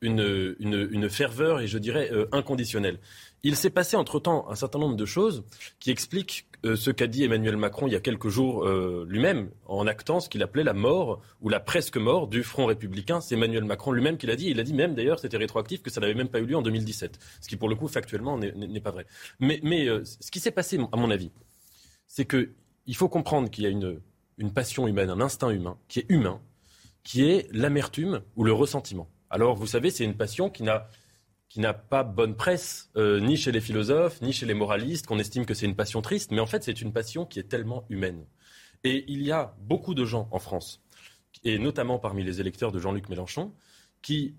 une, 0.00 1.08
ferveur 1.08 1.60
et 1.60 1.66
je 1.66 1.78
dirais 1.78 2.10
euh, 2.12 2.26
inconditionnelle. 2.32 2.98
Il 3.42 3.56
s'est 3.56 3.70
passé 3.70 3.96
entre-temps 3.96 4.50
un 4.50 4.54
certain 4.54 4.78
nombre 4.78 4.96
de 4.96 5.04
choses 5.04 5.44
qui 5.78 5.90
expliquent 5.90 6.46
euh, 6.64 6.74
ce 6.74 6.90
qu'a 6.90 7.06
dit 7.06 7.22
Emmanuel 7.22 7.56
Macron 7.56 7.86
il 7.86 7.92
y 7.92 7.96
a 7.96 8.00
quelques 8.00 8.28
jours 8.28 8.66
euh, 8.66 9.06
lui-même, 9.08 9.50
en 9.66 9.86
actant 9.86 10.20
ce 10.20 10.28
qu'il 10.28 10.42
appelait 10.42 10.64
la 10.64 10.72
mort 10.72 11.22
ou 11.40 11.48
la 11.48 11.60
presque 11.60 11.96
mort 11.96 12.26
du 12.26 12.42
Front 12.42 12.66
républicain. 12.66 13.20
C'est 13.20 13.34
Emmanuel 13.34 13.64
Macron 13.64 13.92
lui-même 13.92 14.16
qui 14.16 14.26
l'a 14.26 14.36
dit. 14.36 14.48
Il 14.48 14.58
a 14.58 14.62
dit 14.62 14.74
même 14.74 14.94
d'ailleurs, 14.94 15.20
c'était 15.20 15.36
rétroactif, 15.36 15.82
que 15.82 15.90
ça 15.90 16.00
n'avait 16.00 16.14
même 16.14 16.28
pas 16.28 16.40
eu 16.40 16.46
lieu 16.46 16.56
en 16.56 16.62
2017. 16.62 17.18
Ce 17.40 17.48
qui 17.48 17.56
pour 17.56 17.68
le 17.68 17.76
coup, 17.76 17.88
factuellement, 17.88 18.38
n'est 18.38 18.80
pas 18.80 18.90
vrai. 18.90 19.06
Mais, 19.38 19.60
ce 20.02 20.30
qui 20.30 20.40
s'est 20.40 20.50
passé, 20.50 20.78
à 20.92 20.96
mon 20.96 21.10
avis, 21.10 21.30
c'est 22.08 22.26
qu'il 22.26 22.96
faut 22.96 23.08
comprendre 23.08 23.50
qu'il 23.50 23.64
y 23.64 23.66
a 23.66 23.70
une 23.70 24.52
passion 24.52 24.88
humaine, 24.88 25.10
un 25.10 25.20
instinct 25.20 25.50
humain, 25.50 25.78
qui 25.88 26.00
est 26.00 26.06
humain, 26.08 26.40
qui 27.06 27.22
est 27.22 27.48
l'amertume 27.52 28.22
ou 28.34 28.42
le 28.42 28.52
ressentiment. 28.52 29.08
Alors, 29.30 29.56
vous 29.56 29.66
savez, 29.66 29.90
c'est 29.90 30.04
une 30.04 30.16
passion 30.16 30.50
qui 30.50 30.62
n'a 30.62 31.74
pas 31.74 32.04
bonne 32.04 32.36
presse, 32.36 32.90
euh, 32.96 33.20
ni 33.20 33.36
chez 33.36 33.52
les 33.52 33.60
philosophes, 33.60 34.20
ni 34.22 34.32
chez 34.32 34.46
les 34.46 34.54
moralistes, 34.54 35.06
qu'on 35.06 35.18
estime 35.18 35.46
que 35.46 35.54
c'est 35.54 35.66
une 35.66 35.76
passion 35.76 36.02
triste, 36.02 36.30
mais 36.30 36.40
en 36.40 36.46
fait 36.46 36.62
c'est 36.62 36.80
une 36.80 36.92
passion 36.92 37.24
qui 37.24 37.38
est 37.38 37.48
tellement 37.48 37.84
humaine. 37.88 38.26
Et 38.84 39.04
il 39.08 39.22
y 39.22 39.32
a 39.32 39.56
beaucoup 39.60 39.94
de 39.94 40.04
gens 40.04 40.28
en 40.30 40.38
France, 40.38 40.82
et 41.44 41.58
notamment 41.58 41.98
parmi 41.98 42.22
les 42.24 42.40
électeurs 42.40 42.72
de 42.72 42.78
Jean-Luc 42.78 43.08
Mélenchon, 43.08 43.52
qui 44.02 44.36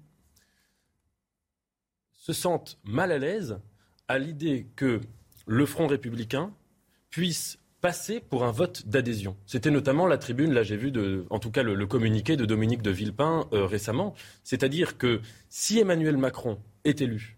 se 2.14 2.34
sentent 2.34 2.78
mal 2.84 3.12
à 3.12 3.18
l'aise 3.18 3.60
à 4.08 4.20
l'idée 4.20 4.68
que 4.76 5.02
le 5.46 5.66
Front 5.66 5.88
républicain 5.88 6.54
puisse 7.10 7.58
passer 7.82 8.20
pour 8.20 8.44
un 8.44 8.52
vote 8.52 8.88
d'adhésion. 8.88 9.38
C'était 9.46 9.72
notamment 9.72 10.08
la 10.08 10.18
tribune, 10.18 10.54
là 10.54 10.64
j'ai 10.64 10.78
vu, 10.78 10.92
en 11.30 11.40
tout 11.40 11.52
cas 11.52 11.64
le, 11.64 11.86
communiqué 11.86 12.36
de 12.36 12.46
Dominique 12.46 12.82
de 12.82 12.92
Villepin 12.92 13.48
euh, 13.54 13.66
récemment. 13.66 14.14
C'est-à-dire 14.44 14.98
que 14.98 15.22
si 15.50 15.80
Emmanuel 15.80 16.18
Macron 16.18 16.60
est 16.84 17.02
élu 17.02 17.38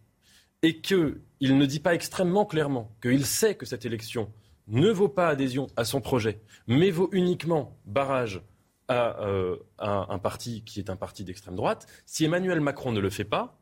et 0.61 0.79
qu'il 0.79 1.21
ne 1.41 1.65
dit 1.65 1.79
pas 1.79 1.93
extrêmement 1.93 2.45
clairement 2.45 2.91
qu'il 3.01 3.25
sait 3.25 3.55
que 3.55 3.65
cette 3.65 3.85
élection 3.85 4.31
ne 4.67 4.89
vaut 4.89 5.09
pas 5.09 5.27
adhésion 5.29 5.67
à 5.75 5.83
son 5.83 5.99
projet, 5.99 6.39
mais 6.67 6.91
vaut 6.91 7.09
uniquement 7.11 7.77
barrage 7.85 8.41
à, 8.87 9.21
euh, 9.21 9.57
à 9.77 10.13
un 10.13 10.19
parti 10.19 10.63
qui 10.63 10.79
est 10.79 10.89
un 10.89 10.95
parti 10.95 11.23
d'extrême 11.23 11.55
droite, 11.55 11.87
si 12.05 12.25
Emmanuel 12.25 12.61
Macron 12.61 12.91
ne 12.91 12.99
le 12.99 13.09
fait 13.09 13.23
pas, 13.23 13.58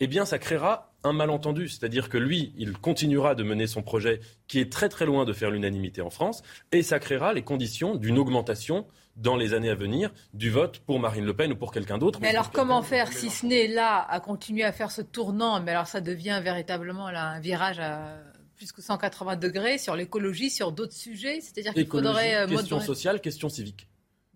eh 0.00 0.06
bien, 0.06 0.24
ça 0.24 0.38
créera 0.38 0.92
un 1.04 1.12
malentendu. 1.12 1.68
C'est-à-dire 1.68 2.08
que 2.08 2.18
lui, 2.18 2.52
il 2.56 2.72
continuera 2.72 3.34
de 3.34 3.42
mener 3.42 3.66
son 3.66 3.82
projet 3.82 4.20
qui 4.46 4.58
est 4.60 4.70
très 4.70 4.88
très 4.88 5.06
loin 5.06 5.24
de 5.24 5.32
faire 5.32 5.50
l'unanimité 5.50 6.00
en 6.00 6.10
France, 6.10 6.42
et 6.72 6.82
ça 6.82 6.98
créera 6.98 7.32
les 7.32 7.42
conditions 7.42 7.94
d'une 7.94 8.18
augmentation 8.18 8.86
dans 9.16 9.36
les 9.36 9.52
années 9.52 9.70
à 9.70 9.74
venir 9.74 10.12
du 10.32 10.50
vote 10.50 10.78
pour 10.78 11.00
Marine 11.00 11.24
Le 11.24 11.34
Pen 11.34 11.52
ou 11.52 11.56
pour 11.56 11.72
quelqu'un 11.72 11.98
d'autre. 11.98 12.20
Mais 12.22 12.28
alors 12.28 12.52
comment 12.52 12.82
faire 12.82 13.12
si 13.12 13.30
ce 13.30 13.46
n'est 13.46 13.66
là 13.66 14.06
à 14.08 14.20
continuer 14.20 14.62
à 14.62 14.70
faire 14.70 14.92
ce 14.92 15.02
tournant? 15.02 15.60
Mais 15.60 15.72
alors 15.72 15.88
ça 15.88 16.00
devient 16.00 16.40
véritablement 16.42 17.10
là, 17.10 17.26
un 17.26 17.40
virage 17.40 17.80
à 17.80 18.16
plus 18.58 18.72
que 18.72 18.82
180 18.82 19.36
degrés 19.36 19.78
sur 19.78 19.96
l'écologie, 19.96 20.50
sur 20.50 20.72
d'autres 20.72 20.94
sujets? 20.94 21.40
C'est-à-dire 21.40 21.72
qu'il 21.72 21.86
faudrait... 21.86 22.34
Euh, 22.34 22.46
question 22.46 22.80
sociale, 22.80 23.20
question 23.20 23.48
civique 23.48 23.88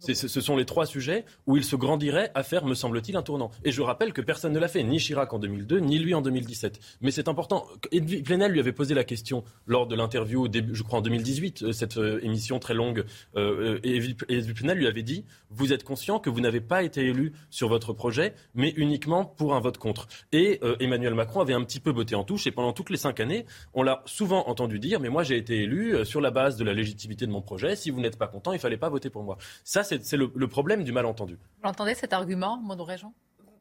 ce 0.03 0.41
sont 0.41 0.57
les 0.57 0.65
trois 0.65 0.87
sujets 0.87 1.25
où 1.47 1.57
il 1.57 1.65
se 1.65 1.77
grandirait 1.77 2.31
à 2.35 2.43
faire, 2.43 2.65
me 2.65 2.75
semble-t-il, 2.75 3.17
un 3.17 3.23
tournant. 3.23 3.51
Et 3.65 3.71
je 3.71 3.83
rappelle 3.83 4.13
que 4.13 4.21
personne 4.21 4.53
ne 4.53 4.59
l'a 4.59 4.69
fait, 4.69 4.83
ni 4.83 4.99
Chirac 4.99 5.33
en 5.33 5.39
2002, 5.39 5.79
ni 5.79 5.99
lui 5.99 6.15
en 6.15 6.23
2017. 6.23 6.81
Mais 7.01 7.11
c'est 7.11 7.29
important. 7.29 7.67
Edwige 7.93 8.23
Plenel 8.25 8.53
lui 8.53 8.61
avait 8.61 8.73
posé 8.73 8.95
la 8.95 9.05
question 9.05 9.45
lors 9.67 9.87
de 9.87 9.95
l'interview, 9.95 10.49
je 10.73 10.83
crois 10.83 10.99
en 10.99 11.03
2018, 11.03 11.63
euh, 11.63 11.73
cette 11.73 11.99
euh, 11.99 12.25
émission 12.25 12.59
très 12.59 12.75
longue. 12.75 13.05
Euh, 13.37 13.79
et 13.85 13.97
Edwige 13.97 14.55
Plenel 14.55 14.79
lui 14.79 14.87
avait 14.87 15.03
dit 15.03 15.25
Vous 15.51 15.73
êtes 15.73 15.85
conscient 15.85 16.19
que 16.19 16.31
vous 16.31 16.41
n'avez 16.41 16.61
pas 16.61 16.83
été 16.83 17.07
élu 17.07 17.33
sur 17.51 17.69
votre 17.69 17.93
projet, 17.93 18.35
mais 18.55 18.71
uniquement 18.77 19.25
pour 19.25 19.55
un 19.55 19.61
vote 19.61 19.79
contre. 19.79 20.09
Et 20.33 20.61
Emmanuel 20.81 21.15
Macron 21.15 21.41
avait 21.41 21.55
un 21.55 21.63
petit 21.63 21.81
peu 21.81 21.93
botté 21.93 22.15
en 22.15 22.25
touche. 22.25 22.47
Et 22.47 22.51
pendant 22.51 22.73
toutes 22.73 22.91
les 22.91 22.97
cinq 22.97 23.21
années, 23.21 23.47
on 23.75 23.83
l'a 23.83 24.03
souvent 24.07 24.49
entendu 24.49 24.79
dire 24.79 25.01
Mais 25.01 25.09
moi, 25.09 25.23
j'ai 25.23 25.37
été 25.37 25.63
élu 25.63 26.05
sur 26.05 26.21
la 26.21 26.31
base 26.31 26.57
de 26.57 26.65
la 26.65 26.73
légitimité 26.73 27.27
de 27.27 27.31
mon 27.31 27.43
projet. 27.43 27.77
Si 27.77 27.91
vous 27.91 28.01
n'êtes 28.01 28.19
pas 28.19 28.27
content, 28.27 28.53
il 28.53 28.57
ne 28.57 28.61
fallait 28.61 28.77
pas 28.77 28.89
voter 28.89 29.11
pour 29.11 29.23
moi. 29.23 29.39
Ça, 29.65 29.85
c'est 30.03 30.17
le, 30.17 30.49
problème 30.49 30.85
du 30.85 30.93
malentendu. 30.93 31.39
Vous 31.63 31.69
entendez 31.69 31.95
cet 31.95 32.13
argument, 32.13 32.59
Maud 32.59 32.81
Réjean 32.81 33.13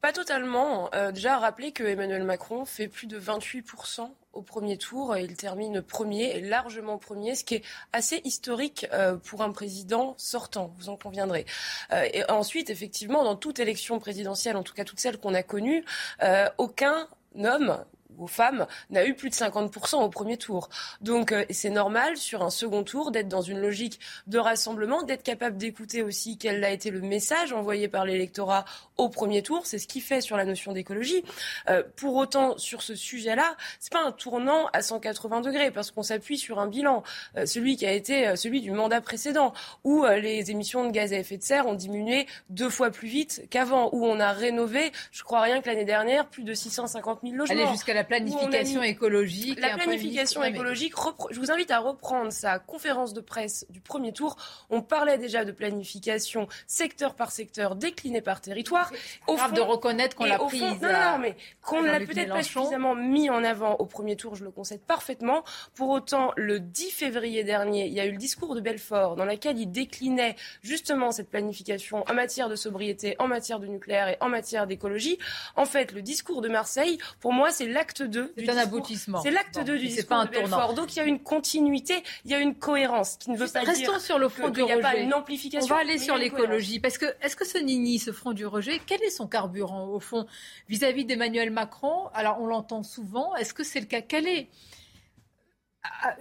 pas 0.01 0.13
totalement. 0.13 0.89
Euh, 0.95 1.11
déjà, 1.11 1.37
rappeler 1.37 1.71
que 1.71 1.83
Emmanuel 1.83 2.23
Macron 2.23 2.65
fait 2.65 2.87
plus 2.87 3.05
de 3.05 3.19
28% 3.19 4.09
au 4.33 4.41
premier 4.41 4.77
tour. 4.77 5.15
Il 5.15 5.35
termine 5.35 5.81
premier, 5.83 6.37
et 6.37 6.41
largement 6.41 6.97
premier, 6.97 7.35
ce 7.35 7.43
qui 7.43 7.55
est 7.55 7.63
assez 7.93 8.19
historique 8.23 8.87
euh, 8.93 9.15
pour 9.17 9.43
un 9.43 9.51
président 9.51 10.15
sortant, 10.17 10.73
vous 10.79 10.89
en 10.89 10.97
conviendrez. 10.97 11.45
Euh, 11.91 12.07
et 12.13 12.29
ensuite, 12.31 12.71
effectivement, 12.71 13.23
dans 13.23 13.35
toute 13.35 13.59
élection 13.59 13.99
présidentielle, 13.99 14.57
en 14.57 14.63
tout 14.63 14.73
cas 14.73 14.85
toutes 14.85 14.99
celles 14.99 15.19
qu'on 15.19 15.35
a 15.35 15.43
connues, 15.43 15.85
aucun 16.57 17.07
homme 17.35 17.77
aux 18.17 18.27
femmes 18.27 18.67
n'a 18.89 19.05
eu 19.05 19.13
plus 19.13 19.29
de 19.29 19.35
50% 19.35 20.03
au 20.03 20.09
premier 20.09 20.37
tour. 20.37 20.69
Donc 21.01 21.31
euh, 21.31 21.45
c'est 21.49 21.69
normal 21.69 22.17
sur 22.17 22.43
un 22.43 22.49
second 22.49 22.83
tour 22.83 23.11
d'être 23.11 23.27
dans 23.27 23.41
une 23.41 23.59
logique 23.59 23.99
de 24.27 24.37
rassemblement, 24.37 25.03
d'être 25.03 25.23
capable 25.23 25.57
d'écouter 25.57 26.01
aussi 26.01 26.37
quel 26.37 26.63
a 26.63 26.69
été 26.69 26.91
le 26.91 27.01
message 27.01 27.53
envoyé 27.53 27.87
par 27.87 28.05
l'électorat 28.05 28.65
au 28.97 29.09
premier 29.09 29.41
tour. 29.41 29.65
C'est 29.65 29.79
ce 29.79 29.87
qui 29.87 30.01
fait 30.01 30.21
sur 30.21 30.37
la 30.37 30.45
notion 30.45 30.73
d'écologie. 30.73 31.23
Euh, 31.69 31.83
pour 31.95 32.15
autant, 32.15 32.57
sur 32.57 32.81
ce 32.81 32.95
sujet-là, 32.95 33.55
c'est 33.79 33.91
pas 33.91 34.03
un 34.03 34.11
tournant 34.11 34.67
à 34.73 34.81
180 34.81 35.41
degrés 35.41 35.71
parce 35.71 35.91
qu'on 35.91 36.03
s'appuie 36.03 36.37
sur 36.37 36.59
un 36.59 36.67
bilan, 36.67 37.03
euh, 37.37 37.45
celui 37.45 37.77
qui 37.77 37.85
a 37.85 37.91
été 37.91 38.35
celui 38.35 38.61
du 38.61 38.71
mandat 38.71 39.01
précédent, 39.01 39.53
où 39.83 40.05
les 40.05 40.51
émissions 40.51 40.85
de 40.85 40.91
gaz 40.91 41.13
à 41.13 41.17
effet 41.17 41.37
de 41.37 41.43
serre 41.43 41.67
ont 41.67 41.73
diminué 41.73 42.27
deux 42.49 42.69
fois 42.69 42.91
plus 42.91 43.07
vite 43.07 43.47
qu'avant, 43.49 43.89
où 43.93 44.05
on 44.05 44.19
a 44.19 44.31
rénové, 44.31 44.91
je 45.11 45.23
crois 45.23 45.41
rien 45.41 45.61
que 45.61 45.69
l'année 45.69 45.85
dernière, 45.85 46.27
plus 46.27 46.43
de 46.43 46.53
650 46.53 47.19
000 47.23 47.35
logements. 47.35 47.55
La 48.01 48.05
planification 48.05 48.81
écologique. 48.81 49.59
La 49.59 49.75
planification 49.75 50.43
écologique, 50.43 50.93
je 51.29 51.39
vous 51.39 51.51
invite 51.51 51.69
à 51.69 51.79
reprendre 51.79 52.31
sa 52.31 52.57
conférence 52.57 53.13
de 53.13 53.21
presse 53.21 53.65
du 53.69 53.79
premier 53.79 54.11
tour. 54.11 54.37
On 54.69 54.81
parlait 54.81 55.19
déjà 55.19 55.45
de 55.45 55.51
planification 55.51 56.47
secteur 56.65 57.13
par 57.13 57.31
secteur, 57.31 57.75
déclinée 57.75 58.21
par 58.21 58.41
territoire. 58.41 58.91
Au 59.27 59.35
grave 59.35 59.53
de 59.53 59.61
reconnaître 59.61 60.15
qu'on 60.15 60.25
l'a 60.25 60.39
prise. 60.39 60.61
non, 60.61 60.77
non, 60.81 61.17
mais 61.19 61.35
qu'on 61.61 61.81
ne 61.81 61.87
l'a 61.87 61.99
peut-être 61.99 62.33
pas 62.33 62.43
suffisamment 62.43 62.95
mis 62.95 63.29
en 63.29 63.43
avant 63.43 63.75
au 63.75 63.85
premier 63.85 64.15
tour, 64.15 64.35
je 64.35 64.43
le 64.43 64.51
concède 64.51 64.81
parfaitement. 64.81 65.43
Pour 65.75 65.89
autant, 65.89 66.31
le 66.37 66.59
10 66.59 66.89
février 66.89 67.43
dernier, 67.43 67.85
il 67.85 67.93
y 67.93 67.99
a 67.99 68.05
eu 68.05 68.11
le 68.11 68.17
discours 68.17 68.55
de 68.55 68.61
Belfort 68.61 69.15
dans 69.15 69.25
lequel 69.25 69.59
il 69.59 69.71
déclinait 69.71 70.35
justement 70.63 71.11
cette 71.11 71.29
planification 71.29 72.03
en 72.09 72.13
matière 72.13 72.49
de 72.49 72.55
sobriété, 72.55 73.15
en 73.19 73.27
matière 73.27 73.59
de 73.59 73.67
nucléaire 73.67 74.07
et 74.09 74.17
en 74.21 74.29
matière 74.29 74.65
d'écologie. 74.65 75.19
En 75.55 75.65
fait, 75.65 75.91
le 75.91 76.01
discours 76.01 76.41
de 76.41 76.49
Marseille, 76.49 76.97
pour 77.19 77.33
moi, 77.33 77.51
c'est 77.51 77.67
l'acte 77.99 78.33
c'est 78.37 78.49
un 78.49 78.57
aboutissement. 78.57 79.21
C'est 79.21 79.31
l'acte 79.31 79.59
2 79.63 79.77
du 79.77 79.87
discours 79.87 80.07
pas 80.07 80.15
un 80.17 80.25
de 80.25 80.31
Belfort. 80.31 80.73
Donc 80.73 80.95
il 80.95 80.99
y 80.99 81.01
a 81.01 81.05
une 81.05 81.19
continuité, 81.19 82.03
il 82.25 82.31
y 82.31 82.33
a 82.33 82.39
une 82.39 82.55
cohérence 82.55 83.17
qui 83.17 83.31
ne 83.31 83.37
veut 83.37 83.47
pas 83.47 83.61
Restons 83.61 83.99
sur 83.99 84.19
le 84.19 84.29
front 84.29 84.49
du 84.49 84.61
rejet. 84.61 84.73
Il 84.73 84.79
n'y 84.79 84.85
a 84.85 84.91
pas 84.91 84.97
une 84.97 85.13
amplification. 85.13 85.73
On 85.73 85.75
va 85.75 85.81
aller 85.81 85.97
sur 85.97 86.17
l'écologie. 86.17 86.79
Parce 86.79 86.97
que, 86.97 87.05
est-ce 87.21 87.35
que 87.35 87.45
ce 87.45 87.57
Nini, 87.57 87.99
ce 87.99 88.11
front 88.11 88.33
du 88.33 88.45
rejet, 88.45 88.81
quel 88.85 89.01
est 89.03 89.09
son 89.09 89.27
carburant, 89.27 89.87
au 89.87 89.99
fond, 89.99 90.25
vis-à-vis 90.69 91.05
d'Emmanuel 91.05 91.51
Macron 91.51 92.07
Alors, 92.13 92.41
on 92.41 92.47
l'entend 92.47 92.83
souvent. 92.83 93.35
Est-ce 93.35 93.53
que 93.53 93.63
c'est 93.63 93.79
le 93.79 93.85
cas? 93.85 94.01
Quel 94.01 94.27
est 94.27 94.49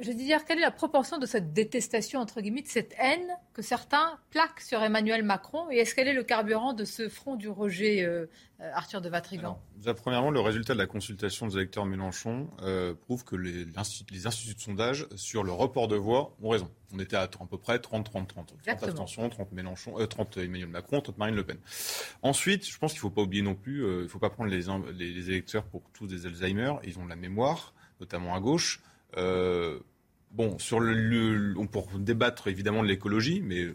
je 0.00 0.08
veux 0.08 0.14
dire, 0.14 0.44
quelle 0.44 0.58
est 0.58 0.62
la 0.62 0.70
proportion 0.70 1.18
de 1.18 1.26
cette 1.26 1.52
détestation, 1.52 2.20
entre 2.20 2.40
guillemets, 2.40 2.62
de 2.62 2.68
cette 2.68 2.94
haine 2.98 3.28
que 3.52 3.60
certains 3.60 4.18
plaquent 4.30 4.60
sur 4.60 4.82
Emmanuel 4.82 5.22
Macron 5.22 5.70
Et 5.70 5.76
est-ce 5.76 5.94
qu'elle 5.94 6.08
est 6.08 6.14
le 6.14 6.22
carburant 6.22 6.72
de 6.72 6.84
ce 6.84 7.08
front 7.08 7.36
du 7.36 7.48
rejet, 7.48 8.02
euh, 8.02 8.26
euh, 8.60 8.70
Arthur 8.72 9.02
de 9.02 9.10
Vatrigan? 9.10 9.60
Premièrement, 9.96 10.30
le 10.30 10.40
résultat 10.40 10.72
de 10.72 10.78
la 10.78 10.86
consultation 10.86 11.46
des 11.46 11.56
électeurs 11.56 11.84
Mélenchon 11.84 12.48
euh, 12.62 12.94
prouve 12.94 13.24
que 13.24 13.36
les, 13.36 13.64
les, 13.64 13.78
instituts 14.26 14.54
de 14.54 14.60
sondage 14.60 15.06
sur 15.14 15.44
le 15.44 15.52
report 15.52 15.88
de 15.88 15.96
voix 15.96 16.34
ont 16.42 16.48
raison. 16.48 16.70
On 16.94 16.98
était 16.98 17.16
à, 17.16 17.22
à 17.22 17.28
peu 17.28 17.58
près 17.58 17.76
30-30-30. 17.76 18.26
30 18.26 18.54
abstention, 18.66 19.28
30, 19.28 19.52
Mélenchon, 19.52 19.94
30 20.06 20.38
Emmanuel 20.38 20.68
Macron, 20.68 21.02
30 21.02 21.18
Marine 21.18 21.34
Le 21.34 21.44
Pen. 21.44 21.58
Ensuite, 22.22 22.66
je 22.66 22.78
pense 22.78 22.92
qu'il 22.92 22.98
ne 22.98 23.02
faut 23.02 23.10
pas 23.10 23.22
oublier 23.22 23.42
non 23.42 23.54
plus, 23.54 23.80
il 23.80 24.02
ne 24.04 24.08
faut 24.08 24.18
pas 24.18 24.30
prendre 24.30 24.50
les, 24.50 24.62
les, 24.94 25.12
les 25.12 25.30
électeurs 25.30 25.64
pour 25.64 25.82
tous 25.92 26.06
des 26.06 26.24
Alzheimer. 26.24 26.74
Ils 26.84 26.98
ont 26.98 27.06
la 27.06 27.16
mémoire, 27.16 27.74
notamment 28.00 28.34
à 28.34 28.40
gauche. 28.40 28.80
Euh, 29.16 29.78
bon, 30.30 30.58
sur 30.58 30.80
le, 30.80 31.54
on 31.58 31.66
peut 31.66 31.80
débattre 31.98 32.48
évidemment 32.48 32.82
de 32.82 32.88
l'écologie, 32.88 33.40
mais 33.42 33.68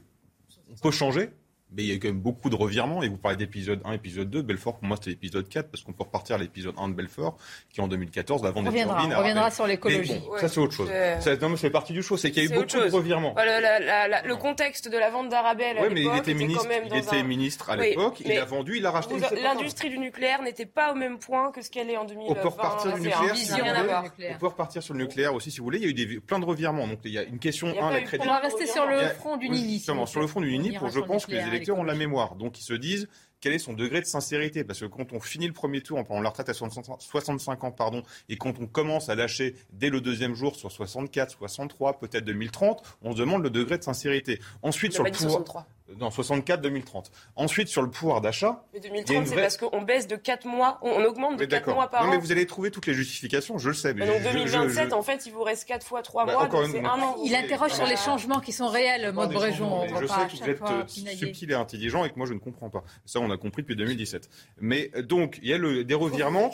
on 0.69 0.75
peut 0.75 0.91
changer 0.91 1.29
mais 1.75 1.83
il 1.83 1.89
y 1.89 1.91
a 1.91 1.95
quand 1.95 2.07
même 2.07 2.19
beaucoup 2.19 2.49
de 2.49 2.55
revirements. 2.55 3.03
Et 3.03 3.09
vous 3.09 3.17
parlez 3.17 3.37
d'épisode 3.37 3.81
1, 3.85 3.93
épisode 3.93 4.29
2. 4.29 4.41
Belfort, 4.41 4.77
pour 4.77 4.87
moi, 4.87 4.97
c'était 4.97 5.11
l'épisode 5.11 5.47
4, 5.47 5.69
parce 5.69 5.83
qu'on 5.83 5.93
peut 5.93 6.03
repartir 6.03 6.35
à 6.35 6.39
l'épisode 6.39 6.75
1 6.77 6.89
de 6.89 6.93
Belfort, 6.93 7.37
qui 7.71 7.81
en 7.81 7.87
2014, 7.87 8.43
la 8.43 8.51
vente 8.51 8.65
des 8.65 8.81
turbines. 8.81 9.13
On 9.13 9.19
reviendra 9.19 9.51
sur 9.51 9.67
l'écologie. 9.67 10.21
Ça, 10.39 10.47
c'est 10.47 10.59
autre 10.59 10.73
chose. 10.73 10.89
Ça, 11.19 11.35
non, 11.37 11.55
c'est 11.55 11.69
partie 11.69 11.93
du 11.93 12.01
show, 12.01 12.17
c'est 12.17 12.31
qu'il 12.31 12.43
y 12.43 12.47
a 12.47 12.49
eu 12.49 12.53
beaucoup 12.53 12.77
de 12.77 12.91
revirements. 12.91 13.35
le 13.35 14.35
contexte 14.35 14.89
de 14.89 14.97
la 14.97 15.09
vente 15.09 15.29
d'Arabelle 15.29 15.77
était, 16.17 16.33
ministre, 16.33 16.67
il 16.85 16.97
était 16.97 17.23
ministre 17.23 17.69
à 17.69 17.75
l'époque, 17.75 18.21
il 18.23 18.31
a 18.31 18.45
vendu, 18.45 18.77
il 18.77 18.85
a 18.85 18.91
racheté. 18.91 19.15
L'industrie 19.41 19.89
du 19.89 19.97
nucléaire 19.97 20.41
n'était 20.41 20.65
pas 20.65 20.91
au 20.91 20.95
même 20.95 21.19
point 21.19 21.51
que 21.51 21.61
ce 21.61 21.69
qu'elle 21.69 21.89
est 21.89 21.97
en 21.97 22.05
2020. 22.05 22.29
On 22.29 22.35
peut 22.35 22.47
repartir 22.47 22.93
du 22.93 23.01
nucléaire. 23.01 24.03
On 24.35 24.39
peut 24.39 24.47
repartir 24.47 24.83
sur 24.83 24.93
le 24.93 25.01
nucléaire 25.01 25.33
aussi, 25.33 25.51
si 25.51 25.59
vous 25.59 25.65
voulez. 25.65 25.79
Il 25.79 25.99
y 25.99 26.03
a 26.03 26.05
eu 26.05 26.21
plein 26.21 26.39
de 26.39 26.45
revirements. 26.45 26.87
Donc, 26.87 26.99
il 27.05 27.11
y 27.11 27.17
a 27.17 27.23
une 27.23 27.39
question, 27.39 27.67
un, 27.81 27.91
la 27.91 28.01
crédit. 28.01 28.25
On 28.25 28.31
va 28.31 28.39
rester 28.39 28.65
sur 28.65 28.85
le 28.85 28.99
front 29.09 29.37
du 29.37 29.49
Nini. 29.49 29.79
Sur 29.79 30.21
le 30.21 30.27
front 30.27 30.41
du 30.41 30.57
Nini, 30.57 30.77
pour 30.77 30.89
je 30.89 30.99
pense 30.99 31.25
que 31.25 31.31
les 31.31 31.47
électeurs 31.47 31.64
ont 31.71 31.83
la 31.83 31.95
mémoire. 31.95 32.35
Donc 32.35 32.59
ils 32.59 32.63
se 32.63 32.73
disent 32.73 33.07
quel 33.41 33.53
est 33.53 33.59
son 33.59 33.73
degré 33.73 34.01
de 34.01 34.05
sincérité? 34.05 34.63
Parce 34.63 34.79
que 34.79 34.85
quand 34.85 35.13
on 35.13 35.19
finit 35.19 35.45
le 35.45 35.53
premier 35.53 35.81
tour 35.81 35.99
en 35.99 36.03
prenant 36.03 36.21
la 36.21 36.29
retraite 36.29 36.49
à 36.49 36.53
65 36.53 37.63
ans, 37.63 37.71
pardon, 37.71 38.01
et 38.27 38.37
quand 38.37 38.59
on 38.59 38.65
commence 38.65 39.09
à 39.09 39.15
lâcher 39.15 39.55
dès 39.71 39.89
le 39.89 40.01
deuxième 40.01 40.33
jour 40.33 40.55
sur 40.55 40.71
64, 40.71 41.31
63, 41.31 41.99
peut-être 41.99 42.25
2030, 42.25 42.81
on 43.03 43.11
se 43.11 43.17
demande 43.17 43.43
le 43.43 43.51
degré 43.51 43.77
de 43.77 43.83
sincérité. 43.83 44.39
Ensuite, 44.63 44.93
sur 44.93 45.03
le 45.03 45.11
pouvoir... 45.11 45.67
Non, 45.99 46.11
64, 46.11 46.61
2030. 46.61 47.11
Ensuite, 47.35 47.67
sur 47.67 47.81
le 47.81 47.89
pouvoir 47.89 48.21
d'achat. 48.21 48.63
Mais 48.73 48.79
2030, 48.79 49.27
c'est 49.27 49.35
parce 49.35 49.57
qu'on 49.57 49.81
baisse 49.81 50.07
de 50.07 50.15
4 50.15 50.45
mois, 50.45 50.79
on, 50.81 51.03
augmente 51.03 51.37
de 51.37 51.45
4 51.45 51.73
mois 51.73 51.87
par 51.87 52.03
non, 52.03 52.09
an. 52.09 52.11
Mais 52.11 52.17
vous 52.17 52.31
allez 52.31 52.45
trouver 52.45 52.71
toutes 52.71 52.87
les 52.87 52.93
justifications, 52.93 53.57
je 53.57 53.69
le 53.69 53.75
sais. 53.75 53.93
Mais 53.93 54.05
donc 54.05 54.21
2027, 54.21 54.93
en 54.93 55.01
fait, 55.01 55.25
il 55.25 55.31
vous 55.31 55.43
reste 55.43 55.65
4 55.65 55.85
fois 55.85 56.01
3 56.01 56.25
bah, 56.25 56.33
mois, 56.33 56.47
donc 56.47 56.67
c'est 56.71 56.79
un 56.79 57.01
an. 57.01 57.15
Il 57.23 57.35
interroge 57.35 57.71
sur 57.71 57.85
les 57.85 57.97
changements 57.97 58.39
qui 58.39 58.51
sont 58.51 58.67
réels, 58.67 59.11
mode 59.11 59.31
Bréjon. 59.31 59.87
Je 59.87 60.07
sais 60.07 60.13
que 60.27 60.43
vous 60.43 60.49
êtes 60.49 61.17
subtil 61.17 61.51
et 61.51 61.55
intelligent 61.55 62.05
et 62.05 62.09
que 62.09 62.17
moi, 62.17 62.27
je 62.27 62.33
ne 62.33 62.39
comprends 62.39 62.69
pas. 62.69 62.83
Ça, 63.05 63.19
on 63.19 63.31
a 63.31 63.37
compris 63.37 63.61
depuis 63.61 63.75
2017. 63.75 64.29
Mais 64.59 64.91
euh, 64.95 65.01
donc, 65.01 65.39
il 65.41 65.49
y 65.49 65.53
a 65.53 65.57
le, 65.57 65.83
des 65.83 65.93
revirements. 65.93 66.51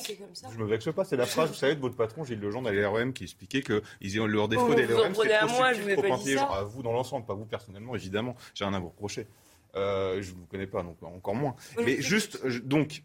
Je 0.51 0.57
me 0.57 0.65
vexe 0.65 0.91
pas, 0.93 1.03
c'est 1.03 1.17
la 1.17 1.25
phrase, 1.25 1.49
vous 1.49 1.55
savez, 1.55 1.75
de 1.75 1.81
votre 1.81 1.95
patron, 1.95 2.23
Gilles 2.23 2.39
Lejean, 2.39 2.65
à 2.65 2.71
l'REM, 2.71 3.13
qui 3.13 3.23
expliquait 3.23 3.61
que 3.61 3.81
leur 4.01 4.47
défaut 4.47 4.67
oh, 4.69 4.75
des 4.75 4.85
LREM, 4.85 5.13
c'était 5.15 6.35
trop. 6.35 6.53
À 6.53 6.63
vous 6.63 6.83
dans 6.83 6.93
l'ensemble, 6.93 7.25
pas 7.25 7.33
vous 7.33 7.45
personnellement, 7.45 7.95
évidemment. 7.95 8.35
J'ai 8.53 8.65
rien 8.65 8.73
à 8.73 8.79
vous 8.79 8.89
reprocher. 8.89 9.27
Euh, 9.75 10.21
je 10.21 10.31
ne 10.31 10.35
vous 10.37 10.45
connais 10.45 10.67
pas, 10.67 10.83
donc 10.83 11.01
encore 11.01 11.35
moins. 11.35 11.55
Mais 11.85 12.01
juste, 12.01 12.45
donc, 12.65 13.03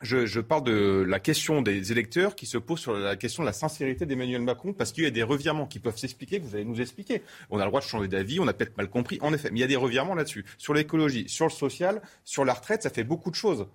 je, 0.00 0.26
je, 0.26 0.40
parle 0.40 0.64
de 0.64 1.04
la 1.06 1.20
question 1.20 1.62
des 1.62 1.92
électeurs 1.92 2.34
qui 2.34 2.46
se 2.46 2.58
posent 2.58 2.80
sur 2.80 2.94
la 2.94 3.14
question 3.16 3.42
de 3.42 3.46
la 3.46 3.52
sincérité 3.52 4.04
d'Emmanuel 4.04 4.42
Macron, 4.42 4.72
parce 4.72 4.92
qu'il 4.92 5.04
y 5.04 5.06
a 5.06 5.10
des 5.10 5.22
revirements 5.22 5.66
qui 5.66 5.78
peuvent 5.78 5.96
s'expliquer, 5.96 6.40
que 6.40 6.44
vous 6.44 6.54
allez 6.54 6.64
nous 6.64 6.80
expliquer. 6.80 7.22
On 7.50 7.58
a 7.58 7.64
le 7.64 7.70
droit 7.70 7.80
de 7.80 7.86
changer 7.86 8.08
d'avis, 8.08 8.40
on 8.40 8.48
a 8.48 8.52
peut-être 8.52 8.76
mal 8.76 8.88
compris, 8.88 9.18
en 9.22 9.32
effet, 9.32 9.50
mais 9.50 9.58
il 9.58 9.62
y 9.62 9.64
a 9.64 9.68
des 9.68 9.76
revirements 9.76 10.14
là-dessus. 10.14 10.44
Sur 10.58 10.74
l'écologie, 10.74 11.28
sur 11.28 11.46
le 11.46 11.52
social, 11.52 12.02
sur 12.24 12.44
la 12.44 12.54
retraite, 12.54 12.82
ça 12.82 12.90
fait 12.90 13.04
beaucoup 13.04 13.30
de 13.30 13.36
choses. 13.36 13.66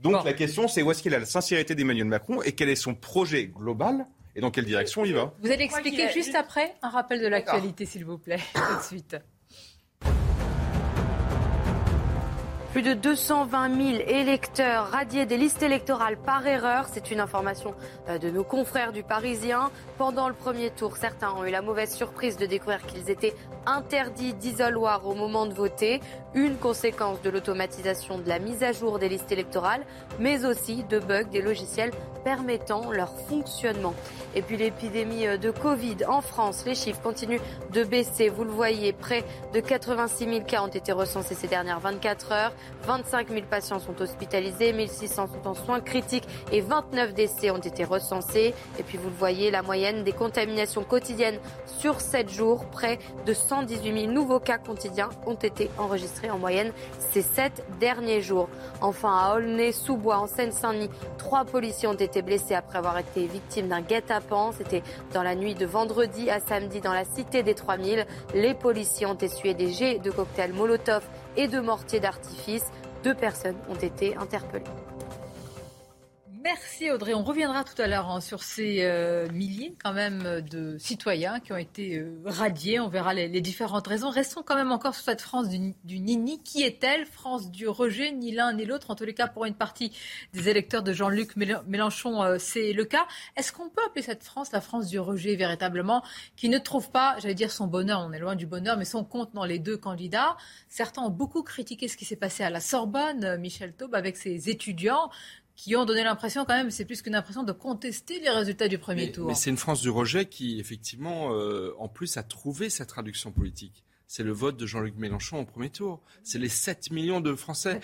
Donc 0.00 0.24
la 0.24 0.32
question, 0.32 0.68
c'est 0.68 0.82
où 0.82 0.90
est-ce 0.90 1.02
qu'il 1.02 1.14
a 1.14 1.18
la 1.18 1.26
sincérité 1.26 1.74
d'Emmanuel 1.74 2.06
Macron 2.06 2.40
et 2.42 2.52
quel 2.52 2.68
est 2.68 2.76
son 2.76 2.94
projet 2.94 3.46
global 3.46 4.06
et 4.36 4.40
dans 4.40 4.52
quelle 4.52 4.64
direction 4.64 5.04
il 5.04 5.14
va? 5.14 5.34
Vous 5.42 5.50
allez 5.50 5.64
expliquer 5.64 6.12
juste 6.12 6.36
après 6.36 6.76
un 6.82 6.90
rappel 6.90 7.20
de 7.20 7.26
l'actualité, 7.26 7.84
s'il 7.84 8.04
vous 8.04 8.18
plaît, 8.18 8.38
tout 8.54 8.76
de 8.78 8.82
suite. 8.82 9.16
Plus 12.72 12.82
de 12.82 12.92
220 12.92 13.96
000 13.96 14.02
électeurs 14.06 14.90
radiés 14.90 15.24
des 15.24 15.38
listes 15.38 15.62
électorales 15.62 16.18
par 16.18 16.46
erreur. 16.46 16.84
C'est 16.92 17.10
une 17.10 17.18
information 17.18 17.74
euh, 18.10 18.18
de 18.18 18.28
nos 18.28 18.44
confrères 18.44 18.92
du 18.92 19.02
Parisien. 19.02 19.70
Pendant 19.96 20.28
le 20.28 20.34
premier 20.34 20.68
tour, 20.68 20.98
certains 20.98 21.32
ont 21.32 21.46
eu 21.46 21.50
la 21.50 21.62
mauvaise 21.62 21.94
surprise 21.94 22.36
de 22.36 22.44
découvrir 22.44 22.84
qu'ils 22.84 23.08
étaient 23.08 23.34
interdits 23.64 24.34
d'isoloir 24.34 25.06
au 25.06 25.14
moment 25.14 25.46
de 25.46 25.54
voter. 25.54 26.02
Une 26.34 26.56
conséquence 26.56 27.22
de 27.22 27.30
l'automatisation 27.30 28.18
de 28.18 28.28
la 28.28 28.38
mise 28.38 28.62
à 28.62 28.72
jour 28.72 28.98
des 28.98 29.08
listes 29.08 29.32
électorales, 29.32 29.86
mais 30.18 30.44
aussi 30.44 30.84
de 30.84 30.98
bugs 30.98 31.24
des 31.24 31.40
logiciels 31.40 31.92
permettant 32.24 32.90
leur 32.90 33.10
fonctionnement. 33.28 33.94
Et 34.34 34.42
puis 34.42 34.56
l'épidémie 34.56 35.26
euh, 35.26 35.36
de 35.36 35.50
Covid 35.50 35.98
en 36.08 36.20
France, 36.20 36.64
les 36.66 36.74
chiffres 36.74 37.00
continuent 37.02 37.40
de 37.72 37.84
baisser. 37.84 38.28
Vous 38.28 38.44
le 38.44 38.50
voyez, 38.50 38.92
près 38.92 39.24
de 39.54 39.60
86 39.60 40.24
000 40.24 40.40
cas 40.44 40.62
ont 40.62 40.68
été 40.68 40.92
recensés 40.92 41.34
ces 41.34 41.48
dernières 41.48 41.80
24 41.80 42.32
heures. 42.32 42.52
25 42.84 43.28
000 43.28 43.42
patients 43.48 43.78
sont 43.78 44.00
hospitalisés, 44.00 44.72
1600 44.72 45.28
sont 45.28 45.48
en 45.48 45.54
soins 45.54 45.80
critiques 45.80 46.28
et 46.52 46.60
29 46.60 47.14
décès 47.14 47.50
ont 47.50 47.58
été 47.58 47.84
recensés. 47.84 48.54
Et 48.78 48.82
puis 48.82 48.98
vous 48.98 49.08
le 49.08 49.14
voyez, 49.14 49.50
la 49.50 49.62
moyenne 49.62 50.04
des 50.04 50.12
contaminations 50.12 50.84
quotidiennes 50.84 51.38
sur 51.66 52.00
7 52.00 52.30
jours, 52.30 52.66
près 52.66 52.98
de 53.26 53.32
118 53.32 54.00
000 54.02 54.12
nouveaux 54.12 54.40
cas 54.40 54.58
quotidiens 54.58 55.10
ont 55.26 55.34
été 55.34 55.70
enregistrés 55.78 56.30
en 56.30 56.38
moyenne 56.38 56.72
ces 57.12 57.22
7 57.22 57.64
derniers 57.80 58.20
jours. 58.20 58.48
Enfin, 58.80 59.16
à 59.16 59.34
Aulnay-sous-Bois, 59.36 60.18
en 60.18 60.26
Seine-Saint-Denis, 60.26 60.90
trois 61.18 61.44
policiers 61.44 61.88
ont 61.88 61.94
été 61.94 62.07
blessés 62.22 62.54
après 62.54 62.78
avoir 62.78 62.98
été 62.98 63.26
victimes 63.26 63.68
d'un 63.68 63.80
guet-apens. 63.80 64.52
C'était 64.58 64.82
dans 65.12 65.22
la 65.22 65.34
nuit 65.34 65.54
de 65.54 65.66
vendredi 65.66 66.30
à 66.30 66.40
samedi 66.40 66.80
dans 66.80 66.92
la 66.92 67.04
cité 67.04 67.42
des 67.42 67.54
3000. 67.54 68.06
Les 68.34 68.54
policiers 68.54 69.06
ont 69.06 69.18
essuyé 69.18 69.54
des 69.54 69.72
jets 69.72 69.98
de 69.98 70.10
cocktails 70.10 70.52
Molotov 70.52 71.04
et 71.36 71.48
de 71.48 71.60
mortiers 71.60 72.00
d'artifice. 72.00 72.66
Deux 73.04 73.14
personnes 73.14 73.56
ont 73.68 73.76
été 73.76 74.16
interpellées. 74.16 74.64
Merci 76.50 76.90
Audrey. 76.90 77.12
On 77.12 77.24
reviendra 77.24 77.62
tout 77.62 77.74
à 77.76 77.86
l'heure 77.86 78.08
hein, 78.08 78.22
sur 78.22 78.42
ces 78.42 78.78
euh, 78.80 79.28
milliers 79.32 79.76
quand 79.84 79.92
même 79.92 80.40
de 80.40 80.78
citoyens 80.78 81.40
qui 81.40 81.52
ont 81.52 81.58
été 81.58 81.98
euh, 81.98 82.22
radiés. 82.24 82.80
On 82.80 82.88
verra 82.88 83.12
les, 83.12 83.28
différentes 83.42 83.86
raisons. 83.86 84.08
Restons 84.08 84.42
quand 84.42 84.54
même 84.54 84.72
encore 84.72 84.94
sur 84.94 85.04
cette 85.04 85.20
France 85.20 85.50
du, 85.50 86.00
Nini. 86.00 86.42
Qui 86.42 86.62
est-elle? 86.62 87.04
France 87.04 87.50
du 87.50 87.68
rejet, 87.68 88.12
ni 88.12 88.32
l'un 88.32 88.54
ni 88.54 88.64
l'autre. 88.64 88.90
En 88.90 88.94
tous 88.94 89.04
les 89.04 89.12
cas, 89.12 89.28
pour 89.28 89.44
une 89.44 89.56
partie 89.56 89.92
des 90.32 90.48
électeurs 90.48 90.82
de 90.82 90.94
Jean-Luc 90.94 91.36
Mélenchon, 91.36 92.22
euh, 92.22 92.38
c'est 92.38 92.72
le 92.72 92.86
cas. 92.86 93.06
Est-ce 93.36 93.52
qu'on 93.52 93.68
peut 93.68 93.82
appeler 93.86 94.02
cette 94.02 94.24
France 94.24 94.50
la 94.50 94.62
France 94.62 94.86
du 94.86 94.98
rejet 94.98 95.36
véritablement, 95.36 96.02
qui 96.34 96.48
ne 96.48 96.56
trouve 96.56 96.90
pas, 96.90 97.16
j'allais 97.18 97.34
dire 97.34 97.52
son 97.52 97.66
bonheur, 97.66 98.00
on 98.08 98.12
est 98.14 98.20
loin 98.20 98.36
du 98.36 98.46
bonheur, 98.46 98.78
mais 98.78 98.86
son 98.86 99.04
compte 99.04 99.34
dans 99.34 99.44
les 99.44 99.58
deux 99.58 99.76
candidats 99.76 100.38
Certains 100.70 101.02
ont 101.02 101.10
beaucoup 101.10 101.42
critiqué 101.42 101.88
ce 101.88 101.98
qui 101.98 102.06
s'est 102.06 102.16
passé 102.16 102.42
à 102.42 102.48
la 102.48 102.60
Sorbonne, 102.60 103.36
Michel 103.36 103.74
Taube, 103.74 103.94
avec 103.94 104.16
ses 104.16 104.48
étudiants 104.48 105.10
qui 105.58 105.74
ont 105.74 105.84
donné 105.84 106.04
l'impression 106.04 106.44
quand 106.44 106.54
même, 106.54 106.70
c'est 106.70 106.84
plus 106.84 107.02
qu'une 107.02 107.16
impression 107.16 107.42
de 107.42 107.50
contester 107.50 108.20
les 108.20 108.30
résultats 108.30 108.68
du 108.68 108.78
premier 108.78 109.10
tour. 109.10 109.26
Mais 109.26 109.34
c'est 109.34 109.50
une 109.50 109.56
France 109.56 109.80
du 109.82 109.90
rejet 109.90 110.26
qui, 110.26 110.60
effectivement, 110.60 111.34
euh, 111.34 111.74
en 111.80 111.88
plus, 111.88 112.16
a 112.16 112.22
trouvé 112.22 112.70
sa 112.70 112.86
traduction 112.86 113.32
politique. 113.32 113.84
C'est 114.06 114.22
le 114.22 114.30
vote 114.30 114.56
de 114.56 114.66
Jean-Luc 114.66 114.96
Mélenchon 114.96 115.40
au 115.40 115.44
premier 115.44 115.68
tour. 115.68 116.00
C'est 116.22 116.38
les 116.38 116.48
7 116.48 116.92
millions 116.92 117.20
de 117.20 117.34
Français. 117.34 117.80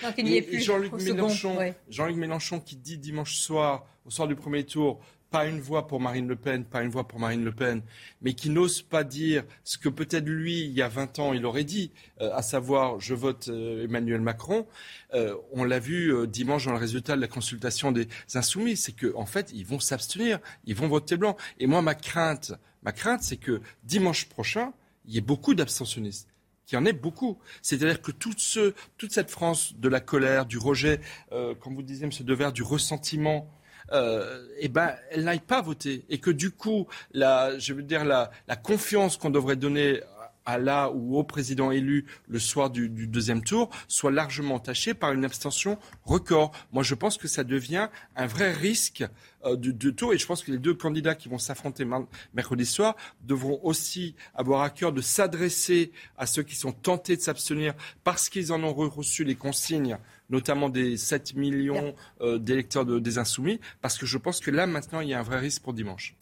Jean-Luc 0.52 0.92
Mélenchon, 0.92 1.58
Jean-Luc 1.90 2.16
Mélenchon 2.16 2.60
qui 2.60 2.76
dit 2.76 2.96
dimanche 2.96 3.34
soir, 3.34 3.84
au 4.06 4.10
soir 4.10 4.28
du 4.28 4.36
premier 4.36 4.64
tour, 4.64 5.00
pas 5.34 5.46
une 5.46 5.60
voix 5.60 5.88
pour 5.88 5.98
Marine 5.98 6.28
Le 6.28 6.36
Pen, 6.36 6.64
pas 6.64 6.84
une 6.84 6.90
voix 6.90 7.08
pour 7.08 7.18
Marine 7.18 7.44
Le 7.44 7.50
Pen, 7.50 7.82
mais 8.22 8.34
qui 8.34 8.50
n'ose 8.50 8.82
pas 8.82 9.02
dire 9.02 9.42
ce 9.64 9.78
que 9.78 9.88
peut-être 9.88 10.28
lui, 10.28 10.60
il 10.60 10.70
y 10.70 10.80
a 10.80 10.86
20 10.86 11.18
ans, 11.18 11.32
il 11.32 11.44
aurait 11.44 11.64
dit, 11.64 11.90
euh, 12.20 12.32
à 12.36 12.40
savoir 12.40 13.00
je 13.00 13.14
vote 13.14 13.48
euh, 13.48 13.82
Emmanuel 13.82 14.20
Macron, 14.20 14.64
euh, 15.12 15.34
on 15.50 15.64
l'a 15.64 15.80
vu 15.80 16.14
dimanche 16.28 16.66
dans 16.66 16.70
le 16.70 16.78
résultat 16.78 17.16
de 17.16 17.20
la 17.20 17.26
consultation 17.26 17.90
des 17.90 18.06
insoumis, 18.34 18.76
c'est 18.76 18.92
qu'en 18.92 19.22
en 19.22 19.26
fait, 19.26 19.50
ils 19.52 19.66
vont 19.66 19.80
s'abstenir, 19.80 20.38
ils 20.66 20.76
vont 20.76 20.86
voter 20.86 21.16
blanc. 21.16 21.36
Et 21.58 21.66
moi, 21.66 21.82
ma 21.82 21.96
crainte, 21.96 22.52
ma 22.84 22.92
crainte, 22.92 23.24
c'est 23.24 23.36
que 23.36 23.60
dimanche 23.82 24.26
prochain, 24.26 24.72
il 25.04 25.14
y 25.14 25.18
ait 25.18 25.20
beaucoup 25.20 25.56
d'abstentionnistes 25.56 26.28
qu'il 26.64 26.78
y 26.78 26.80
en 26.80 26.86
ait 26.86 26.92
beaucoup. 26.92 27.38
C'est-à-dire 27.60 28.00
que 28.00 28.12
toute, 28.12 28.38
ce, 28.38 28.72
toute 28.98 29.10
cette 29.10 29.32
France 29.32 29.74
de 29.76 29.88
la 29.88 29.98
colère, 29.98 30.46
du 30.46 30.58
rejet, 30.58 31.00
comme 31.30 31.74
vous 31.74 31.82
disiez, 31.82 32.04
M. 32.04 32.10
Devers, 32.20 32.52
du 32.52 32.62
ressentiment, 32.62 33.50
euh, 33.92 34.46
eh 34.58 34.68
ben, 34.68 34.94
elle 35.10 35.24
n'aille 35.24 35.40
pas 35.40 35.60
voter. 35.60 36.04
Et 36.08 36.18
que 36.18 36.30
du 36.30 36.50
coup, 36.50 36.86
la, 37.12 37.58
je 37.58 37.74
veux 37.74 37.82
dire, 37.82 38.04
la, 38.04 38.30
la 38.48 38.56
confiance 38.56 39.16
qu'on 39.16 39.30
devrait 39.30 39.56
donner 39.56 40.00
à 40.46 40.58
la 40.58 40.90
ou 40.90 41.16
au 41.16 41.24
président 41.24 41.70
élu 41.70 42.06
le 42.28 42.38
soir 42.38 42.70
du, 42.70 42.88
deuxième 42.88 43.42
tour 43.42 43.70
soit 43.88 44.10
largement 44.10 44.56
entaché 44.56 44.94
par 44.94 45.12
une 45.12 45.24
abstention 45.24 45.78
record. 46.04 46.52
Moi, 46.72 46.82
je 46.82 46.94
pense 46.94 47.18
que 47.18 47.28
ça 47.28 47.44
devient 47.44 47.88
un 48.16 48.26
vrai 48.26 48.52
risque 48.52 49.04
euh, 49.44 49.56
du, 49.56 49.94
tour 49.94 50.12
et 50.12 50.18
je 50.18 50.26
pense 50.26 50.42
que 50.42 50.50
les 50.50 50.58
deux 50.58 50.74
candidats 50.74 51.14
qui 51.14 51.28
vont 51.28 51.38
s'affronter 51.38 51.86
mercredi 52.34 52.66
soir 52.66 52.96
devront 53.22 53.60
aussi 53.62 54.14
avoir 54.34 54.62
à 54.62 54.70
cœur 54.70 54.92
de 54.92 55.00
s'adresser 55.00 55.92
à 56.16 56.26
ceux 56.26 56.42
qui 56.42 56.56
sont 56.56 56.72
tentés 56.72 57.16
de 57.16 57.22
s'abstenir 57.22 57.74
parce 58.02 58.28
qu'ils 58.28 58.52
en 58.52 58.62
ont 58.62 58.72
reçu 58.72 59.24
les 59.24 59.34
consignes 59.34 59.98
notamment 60.30 60.68
des 60.68 60.96
7 60.96 61.34
millions 61.34 61.94
euh, 62.20 62.38
d'électeurs 62.38 62.84
des 62.86 63.18
Insoumis, 63.18 63.60
parce 63.82 63.98
que 63.98 64.06
je 64.06 64.18
pense 64.18 64.40
que 64.40 64.50
là, 64.50 64.66
maintenant, 64.66 65.00
il 65.00 65.10
y 65.10 65.14
a 65.14 65.20
un 65.20 65.22
vrai 65.22 65.38
risque 65.38 65.62
pour 65.62 65.74
dimanche. 65.74 66.14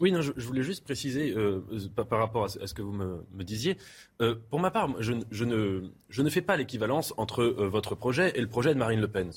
Oui, 0.00 0.10
non, 0.10 0.22
je, 0.22 0.32
voulais 0.38 0.64
juste 0.64 0.82
préciser 0.82 1.32
euh, 1.36 1.60
par, 1.94 2.18
rapport 2.18 2.44
à 2.44 2.48
ce, 2.48 2.74
que 2.74 2.82
vous 2.82 2.92
me, 2.92 3.44
disiez. 3.44 3.76
Euh, 4.20 4.34
pour 4.50 4.58
ma 4.58 4.72
part, 4.72 4.90
je, 4.98 5.12
ne, 5.12 5.82
je 6.08 6.22
ne 6.22 6.30
fais 6.30 6.42
pas 6.42 6.56
l'équivalence 6.56 7.14
entre 7.16 7.42
euh, 7.42 7.68
votre 7.68 7.94
projet 7.94 8.32
et 8.34 8.40
le 8.40 8.48
projet 8.48 8.74
de 8.74 8.78
Marine 8.78 9.00
Le 9.00 9.08
Pen. 9.08 9.30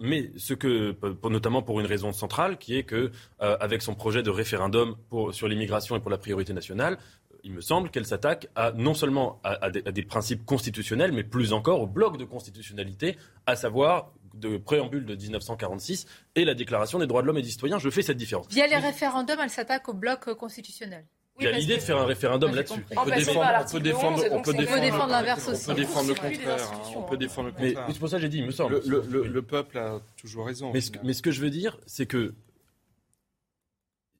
mais 0.00 0.30
ce 0.36 0.52
que, 0.52 0.94
notamment 1.26 1.62
pour 1.62 1.80
une 1.80 1.86
raison 1.86 2.12
centrale, 2.12 2.58
qui 2.58 2.76
est 2.76 2.82
que, 2.82 3.10
avec 3.38 3.80
son 3.80 3.94
projet 3.94 4.22
de 4.22 4.30
référendum 4.30 4.96
pour, 5.08 5.34
sur 5.34 5.48
l'immigration 5.48 5.96
et 5.96 6.00
pour 6.00 6.10
la 6.10 6.18
priorité 6.18 6.52
nationale, 6.52 6.98
il 7.44 7.52
me 7.52 7.60
semble 7.60 7.90
qu'elle 7.90 8.04
s'attaque 8.04 8.48
à, 8.56 8.72
non 8.72 8.94
seulement 8.94 9.40
à, 9.44 9.70
des, 9.70 9.82
à, 9.86 9.92
des, 9.92 10.02
principes 10.02 10.44
constitutionnels, 10.44 11.12
mais 11.12 11.24
plus 11.24 11.52
encore 11.52 11.80
au 11.80 11.86
bloc 11.86 12.18
de 12.18 12.24
constitutionnalité, 12.24 13.16
à 13.46 13.56
savoir 13.56 14.12
de 14.38 14.56
préambule 14.56 15.04
de 15.06 15.14
1946 15.14 16.06
et 16.34 16.44
la 16.44 16.54
Déclaration 16.54 16.98
des 16.98 17.06
droits 17.06 17.22
de 17.22 17.26
l'homme 17.26 17.38
et 17.38 17.42
des 17.42 17.50
citoyens. 17.50 17.78
Je 17.78 17.90
fais 17.90 18.02
cette 18.02 18.16
différence. 18.16 18.48
Via 18.48 18.66
les 18.66 18.76
référendums, 18.76 19.38
elle 19.42 19.50
s'attaque 19.50 19.88
au 19.88 19.94
bloc 19.94 20.32
constitutionnel. 20.34 21.06
Il 21.40 21.44
y 21.44 21.46
a 21.46 21.52
l'idée 21.52 21.76
de 21.76 21.82
faire 21.82 21.98
un 21.98 22.04
référendum 22.04 22.54
là-dessus. 22.54 22.84
On, 22.96 23.04
peut 23.04 23.10
défendre, 23.12 24.24
on 24.32 24.42
peut 24.42 24.52
défendre, 24.52 25.06
l'inverse 25.06 25.48
aussi. 25.48 25.70
On 25.70 25.74
peut 25.74 25.80
défendre 25.80 26.08
le 26.08 26.14
contraire. 26.14 26.72
On 26.96 27.02
peut 27.02 27.16
défendre 27.16 27.48
le 27.48 27.52
contraire. 27.52 27.84
Mais 27.86 27.92
c'est 27.92 27.98
pour 28.00 28.08
ça 28.08 28.16
que 28.16 28.22
j'ai 28.22 28.28
dit, 28.28 28.38
il 28.38 28.46
me 28.46 28.50
semble. 28.50 28.80
Le, 28.84 29.42
peuple 29.42 29.78
a 29.78 30.00
toujours 30.16 30.46
raison. 30.46 30.72
Mais 30.72 30.80
ce, 30.80 31.22
que 31.22 31.30
je 31.30 31.40
veux 31.40 31.50
dire, 31.50 31.78
c'est 31.86 32.06
que 32.06 32.34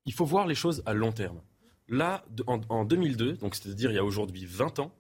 il 0.07 0.13
faut 0.13 0.25
voir 0.25 0.47
les 0.47 0.55
choses 0.55 0.83
à 0.87 0.95
long 0.95 1.13
terme. 1.13 1.41
Là, 1.89 2.25
en, 2.47 2.85
2002, 2.85 3.35
donc 3.35 3.55
c'est-à-dire 3.55 3.91
il 3.91 3.95
y 3.95 3.99
a 3.99 4.05
aujourd'hui 4.05 4.47
20 4.47 4.79
ans, 4.79 4.93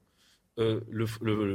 euh, 0.58 0.80
le, 0.90 1.06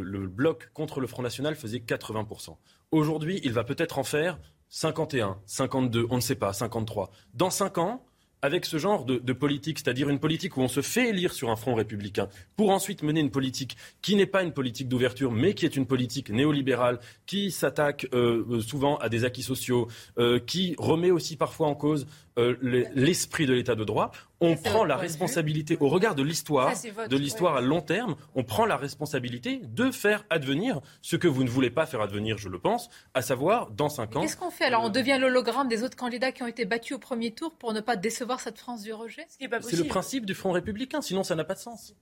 le, 0.01 0.27
bloc 0.27 0.69
contre 0.73 1.01
le 1.01 1.07
Front 1.07 1.23
National 1.23 1.55
faisait 1.55 1.79
80%. 1.79 2.55
Aujourd'hui, 2.93 3.41
il 3.43 3.53
va 3.53 3.63
peut-être 3.63 3.97
en 3.97 4.03
faire 4.03 4.37
51, 4.69 5.39
52, 5.47 6.05
on 6.11 6.17
ne 6.17 6.21
sait 6.21 6.35
pas, 6.35 6.53
53. 6.53 7.09
Dans 7.33 7.49
5 7.49 7.79
ans, 7.79 8.05
avec 8.43 8.65
ce 8.65 8.77
genre 8.77 9.03
de, 9.05 9.33
politique, 9.33 9.79
c'est-à-dire 9.79 10.09
une 10.09 10.19
politique 10.19 10.57
où 10.57 10.61
on 10.61 10.67
se 10.67 10.81
fait 10.81 11.09
élire 11.09 11.33
sur 11.33 11.49
un 11.49 11.55
front 11.55 11.73
républicain, 11.73 12.27
pour 12.55 12.69
ensuite 12.69 13.01
mener 13.01 13.19
une 13.19 13.31
politique 13.31 13.77
qui 14.03 14.15
n'est 14.15 14.27
pas 14.27 14.43
une 14.43 14.51
politique 14.51 14.89
d'ouverture, 14.89 15.31
mais 15.31 15.55
qui 15.55 15.65
est 15.65 15.75
une 15.75 15.87
politique 15.87 16.29
néolibérale, 16.29 16.99
qui 17.25 17.49
s'attaque 17.49 18.05
euh, 18.13 18.59
souvent 18.59 18.97
à 18.97 19.09
des 19.09 19.25
acquis 19.25 19.41
sociaux, 19.41 19.87
euh, 20.19 20.37
qui 20.37 20.75
remet 20.77 21.09
aussi 21.09 21.35
parfois 21.35 21.69
en 21.69 21.75
cause 21.75 22.05
euh, 22.37 22.55
l'esprit 22.93 23.47
de 23.47 23.53
l'état 23.53 23.75
de 23.75 23.85
droit, 23.85 24.11
on 24.43 24.55
prend 24.55 24.83
la 24.83 24.97
responsabilité, 24.97 25.77
au 25.79 25.89
regard 25.89 26.15
de 26.15 26.23
l'histoire, 26.23 26.73
de 27.09 27.17
l'histoire 27.17 27.55
à 27.55 27.61
long 27.61 27.81
terme, 27.81 28.15
on 28.35 28.43
prend 28.43 28.65
la 28.65 28.77
responsabilité 28.77 29.61
de 29.63 29.91
faire 29.91 30.25
advenir 30.29 30.81
ce 31.01 31.15
que 31.15 31.27
vous 31.27 31.43
ne 31.43 31.49
voulez 31.49 31.69
pas 31.69 31.85
faire 31.85 32.01
advenir, 32.01 32.37
je 32.37 32.49
le 32.49 32.59
pense, 32.59 32.89
à 33.13 33.21
savoir 33.21 33.71
dans 33.71 33.89
cinq 33.89 34.15
ans. 34.15 34.21
Qu'est-ce 34.21 34.37
qu'on 34.37 34.51
fait 34.51 34.65
alors? 34.65 34.83
On 34.83 34.89
devient 34.89 35.17
l'hologramme 35.19 35.67
des 35.67 35.83
autres 35.83 35.97
candidats 35.97 36.31
qui 36.31 36.43
ont 36.43 36.47
été 36.47 36.65
battus 36.65 36.95
au 36.97 36.99
premier 36.99 37.31
tour 37.31 37.53
pour 37.53 37.73
ne 37.73 37.79
pas 37.79 37.95
décevoir 37.95 38.39
cette 38.39 38.57
France 38.57 38.83
du 38.83 38.93
rejet? 38.93 39.25
C'est 39.39 39.77
le 39.77 39.85
principe 39.85 40.25
du 40.25 40.33
Front 40.33 40.51
républicain, 40.51 41.01
sinon 41.01 41.23
ça 41.23 41.35
n'a 41.35 41.43
pas 41.43 41.53
de 41.53 41.59
sens. 41.59 41.93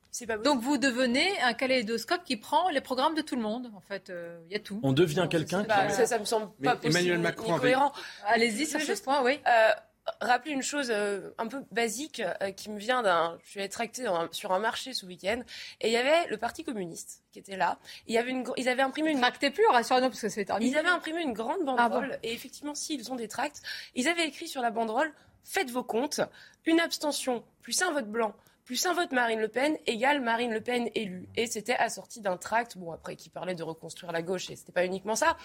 Donc 0.43 0.61
vous 0.61 0.77
devenez 0.77 1.39
un 1.41 1.53
kaléidoscope 1.53 2.23
qui 2.23 2.37
prend 2.37 2.69
les 2.69 2.81
programmes 2.81 3.15
de 3.15 3.21
tout 3.21 3.35
le 3.35 3.41
monde. 3.41 3.71
En 3.75 3.81
fait, 3.81 4.09
euh, 4.09 4.39
il 4.47 4.53
y 4.53 4.55
a 4.55 4.59
tout. 4.59 4.79
On 4.83 4.93
devient 4.93 5.27
quelqu'un 5.29 5.63
qui. 5.63 5.93
Ça, 5.93 6.05
ça, 6.05 6.19
me 6.19 6.25
semble 6.25 6.51
pas 6.63 6.75
possible. 6.75 6.97
Emmanuel 6.97 7.19
Macron 7.19 7.59
Allez-y 8.25 8.65
sur 8.65 8.81
ce 8.81 9.01
point, 9.01 9.23
oui. 9.23 9.39
Euh, 9.47 9.69
rappeler 10.19 10.51
une 10.51 10.63
chose 10.63 10.89
euh, 10.91 11.31
un 11.37 11.47
peu 11.47 11.63
basique 11.71 12.21
euh, 12.41 12.51
qui 12.51 12.69
me 12.69 12.79
vient 12.79 13.01
d'un. 13.03 13.37
Je 13.43 13.51
suis 13.51 13.69
tracter 13.69 14.05
sur 14.31 14.51
un 14.51 14.59
marché 14.59 14.93
ce 14.93 15.05
week-end 15.05 15.41
et 15.79 15.87
il 15.87 15.93
y 15.93 15.97
avait 15.97 16.27
le 16.27 16.37
Parti 16.37 16.63
communiste 16.63 17.23
qui 17.31 17.39
était 17.39 17.57
là. 17.57 17.77
il 18.07 18.13
y 18.13 18.17
avait 18.17 18.31
une, 18.31 18.45
ils 18.57 18.67
avaient 18.67 18.81
imprimé 18.81 19.11
une. 19.11 19.21
Tractez 19.21 19.51
plus, 19.51 19.65
rassurez-nous 19.67 20.07
parce 20.07 20.21
que 20.21 20.29
c'est 20.29 20.47
Ils 20.59 20.77
avaient 20.77 20.89
imprimé 20.89 21.21
une 21.21 21.33
grande 21.33 21.59
ah 21.61 21.89
banderole 21.89 22.19
et 22.23 22.33
effectivement, 22.33 22.75
s'ils 22.75 23.11
ont 23.11 23.15
des 23.15 23.27
tracts, 23.27 23.61
ils 23.95 24.07
avaient 24.07 24.27
écrit 24.27 24.47
sur 24.47 24.61
la 24.61 24.71
banderole 24.71 25.11
Faites 25.43 25.71
vos 25.71 25.83
comptes, 25.83 26.21
une 26.65 26.79
abstention 26.79 27.43
plus 27.61 27.81
un 27.81 27.91
vote 27.91 28.07
blanc 28.07 28.35
plus 28.71 28.85
un 28.85 28.93
vote 28.93 29.11
Marine 29.11 29.41
Le 29.41 29.49
Pen 29.49 29.77
égale 29.85 30.21
Marine 30.21 30.53
Le 30.53 30.61
Pen 30.61 30.89
élue. 30.95 31.27
Et 31.35 31.45
c'était 31.45 31.75
assorti 31.75 32.21
d'un 32.21 32.37
tract, 32.37 32.77
bon 32.77 32.93
après 32.93 33.17
qui 33.17 33.27
parlait 33.27 33.53
de 33.53 33.63
reconstruire 33.63 34.13
la 34.13 34.21
gauche, 34.21 34.49
et 34.49 34.55
c'était 34.55 34.71
pas 34.71 34.85
uniquement 34.85 35.17
ça. 35.17 35.35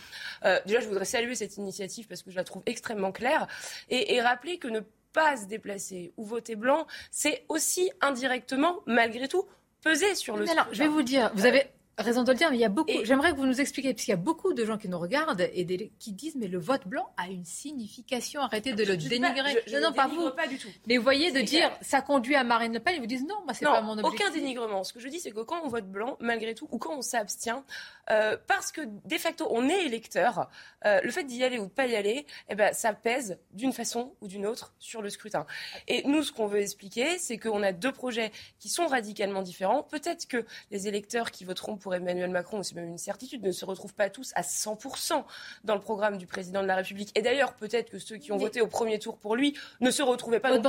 Euh, 0.44 0.60
déjà, 0.64 0.78
je 0.78 0.86
voudrais 0.86 1.06
saluer 1.06 1.34
cette 1.34 1.56
initiative 1.56 2.06
parce 2.06 2.22
que 2.22 2.30
je 2.30 2.36
la 2.36 2.44
trouve 2.44 2.62
extrêmement 2.66 3.10
claire 3.10 3.48
et, 3.88 4.14
et 4.14 4.20
rappeler 4.20 4.58
que 4.58 4.68
ne 4.68 4.78
pas 5.12 5.36
se 5.36 5.46
déplacer 5.46 6.12
ou 6.16 6.24
voter 6.24 6.54
blanc, 6.54 6.86
c'est 7.10 7.44
aussi 7.48 7.90
indirectement, 8.00 8.76
malgré 8.86 9.26
tout, 9.26 9.44
peser 9.82 10.14
sur 10.14 10.36
le. 10.36 10.48
Alors, 10.48 10.68
je 10.70 10.78
vais 10.78 10.88
vous 10.88 11.02
dire, 11.02 11.32
vous 11.34 11.46
avez 11.46 11.66
raison 11.98 12.22
de 12.22 12.32
le 12.32 12.36
dire, 12.36 12.50
mais 12.50 12.56
il 12.56 12.60
y 12.60 12.64
a 12.64 12.68
beaucoup. 12.68 12.92
J'aimerais 13.04 13.32
que 13.32 13.36
vous 13.36 13.46
nous 13.46 13.60
expliquiez, 13.60 13.94
parce 13.94 14.04
qu'il 14.04 14.12
y 14.12 14.14
a 14.14 14.18
beaucoup 14.18 14.52
de 14.52 14.64
gens 14.64 14.76
qui 14.76 14.88
nous 14.88 14.98
regardent 14.98 15.40
et 15.40 15.90
qui 15.98 16.12
disent 16.12 16.36
mais 16.36 16.48
le 16.48 16.58
vote 16.58 16.86
blanc 16.86 17.08
a 17.16 17.28
une 17.28 17.44
signification. 17.44 18.42
Arrêtez 18.42 18.72
de 18.72 18.84
le 18.84 18.96
dénigrer. 18.96 19.62
je, 19.66 19.76
non, 19.78 19.92
pas 19.92 20.06
vous. 20.06 20.30
Pas 20.30 20.46
du 20.46 20.58
tout. 20.58 20.68
Mais 20.86 20.96
vous 20.96 21.02
voyez 21.02 21.32
de 21.32 21.40
dire 21.40 21.70
ça 21.80 22.02
conduit 22.02 22.34
à 22.34 22.44
Marine 22.44 22.72
Le 22.72 22.80
Pen, 22.80 22.94
ils 22.96 23.00
vous 23.00 23.06
disent 23.06 23.26
non, 23.26 23.36
moi 23.44 23.54
c'est 23.54 23.64
pas 23.64 23.80
mon 23.80 23.98
objectif. 23.98 24.20
Aucun 24.20 24.30
dénigrement. 24.34 24.84
Ce 24.84 24.92
que 24.92 25.00
je 25.00 25.08
dis, 25.08 25.20
c'est 25.20 25.30
que 25.30 25.40
quand 25.40 25.60
on 25.64 25.68
vote 25.68 25.86
blanc, 25.90 26.16
malgré 26.20 26.54
tout, 26.54 26.68
ou 26.70 26.78
quand 26.78 26.96
on 26.96 27.02
s'abstient, 27.02 27.62
euh, 28.10 28.36
parce 28.46 28.72
que 28.72 28.80
de 29.04 29.18
facto 29.18 29.46
on 29.50 29.68
est 29.68 29.84
électeur, 29.84 30.48
euh, 30.84 31.00
le 31.02 31.10
fait 31.10 31.24
d'y 31.24 31.42
aller 31.44 31.58
ou 31.58 31.66
de 31.66 31.70
pas 31.70 31.86
y 31.86 31.96
aller, 31.96 32.26
eh 32.48 32.54
ben 32.54 32.72
ça 32.72 32.92
pèse 32.92 33.38
d'une 33.52 33.72
façon 33.72 34.14
ou 34.20 34.28
d'une 34.28 34.46
autre 34.46 34.74
sur 34.78 35.02
le 35.02 35.10
scrutin. 35.10 35.46
Et 35.88 36.02
nous, 36.06 36.22
ce 36.22 36.32
qu'on 36.32 36.46
veut 36.46 36.60
expliquer, 36.60 37.18
c'est 37.18 37.38
qu'on 37.38 37.62
a 37.62 37.72
deux 37.72 37.92
projets 37.92 38.30
qui 38.58 38.68
sont 38.68 38.86
radicalement 38.86 39.42
différents. 39.42 39.82
Peut-être 39.82 40.26
que 40.26 40.44
les 40.70 40.88
électeurs 40.88 41.30
qui 41.30 41.44
voteront 41.44 41.76
pour 41.76 41.94
Emmanuel 41.94 42.30
Macron, 42.30 42.62
c'est 42.62 42.74
même 42.74 42.88
une 42.88 42.98
certitude, 42.98 43.42
ne 43.42 43.52
se 43.52 43.64
retrouvent 43.64 43.94
pas 43.94 44.10
tous 44.10 44.32
à 44.34 44.42
100% 44.42 45.24
dans 45.64 45.74
le 45.74 45.80
programme 45.80 46.18
du 46.18 46.26
président 46.26 46.62
de 46.62 46.66
la 46.66 46.76
République. 46.76 47.10
Et 47.16 47.22
d'ailleurs, 47.22 47.54
peut-être 47.54 47.90
que 47.90 47.98
ceux 47.98 48.16
qui 48.16 48.32
ont 48.32 48.36
voté 48.36 48.60
au 48.60 48.66
premier 48.66 48.98
tour 48.98 49.18
pour 49.18 49.36
lui 49.36 49.56
ne 49.80 49.90
se 49.90 50.02
retrouvaient 50.02 50.40
pas 50.40 50.50
non 50.50 50.62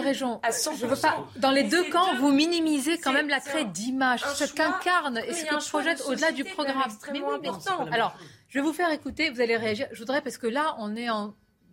à 0.44 0.52
100%. 0.52 0.78
Je 0.78 0.86
veux 0.86 0.96
pas, 0.96 1.26
dans 1.38 1.52
les 1.52 1.64
deux 1.64 1.84
camps, 1.90 2.16
vous 2.16 2.32
minimisez 2.32 2.98
quand 2.98 3.14
même 3.14 3.30
l'attrait 3.30 3.66
d'image, 3.66 4.22
ce 4.22 4.46
qu'incarne 4.46 5.20
et 5.20 5.34
ce 5.34 5.46
que 5.46 5.70
projette 5.70 6.02
au-delà 6.08 6.32
du 6.32 6.44
programme. 6.44 6.92
Mais 7.12 7.22
oui, 7.22 7.27
important. 7.34 7.86
Alors, 7.92 8.18
je 8.48 8.60
vais 8.60 8.66
vous 8.66 8.74
faire 8.74 8.92
écouter, 8.92 9.30
vous 9.30 9.42
allez 9.42 9.58
réagir. 9.58 9.88
Je 9.92 10.00
voudrais, 10.00 10.22
parce 10.22 10.38
que 10.38 10.48
là, 10.48 10.76
on 10.80 10.96
est 10.96 11.08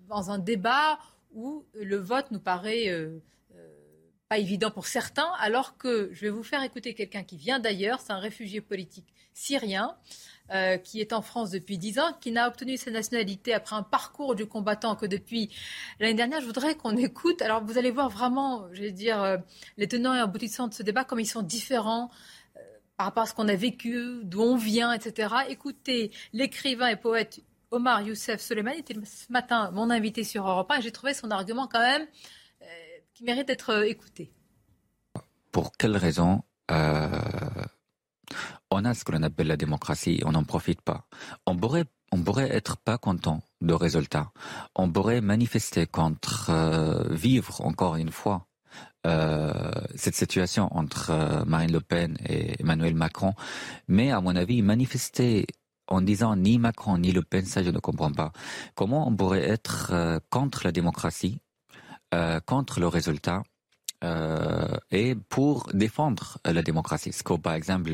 dans 0.09 0.31
un 0.31 0.39
débat 0.39 0.99
où 1.33 1.65
le 1.75 1.97
vote 1.97 2.31
nous 2.31 2.41
paraît... 2.41 2.89
Euh, 2.89 3.21
pas 4.29 4.39
évident 4.39 4.71
pour 4.71 4.87
certains, 4.87 5.31
alors 5.39 5.77
que 5.77 6.09
je 6.13 6.23
vais 6.23 6.31
vous 6.31 6.43
faire 6.43 6.63
écouter 6.63 6.95
quelqu'un 6.95 7.23
qui 7.25 7.37
vient 7.37 7.59
d'ailleurs, 7.59 8.01
c'est 8.01 8.13
un 8.13 8.19
réfugié 8.19 8.61
politique 8.63 9.13
syrien, 9.35 9.97
euh, 10.51 10.77
qui 10.77 11.01
est 11.01 11.13
en 11.13 11.23
France 11.23 11.51
depuis 11.51 11.79
dix 11.79 11.99
ans, 11.99 12.13
qui 12.21 12.31
n'a 12.31 12.49
obtenu 12.49 12.77
sa 12.77 12.91
nationalité 12.91 13.53
après 13.53 13.77
un 13.77 13.83
parcours 13.83 14.35
du 14.35 14.47
combattant 14.47 14.95
que 14.95 15.07
depuis 15.07 15.51
l'année 16.01 16.15
dernière. 16.15 16.41
Je 16.41 16.47
voudrais 16.47 16.75
qu'on 16.75 16.97
écoute. 16.97 17.43
Alors 17.43 17.65
vous 17.65 17.79
allez 17.79 17.91
voir 17.91 18.09
vraiment, 18.09 18.67
je 18.73 18.83
vais 18.83 18.93
dire, 18.93 19.23
euh, 19.23 19.37
les 19.77 19.89
tenants 19.89 20.15
et 20.15 20.21
aboutissants 20.21 20.69
de 20.69 20.75
ce 20.75 20.83
débat, 20.83 21.05
comme 21.05 21.21
ils 21.21 21.27
sont 21.27 21.43
différents 21.43 22.05
euh, 22.05 22.15
par 23.05 23.09
rapport 23.11 23.25
à 23.25 23.27
ce 23.27 23.35
qu'on 23.35 23.49
a 23.49 23.55
vécu, 23.55 24.21
d'où 24.23 24.41
on 24.41 24.57
vient, 24.57 24.91
etc. 24.91 25.35
Écoutez 25.51 26.11
l'écrivain 26.33 26.89
et 26.89 26.97
poète 26.97 27.41
Omar 27.71 28.01
Youssef 28.01 28.41
Soleiman 28.41 28.73
était 28.79 28.95
ce 29.05 29.31
matin 29.31 29.71
mon 29.73 29.91
invité 29.91 30.25
sur 30.25 30.49
Europe 30.49 30.71
1 30.71 30.79
et 30.79 30.83
j'ai 30.83 30.91
trouvé 30.91 31.13
son 31.13 31.31
argument 31.31 31.67
quand 31.67 31.81
même 31.81 32.07
qui 33.13 33.25
mérite 33.25 33.47
d'être 33.47 33.71
euh, 33.71 33.83
écouté. 33.87 34.33
Pour 35.53 35.73
quelle 35.73 35.99
raison 35.99 36.45
euh, 36.71 37.11
on 38.71 38.87
a 38.87 38.95
ce 38.95 39.05
que 39.05 39.13
l'on 39.13 39.23
appelle 39.23 39.49
la 39.49 39.59
démocratie 39.59 40.17
et 40.21 40.25
on 40.25 40.33
n'en 40.33 40.45
profite 40.45 40.81
pas? 40.81 41.07
On 41.45 41.55
pourrait, 41.59 41.85
on 42.11 42.23
pourrait 42.23 42.57
être 42.57 42.79
pas 42.79 42.97
content 42.97 43.43
de 43.61 43.75
résultats. 43.75 44.33
On 44.75 44.91
pourrait 44.91 45.21
manifester 45.21 45.87
contre, 45.87 46.49
euh, 46.49 47.13
vivre 47.13 47.61
encore 47.61 47.97
une 47.97 48.11
fois 48.11 48.47
cette 49.97 50.15
situation 50.15 50.69
entre 50.75 51.45
Marine 51.47 51.73
Le 51.73 51.81
Pen 51.81 52.17
et 52.27 52.61
Emmanuel 52.61 52.95
Macron. 52.95 53.35
Mais 53.87 54.11
à 54.11 54.23
mon 54.23 54.35
avis, 54.35 54.63
manifester 54.63 55.47
en 55.89 56.01
disant 56.01 56.37
ni 56.37 56.59
Macron 56.59 56.97
ni 56.97 57.13
Le 57.13 57.23
Pen, 57.23 57.45
ça 57.45 57.63
je 57.63 57.71
ne 57.71 57.79
comprends 57.81 58.13
pas. 58.13 58.33
Comment 58.75 59.07
on 59.07 59.15
pourrait 59.15 59.47
être 59.47 60.21
contre 60.31 60.63
la 60.65 60.73
démocratie 60.73 61.39
euh, 62.15 62.39
contre 62.39 62.79
le 62.79 62.87
résultat 62.87 63.43
euh, 64.05 64.77
et 64.93 65.17
pour 65.17 65.71
défendre 65.73 66.39
la 66.45 66.63
démocratie? 66.63 67.13
Ce 67.13 67.25
que, 67.25 67.35
par 67.35 67.55
exemple, 67.55 67.91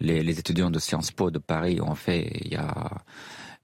les, 0.00 0.38
étudiants 0.38 0.70
de 0.70 0.78
Sciences 0.78 1.10
Po 1.10 1.30
de 1.30 1.38
Paris 1.38 1.80
ont 1.82 1.94
fait 1.94 2.30
il 2.44 2.52
y 2.52 2.56
a, 2.56 3.02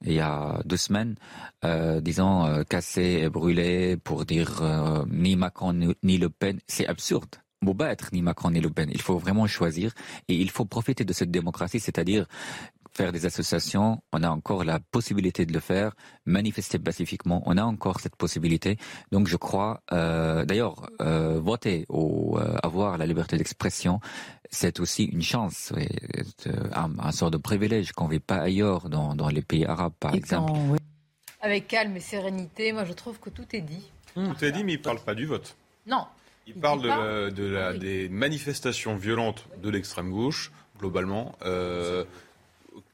il 0.04 0.12
y 0.12 0.20
a 0.20 0.60
deux 0.64 0.76
semaines, 0.76 1.16
euh, 1.64 2.00
disons, 2.00 2.64
casser 2.68 3.20
et 3.22 3.28
brûler 3.28 3.96
pour 3.96 4.24
dire 4.24 4.62
ni 5.10 5.36
Macron 5.36 5.72
ni, 6.02 6.18
Le 6.18 6.28
Pen. 6.28 6.58
C'est 6.66 6.86
absurde. 6.86 7.36
pas 7.76 7.90
être 7.90 8.10
ni 8.12 8.22
Macron 8.22 8.50
ni 8.50 8.60
Le 8.60 8.70
Pen. 8.70 8.88
Il 8.92 9.00
faut 9.00 9.18
vraiment 9.18 9.46
choisir 9.46 9.92
et 10.28 10.34
il 10.34 10.50
faut 10.50 10.64
profiter 10.64 11.04
de 11.04 11.12
cette 11.12 11.30
démocratie, 11.30 11.80
c'est-à-dire 11.80 12.26
faire 12.98 13.12
des 13.12 13.26
associations, 13.26 14.02
on 14.12 14.24
a 14.24 14.30
encore 14.38 14.64
la 14.64 14.80
possibilité 14.80 15.46
de 15.46 15.52
le 15.52 15.60
faire, 15.60 15.92
manifester 16.26 16.80
pacifiquement, 16.80 17.44
on 17.46 17.56
a 17.56 17.62
encore 17.62 18.00
cette 18.00 18.16
possibilité. 18.16 18.76
Donc 19.12 19.28
je 19.28 19.36
crois, 19.36 19.82
euh, 19.92 20.44
d'ailleurs, 20.44 20.90
euh, 21.00 21.38
voter 21.38 21.86
ou 21.88 22.36
euh, 22.38 22.56
avoir 22.60 22.98
la 22.98 23.06
liberté 23.06 23.36
d'expression, 23.36 24.00
c'est 24.50 24.80
aussi 24.80 25.04
une 25.04 25.22
chance, 25.22 25.72
un, 26.72 27.12
sort 27.12 27.30
de 27.30 27.36
privilège 27.36 27.92
qu'on 27.92 28.08
ne 28.08 28.14
vit 28.14 28.26
pas 28.32 28.40
ailleurs 28.50 28.88
dans, 28.88 29.14
dans 29.14 29.28
les 29.28 29.42
pays 29.42 29.64
arabes, 29.64 29.94
par 30.00 30.12
exemple. 30.14 30.58
Avec 31.40 31.68
calme 31.68 31.96
et 31.96 32.00
sérénité, 32.00 32.72
moi 32.72 32.84
je 32.84 32.94
trouve 32.94 33.20
que 33.20 33.30
tout 33.30 33.46
est 33.52 33.60
dit. 33.60 33.84
Tout 34.14 34.44
est 34.44 34.50
dit, 34.50 34.64
mais 34.64 34.72
il 34.72 34.78
ne 34.78 34.82
parle 34.82 34.98
pas 34.98 35.14
du 35.14 35.26
vote. 35.26 35.54
Non. 35.86 36.04
Il, 36.48 36.54
parle 36.54 36.82
de, 36.82 37.44
la, 37.44 37.74
des 37.74 38.08
manifestations 38.08 38.96
violentes 38.96 39.44
de 39.62 39.68
l'extrême 39.70 40.10
gauche, 40.10 40.50
globalement. 40.78 41.36
Euh, 41.42 42.04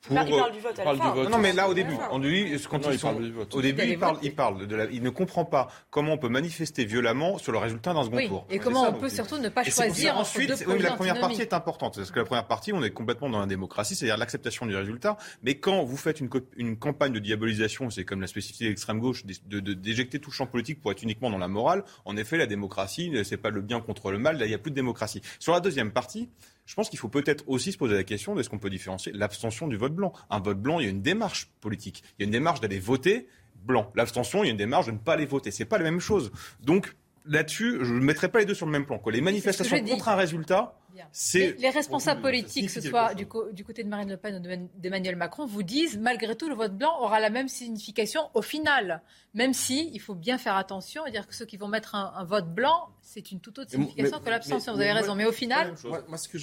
pour, 0.06 0.18
il 0.18 0.36
parle 0.36 0.52
du 0.52 0.60
vote 0.60 0.78
à 0.78 0.84
la 0.84 0.94
fin. 0.94 1.28
Non, 1.30 1.38
mais 1.38 1.52
là, 1.52 1.68
au 1.68 1.74
début, 1.74 1.94
on 2.10 2.18
dit, 2.18 2.56
quand 2.68 2.80
ils 2.90 2.98
sont, 2.98 3.16
au 3.52 3.62
début, 3.62 3.82
il 3.84 3.98
parle, 3.98 4.18
il 4.22 4.34
parle 4.34 4.66
de 4.66 4.76
la, 4.76 4.84
il 4.86 5.02
ne 5.02 5.10
comprend 5.10 5.44
pas 5.44 5.68
comment 5.90 6.12
on 6.12 6.18
peut 6.18 6.28
manifester 6.28 6.84
violemment 6.84 7.38
sur 7.38 7.52
le 7.52 7.58
résultat 7.58 7.94
d'un 7.94 8.04
second 8.04 8.16
oui, 8.16 8.28
tour. 8.28 8.46
Et 8.50 8.58
comment 8.58 8.88
on 8.88 8.92
peut 8.92 9.08
surtout 9.08 9.38
ne 9.38 9.48
pas 9.48 9.64
choisir 9.64 10.18
ensuite. 10.18 10.48
Deux 10.48 10.72
oui, 10.72 10.78
la 10.80 10.92
première 10.92 11.20
partie 11.20 11.42
est 11.42 11.52
importante, 11.52 11.96
parce 11.96 12.10
que 12.10 12.18
la 12.18 12.24
première 12.24 12.46
partie, 12.46 12.72
on 12.72 12.82
est 12.82 12.90
complètement 12.90 13.28
dans 13.28 13.40
la 13.40 13.46
démocratie, 13.46 13.94
c'est-à-dire 13.94 14.16
l'acceptation 14.16 14.66
du 14.66 14.76
résultat. 14.76 15.16
Mais 15.42 15.56
quand 15.56 15.84
vous 15.84 15.96
faites 15.96 16.20
une, 16.20 16.28
une 16.56 16.76
campagne 16.76 17.12
de 17.12 17.18
diabolisation, 17.18 17.90
c'est 17.90 18.04
comme 18.04 18.20
la 18.20 18.26
spécificité 18.26 18.64
de 18.64 18.70
l'extrême 18.70 18.98
gauche, 18.98 19.24
d'éjecter 19.26 20.18
tout 20.18 20.30
champ 20.30 20.46
politique 20.46 20.80
pour 20.80 20.92
être 20.92 21.02
uniquement 21.02 21.30
dans 21.30 21.38
la 21.38 21.48
morale. 21.48 21.84
En 22.04 22.16
effet, 22.16 22.36
la 22.36 22.46
démocratie, 22.46 23.12
c'est 23.24 23.36
pas 23.36 23.50
le 23.50 23.60
bien 23.60 23.80
contre 23.80 24.10
le 24.10 24.18
mal. 24.18 24.38
Là, 24.38 24.46
il 24.46 24.48
n'y 24.48 24.54
a 24.54 24.58
plus 24.58 24.70
de 24.70 24.76
démocratie. 24.76 25.22
Sur 25.38 25.52
la 25.52 25.60
deuxième 25.60 25.92
partie, 25.92 26.28
je 26.66 26.74
pense 26.74 26.88
qu'il 26.88 26.98
faut 26.98 27.08
peut-être 27.08 27.44
aussi 27.46 27.72
se 27.72 27.78
poser 27.78 27.94
la 27.94 28.04
question 28.04 28.34
de 28.34 28.42
ce 28.42 28.48
qu'on 28.48 28.58
peut 28.58 28.70
différencier 28.70 29.12
l'abstention 29.12 29.68
du 29.68 29.76
vote 29.76 29.94
blanc. 29.94 30.12
Un 30.30 30.40
vote 30.40 30.60
blanc, 30.60 30.80
il 30.80 30.84
y 30.84 30.86
a 30.86 30.90
une 30.90 31.02
démarche 31.02 31.50
politique. 31.60 32.02
Il 32.18 32.22
y 32.22 32.24
a 32.24 32.26
une 32.26 32.32
démarche 32.32 32.60
d'aller 32.60 32.78
voter 32.78 33.28
blanc. 33.54 33.90
L'abstention, 33.94 34.42
il 34.42 34.46
y 34.46 34.48
a 34.48 34.52
une 34.52 34.56
démarche 34.56 34.86
de 34.86 34.92
ne 34.92 34.98
pas 34.98 35.14
aller 35.14 35.26
voter. 35.26 35.50
C'est 35.50 35.64
pas 35.64 35.78
la 35.78 35.84
même 35.84 36.00
chose. 36.00 36.32
Donc 36.60 36.96
là-dessus, 37.24 37.78
je 37.82 37.92
ne 37.92 38.00
mettrai 38.00 38.28
pas 38.30 38.38
les 38.38 38.44
deux 38.44 38.54
sur 38.54 38.66
le 38.66 38.72
même 38.72 38.86
plan. 38.86 39.00
Les 39.06 39.20
manifestations 39.20 39.82
contre 39.84 40.08
un 40.08 40.16
résultat, 40.16 40.78
c'est... 41.12 41.56
Les 41.58 41.70
responsables 41.70 42.20
politiques, 42.20 42.66
que 42.66 42.72
ce 42.72 42.80
soit 42.80 43.14
du, 43.14 43.26
côté 43.26 43.82
de 43.82 43.88
Marine 43.88 44.10
Le 44.10 44.16
Pen 44.16 44.36
ou 44.36 44.78
d'Emmanuel 44.78 45.16
Macron, 45.16 45.46
vous 45.46 45.62
disent 45.62 45.98
malgré 45.98 46.36
tout 46.36 46.48
le 46.48 46.54
vote 46.54 46.76
blanc 46.76 46.92
aura 47.00 47.20
la 47.20 47.30
même 47.30 47.48
signification 47.48 48.30
au 48.34 48.42
final. 48.42 49.02
Même 49.32 49.54
si 49.54 49.90
il 49.92 50.00
faut 50.00 50.14
bien 50.14 50.38
faire 50.38 50.56
attention 50.56 51.06
et 51.06 51.10
dire 51.10 51.26
que 51.26 51.34
ceux 51.34 51.46
qui 51.46 51.56
vont 51.56 51.68
mettre 51.68 51.94
un, 51.94 52.24
vote 52.24 52.52
blanc, 52.54 52.90
c'est 53.02 53.32
une 53.32 53.40
toute 53.40 53.58
autre 53.58 53.70
signification 53.70 54.20
que 54.20 54.30
l'abstention. 54.30 54.74
Vous 54.74 54.80
avez 54.80 54.92
raison. 54.92 55.14
Mais 55.14 55.26
au 55.26 55.32
final, 55.32 55.74
moi, 56.08 56.18
ce 56.18 56.28
que 56.28 56.38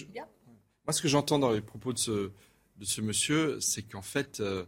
moi, 0.85 0.93
ce 0.93 1.01
que 1.01 1.07
j'entends 1.07 1.39
dans 1.39 1.51
les 1.51 1.61
propos 1.61 1.93
de 1.93 1.99
ce, 1.99 2.31
de 2.77 2.85
ce 2.85 3.01
monsieur, 3.01 3.59
c'est 3.59 3.83
qu'en 3.83 4.01
fait, 4.01 4.39
euh, 4.39 4.65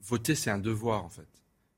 voter, 0.00 0.34
c'est 0.34 0.50
un 0.50 0.58
devoir, 0.58 1.04
en 1.04 1.10
fait. 1.10 1.28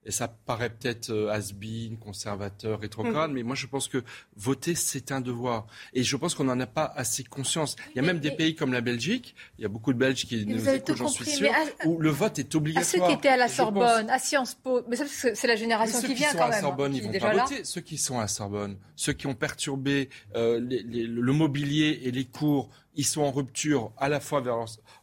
Et 0.04 0.10
ça 0.10 0.26
paraît 0.26 0.70
peut-être 0.70 1.10
euh, 1.10 1.32
has-been, 1.32 1.96
conservateur, 1.96 2.80
rétrograde, 2.80 3.30
mm. 3.30 3.34
mais 3.34 3.42
moi 3.44 3.54
je 3.54 3.66
pense 3.66 3.86
que 3.86 4.02
voter 4.36 4.74
c'est 4.74 5.12
un 5.12 5.20
devoir. 5.20 5.66
Et 5.94 6.02
je 6.02 6.16
pense 6.16 6.34
qu'on 6.34 6.44
n'en 6.44 6.58
a 6.58 6.66
pas 6.66 6.92
assez 6.96 7.22
conscience. 7.22 7.76
Il 7.90 7.96
y 7.96 7.98
a 8.00 8.02
même 8.02 8.18
des 8.18 8.32
pays 8.32 8.56
comme 8.56 8.72
la 8.72 8.80
Belgique, 8.80 9.36
il 9.58 9.62
y 9.62 9.64
a 9.64 9.68
beaucoup 9.68 9.92
de 9.92 9.98
Belges 9.98 10.26
qui 10.26 10.44
nous 10.44 10.68
écoutent, 10.68 10.96
j'en 10.96 11.08
suis 11.08 11.26
sûr, 11.26 11.50
où 11.84 12.00
le 12.00 12.10
vote 12.10 12.38
est 12.38 12.54
obligatoire. 12.54 13.04
À 13.04 13.08
ceux 13.08 13.14
qui 13.14 13.18
étaient 13.18 13.28
à 13.28 13.36
la 13.36 13.48
Sorbonne, 13.48 14.10
à 14.10 14.18
Sciences 14.18 14.54
Po, 14.54 14.82
mais 14.88 14.96
c'est 14.96 15.46
la 15.46 15.56
génération 15.56 16.00
qui 16.00 16.14
vient 16.14 16.32
quand 16.32 16.48
même. 16.48 16.52
Ceux 16.52 16.58
qui 16.58 16.58
sont 16.58 16.58
à 16.58 16.60
la 16.60 16.60
Sorbonne, 16.60 16.94
ils 16.96 17.02
vont 17.02 17.18
pas 17.18 17.32
voter. 17.34 17.64
Ceux 17.64 17.80
qui 17.80 17.98
sont 17.98 18.18
à 18.18 18.22
la 18.22 18.28
Sorbonne, 18.28 18.76
ceux 18.96 19.12
qui 19.12 19.26
ont 19.28 19.34
perturbé 19.34 20.08
euh, 20.34 20.60
le 20.60 21.32
mobilier 21.32 22.00
et 22.02 22.10
les 22.10 22.24
cours, 22.24 22.70
ils 22.94 23.06
sont 23.06 23.22
en 23.22 23.30
rupture 23.30 23.92
à 23.96 24.08
la 24.08 24.20
fois 24.20 24.42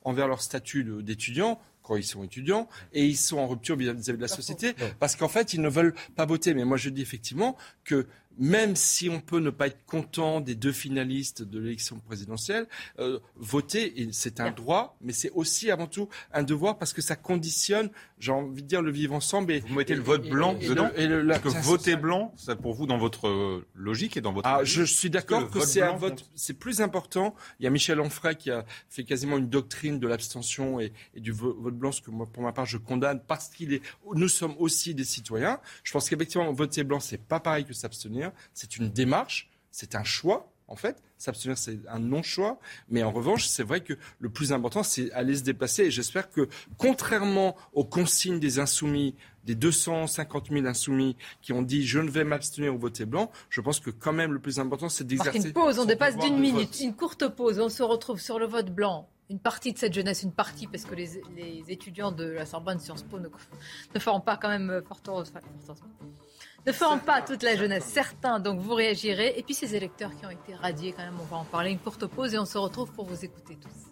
envers 0.04 0.28
leur 0.28 0.42
statut 0.42 0.84
d'étudiants 1.02 1.60
quand 1.90 1.96
ils 1.96 2.04
sont 2.04 2.24
étudiants 2.24 2.70
et 2.94 3.04
ils 3.04 3.18
sont 3.18 3.40
en 3.40 3.48
rupture 3.48 3.76
vis-à-vis 3.76 4.18
de 4.18 4.22
la 4.22 4.28
société 4.28 4.76
parce 5.00 5.16
qu'en 5.16 5.28
fait, 5.28 5.56
ils 5.56 5.62
ne 5.62 5.70
veulent 5.70 5.96
pas 6.16 6.26
voter. 6.28 6.54
Mais 6.54 6.64
moi, 6.64 6.78
je 6.78 6.90
dis 6.90 7.02
effectivement 7.02 7.58
que 7.84 8.06
même 8.38 8.76
si 8.76 9.10
on 9.10 9.20
peut 9.20 9.40
ne 9.40 9.50
pas 9.50 9.68
être 9.68 9.86
content 9.86 10.40
des 10.40 10.56
deux 10.56 10.72
finalistes 10.72 11.44
de 11.44 11.60
l'élection 11.60 12.00
présidentielle, 12.00 12.68
euh, 13.00 13.20
voter, 13.36 14.10
c'est 14.12 14.40
un 14.40 14.52
droit, 14.52 14.98
mais 15.02 15.12
c'est 15.12 15.32
aussi 15.32 15.70
avant 15.72 15.88
tout 15.88 16.08
un 16.32 16.44
devoir 16.44 16.78
parce 16.78 16.94
que 16.94 17.02
ça 17.02 17.18
conditionne, 17.18 17.90
j'ai 18.18 18.32
envie 18.32 18.64
de 18.64 18.68
dire, 18.68 18.82
le 18.82 18.92
vivre 18.92 19.14
ensemble. 19.14 19.52
Et, 19.52 19.60
vous 19.60 19.76
mettez 19.76 19.96
le 19.96 20.02
vote 20.02 20.28
blanc 20.28 20.54
dedans 20.54 20.90
et 20.96 21.08
le, 21.08 21.38
que 21.40 21.50
voter 21.50 21.98
blanc, 21.98 22.34
ça 22.38 22.56
pour 22.56 22.74
vous 22.74 22.86
dans 22.86 22.98
votre 22.98 23.64
logique 23.76 24.16
et 24.16 24.22
dans 24.22 24.32
votre. 24.32 24.48
Ah, 24.48 24.64
je 24.64 24.84
suis 24.84 25.10
d'accord 25.10 25.50
que, 25.50 25.60
c'est 25.60 25.82
un 25.82 25.96
vote, 25.96 26.30
c'est 26.36 26.58
plus 26.58 26.82
important. 26.82 27.36
Il 27.60 27.64
y 27.64 27.68
a 27.68 27.70
Michel 27.70 28.00
Onfray 28.00 28.36
qui 28.36 28.52
a 28.52 28.66
fait 28.90 29.04
quasiment 29.04 29.38
une 29.38 29.50
doctrine 29.50 30.00
de 30.00 30.08
l'abstention 30.08 30.80
et, 30.80 30.94
du 31.16 31.32
vote 31.32 31.76
blanc, 31.76 31.92
ce 31.92 32.02
que 32.02 32.12
moi, 32.12 32.26
pour 32.26 32.44
ma 32.44 32.54
part, 32.54 32.66
je 32.66 32.78
condamne 32.78 33.22
parce 33.28 33.50
qu'il 33.50 33.74
est. 33.74 33.82
Nous 34.14 34.30
sommes 34.30 34.56
aussi 34.60 34.96
des 34.96 35.04
citoyens. 35.04 35.60
Je 35.84 35.92
pense 35.92 36.10
qu'effectivement, 36.10 36.52
voter 36.54 36.84
blanc, 36.84 37.00
c'est 37.00 37.22
pas 37.22 37.40
pareil 37.40 37.66
que 37.66 37.74
s'abstenir 37.74 38.19
c'est 38.54 38.78
une 38.78 38.90
démarche, 38.90 39.50
c'est 39.72 39.96
un 39.96 40.04
choix. 40.04 40.52
En 40.68 40.76
fait, 40.76 41.02
s'abstenir, 41.18 41.58
c'est 41.58 41.80
un 41.88 42.00
non-choix. 42.00 42.60
Mais 42.90 43.02
en 43.02 43.12
revanche, 43.12 43.48
c'est 43.48 43.64
vrai 43.64 43.82
que 43.82 43.94
le 44.20 44.30
plus 44.30 44.54
important, 44.54 44.84
c'est 44.84 45.12
aller 45.14 45.36
se 45.36 45.44
déplacer. 45.44 45.86
Et 45.86 45.92
j'espère 45.92 46.30
que, 46.30 46.48
contrairement 46.78 47.56
aux 47.74 47.86
consignes 47.86 48.40
des 48.40 48.60
insoumis, 48.60 49.16
des 49.46 49.56
250 49.56 50.50
000 50.52 50.68
insoumis 50.68 51.16
qui 51.42 51.54
ont 51.54 51.64
dit 51.64 51.88
je 51.88 52.00
ne 52.00 52.10
vais 52.10 52.24
m'abstenir 52.24 52.76
au 52.76 52.78
voter 52.78 53.06
blanc, 53.06 53.32
je 53.50 53.62
pense 53.62 53.80
que 53.80 53.90
quand 53.90 54.14
même 54.14 54.32
le 54.32 54.40
plus 54.40 54.60
important, 54.60 54.90
c'est 54.90 55.06
d'exercer. 55.06 55.48
une 55.48 55.54
pause, 55.54 55.80
on 55.80 55.86
dépasse 55.86 56.18
d'une 56.18 56.38
minute, 56.38 56.80
une 56.80 56.96
courte 56.96 57.28
pause. 57.28 57.60
On 57.60 57.70
se 57.70 57.82
retrouve 57.84 58.20
sur 58.20 58.38
le 58.38 58.46
vote 58.46 58.70
blanc. 58.70 59.10
Une 59.32 59.40
partie 59.40 59.74
de 59.74 59.78
cette 59.78 59.94
jeunesse, 59.94 60.24
une 60.24 60.32
partie, 60.34 60.66
parce 60.66 60.86
que 60.86 60.96
les, 60.96 61.22
étudiants 61.68 62.12
de 62.12 62.26
la 62.26 62.48
Sorbonne, 62.48 62.80
Sciences 62.80 63.04
Po 63.04 63.20
ne, 63.20 63.28
ne 63.94 64.00
feront 64.00 64.22
pas 64.22 64.38
quand 64.38 64.50
même 64.50 64.82
fort 64.88 65.02
heureusement 65.08 65.40
ne 66.66 66.72
feront 66.72 67.00
pas 67.00 67.22
toute 67.22 67.44
la 67.44 67.56
jeunesse. 67.56 67.86
Certains, 67.86 68.40
donc 68.40 68.60
vous 68.60 68.74
réagirez. 68.74 69.34
Et 69.38 69.44
puis 69.44 69.54
ces 69.54 69.76
électeurs 69.76 70.16
qui 70.16 70.26
ont 70.26 70.30
été 70.30 70.56
radiés, 70.56 70.94
quand 70.94 71.04
même, 71.04 71.20
on 71.20 71.26
va 71.26 71.38
en 71.38 71.46
parler. 71.46 71.72
Une 71.72 71.80
courte 71.80 72.06
pause 72.06 72.34
et 72.34 72.40
on 72.40 72.46
se 72.46 72.58
retrouve 72.58 72.92
pour 72.92 73.06
vous 73.06 73.24
écouter 73.24 73.58
tous. 73.62 73.90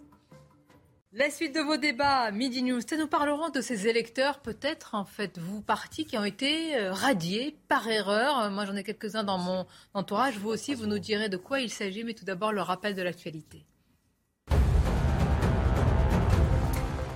La 1.12 1.30
suite 1.30 1.54
de 1.54 1.60
vos 1.60 1.78
débats, 1.78 2.30
Midi 2.30 2.62
News. 2.62 2.80
Nous 2.98 3.06
parlerons 3.06 3.48
de 3.48 3.62
ces 3.62 3.88
électeurs, 3.88 4.40
peut-être, 4.40 4.94
en 4.94 5.06
fait, 5.06 5.38
vous, 5.38 5.62
partis, 5.62 6.04
qui 6.04 6.18
ont 6.18 6.24
été 6.24 6.76
euh, 6.76 6.92
radiés 6.92 7.56
par 7.66 7.88
erreur. 7.88 8.50
Moi, 8.50 8.66
j'en 8.66 8.76
ai 8.76 8.84
quelques-uns 8.84 9.24
dans 9.24 9.38
mon 9.38 9.66
entourage. 9.94 10.36
Vous 10.36 10.50
aussi, 10.50 10.74
vous 10.74 10.86
nous 10.86 10.98
direz 10.98 11.30
de 11.30 11.38
quoi 11.38 11.60
il 11.60 11.70
s'agit. 11.70 12.04
Mais 12.04 12.12
tout 12.12 12.26
d'abord, 12.26 12.52
le 12.52 12.60
rappel 12.60 12.94
de 12.94 13.00
l'actualité. 13.02 13.64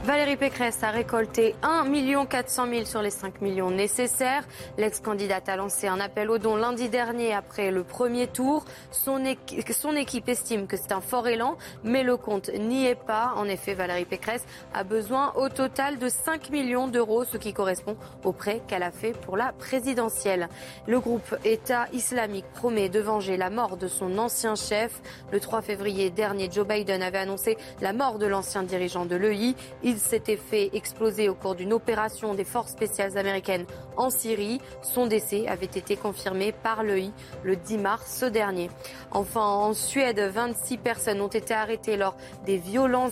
Valérie 0.05 0.37
Pécresse 0.37 0.83
a 0.83 0.91
récolté 0.91 1.55
1 1.63 2.27
400 2.27 2.67
000 2.69 2.85
sur 2.87 3.03
les 3.03 3.11
5 3.11 3.41
millions 3.41 3.71
nécessaires. 3.71 4.43
L'ex-candidate 4.77 5.49
a 5.49 5.55
lancé 5.55 5.87
un 5.87 6.01
appel 6.01 6.29
aux 6.29 6.39
dons 6.39 6.57
lundi 6.57 6.89
dernier 6.89 7.33
après 7.33 7.71
le 7.71 7.85
premier 7.85 8.27
tour. 8.27 8.65
Son, 8.91 9.23
son 9.71 9.95
équipe 9.95 10.29
estime 10.29 10.67
que 10.67 10.77
c'est 10.77 10.91
un 10.91 11.01
fort 11.01 11.29
élan, 11.29 11.57
mais 11.85 12.03
le 12.03 12.17
compte 12.17 12.51
n'y 12.53 12.85
est 12.85 12.97
pas. 12.97 13.33
En 13.37 13.45
effet, 13.45 13.75
Valérie 13.75 14.05
Pécresse 14.05 14.45
a 14.75 14.83
besoin 14.83 15.35
au 15.37 15.49
total 15.49 16.01
de 16.01 16.09
5 16.09 16.51
millions 16.51 16.89
d'euros, 16.89 17.23
ce 17.23 17.37
qui 17.37 17.53
correspond 17.53 17.97
au 18.25 18.33
prêt 18.33 18.61
qu'elle 18.67 18.83
a 18.83 18.91
fait 18.91 19.13
pour 19.13 19.37
la 19.37 19.53
présidentielle. 19.53 20.49
Le 20.89 20.99
groupe 20.99 21.37
État 21.45 21.87
islamique 21.93 22.47
promet 22.55 22.89
de 22.89 22.99
venger 22.99 23.37
la 23.37 23.51
mort 23.51 23.77
de 23.77 23.87
son 23.87 24.19
ancien 24.19 24.57
chef. 24.57 25.01
Le 25.31 25.39
3 25.39 25.63
février 25.63 26.11
dernier, 26.11 26.51
Joe 26.51 26.67
Biden 26.67 27.03
avait 27.05 27.19
annoncé 27.19 27.57
la 27.81 27.93
mort 27.93 28.19
de 28.19 28.27
l'ancien 28.27 28.65
dirigeant 28.65 29.07
de 29.07 29.15
l'EI. 29.15 29.55
Il 29.93 29.99
s'était 29.99 30.39
fait 30.39 30.71
exploser 30.73 31.29
au 31.29 31.35
cours 31.35 31.55
d'une 31.55 31.75
opération 31.75 32.33
des 32.33 32.45
forces 32.45 32.73
spéciales 32.73 33.19
américaines 33.19 33.67
en 33.99 34.09
Syrie. 34.09 34.59
Son 34.81 35.07
décès 35.07 35.47
avait 35.49 35.67
été 35.67 35.97
confirmé 35.97 36.51
par 36.51 36.83
l'EI 36.83 37.11
le 37.43 37.57
10 37.57 37.77
mars 37.77 38.25
dernier. 38.25 38.71
Enfin, 39.11 39.45
en 39.45 39.75
Suède, 39.75 40.19
26 40.19 40.79
personnes 40.79 41.21
ont 41.21 41.29
été 41.29 41.53
arrêtées 41.53 41.99
lors 41.99 42.17
des 42.47 42.57
violents 42.57 43.11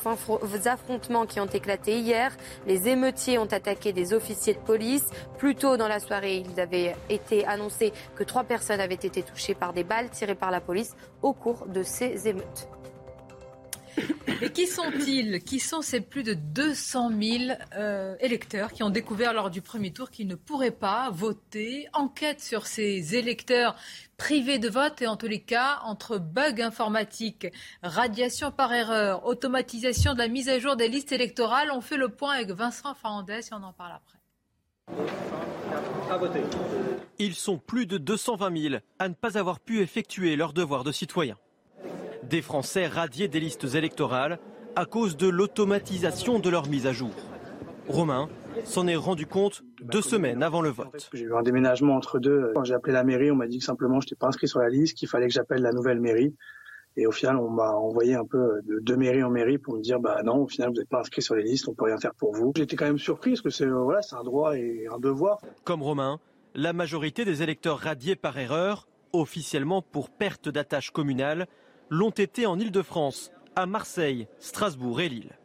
affrontements 0.64 1.26
qui 1.26 1.38
ont 1.38 1.44
éclaté 1.44 1.98
hier. 1.98 2.34
Les 2.66 2.88
émeutiers 2.88 3.36
ont 3.36 3.44
attaqué 3.44 3.92
des 3.92 4.14
officiers 4.14 4.54
de 4.54 4.60
police. 4.60 5.04
Plus 5.36 5.56
tôt 5.56 5.76
dans 5.76 5.88
la 5.88 6.00
soirée, 6.00 6.44
il 6.50 6.58
avait 6.58 6.96
été 7.10 7.44
annoncé 7.44 7.92
que 8.16 8.24
trois 8.24 8.44
personnes 8.44 8.80
avaient 8.80 8.94
été 8.94 9.22
touchées 9.22 9.54
par 9.54 9.74
des 9.74 9.84
balles 9.84 10.08
tirées 10.08 10.34
par 10.34 10.50
la 10.50 10.62
police 10.62 10.96
au 11.20 11.34
cours 11.34 11.66
de 11.66 11.82
ces 11.82 12.26
émeutes. 12.26 12.70
Et 14.42 14.50
qui 14.50 14.66
sont-ils? 14.66 15.42
Qui 15.44 15.60
sont 15.60 15.82
ces 15.82 16.00
plus 16.00 16.22
de 16.22 16.32
200 16.32 17.10
000 17.20 17.58
euh, 17.76 18.16
électeurs 18.20 18.72
qui 18.72 18.82
ont 18.82 18.88
découvert 18.90 19.34
lors 19.34 19.50
du 19.50 19.60
premier 19.60 19.92
tour 19.92 20.10
qu'ils 20.10 20.28
ne 20.28 20.34
pourraient 20.34 20.70
pas 20.70 21.10
voter? 21.10 21.88
Enquête 21.92 22.40
sur 22.40 22.66
ces 22.66 23.16
électeurs 23.16 23.76
privés 24.16 24.58
de 24.58 24.68
vote 24.68 25.02
et 25.02 25.06
en 25.06 25.16
tous 25.16 25.26
les 25.26 25.40
cas, 25.40 25.80
entre 25.84 26.18
bugs 26.18 26.60
informatiques, 26.60 27.48
radiation 27.82 28.50
par 28.50 28.72
erreur, 28.72 29.26
automatisation 29.26 30.14
de 30.14 30.18
la 30.18 30.28
mise 30.28 30.48
à 30.48 30.58
jour 30.58 30.76
des 30.76 30.88
listes 30.88 31.12
électorales, 31.12 31.70
on 31.72 31.80
fait 31.80 31.96
le 31.96 32.08
point 32.08 32.34
avec 32.34 32.50
Vincent 32.50 32.94
Fernandez 32.94 33.40
et 33.50 33.54
on 33.54 33.62
en 33.62 33.72
parle 33.72 33.92
après. 33.92 34.18
Ils 37.18 37.34
sont 37.34 37.58
plus 37.58 37.86
de 37.86 37.98
220 37.98 38.58
000 38.70 38.74
à 38.98 39.08
ne 39.08 39.14
pas 39.14 39.38
avoir 39.38 39.60
pu 39.60 39.80
effectuer 39.80 40.36
leur 40.36 40.52
devoir 40.52 40.84
de 40.84 40.92
citoyen. 40.92 41.36
Des 42.28 42.42
Français 42.42 42.86
radiés 42.86 43.28
des 43.28 43.40
listes 43.40 43.74
électorales 43.74 44.38
à 44.76 44.84
cause 44.84 45.16
de 45.16 45.28
l'automatisation 45.28 46.38
de 46.38 46.50
leur 46.50 46.68
mise 46.68 46.86
à 46.86 46.92
jour. 46.92 47.10
Romain 47.88 48.28
s'en 48.64 48.86
est 48.86 48.96
rendu 48.96 49.26
compte 49.26 49.62
deux 49.82 50.02
semaines 50.02 50.42
avant 50.42 50.62
le 50.62 50.68
vote. 50.68 51.10
J'ai 51.12 51.24
eu 51.24 51.34
un 51.34 51.42
déménagement 51.42 51.96
entre 51.96 52.18
deux. 52.18 52.52
Quand 52.54 52.64
j'ai 52.64 52.74
appelé 52.74 52.92
la 52.92 53.04
mairie, 53.04 53.30
on 53.30 53.36
m'a 53.36 53.46
dit 53.46 53.58
que 53.58 53.64
simplement 53.64 54.00
je 54.00 54.06
n'étais 54.06 54.16
pas 54.16 54.28
inscrit 54.28 54.48
sur 54.48 54.60
la 54.60 54.68
liste, 54.68 54.96
qu'il 54.96 55.08
fallait 55.08 55.28
que 55.28 55.32
j'appelle 55.32 55.62
la 55.62 55.72
nouvelle 55.72 56.00
mairie. 56.00 56.34
Et 56.96 57.06
au 57.06 57.12
final, 57.12 57.36
on 57.36 57.48
m'a 57.48 57.72
envoyé 57.72 58.14
un 58.14 58.24
peu 58.24 58.60
de, 58.64 58.80
de, 58.80 58.96
mairie 58.96 59.22
en 59.22 59.30
mairie 59.30 59.58
pour 59.58 59.74
me 59.76 59.80
dire, 59.80 60.00
bah 60.00 60.22
non, 60.24 60.42
au 60.42 60.48
final, 60.48 60.70
vous 60.70 60.76
n'êtes 60.76 60.88
pas 60.88 61.00
inscrit 61.00 61.22
sur 61.22 61.36
les 61.36 61.44
listes, 61.44 61.68
on 61.68 61.74
peut 61.74 61.84
rien 61.84 61.98
faire 61.98 62.14
pour 62.14 62.34
vous. 62.34 62.52
J'étais 62.56 62.76
quand 62.76 62.86
même 62.86 62.98
surpris 62.98 63.30
parce 63.30 63.42
que 63.42 63.50
c'est 63.50 63.66
voilà, 63.66 64.02
c'est 64.02 64.16
un 64.16 64.24
droit 64.24 64.56
et 64.56 64.86
un 64.92 64.98
devoir. 64.98 65.38
Comme 65.64 65.82
Romain, 65.82 66.18
la 66.54 66.72
majorité 66.72 67.24
des 67.24 67.42
électeurs 67.42 67.78
radiés 67.78 68.16
par 68.16 68.36
erreur, 68.38 68.88
officiellement 69.12 69.82
pour 69.82 70.10
perte 70.10 70.48
d'attache 70.48 70.90
communale, 70.90 71.46
l'ont 71.90 72.10
été 72.10 72.46
en 72.46 72.58
Ile-de-France, 72.58 73.32
à 73.56 73.66
Marseille, 73.66 74.28
Strasbourg 74.38 75.00
et 75.00 75.08
Lille. 75.08 75.39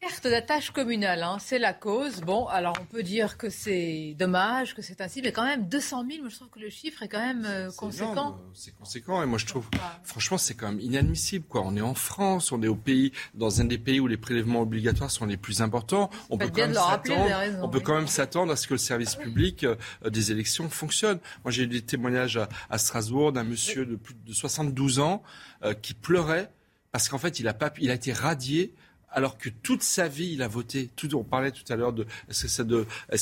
Perte 0.00 0.28
d'attache 0.28 0.70
communale, 0.70 1.24
hein, 1.24 1.38
c'est 1.40 1.58
la 1.58 1.72
cause. 1.72 2.20
Bon, 2.20 2.46
alors 2.46 2.76
on 2.80 2.84
peut 2.84 3.02
dire 3.02 3.36
que 3.36 3.50
c'est 3.50 4.14
dommage, 4.16 4.76
que 4.76 4.80
c'est 4.80 5.00
ainsi, 5.00 5.20
mais 5.22 5.32
quand 5.32 5.44
même 5.44 5.68
200 5.68 6.04
000, 6.08 6.20
moi 6.20 6.28
je 6.28 6.36
trouve 6.36 6.50
que 6.50 6.60
le 6.60 6.70
chiffre 6.70 7.02
est 7.02 7.08
quand 7.08 7.18
même 7.18 7.44
euh, 7.44 7.68
conséquent. 7.72 8.38
C'est 8.54 8.76
conséquent, 8.76 9.20
et 9.24 9.26
moi 9.26 9.38
je 9.38 9.46
trouve, 9.46 9.66
franchement, 10.04 10.38
c'est 10.38 10.54
quand 10.54 10.68
même 10.68 10.78
inadmissible. 10.78 11.44
Quoi. 11.48 11.62
On 11.64 11.74
est 11.74 11.80
en 11.80 11.94
France, 11.94 12.52
on 12.52 12.62
est 12.62 12.68
au 12.68 12.76
pays, 12.76 13.10
dans 13.34 13.60
un 13.60 13.64
des 13.64 13.76
pays 13.76 13.98
où 13.98 14.06
les 14.06 14.16
prélèvements 14.16 14.60
obligatoires 14.60 15.10
sont 15.10 15.26
les 15.26 15.36
plus 15.36 15.62
importants. 15.62 16.10
On 16.30 16.38
peut, 16.38 16.46
quand 16.46 16.68
même 16.68 16.78
raison, 16.78 17.58
on 17.64 17.68
peut 17.68 17.80
quand 17.80 17.96
même 17.96 18.06
s'attendre 18.06 18.52
à 18.52 18.56
ce 18.56 18.68
que 18.68 18.74
le 18.74 18.78
service 18.78 19.16
public 19.16 19.64
euh, 19.64 19.74
des 20.08 20.30
élections 20.30 20.70
fonctionne. 20.70 21.18
Moi 21.42 21.50
j'ai 21.50 21.64
eu 21.64 21.66
des 21.66 21.82
témoignages 21.82 22.36
à, 22.36 22.48
à 22.70 22.78
Strasbourg 22.78 23.32
d'un 23.32 23.42
monsieur 23.42 23.84
de 23.84 23.96
plus 23.96 24.14
de 24.14 24.32
72 24.32 25.00
ans 25.00 25.24
euh, 25.64 25.74
qui 25.74 25.94
pleurait 25.94 26.52
parce 26.92 27.08
qu'en 27.08 27.18
fait 27.18 27.40
il 27.40 27.48
a, 27.48 27.54
pas, 27.54 27.72
il 27.80 27.90
a 27.90 27.94
été 27.94 28.12
radié 28.12 28.72
alors 29.10 29.38
que 29.38 29.48
toute 29.48 29.82
sa 29.82 30.08
vie, 30.08 30.32
il 30.32 30.42
a 30.42 30.48
voté. 30.48 30.90
Tout, 30.96 31.14
on 31.14 31.24
parlait 31.24 31.50
tout 31.50 31.64
à 31.72 31.76
l'heure 31.76 31.92
de 31.92 32.06
est-ce 32.28 32.42
que 32.42 32.48
c'est 32.48 32.66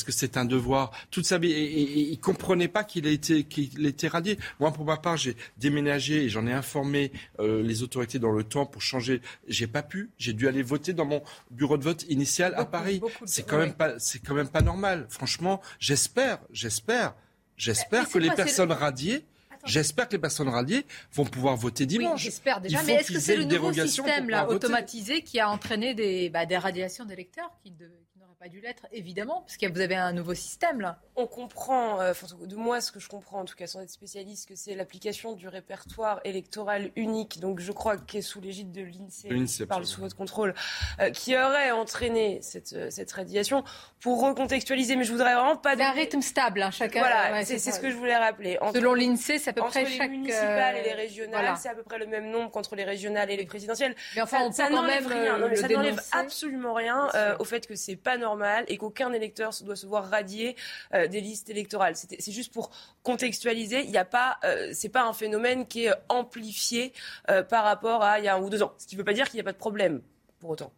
que 0.05 0.13
c'est 0.13 0.37
un 0.37 0.45
devoir? 0.45 0.91
Toute 1.11 1.27
sa 1.27 1.39
vie, 1.39 1.53
et, 1.53 1.83
et, 1.83 2.01
il 2.11 2.19
comprenait 2.19 2.69
pas 2.69 2.85
qu'il 2.85 3.07
a 3.07 3.11
été, 3.11 3.45
qu'il 3.45 3.87
était 3.87 4.09
radié. 4.09 4.39
Moi, 4.61 4.73
pour 4.73 4.85
ma 4.85 4.97
part, 4.97 5.17
j'ai 5.17 5.37
déménagé 5.59 6.25
et 6.25 6.29
j'en 6.29 6.47
ai 6.47 6.53
informé 6.53 7.13
euh, 7.39 7.63
les 7.63 7.83
autorités 7.83 8.19
dans 8.19 8.33
le 8.33 8.45
temps 8.45 8.67
pour 8.67 8.83
changer. 8.83 9.21
J'ai 9.49 9.67
pas 9.67 9.83
pu. 9.83 10.11
J'ai 10.19 10.33
dû 10.33 10.49
aller 10.49 10.63
voter 10.63 10.93
dans 10.93 11.07
mon 11.07 11.23
bureau 11.51 11.79
de 11.79 11.85
vote 11.85 12.05
initial 12.09 12.55
à 12.57 12.65
Paris. 12.65 13.01
C'est 13.25 13.45
quand 13.45 13.59
même 13.59 13.75
pas, 13.75 13.99
c'est 13.99 14.19
quand 14.19 14.35
même 14.35 14.49
pas 14.49 14.63
normal. 14.63 15.07
Franchement, 15.09 15.61
j'espère, 15.79 16.39
j'espère, 16.53 17.15
j'espère 17.57 18.09
que 18.09 18.19
les 18.19 18.31
personnes 18.31 18.73
radiées 18.73 19.25
J'espère 19.66 20.09
que 20.09 20.12
les 20.12 20.20
personnes 20.20 20.48
radiées 20.48 20.86
vont 21.12 21.24
pouvoir 21.24 21.56
voter 21.56 21.86
dimanche. 21.86 22.20
Oui, 22.20 22.24
j'espère 22.24 22.60
déjà. 22.60 22.82
Mais 22.84 22.94
est-ce 22.94 23.12
que 23.12 23.20
c'est 23.20 23.36
le 23.36 23.44
nouveau 23.44 23.72
système 23.72 24.30
là, 24.30 24.48
automatisé 24.48 25.22
qui 25.22 25.40
a 25.40 25.51
entraîné 25.51 25.94
des, 25.94 26.30
bah, 26.30 26.47
des 26.47 26.56
radiations 26.56 27.05
d'électeurs 27.05 27.51
qui, 27.62 27.70
de, 27.70 27.90
pas 28.39 28.49
dû 28.49 28.61
l'être, 28.61 28.87
évidemment, 28.93 29.41
parce 29.47 29.57
que 29.57 29.67
vous 29.67 29.81
avez 29.81 29.95
un 29.95 30.13
nouveau 30.13 30.35
système 30.35 30.83
là. 30.83 30.99
On 31.17 31.27
comprend, 31.27 32.01
euh, 32.01 32.13
de 32.43 32.55
moi 32.55 32.83
ce 32.83 32.93
que 32.93 33.01
je 33.01 33.09
comprends 33.09 33.41
en 33.41 33.45
tout 33.47 33.55
cas 33.55 33.67
sans 33.67 33.81
être 33.81 33.91
spécialiste, 33.91 34.47
que 34.47 34.55
c'est 34.55 34.75
l'application 34.75 35.33
du 35.33 35.49
répertoire 35.49 36.21
électoral 36.25 36.91
unique, 36.97 37.41
donc 37.41 37.61
je 37.61 37.73
crois 37.73 37.97
est 38.13 38.21
sous 38.21 38.41
l'égide 38.43 38.73
de 38.73 38.83
l'INSEE, 38.83 39.47
qui 39.47 39.67
parle 39.67 39.87
sous 39.87 40.03
votre 40.03 40.17
contrôle, 40.17 40.55
euh, 41.01 41.11
qui 41.11 41.35
aurait 41.35 41.71
entraîné 41.71 42.41
cette, 42.43 42.75
euh, 42.75 42.91
cette 42.91 43.11
radiation. 43.13 43.65
Pour 44.01 44.23
recontextualiser, 44.23 44.97
mais 44.97 45.05
je 45.05 45.13
voudrais 45.13 45.35
vraiment 45.35 45.57
pas... 45.57 45.73
un 45.73 45.93
rythme 45.93 46.21
stable, 46.21 46.63
hein, 46.63 46.71
chacun. 46.71 47.01
Voilà, 47.01 47.45
c'est 47.45 47.59
ce 47.59 47.81
que 47.81 47.91
je 47.91 47.97
voulais 47.97 48.17
rappeler. 48.17 48.59
Selon 48.75 48.93
l'INSEE, 48.93 49.39
c'est 49.39 49.51
à 49.51 49.53
peu 49.55 49.63
près 49.63 49.81
entre 49.81 50.03
les 50.03 50.09
municipales 50.09 50.77
et 50.77 50.83
les 50.83 50.93
régionales, 50.93 51.57
c'est 51.59 51.71
à 51.71 51.75
peu 51.75 51.83
près 51.83 51.99
le 51.99 52.07
même 52.07 52.31
nombre 52.31 52.51
qu'entre 52.51 52.77
les 52.77 52.85
régionales 52.85 53.31
et 53.31 53.37
les 53.37 53.47
présidentielles. 53.47 53.97
Mais 54.15 54.21
enfin, 54.21 54.53
ça, 54.53 54.69
n'enlève 54.69 55.07
rien, 55.07 55.39
ça 55.57 55.69
n'enlève 55.69 56.03
absolument 56.13 56.75
rien 56.75 57.09
au 57.39 57.45
fait 57.45 57.67
que 57.67 57.75
c'est 57.75 57.97
pas 57.97 58.19
normal 58.19 58.26
et 58.69 58.77
qu'aucun 58.77 59.12
électeur 59.12 59.53
doit 59.65 59.77
se 59.77 59.86
voir 59.86 60.09
radier 60.11 60.57
euh, 60.94 61.07
des 61.07 61.20
listes 61.20 61.51
électorales. 61.51 61.94
C'est 61.97 62.32
juste 62.32 62.53
pour 62.53 62.70
contextualiser. 63.03 63.85
Il 63.85 63.90
n'y 63.90 63.98
a 63.98 64.05
pas, 64.05 64.39
euh, 64.44 64.70
c'est 64.73 64.89
pas 64.89 65.05
un 65.05 65.12
phénomène 65.12 65.66
qui 65.66 65.85
est 65.85 65.94
amplifié 66.09 66.93
euh, 67.31 67.43
par 67.43 67.65
rapport 67.65 68.03
à 68.03 68.19
il 68.19 68.24
y 68.24 68.28
a 68.28 68.36
un 68.36 68.40
ou 68.40 68.51
deux 68.51 68.62
ans. 68.62 68.73
Ce 68.78 68.86
qui 68.86 68.94
ne 68.97 69.01
veut 69.01 69.05
pas 69.05 69.12
dire 69.12 69.27
qu'il 69.27 69.36
n'y 69.36 69.40
a 69.40 69.44
pas 69.44 69.53
de 69.53 69.59
problème 69.59 70.03
pour 70.39 70.51
autant. 70.51 70.73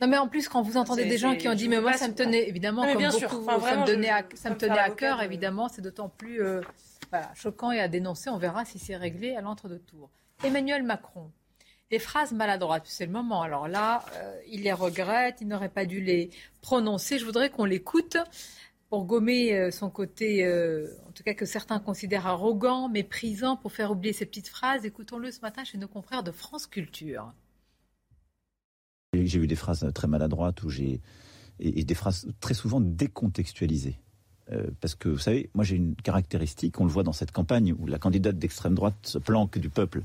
Non 0.00 0.08
mais 0.08 0.18
en 0.18 0.26
plus 0.26 0.48
quand 0.48 0.62
vous 0.62 0.76
entendez 0.76 1.04
des 1.04 1.18
gens 1.18 1.36
qui 1.36 1.48
ont 1.48 1.54
dit 1.54 1.68
mais 1.68 1.80
moi 1.80 1.92
ça 1.92 2.08
me 2.08 2.14
tenait 2.14 2.48
évidemment 2.48 2.82
comme 2.82 3.00
beaucoup, 3.00 3.44
ça 3.60 3.76
me, 3.76 3.86
tenait 3.86 4.10
à, 4.10 4.24
ça 4.34 4.50
me 4.50 4.56
tenait 4.56 4.76
à 4.76 4.90
cœur 4.90 5.22
évidemment 5.22 5.68
c'est 5.68 5.80
d'autant 5.80 6.08
plus 6.08 6.42
choquant 7.34 7.70
et 7.70 7.78
à 7.78 7.86
dénoncer 7.86 8.28
on 8.28 8.36
verra 8.36 8.64
si 8.64 8.80
c'est 8.80 8.96
réglé 8.96 9.36
à 9.36 9.42
l'entre-deux-tours. 9.42 10.10
Emmanuel 10.42 10.82
Macron 10.82 11.30
des 11.92 11.98
phrases 11.98 12.32
maladroites. 12.32 12.86
C'est 12.86 13.04
le 13.04 13.12
moment. 13.12 13.42
Alors 13.42 13.68
là, 13.68 14.04
euh, 14.14 14.40
il 14.50 14.62
les 14.62 14.72
regrette, 14.72 15.42
il 15.42 15.46
n'aurait 15.46 15.68
pas 15.68 15.84
dû 15.84 16.00
les 16.00 16.30
prononcer. 16.62 17.18
Je 17.18 17.24
voudrais 17.24 17.50
qu'on 17.50 17.66
l'écoute 17.66 18.16
pour 18.88 19.04
gommer 19.04 19.52
euh, 19.52 19.70
son 19.70 19.90
côté, 19.90 20.44
euh, 20.44 20.88
en 21.06 21.12
tout 21.12 21.22
cas 21.22 21.34
que 21.34 21.44
certains 21.44 21.78
considèrent 21.80 22.26
arrogant, 22.26 22.88
méprisant, 22.88 23.58
pour 23.58 23.72
faire 23.72 23.90
oublier 23.90 24.14
ces 24.14 24.24
petites 24.24 24.48
phrases. 24.48 24.86
Écoutons-le 24.86 25.30
ce 25.30 25.40
matin 25.42 25.64
chez 25.64 25.76
nos 25.76 25.86
confrères 25.86 26.22
de 26.22 26.32
France 26.32 26.66
Culture. 26.66 27.30
J'ai 29.12 29.38
eu 29.38 29.46
des 29.46 29.56
phrases 29.56 29.86
très 29.94 30.08
maladroites 30.08 30.62
où 30.62 30.70
j'ai 30.70 31.02
et, 31.58 31.84
des 31.84 31.94
phrases 31.94 32.26
très 32.40 32.54
souvent 32.54 32.80
décontextualisées. 32.80 33.98
Parce 34.80 34.94
que 34.94 35.08
vous 35.08 35.18
savez, 35.18 35.50
moi 35.54 35.64
j'ai 35.64 35.76
une 35.76 35.94
caractéristique, 35.94 36.80
on 36.80 36.84
le 36.84 36.90
voit 36.90 37.02
dans 37.02 37.12
cette 37.12 37.32
campagne 37.32 37.74
où 37.78 37.86
la 37.86 37.98
candidate 37.98 38.38
d'extrême 38.38 38.74
droite 38.74 38.96
se 39.02 39.18
planque 39.18 39.58
du 39.58 39.70
peuple. 39.70 40.02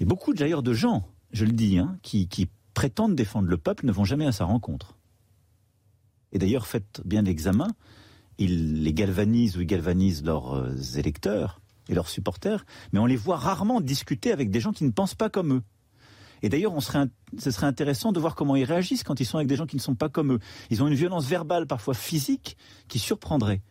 Et 0.00 0.04
beaucoup 0.04 0.34
d'ailleurs 0.34 0.62
de 0.62 0.72
gens 0.72 1.04
je 1.34 1.44
le 1.44 1.52
dis, 1.52 1.78
hein, 1.78 1.98
qui, 2.02 2.48
prétendent 2.72 3.14
défendre 3.14 3.48
le 3.48 3.56
peuple 3.56 3.86
ne 3.86 3.92
vont 3.92 4.04
jamais 4.04 4.26
à 4.26 4.32
sa 4.32 4.44
rencontre. 4.44 4.96
Et 6.32 6.38
d'ailleurs, 6.38 6.66
faites 6.66 7.00
bien 7.04 7.22
l'examen, 7.22 7.68
ils 8.38 8.82
les 8.82 8.92
galvanisent 8.92 9.56
ou 9.56 9.60
ils 9.60 9.66
galvanisent 9.66 10.24
leurs 10.24 10.56
euh, 10.56 10.74
électeurs 10.96 11.60
et 11.88 11.94
leurs 11.94 12.08
supporters, 12.08 12.66
mais 12.92 12.98
on 12.98 13.06
les 13.06 13.14
voit 13.14 13.36
rarement 13.36 13.80
discuter 13.80 14.32
avec 14.32 14.50
des 14.50 14.58
gens 14.58 14.72
qui 14.72 14.82
ne 14.82 14.90
pensent 14.90 15.14
pas 15.14 15.28
comme 15.28 15.52
eux. 15.52 15.62
Et 16.42 16.48
d'ailleurs, 16.48 16.74
ce 16.82 17.50
serait 17.52 17.66
intéressant 17.66 18.10
de 18.10 18.18
voir 18.18 18.34
comment 18.34 18.56
ils 18.56 18.64
réagissent 18.64 19.04
quand 19.04 19.20
ils 19.20 19.24
sont 19.24 19.36
avec 19.36 19.46
des 19.46 19.56
gens 19.56 19.66
qui 19.66 19.76
ne 19.76 19.80
sont 19.80 19.94
pas 19.94 20.08
comme 20.08 20.32
eux. 20.32 20.40
Ils 20.70 20.82
ont 20.82 20.88
une 20.88 20.94
violence 20.94 21.26
verbale, 21.26 21.68
parfois 21.68 21.94
physique, 21.94 22.56
qui 22.88 22.98
surprendrait. 22.98 23.62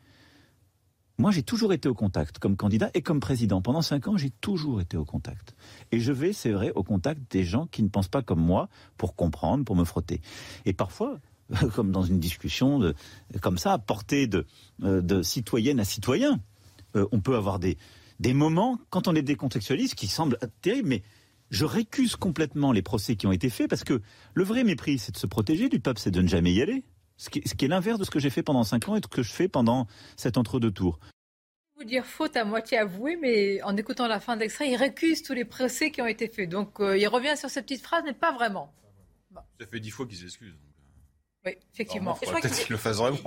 Moi, 1.19 1.31
j'ai 1.31 1.43
toujours 1.43 1.73
été 1.73 1.87
au 1.87 1.93
contact 1.93 2.39
comme 2.39 2.57
candidat 2.57 2.89
et 2.95 3.01
comme 3.01 3.19
président. 3.19 3.61
Pendant 3.61 3.83
cinq 3.83 4.07
ans, 4.07 4.17
j'ai 4.17 4.31
toujours 4.31 4.81
été 4.81 4.97
au 4.97 5.05
contact. 5.05 5.55
Et 5.91 5.99
je 5.99 6.11
vais, 6.11 6.33
c'est 6.33 6.51
vrai, 6.51 6.71
au 6.73 6.83
contact 6.83 7.21
des 7.31 7.43
gens 7.43 7.67
qui 7.67 7.83
ne 7.83 7.89
pensent 7.89 8.07
pas 8.07 8.23
comme 8.23 8.41
moi 8.41 8.67
pour 8.97 9.15
comprendre, 9.15 9.63
pour 9.63 9.75
me 9.75 9.83
frotter. 9.83 10.21
Et 10.65 10.73
parfois, 10.73 11.19
comme 11.75 11.91
dans 11.91 12.03
une 12.03 12.19
discussion 12.19 12.93
comme 13.41 13.57
ça, 13.57 13.73
à 13.73 13.77
portée 13.77 14.25
de, 14.25 14.45
euh, 14.83 15.01
de 15.01 15.21
citoyenne 15.21 15.79
à 15.79 15.85
citoyen, 15.85 16.39
euh, 16.95 17.05
on 17.11 17.19
peut 17.19 17.35
avoir 17.35 17.59
des, 17.59 17.77
des 18.19 18.33
moments, 18.33 18.79
quand 18.89 19.07
on 19.07 19.11
les 19.11 19.21
décontextualise, 19.21 19.93
qui 19.93 20.07
semblent 20.07 20.39
terribles, 20.61 20.89
mais 20.89 21.03
je 21.51 21.65
récuse 21.65 22.15
complètement 22.15 22.71
les 22.71 22.81
procès 22.81 23.15
qui 23.15 23.27
ont 23.27 23.31
été 23.31 23.49
faits 23.49 23.69
parce 23.69 23.83
que 23.83 24.01
le 24.33 24.43
vrai 24.43 24.63
mépris, 24.63 24.97
c'est 24.97 25.11
de 25.11 25.17
se 25.17 25.27
protéger 25.27 25.69
du 25.69 25.79
peuple, 25.79 25.99
c'est 25.99 26.11
de 26.11 26.21
ne 26.21 26.27
jamais 26.27 26.51
y 26.51 26.61
aller. 26.61 26.83
Ce 27.23 27.29
qui, 27.29 27.39
est 27.39 27.67
l'inverse 27.69 27.99
de 27.99 28.03
ce 28.03 28.11
que 28.11 28.19
j'ai 28.19 28.29
fait 28.29 28.43
pendant 28.43 28.65
cinq 28.65 28.89
ans 28.89 28.97
et 28.97 28.99
de 28.99 29.05
ce 29.05 29.15
que 29.15 29.23
je 29.23 29.31
fais 29.31 29.47
pendant 29.47 29.87
cet 30.17 30.37
entre-deux 30.37 30.71
tours. 30.71 30.99
Vous 31.77 31.85
dire 31.85 32.05
faute 32.05 32.35
à 32.35 32.43
moitié 32.43 32.77
avouée, 32.77 33.15
mais 33.15 33.61
en 33.63 33.77
écoutant 33.77 34.09
la 34.09 34.19
fin 34.19 34.35
de 34.35 34.41
l'extrait, 34.41 34.69
il 34.69 34.75
récuse 34.75 35.23
tous 35.23 35.31
les 35.31 35.45
procès 35.45 35.89
qui 35.89 36.01
ont 36.01 36.05
été 36.05 36.27
faits. 36.27 36.49
Donc 36.49 36.81
euh, 36.81 36.97
il 36.97 37.07
revient 37.07 37.37
sur 37.37 37.49
cette 37.49 37.65
petite 37.65 37.81
phrase, 37.81 38.03
mais 38.05 38.11
pas 38.11 38.33
vraiment. 38.33 38.73
Ça 39.33 39.65
fait 39.71 39.79
dix 39.79 39.89
fois 39.89 40.05
qu'ils 40.05 40.17
s'excusent. 40.17 40.59
Oui, 41.45 41.53
effectivement. 41.73 42.13
Peut-être 42.15 42.59
qu'il 42.59 42.71
le 42.71 42.77
fasse 42.77 42.97
vraiment. 42.97 43.17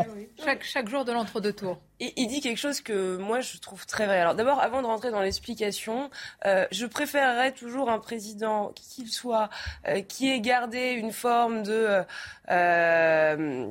Chaque, 0.45 0.63
chaque 0.63 0.89
jour 0.91 1.07
de 1.07 1.13
l'entre-deux 1.13 1.55
tours. 1.55 1.81
Et 2.01 2.13
il 2.17 2.29
dit 2.29 2.41
quelque 2.41 2.59
chose 2.59 2.81
que 2.81 3.17
moi 3.17 3.41
je 3.41 3.59
trouve 3.59 3.87
très 3.87 4.07
vrai. 4.07 4.21
Alors 4.21 4.35
d'abord, 4.35 4.61
avant 4.61 4.83
de 4.83 4.87
rentrer 4.87 5.11
dans 5.11 5.23
l'explication, 5.23 6.11
euh, 6.45 6.67
je 6.71 6.87
préférerais 6.87 7.53
toujours 7.53 7.91
un 7.91 7.99
président, 7.99 8.73
qui 8.75 8.87
qu'il 8.97 9.13
soit, 9.13 9.51
euh, 9.89 10.01
qui 10.01 10.31
ait 10.31 10.41
gardé 10.41 10.93
une 10.93 11.13
forme 11.13 11.63
de 11.63 12.03
euh, 12.51 13.67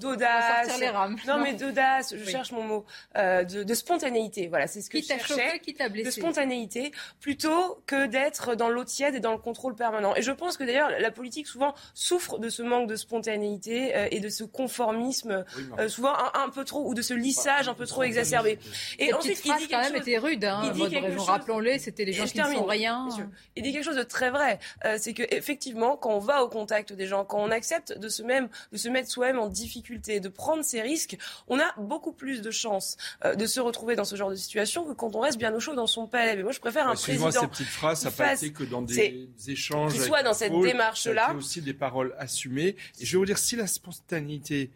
d'audace. 0.00 0.80
Non 1.26 1.38
mais 1.38 1.54
d'audace, 1.54 2.14
je 2.16 2.24
cherche 2.24 2.52
mon 2.52 2.64
mot, 2.64 2.86
euh, 3.16 3.44
de, 3.44 3.62
de, 3.62 3.74
spontanéité. 3.74 4.48
Voilà, 4.48 4.66
c'est 4.66 4.80
ce 4.80 4.90
que 4.90 4.98
qui 4.98 5.02
je 5.02 5.08
cherchais. 5.08 5.58
qui 5.60 5.74
t'a 5.74 5.88
blessé. 5.88 6.06
De 6.06 6.10
spontanéité, 6.10 6.92
plutôt 7.20 7.82
que 7.86 8.06
d'être 8.06 8.54
dans 8.54 8.68
l'eau 8.68 8.84
tiède 8.84 9.14
et 9.14 9.20
dans 9.20 9.32
le 9.32 9.38
contrôle 9.38 9.74
permanent. 9.74 10.14
Et 10.16 10.22
je 10.22 10.32
pense 10.32 10.56
que 10.56 10.64
d'ailleurs 10.64 10.90
la 10.98 11.10
politique 11.10 11.46
souvent 11.46 11.74
souffre 11.94 12.38
de 12.38 12.48
ce 12.48 12.62
manque 12.62 12.88
de 12.88 12.96
spontanéité 12.96 13.92
et 14.10 14.20
de 14.20 14.28
ce 14.28 14.44
conformisme, 14.44 15.44
souvent 15.88 16.14
un, 16.14 16.44
un, 16.44 16.48
peu 16.48 16.64
trop, 16.64 16.88
ou 16.88 16.94
de 16.94 17.02
ce 17.02 17.14
lycée 17.14 17.37
lissage 17.38 17.68
un 17.68 17.74
peu 17.74 17.86
trop 17.86 18.02
exacerbé. 18.02 18.58
Et 18.98 19.12
ensuite, 19.12 19.40
il 19.44 19.54
dit 19.58 19.68
quand 19.68 19.80
même 19.80 19.96
était 19.96 20.18
rude. 20.18 20.44
Hein, 20.44 20.62
il 20.64 20.72
dit 20.72 20.88
quelque 20.90 21.12
chose... 21.12 21.26
Rappelons-le, 21.26 21.78
c'était 21.78 22.04
les 22.04 22.12
gens 22.12 22.24
qui 22.24 22.38
ne 22.38 22.44
sont 22.44 22.64
rien. 22.64 23.08
Il 23.56 23.62
dit 23.62 23.72
quelque 23.72 23.84
chose 23.84 23.96
de 23.96 24.02
très 24.02 24.30
vrai. 24.30 24.58
Euh, 24.84 24.96
c'est 24.98 25.14
que 25.14 25.22
effectivement, 25.34 25.96
quand 25.96 26.14
on 26.14 26.18
va 26.18 26.42
au 26.42 26.48
contact 26.48 26.92
des 26.92 27.06
gens, 27.06 27.24
quand 27.24 27.38
on 27.38 27.50
accepte 27.50 27.96
de 27.96 28.08
se 28.08 28.22
même, 28.22 28.48
de 28.72 28.76
se 28.76 28.88
mettre 28.88 29.10
soi-même 29.10 29.38
en 29.38 29.48
difficulté, 29.48 30.20
de 30.20 30.28
prendre 30.28 30.64
ses 30.64 30.80
risques, 30.80 31.16
on 31.48 31.58
a 31.58 31.72
beaucoup 31.76 32.12
plus 32.12 32.42
de 32.42 32.50
chances 32.50 32.96
euh, 33.24 33.34
de 33.34 33.46
se 33.46 33.60
retrouver 33.60 33.96
dans 33.96 34.04
ce 34.04 34.16
genre 34.16 34.30
de 34.30 34.36
situation 34.36 34.84
que 34.84 34.92
quand 34.92 35.14
on 35.14 35.20
reste 35.20 35.38
bien 35.38 35.54
au 35.54 35.60
chaud 35.60 35.74
dans 35.74 35.86
son 35.86 36.06
palais. 36.06 36.36
Mais 36.36 36.42
moi, 36.42 36.52
je 36.52 36.60
préfère 36.60 36.88
un 36.88 36.94
président. 36.94 37.30
Ces 37.30 37.46
petites 37.46 37.66
phrases, 37.66 38.00
ça 38.00 38.10
n'a 38.10 38.16
pas 38.16 38.34
été 38.34 38.52
que 38.52 38.64
dans 38.64 38.82
des 38.82 39.28
échanges. 39.46 39.92
Qui 39.92 40.00
soit 40.00 40.22
dans 40.22 40.34
cette 40.34 40.52
démarche-là. 40.52 41.34
aussi 41.34 41.62
des 41.62 41.74
paroles 41.74 42.14
assumées. 42.18 42.76
Et 43.00 43.04
je 43.04 43.12
vais 43.12 43.18
vous 43.18 43.26
dire, 43.26 43.38
si 43.38 43.56
la 43.56 43.66
spontanéité, 43.66 44.70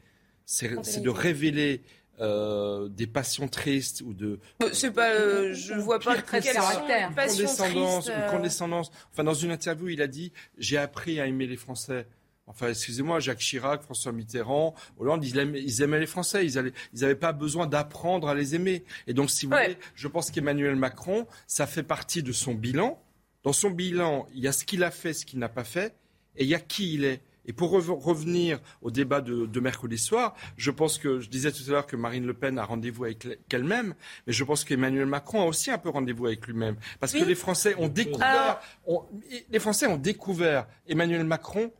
c'est 0.44 1.00
de 1.02 1.10
révéler 1.10 1.82
euh, 2.22 2.88
des 2.88 3.08
passions 3.08 3.48
tristes 3.48 4.00
ou 4.06 4.14
de. 4.14 4.38
Euh, 4.62 4.70
c'est 4.72 4.92
pas, 4.92 5.10
euh, 5.10 5.52
je 5.54 5.74
vois 5.74 5.98
pas 5.98 6.22
très 6.22 6.40
condescendance, 6.40 8.08
ou 8.08 8.30
condescendance. 8.30 8.92
Enfin, 9.10 9.24
dans 9.24 9.34
une 9.34 9.50
interview, 9.50 9.88
il 9.88 10.00
a 10.00 10.06
dit 10.06 10.32
j'ai 10.56 10.76
appris 10.78 11.20
à 11.20 11.26
aimer 11.26 11.48
les 11.48 11.56
Français. 11.56 12.06
Enfin, 12.46 12.68
excusez-moi, 12.68 13.18
Jacques 13.18 13.38
Chirac, 13.38 13.82
François 13.82 14.12
Mitterrand, 14.12 14.74
Hollande, 14.98 15.24
ils 15.24 15.36
aimaient, 15.36 15.60
ils 15.62 15.82
aimaient 15.82 15.98
les 15.98 16.06
Français. 16.06 16.46
Ils 16.46 16.72
n'avaient 17.00 17.14
pas 17.16 17.32
besoin 17.32 17.66
d'apprendre 17.66 18.28
à 18.28 18.36
les 18.36 18.54
aimer. 18.54 18.84
Et 19.08 19.14
donc, 19.14 19.28
si 19.28 19.46
vous 19.46 19.52
voulez, 19.52 19.76
je 19.96 20.06
pense 20.06 20.30
qu'Emmanuel 20.30 20.76
Macron, 20.76 21.26
ça 21.48 21.66
fait 21.66 21.82
partie 21.82 22.22
de 22.22 22.30
son 22.30 22.54
bilan. 22.54 23.02
Dans 23.42 23.52
son 23.52 23.70
bilan, 23.70 24.28
il 24.32 24.40
y 24.40 24.48
a 24.48 24.52
ce 24.52 24.64
qu'il 24.64 24.84
a 24.84 24.92
fait, 24.92 25.12
ce 25.12 25.26
qu'il 25.26 25.40
n'a 25.40 25.48
pas 25.48 25.64
fait, 25.64 25.94
et 26.36 26.44
il 26.44 26.48
y 26.48 26.54
a 26.54 26.60
qui 26.60 26.94
il 26.94 27.04
est. 27.04 27.20
Et 27.46 27.52
pour 27.52 27.70
revenir 27.70 28.60
au 28.80 28.90
débat 28.90 29.20
de, 29.20 29.60
mercredi 29.60 29.98
soir, 29.98 30.34
je 30.56 30.70
pense 30.70 30.98
que 30.98 31.20
je 31.20 31.28
disais 31.28 31.52
tout 31.52 31.62
à 31.68 31.70
l'heure 31.70 31.86
que 31.86 31.96
Marine 31.96 32.26
Le 32.26 32.34
Pen 32.34 32.58
a 32.58 32.64
rendez-vous 32.64 33.04
avec 33.04 33.26
elle-même, 33.52 33.94
mais 34.26 34.32
je 34.32 34.44
pense 34.44 34.64
qu'Emmanuel 34.64 35.06
Macron 35.06 35.42
a 35.42 35.44
aussi 35.46 35.70
un 35.70 35.78
peu 35.78 35.88
rendez-vous 35.88 36.26
avec 36.26 36.46
lui-même, 36.46 36.76
parce 37.00 37.12
que 37.12 37.24
les 37.24 37.34
Français 37.34 37.74
ont 37.78 37.88
découvert, 37.88 38.60
les 39.50 39.58
Français 39.58 39.86
ont 39.86 39.96
découvert 39.96 40.66
Emmanuel 40.86 41.24
Macron 41.24 41.72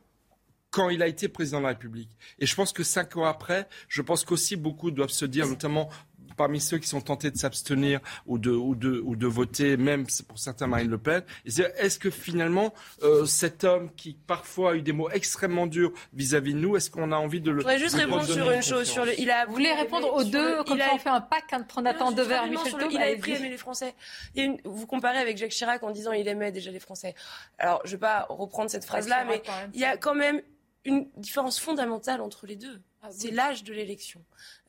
quand 0.73 0.89
il 0.89 1.03
a 1.03 1.07
été 1.07 1.27
président 1.27 1.59
de 1.59 1.63
la 1.63 1.69
République. 1.69 2.09
Et 2.39 2.47
je 2.47 2.55
pense 2.55 2.73
que 2.73 2.83
cinq 2.83 3.15
ans 3.15 3.25
après, 3.25 3.67
je 3.87 4.01
pense 4.01 4.25
qu'aussi 4.25 4.55
beaucoup 4.55 4.89
doivent 4.89 5.11
se 5.11 5.25
dire, 5.25 5.47
notamment 5.47 5.87
parmi 6.35 6.59
ceux 6.59 6.77
qui 6.77 6.87
sont 6.87 7.01
tentés 7.01 7.31
de 7.31 7.37
s'abstenir 7.37 7.99
ou 8.25 8.37
de, 8.37 8.51
ou, 8.51 8.75
de, 8.75 9.01
ou 9.03 9.15
de 9.15 9.27
voter, 9.27 9.77
même 9.77 10.05
pour 10.27 10.39
certains 10.39 10.67
Marine 10.67 10.89
Le 10.89 10.97
Pen, 10.97 11.23
est-ce 11.45 11.99
que 11.99 12.09
finalement 12.09 12.73
euh, 13.03 13.25
cet 13.25 13.63
homme 13.63 13.89
qui 13.95 14.17
parfois 14.27 14.71
a 14.71 14.75
eu 14.75 14.81
des 14.81 14.93
mots 14.93 15.09
extrêmement 15.09 15.67
durs 15.67 15.91
vis-à-vis 16.13 16.53
de 16.53 16.59
nous, 16.59 16.75
est-ce 16.75 16.89
qu'on 16.89 17.11
a 17.11 17.17
envie 17.17 17.41
de 17.41 17.51
le... 17.51 17.59
Je 17.59 17.63
voudrais 17.63 17.79
juste 17.79 17.95
répondre 17.95 18.25
sur 18.25 18.51
une 18.51 18.61
chose. 18.61 18.87
Sur 18.87 19.05
le, 19.05 19.19
il 19.19 19.29
a, 19.31 19.45
Vous 19.45 19.53
voulez 19.53 19.73
répondre 19.73 20.13
aux 20.13 20.23
deux, 20.23 20.63
comme 20.63 20.77
ça 20.77 20.91
on 20.93 20.97
fait 20.97 21.09
un 21.09 21.21
pack 21.21 21.45
en 21.53 21.63
prenant 21.63 22.11
deux 22.11 22.23
verres, 22.23 22.47
Michel 22.47 22.73
Il 22.91 22.97
a 22.97 23.09
aimer 23.09 23.49
les 23.49 23.57
Français. 23.57 23.95
Il 24.35 24.43
une, 24.43 24.57
vous 24.65 24.85
comparez 24.85 25.19
avec 25.19 25.37
Jacques 25.37 25.51
Chirac 25.51 25.81
en 25.83 25.91
disant 25.91 26.11
il 26.11 26.27
aimait 26.27 26.51
déjà 26.51 26.71
les 26.71 26.79
Français. 26.79 27.15
Alors 27.57 27.81
je 27.83 27.89
ne 27.89 27.95
vais 27.95 28.01
pas 28.01 28.25
reprendre 28.29 28.69
cette 28.69 28.85
phrase-là, 28.85 29.25
mais 29.25 29.41
il 29.73 29.79
y 29.79 29.85
a 29.85 29.97
quand 29.97 30.15
même 30.15 30.41
une 30.85 31.07
différence 31.17 31.59
fondamentale 31.59 32.21
entre 32.21 32.45
les 32.45 32.55
deux. 32.55 32.81
Ah 33.05 33.09
c'est 33.11 33.31
l'âge 33.31 33.65
de 33.65 33.73
l'élection. 33.73 34.21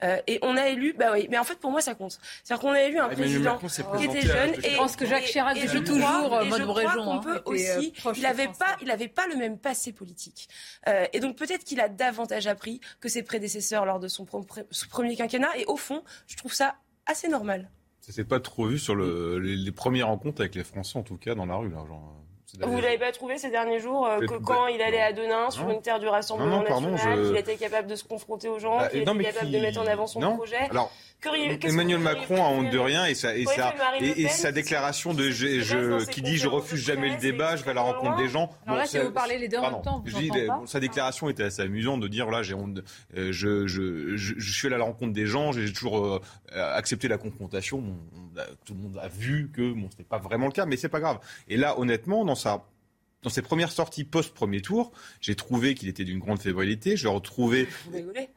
Euh, 0.02 0.19
et 0.27 0.40
on 0.43 0.56
a 0.56 0.66
élu, 0.66 0.93
bah 0.93 1.11
oui, 1.12 1.28
mais 1.31 1.39
en 1.39 1.44
fait 1.44 1.55
pour 1.61 1.70
moi 1.70 1.81
ça 1.81 1.94
compte. 1.94 2.19
C'est-à-dire 2.43 2.62
qu'on 2.62 2.73
a 2.73 2.82
élu 2.82 2.98
un 2.98 3.09
président 3.09 3.59
qui 3.97 4.05
était 4.06 4.23
jeune 4.23 4.55
et 4.55 4.70
je 4.70 4.77
pense 4.77 4.97
que 4.97 5.06
Jacques 5.06 5.27
Chirac 5.27 5.56
depuis 5.56 5.85
toujours 5.85 6.35
euh, 6.35 6.44
mode 6.44 6.62
région. 6.62 7.09
On 7.12 7.20
peut 7.20 7.40
aussi, 7.44 7.93
euh, 8.05 8.12
il 8.16 8.23
n'avait 8.23 8.48
pas, 8.48 8.77
il 8.82 8.90
avait 8.90 9.06
pas 9.06 9.28
le 9.28 9.36
même 9.36 9.56
passé 9.56 9.93
politique. 9.93 10.48
Euh, 10.89 11.06
et 11.12 11.20
donc 11.20 11.36
peut-être 11.36 11.62
qu'il 11.62 11.81
a 11.81 11.89
davantage 11.89 12.48
appris 12.48 12.81
que 12.98 13.09
ses 13.09 13.23
prédécesseurs 13.23 13.86
lors 13.86 14.01
de 14.01 14.09
son, 14.09 14.27
premier 14.90 15.15
quinquennat. 15.15 15.56
Et 15.56 15.65
au 15.66 15.77
fond, 15.77 16.02
je 16.27 16.36
trouve 16.36 16.52
ça 16.52 16.74
assez 17.06 17.28
normal. 17.28 17.70
Ça 18.01 18.12
s'est 18.12 18.24
pas 18.24 18.40
trop 18.40 18.66
vu 18.66 18.81
sur 18.81 18.97
le, 18.97 19.39
les, 19.39 19.55
les, 19.55 19.73
premières 19.73 20.09
rencontres 20.09 20.40
avec 20.40 20.56
les 20.56 20.65
Français, 20.65 20.98
en 20.98 21.05
tout 21.05 21.19
cas 21.19 21.36
dans 21.36 21.47
la 21.47 21.55
rue, 21.55 21.70
là, 21.70 21.85
genre. 21.86 22.24
Vous 22.60 22.81
l'avez 22.81 22.98
pas 22.98 23.12
trouvé 23.12 23.39
ces 23.39 23.51
derniers 23.51 23.81
jours 23.81 24.06
euh, 24.06 24.20
que 24.20 24.35
quand 24.35 24.66
il 24.68 24.81
allait 24.81 25.01
à 25.01 25.12
Denain, 25.12 25.51
sur 25.51 25.68
une 25.68 25.82
terre 25.82 25.98
du 25.98 26.06
Rassemblement 26.06 26.62
national, 26.62 27.22
qu'il 27.26 27.36
était 27.36 27.56
capable 27.56 27.89
de 27.89 27.97
se 27.97 28.05
confronter 28.05 28.48
aux 28.48 28.59
gens, 28.59 28.78
bah, 28.78 28.89
qu'il 28.89 29.01
était 29.01 29.24
capable 29.24 29.51
de 29.51 29.59
mettre 29.59 29.81
en 29.81 29.86
avant 29.86 30.06
son 30.06 30.20
projet. 30.36 30.68
Emmanuel 31.62 31.98
Macron 31.98 32.44
a 32.44 32.48
honte 32.48 32.70
de 32.70 32.78
rien 32.78 33.06
et, 33.06 33.14
ça, 33.14 33.36
et, 33.36 33.44
ça, 33.47 33.74
et, 34.01 34.28
sa 34.28 34.52
déclaration 34.52 35.14
de 35.14 35.31
je, 35.31 36.05
qui 36.10 36.22
dit 36.22 36.36
je 36.36 36.48
refuse 36.48 36.85
jamais 36.85 37.10
le 37.10 37.16
débat, 37.16 37.56
je 37.56 37.64
vais 37.64 37.70
à 37.70 37.74
la 37.74 37.82
rencontre 37.82 38.16
des 38.16 38.28
gens. 38.28 38.51
Alors 38.66 38.78
là, 38.78 38.86
si 38.86 38.98
vous 38.98 39.10
parlez 39.10 39.39
les 39.39 39.48
deux 39.48 39.59
en 39.59 39.70
même 39.70 39.82
temps, 39.82 40.05
vous 40.05 40.66
sa 40.66 40.81
déclaration 40.81 41.28
était 41.28 41.44
assez 41.44 41.62
amusante 41.62 42.01
de 42.01 42.09
dire 42.09 42.31
là 42.31 42.43
j'ai 42.43 42.55
honte, 42.55 42.81
euh, 43.16 43.32
je, 43.32 43.66
je, 43.66 44.16
je, 44.16 44.52
suis 44.52 44.66
allé 44.66 44.76
à 44.76 44.78
la 44.78 44.85
rencontre 44.85 45.12
des 45.12 45.26
gens, 45.26 45.52
j'ai 45.52 45.72
toujours 45.72 46.05
euh, 46.05 46.20
accepté 46.52 47.09
la 47.09 47.18
confrontation. 47.18 47.82
tout 48.64 48.74
le 48.74 48.81
monde 48.81 48.98
a 49.02 49.09
vu 49.09 49.51
que 49.55 49.72
bon, 49.72 49.89
ce 49.90 49.97
n'était 49.97 50.05
pas 50.05 50.18
vraiment 50.18 50.47
le 50.47 50.52
cas, 50.52 50.66
mais 50.66 50.76
c'est 50.76 50.89
pas 50.89 51.01
grave. 51.01 51.18
Et 51.48 51.56
là, 51.56 51.78
honnêtement, 51.78 52.24
dans 52.24 52.35
sa 52.45 52.66
dans 53.23 53.31
ses 53.31 53.41
premières 53.41 53.73
sorties 53.73 54.05
post-premier 54.05 54.61
tour, 54.61 54.93
j'ai 55.23 55.35
trouvé 55.35 55.75
qu'il 55.75 55.89
était 55.89 56.05
d'une 56.05 56.19
grande 56.19 56.41
fébrilité. 56.41 56.95
Je 56.97 57.09
retrouvé. 57.09 57.66
Vous 57.87 57.93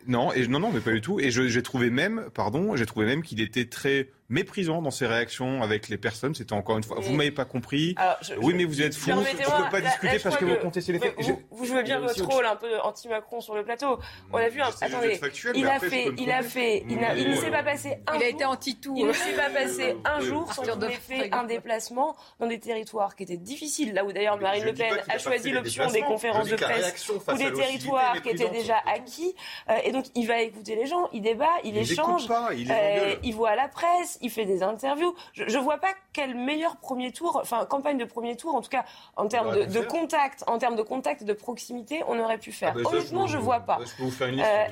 Non, 0.08 0.32
et 0.32 0.48
non, 0.48 0.62
non, 0.62 0.72
mais 0.72 0.80
pas 0.80 0.94
du 0.94 1.02
tout. 1.02 1.20
Et 1.20 1.30
j'ai 1.30 1.62
trouvé 1.62 1.90
même, 1.90 2.30
pardon, 2.34 2.76
j'ai 2.78 2.86
trouvé 2.86 3.06
même 3.06 3.22
qu'il 3.22 3.42
était 3.42 3.66
très 3.66 4.10
méprisant 4.30 4.82
dans 4.82 4.92
ses 4.92 5.08
réactions 5.08 5.62
avec 5.62 5.88
les 5.88 5.98
personnes. 5.98 6.36
C'était 6.36 6.54
encore 6.54 6.78
une 6.78 6.84
fois, 6.84 7.00
vous 7.00 7.14
m'avez 7.14 7.32
pas 7.32 7.46
compris. 7.46 7.96
oui, 8.42 8.54
mais 8.54 8.66
vous 8.66 8.82
êtes 8.82 8.96
fou. 8.96 9.12
On 9.12 9.22
ne 9.22 9.24
peut 9.24 9.72
pas 9.72 9.82
discuter 9.82 10.20
parce 10.20 10.38
que, 10.38 10.46
vous 10.46 10.56
contestez 10.56 10.94
les 10.94 11.00
faits. 11.00 11.16
Vous, 11.52 11.66
jouez 11.66 11.84
bien 11.84 12.00
votre 12.00 12.26
rôle 12.26 12.46
un 12.46 12.56
peu 12.56 12.80
anti-Macron 12.82 13.42
sur 13.42 13.56
le 13.56 13.64
plateau. 13.64 14.00
On 14.32 14.38
a 14.38 14.50
vu. 14.50 14.62
Un... 14.62 14.70
Attendez, 14.82 15.20
il 15.56 15.68
a 15.68 15.80
fait, 15.80 16.12
il 16.18 16.32
a 16.32 16.44
fait, 16.44 16.84
il, 16.90 16.98
ne 16.98 17.36
s'est 17.36 17.52
pas 17.52 17.64
passé 17.64 17.98
un. 18.08 18.16
Il 18.16 18.24
a 18.24 18.28
été 18.28 18.46
anti-tout. 18.46 18.96
Il 18.98 19.08
ne 19.08 19.14
s'est 19.14 19.34
pas 19.34 19.50
passé 19.50 19.96
un 20.06 20.20
jour 20.20 20.52
sans 20.54 20.64
qu'il 20.64 20.84
ait 20.84 20.92
fait 20.92 21.34
un 21.34 21.44
déplacement 21.44 22.16
dans 22.40 22.48
des 22.48 22.60
territoires 22.60 23.16
qui 23.16 23.24
étaient 23.24 23.38
difficiles. 23.38 23.94
Là 23.94 24.06
où 24.06 24.12
d'ailleurs 24.12 24.40
Marine 24.40 24.66
Le 24.66 24.74
Pen 24.74 24.98
a 25.08 25.18
choisi 25.18 25.52
l'option 25.52 25.90
des 25.90 26.02
conférences 26.02 26.50
de 26.50 26.56
presse 26.56 27.10
ou 27.10 27.38
des 27.38 27.54
territoires 27.54 28.22
qui 28.22 28.30
étaient 28.30 28.50
déjà 28.50 28.78
acquis. 28.86 29.34
Euh, 29.70 29.76
et 29.84 29.92
donc 29.92 30.06
il 30.16 30.28
va 30.28 30.42
écouter 30.42 30.76
les 30.76 30.86
gens, 30.86 31.10
il 31.14 31.22
débat, 31.22 31.48
il 31.64 31.78
échange, 31.78 32.28
euh, 32.30 33.16
il 33.24 33.34
voit 33.34 33.56
la 33.56 33.68
presse 33.68 34.17
il 34.22 34.30
fait 34.30 34.46
des 34.46 34.64
interviews. 34.64 35.16
Je 35.34 35.44
ne 35.44 35.64
vois 35.64 35.78
pas 35.78 35.94
quel 36.14 36.36
meilleur 36.36 36.78
premier 36.78 37.12
tour, 37.12 37.40
enfin 37.42 37.66
campagne 37.66 37.98
de 37.98 38.06
premier 38.06 38.36
tour, 38.36 38.56
en 38.56 38.62
tout 38.62 38.70
cas 38.70 38.86
en 39.16 39.28
termes 39.28 39.66
de, 39.66 39.80
contact, 39.82 40.44
en 40.48 40.58
termes 40.58 40.76
de 40.76 40.82
contact, 40.82 41.24
de 41.24 41.34
proximité, 41.34 42.02
on 42.08 42.20
aurait 42.20 42.38
pu 42.38 42.52
faire. 42.52 42.74
Ah 42.76 42.82
bah 42.84 42.90
Honnêtement, 42.90 43.28
je 43.28 43.38
ne 43.38 43.42
vois 43.42 43.60
pas. 43.62 43.80
Je 43.84 43.96
peux 43.96 44.04
vous 44.04 44.12
faire 44.12 44.28
une 44.28 44.36
liste. 44.36 44.48
Euh, 44.48 44.66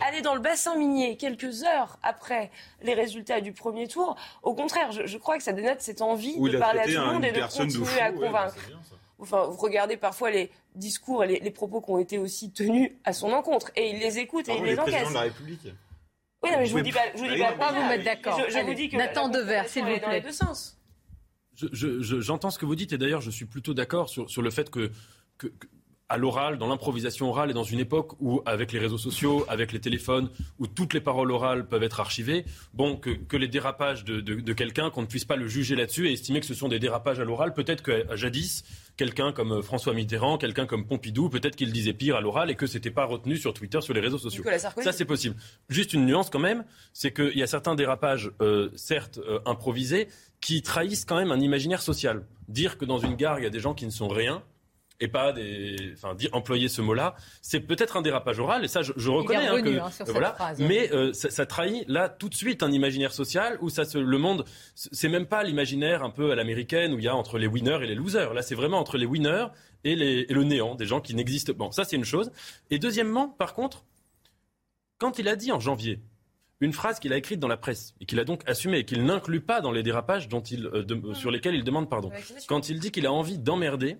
aller, 0.00 0.22
dans 0.22 0.34
le, 0.34 0.40
bassin 0.40 0.76
minier 0.76 1.16
quelques 1.16 1.64
heures 1.64 1.98
après 2.02 2.50
les 2.82 2.94
résultats 2.94 3.40
du 3.40 3.52
premier 3.52 3.88
tour, 3.88 4.16
au 4.42 4.54
contraire, 4.54 4.92
je, 4.92 5.18
crois 5.18 5.36
que 5.36 5.42
ça 5.42 5.52
dénote 5.52 5.80
cette 5.80 6.02
envie 6.02 6.38
de 6.38 6.58
parler 6.58 6.80
à 6.80 6.84
tout 6.84 6.90
le 6.90 7.12
monde 7.12 7.24
et 7.24 7.32
de 7.32 7.40
continuer 7.40 8.00
à 8.00 8.12
convaincre. 8.12 8.56
Enfin, 9.18 9.46
vous 9.46 9.56
regardez 9.56 9.96
parfois 9.96 10.30
les 10.30 10.50
discours 10.74 11.24
et 11.24 11.40
les, 11.40 11.50
propos 11.50 11.80
qui 11.80 11.90
ont 11.90 11.98
été 11.98 12.18
aussi 12.18 12.50
tenus 12.50 12.92
à 13.04 13.12
son 13.12 13.32
encontre. 13.32 13.70
Et 13.74 13.90
il 13.90 13.98
les 13.98 14.18
écoute 14.18 14.48
et 14.48 14.56
il 14.56 14.64
les 14.64 14.78
encaisse. 14.78 15.08
Mais 16.58 16.66
je 16.66 16.72
vous 16.72 16.80
dis 16.80 16.92
pas, 16.92 17.00
je 17.14 17.18
vous 17.18 17.28
dis 17.28 17.38
pas, 17.38 17.72
vous 17.72 17.88
mettre 17.88 18.04
d'accord. 18.04 18.40
Je, 18.48 18.58
vous 18.64 18.74
dis 18.74 18.88
que 18.88 18.96
Nathan 18.96 19.28
Devers, 19.28 19.68
s'il 19.68 19.82
vous 19.82 19.88
plaît. 19.88 20.00
Dans 20.00 20.10
les 20.10 20.20
deux 20.20 20.32
sens. 20.32 20.78
J'entends 21.72 22.50
ce 22.50 22.58
que 22.58 22.66
vous 22.66 22.76
dites 22.76 22.92
et 22.92 22.98
d'ailleurs 22.98 23.22
je 23.22 23.30
suis 23.30 23.46
plutôt 23.46 23.72
d'accord 23.72 24.10
sur, 24.10 24.28
sur 24.28 24.42
le 24.42 24.50
fait 24.50 24.68
que, 24.68 24.90
que, 25.38 25.48
à 26.08 26.18
l'oral, 26.18 26.58
dans 26.58 26.68
l'improvisation 26.68 27.28
orale 27.28 27.50
et 27.50 27.54
dans 27.54 27.64
une 27.64 27.80
époque 27.80 28.12
où, 28.20 28.40
avec 28.46 28.72
les 28.72 28.78
réseaux 28.78 28.98
sociaux, 28.98 29.44
avec 29.48 29.72
les 29.72 29.80
téléphones, 29.80 30.30
où 30.58 30.66
toutes 30.66 30.94
les 30.94 31.00
paroles 31.00 31.32
orales 31.32 31.66
peuvent 31.66 31.82
être 31.82 31.98
archivées, 32.00 32.44
bon, 32.74 32.96
que, 32.96 33.10
que 33.10 33.36
les 33.36 33.48
dérapages 33.48 34.04
de, 34.04 34.20
de, 34.20 34.34
de 34.34 34.52
quelqu'un, 34.52 34.90
qu'on 34.90 35.02
ne 35.02 35.06
puisse 35.06 35.24
pas 35.24 35.36
le 35.36 35.48
juger 35.48 35.74
là-dessus 35.74 36.08
et 36.08 36.12
estimer 36.12 36.40
que 36.40 36.46
ce 36.46 36.54
sont 36.54 36.68
des 36.68 36.78
dérapages 36.78 37.18
à 37.18 37.24
l'oral, 37.24 37.54
peut-être 37.54 37.82
que 37.82 38.06
jadis, 38.14 38.62
quelqu'un 38.96 39.32
comme 39.32 39.52
euh, 39.52 39.62
François 39.62 39.94
Mitterrand, 39.94 40.38
quelqu'un 40.38 40.66
comme 40.66 40.86
Pompidou, 40.86 41.28
peut-être 41.28 41.56
qu'il 41.56 41.72
disait 41.72 41.92
pire 41.92 42.16
à 42.16 42.20
l'oral 42.20 42.50
et 42.50 42.54
que 42.54 42.66
c'était 42.66 42.90
pas 42.90 43.04
retenu 43.04 43.36
sur 43.36 43.54
Twitter, 43.54 43.80
sur 43.80 43.94
les 43.94 44.00
réseaux 44.00 44.18
sociaux. 44.18 44.42
Ça, 44.82 44.92
c'est 44.92 45.04
possible. 45.04 45.36
Juste 45.68 45.92
une 45.92 46.06
nuance 46.06 46.30
quand 46.30 46.38
même, 46.38 46.64
c'est 46.92 47.12
qu'il 47.12 47.36
y 47.36 47.42
a 47.42 47.46
certains 47.46 47.74
dérapages, 47.74 48.30
euh, 48.40 48.70
certes 48.74 49.18
euh, 49.18 49.40
improvisés, 49.46 50.08
qui 50.40 50.62
trahissent 50.62 51.04
quand 51.04 51.16
même 51.16 51.32
un 51.32 51.40
imaginaire 51.40 51.82
social. 51.82 52.24
Dire 52.48 52.78
que 52.78 52.84
dans 52.84 52.98
une 52.98 53.16
gare, 53.16 53.38
il 53.38 53.42
y 53.42 53.46
a 53.46 53.50
des 53.50 53.60
gens 53.60 53.74
qui 53.74 53.86
ne 53.86 53.90
sont 53.90 54.08
rien, 54.08 54.42
et 55.00 55.08
pas 55.08 55.32
des, 55.32 55.92
enfin, 55.94 56.16
employer 56.32 56.68
ce 56.68 56.82
mot-là, 56.82 57.16
c'est 57.42 57.60
peut-être 57.60 57.96
un 57.96 58.02
dérapage 58.02 58.38
oral, 58.38 58.64
et 58.64 58.68
ça, 58.68 58.82
je, 58.82 58.92
je 58.96 59.10
reconnais 59.10 59.48
hein, 59.48 59.62
que, 59.62 59.78
hein, 59.78 59.90
voilà, 60.06 60.32
phrase, 60.32 60.60
mais 60.60 60.92
euh, 60.92 61.12
ça, 61.12 61.30
ça, 61.30 61.46
trahit 61.46 61.84
là 61.88 62.08
tout 62.08 62.28
de 62.28 62.34
suite 62.34 62.62
un 62.62 62.72
imaginaire 62.72 63.12
social 63.12 63.58
où 63.60 63.68
ça 63.68 63.84
se, 63.84 63.98
le 63.98 64.18
monde, 64.18 64.44
c'est 64.74 65.08
même 65.08 65.26
pas 65.26 65.42
l'imaginaire 65.42 66.02
un 66.02 66.10
peu 66.10 66.30
à 66.30 66.34
l'américaine 66.34 66.94
où 66.94 66.98
il 66.98 67.04
y 67.04 67.08
a 67.08 67.16
entre 67.16 67.38
les 67.38 67.46
winners 67.46 67.78
et 67.82 67.86
les 67.86 67.94
losers. 67.94 68.32
Là, 68.34 68.42
c'est 68.42 68.54
vraiment 68.54 68.78
entre 68.78 68.96
les 68.96 69.06
winners 69.06 69.46
et, 69.84 69.96
les, 69.96 70.26
et 70.28 70.34
le 70.34 70.44
néant, 70.44 70.74
des 70.74 70.86
gens 70.86 71.00
qui 71.00 71.14
n'existent. 71.14 71.52
Bon, 71.54 71.70
ça 71.70 71.84
c'est 71.84 71.96
une 71.96 72.04
chose. 72.04 72.30
Et 72.70 72.78
deuxièmement, 72.78 73.28
par 73.28 73.54
contre, 73.54 73.84
quand 74.98 75.18
il 75.18 75.28
a 75.28 75.36
dit 75.36 75.52
en 75.52 75.60
janvier 75.60 76.00
une 76.60 76.72
phrase 76.72 76.98
qu'il 77.00 77.12
a 77.12 77.16
écrite 77.16 77.38
dans 77.38 77.48
la 77.48 77.56
presse 77.56 77.94
et 78.00 78.06
qu'il 78.06 78.18
a 78.18 78.24
donc 78.24 78.42
assumée 78.48 78.78
et 78.78 78.84
qu'il 78.84 79.04
n'inclut 79.04 79.40
pas 79.40 79.60
dans 79.60 79.72
les 79.72 79.82
dérapages 79.82 80.28
dont 80.28 80.40
il, 80.40 80.66
euh, 80.66 81.14
sur 81.14 81.30
lesquels 81.30 81.54
il 81.54 81.64
demande 81.64 81.90
pardon. 81.90 82.10
Quand 82.48 82.68
il 82.68 82.80
dit 82.80 82.90
qu'il 82.90 83.06
a 83.06 83.12
envie 83.12 83.38
d'emmerder, 83.38 83.98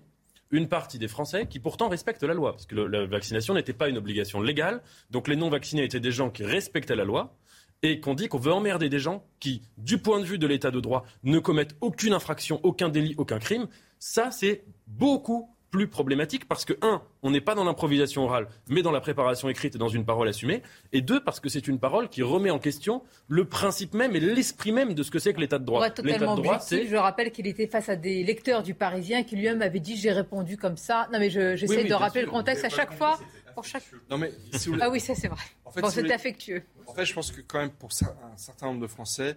une 0.51 0.67
partie 0.67 0.99
des 0.99 1.07
Français 1.07 1.47
qui 1.47 1.59
pourtant 1.59 1.89
respectent 1.89 2.23
la 2.23 2.33
loi, 2.33 2.53
parce 2.53 2.65
que 2.65 2.75
la 2.75 3.05
vaccination 3.05 3.53
n'était 3.53 3.73
pas 3.73 3.89
une 3.89 3.97
obligation 3.97 4.41
légale. 4.41 4.81
Donc 5.11 5.27
les 5.27 5.35
non-vaccinés 5.35 5.83
étaient 5.83 5.99
des 5.99 6.11
gens 6.11 6.29
qui 6.29 6.43
respectaient 6.43 6.95
la 6.95 7.03
loi 7.03 7.35
et 7.83 7.99
qu'on 7.99 8.15
dit 8.15 8.27
qu'on 8.27 8.39
veut 8.39 8.53
emmerder 8.53 8.89
des 8.89 8.99
gens 8.99 9.23
qui, 9.39 9.61
du 9.77 9.99
point 9.99 10.19
de 10.19 10.25
vue 10.25 10.39
de 10.39 10.47
l'état 10.47 10.71
de 10.71 10.79
droit, 10.79 11.05
ne 11.23 11.39
commettent 11.39 11.75
aucune 11.81 12.13
infraction, 12.13 12.59
aucun 12.63 12.89
délit, 12.89 13.13
aucun 13.17 13.39
crime. 13.39 13.67
Ça, 13.99 14.31
c'est 14.31 14.63
beaucoup 14.87 15.49
plus 15.69 15.87
problématique 15.87 16.47
parce 16.47 16.65
que, 16.65 16.73
un, 16.81 17.01
on 17.23 17.31
n'est 17.31 17.41
pas 17.41 17.55
dans 17.55 17.63
l'improvisation 17.63 18.23
orale, 18.23 18.47
mais 18.69 18.81
dans 18.81 18.91
la 18.91 19.01
préparation 19.01 19.49
écrite 19.49 19.75
et 19.75 19.77
dans 19.77 19.89
une 19.89 20.05
parole 20.05 20.27
assumée, 20.27 20.61
et 20.93 21.01
deux, 21.01 21.23
parce 21.23 21.39
que 21.39 21.49
c'est 21.49 21.67
une 21.67 21.79
parole 21.79 22.09
qui 22.09 22.23
remet 22.23 22.49
en 22.49 22.59
question 22.59 23.03
le 23.27 23.45
principe 23.45 23.93
même 23.93 24.15
et 24.15 24.19
l'esprit 24.19 24.71
même 24.71 24.93
de 24.93 25.03
ce 25.03 25.11
que 25.11 25.19
c'est 25.19 25.33
que 25.33 25.39
l'état 25.39 25.59
de 25.59 25.65
droit. 25.65 25.85
L'état 25.85 26.01
de 26.01 26.41
droit, 26.41 26.59
c'est... 26.59 26.87
Je 26.87 26.95
rappelle 26.95 27.31
qu'il 27.31 27.47
était 27.47 27.67
face 27.67 27.89
à 27.89 27.95
des 27.95 28.23
lecteurs 28.23 28.63
du 28.63 28.73
Parisien 28.73 29.23
qui 29.23 29.35
lui-même 29.35 29.61
avaient 29.61 29.79
dit 29.79 29.97
j'ai 29.97 30.11
répondu 30.11 30.57
comme 30.57 30.77
ça. 30.77 31.07
Non 31.11 31.19
mais 31.19 31.29
j'essaie 31.29 31.83
de 31.83 31.93
rappeler 31.93 32.21
le 32.21 32.29
contexte 32.29 32.65
à 32.65 32.69
chaque 32.69 32.93
fois. 32.93 33.19
Pour 33.53 33.65
chaque... 33.65 33.83
Non 34.09 34.19
mais, 34.19 34.31
Ah 34.79 34.89
oui, 34.89 34.99
ça 34.99 35.15
c'est 35.15 35.27
vrai. 35.27 35.41
En 35.65 35.71
fait, 35.71 35.81
bon, 35.81 35.89
c'était 35.89 36.13
affectueux. 36.13 36.63
En 36.85 36.93
fait, 36.93 37.05
je 37.05 37.13
pense 37.13 37.31
que 37.31 37.41
quand 37.41 37.59
même 37.59 37.71
pour 37.71 37.89
un 37.91 38.37
certain 38.37 38.67
nombre 38.67 38.81
de 38.81 38.87
Français, 38.87 39.35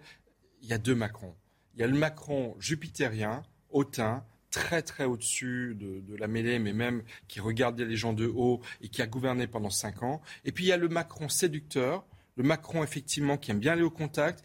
il 0.63 0.69
y 0.69 0.75
a 0.75 0.79
deux 0.79 0.95
Macron. 0.95 1.35
Il 1.75 1.81
y 1.81 1.85
a 1.85 1.87
le 1.87 1.97
Macron 1.97 2.55
jupitérien, 2.59 3.43
hautain, 3.71 4.23
très 4.51 4.83
très 4.83 5.05
au-dessus 5.05 5.77
de, 5.79 6.17
la 6.17 6.27
mêlée, 6.27 6.59
mais 6.59 6.73
même 6.73 7.03
qui 7.29 7.41
regardait 7.41 7.85
les 7.85 7.97
gens 7.97 8.13
de 8.13 8.27
haut 8.27 8.61
et 8.83 8.89
qui 8.89 9.01
a 9.03 9.07
gouverné 9.07 9.47
pendant 9.47 9.71
cinq 9.71 10.03
ans. 10.03 10.21
Et 10.45 10.53
puis 10.53 10.65
il 10.65 10.69
y 10.69 10.73
a 10.73 10.77
le 10.77 10.89
Macron 10.89 11.29
séducteur, 11.29 12.05
le 12.37 12.45
Macron 12.45 12.83
effectivement 12.83 13.37
qui 13.37 13.51
aime 13.51 13.59
bien 13.59 13.73
aller 13.73 13.83
au 13.83 13.91
contact. 13.91 14.43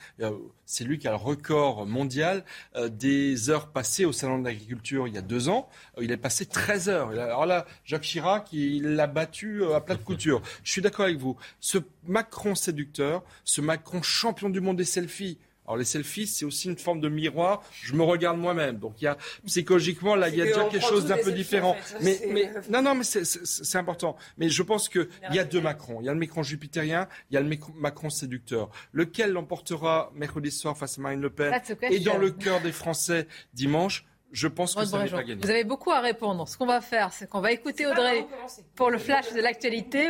C'est 0.66 0.84
lui 0.84 1.00
qui 1.00 1.08
a 1.08 1.12
le 1.12 1.18
record 1.18 1.86
mondial 1.86 2.44
euh, 2.76 2.90
des 2.90 3.50
heures 3.50 3.72
passées 3.72 4.06
au 4.06 4.12
salon 4.12 4.40
de 4.40 4.46
l'agriculture 4.46 5.08
il 5.08 5.14
y 5.14 5.18
a 5.18 5.22
deux 5.22 5.50
ans. 5.50 5.70
Euh, 5.98 6.04
il 6.04 6.12
est 6.12 6.18
passé 6.18 6.46
13 6.46 6.90
heures. 6.90 7.10
Alors 7.12 7.46
là, 7.46 7.66
Jacques 7.84 8.04
Chirac, 8.04 8.52
il 8.52 8.96
l'a 8.96 9.08
battu 9.08 9.62
euh, 9.62 9.76
à 9.76 9.82
plat 9.82 9.96
de 9.96 10.04
couture. 10.04 10.42
Je 10.64 10.72
suis 10.72 10.82
d'accord 10.82 11.06
avec 11.06 11.18
vous. 11.18 11.38
Ce 11.60 11.78
Macron 12.06 12.56
séducteur, 12.56 13.24
ce 13.44 13.62
Macron 13.62 14.02
champion 14.02 14.50
du 14.50 14.60
monde 14.60 14.78
des 14.78 14.86
selfies, 14.86 15.38
alors 15.68 15.78
les 15.78 15.86
selfies, 15.86 16.28
c'est 16.28 16.46
aussi 16.46 16.68
une 16.70 16.78
forme 16.78 17.02
de 17.02 17.10
miroir. 17.10 17.64
Je 17.82 17.94
me 17.94 18.04
regarde 18.04 18.38
moi-même. 18.38 18.78
Donc 18.78 19.02
il 19.02 19.06
y 19.06 19.08
a 19.08 19.18
psychologiquement 19.46 20.16
là, 20.16 20.30
il 20.30 20.36
y 20.36 20.42
a 20.42 20.46
déjà 20.46 20.66
quelque 20.66 20.86
chose 20.86 21.06
d'un 21.06 21.18
peu 21.18 21.32
différent. 21.32 21.76
Mais, 22.02 22.20
mais 22.32 22.52
non, 22.70 22.82
non, 22.82 22.96
mais 22.96 23.04
c'est 23.04 23.78
important. 23.78 24.16
Mais 24.38 24.50
je 24.50 24.64
pense 24.64 24.90
que 24.90 25.10
il 25.30 25.36
y 25.36 25.40
a 25.40 25.44
deux 25.44 25.62
Macron. 25.62 25.98
Il 26.02 26.06
y 26.06 26.10
a 26.10 26.14
le 26.14 26.20
Macron 26.20 26.44
jupitérien, 26.44 27.08
il 27.30 27.36
y 27.36 27.38
a 27.38 27.42
le 27.42 27.58
Macron 27.76 28.10
séducteur. 28.10 28.70
Lequel 28.94 29.32
l'emportera 29.32 30.12
mercredi 30.16 30.52
soir 30.52 30.78
face 30.78 30.98
à 30.98 31.02
Marine 31.02 31.22
Le 31.22 31.30
Pen 31.30 31.54
et 31.90 32.00
dans 32.00 32.18
le 32.18 32.32
cœur 32.32 32.62
des 32.62 32.72
Français 32.72 33.28
dimanche 33.54 34.06
je 34.36 34.48
pense 34.48 34.76
que 34.76 34.86
ça 34.86 35.02
n'est 35.02 35.10
pas 35.10 35.24
gagné. 35.24 35.42
Vous 35.42 35.50
avez 35.50 35.64
beaucoup 35.64 35.92
à 35.92 36.02
répondre. 36.02 36.48
Ce 36.48 36.58
qu'on 36.58 36.66
va 36.66 36.82
faire, 36.82 37.14
c'est 37.14 37.30
qu'on 37.30 37.40
va 37.40 37.54
écouter 37.54 37.88
Audrey 37.88 38.28
pour 38.76 38.92
le 38.92 38.98
flash 38.98 39.32
de 39.34 39.40
l'actualité. 39.42 40.10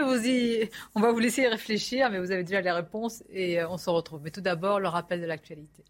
On 0.95 0.99
va 0.99 1.11
vous 1.11 1.19
laisser 1.19 1.47
réfléchir, 1.47 2.09
mais 2.09 2.19
vous 2.19 2.31
avez 2.31 2.43
déjà 2.43 2.61
les 2.61 2.71
réponses 2.71 3.23
et 3.29 3.61
euh, 3.61 3.69
on 3.69 3.77
se 3.77 3.89
retrouve. 3.89 4.21
Mais 4.23 4.31
tout 4.31 4.41
d'abord, 4.41 4.79
le 4.79 4.87
rappel 4.87 5.21
de 5.21 5.27
l'actualité. 5.27 5.83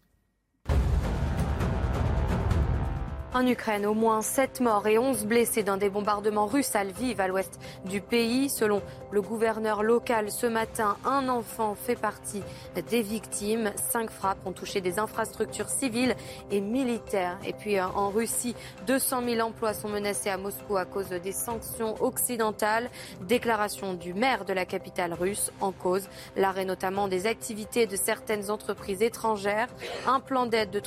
En 3.36 3.46
Ukraine, 3.46 3.84
au 3.84 3.92
moins 3.92 4.22
7 4.22 4.62
morts 4.62 4.86
et 4.86 4.96
11 4.96 5.26
blessés 5.26 5.62
dans 5.62 5.76
des 5.76 5.90
bombardements 5.90 6.46
russes 6.46 6.74
à 6.74 6.84
Lviv, 6.84 7.20
à 7.20 7.28
l'ouest 7.28 7.60
du 7.84 8.00
pays. 8.00 8.48
Selon 8.48 8.80
le 9.10 9.20
gouverneur 9.20 9.82
local, 9.82 10.30
ce 10.30 10.46
matin, 10.46 10.96
un 11.04 11.28
enfant 11.28 11.74
fait 11.74 11.96
partie 11.96 12.42
des 12.88 13.02
victimes. 13.02 13.72
Cinq 13.76 14.10
frappes 14.10 14.38
ont 14.46 14.52
touché 14.52 14.80
des 14.80 14.98
infrastructures 14.98 15.68
civiles 15.68 16.16
et 16.50 16.62
militaires. 16.62 17.36
Et 17.44 17.52
puis 17.52 17.78
euh, 17.78 17.84
en 17.88 18.08
Russie, 18.08 18.54
200 18.86 19.24
000 19.28 19.46
emplois 19.46 19.74
sont 19.74 19.90
menacés 19.90 20.30
à 20.30 20.38
Moscou 20.38 20.78
à 20.78 20.86
cause 20.86 21.10
des 21.10 21.32
sanctions 21.32 22.02
occidentales. 22.02 22.88
Déclaration 23.20 23.92
du 23.92 24.14
maire 24.14 24.46
de 24.46 24.54
la 24.54 24.64
capitale 24.64 25.12
russe 25.12 25.52
en 25.60 25.72
cause. 25.72 26.08
L'arrêt 26.36 26.64
notamment 26.64 27.06
des 27.06 27.26
activités 27.26 27.86
de 27.86 27.96
certaines 27.96 28.50
entreprises 28.50 29.02
étrangères. 29.02 29.68
Un 30.06 30.20
plan 30.20 30.46
d'aide 30.46 30.70
de 30.70 30.80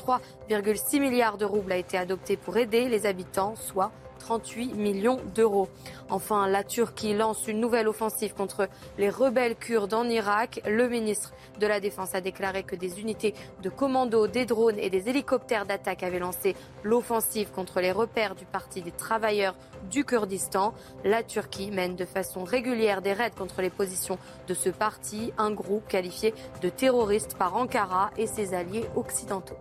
3,6 0.50 1.00
milliards 1.00 1.38
de 1.38 1.46
roubles 1.46 1.72
a 1.72 1.78
été 1.78 1.96
adopté 1.96 2.36
pour 2.36 2.58
aider 2.58 2.90
les 2.90 3.06
habitants, 3.06 3.56
soit 3.56 3.92
38 4.18 4.74
millions 4.74 5.20
d'euros. 5.36 5.70
Enfin, 6.10 6.48
la 6.48 6.64
Turquie 6.64 7.14
lance 7.14 7.48
une 7.48 7.60
nouvelle 7.60 7.88
offensive 7.88 8.34
contre 8.34 8.68
les 8.98 9.12
rebelles 9.12 9.56
kurdes 9.56 9.94
en 9.94 10.06
Irak. 10.06 10.60
Le 10.68 10.90
ministre 10.90 11.34
de 11.60 11.68
la 11.68 11.80
Défense 11.80 12.16
a 12.16 12.22
déclaré 12.22 12.64
que 12.64 12.76
des 12.76 13.00
unités 13.00 13.36
de 13.62 13.70
commando, 13.70 14.26
des 14.26 14.46
drones 14.46 14.80
et 14.80 14.90
des 14.90 15.08
hélicoptères 15.08 15.68
d'attaque 15.68 16.02
avaient 16.02 16.18
lancé 16.18 16.56
l'offensive 16.84 17.52
contre 17.52 17.80
les 17.80 17.92
repères 17.92 18.34
du 18.34 18.46
Parti 18.46 18.82
des 18.82 18.92
travailleurs 18.92 19.56
du 19.92 20.04
Kurdistan. 20.04 20.74
La 21.04 21.22
Turquie 21.22 21.70
mène 21.70 21.96
de 21.96 22.06
façon 22.06 22.44
régulière 22.44 23.04
des 23.04 23.14
raids 23.14 23.32
contre 23.38 23.62
les 23.62 23.70
positions 23.70 24.18
de 24.48 24.56
ce 24.56 24.70
parti, 24.70 25.32
un 25.38 25.52
groupe 25.52 25.88
qualifié 25.88 26.34
de 26.64 26.70
terroriste 26.70 27.38
par 27.38 27.56
Ankara 27.56 28.10
et 28.18 28.26
ses 28.26 28.56
alliés 28.56 28.86
occidentaux. 28.96 29.58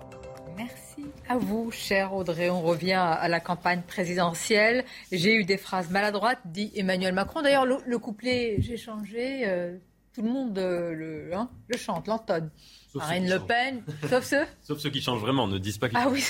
Merci 0.59 1.07
à 1.29 1.39
vous, 1.39 1.71
cher 1.71 2.13
Audrey. 2.13 2.51
On 2.51 2.63
revient 2.63 2.95
à 2.95 3.29
la 3.29 3.39
campagne 3.39 3.83
présidentielle. 3.83 4.85
J'ai 5.13 5.35
eu 5.35 5.45
des 5.45 5.57
phrases 5.57 5.89
maladroites, 5.91 6.41
dit 6.47 6.73
Emmanuel 6.75 7.15
Macron. 7.15 7.43
D'ailleurs, 7.43 7.65
le, 7.65 7.99
couplet 7.99 8.57
J'ai 8.59 8.77
changé, 8.77 9.47
euh, 9.47 9.77
tout 10.13 10.23
le 10.23 10.31
monde 10.31 10.59
euh, 10.59 10.95
le, 10.95 11.31
hein, 11.33 11.49
le 11.69 11.79
chante, 11.79 12.09
l'entonne. 12.09 12.51
Marine 12.97 13.29
Le 13.29 13.39
Pen, 13.39 13.85
sauf 14.09 14.25
ceux 14.25 14.47
Sauf 14.63 14.79
ceux 14.79 14.91
qui 14.91 15.01
changent 15.01 15.21
vraiment, 15.21 15.47
ne 15.47 15.59
disent 15.59 15.79
pas 15.79 15.89
qu'ils 15.89 15.99
Ah 16.01 16.09
oui. 16.09 16.25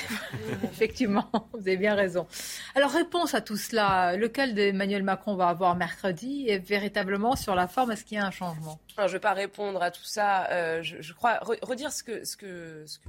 Effectivement, 0.65 1.31
vous 1.55 1.61
avez 1.61 1.79
bien 1.79 1.95
raison. 1.95 2.27
Alors, 2.75 2.91
réponse 2.91 3.33
à 3.33 3.41
tout 3.41 3.57
cela, 3.57 4.15
lequel 4.17 4.55
d'Emmanuel 4.55 5.05
Macron 5.05 5.37
va 5.37 5.49
avoir 5.49 5.75
mercredi 5.75 6.45
et 6.49 6.59
véritablement 6.59 7.35
sur 7.35 7.55
la 7.55 7.67
forme, 7.67 7.93
est-ce 7.93 8.05
qu'il 8.05 8.19
y 8.19 8.21
a 8.21 8.27
un 8.27 8.31
changement? 8.31 8.79
Je 8.99 9.03
ne 9.05 9.09
vais 9.09 9.21
pas 9.21 9.33
répondre 9.33 9.83
à 9.83 9.91
tout 9.91 10.05
ça. 10.05 10.51
Euh, 10.51 10.83
je, 10.83 11.13
crois 11.15 11.39
redire 11.63 11.93
ce 11.93 12.03
que, 12.03 12.25
ce 12.27 12.37
que, 12.37 12.85
ce 12.87 12.99
que 12.99 13.09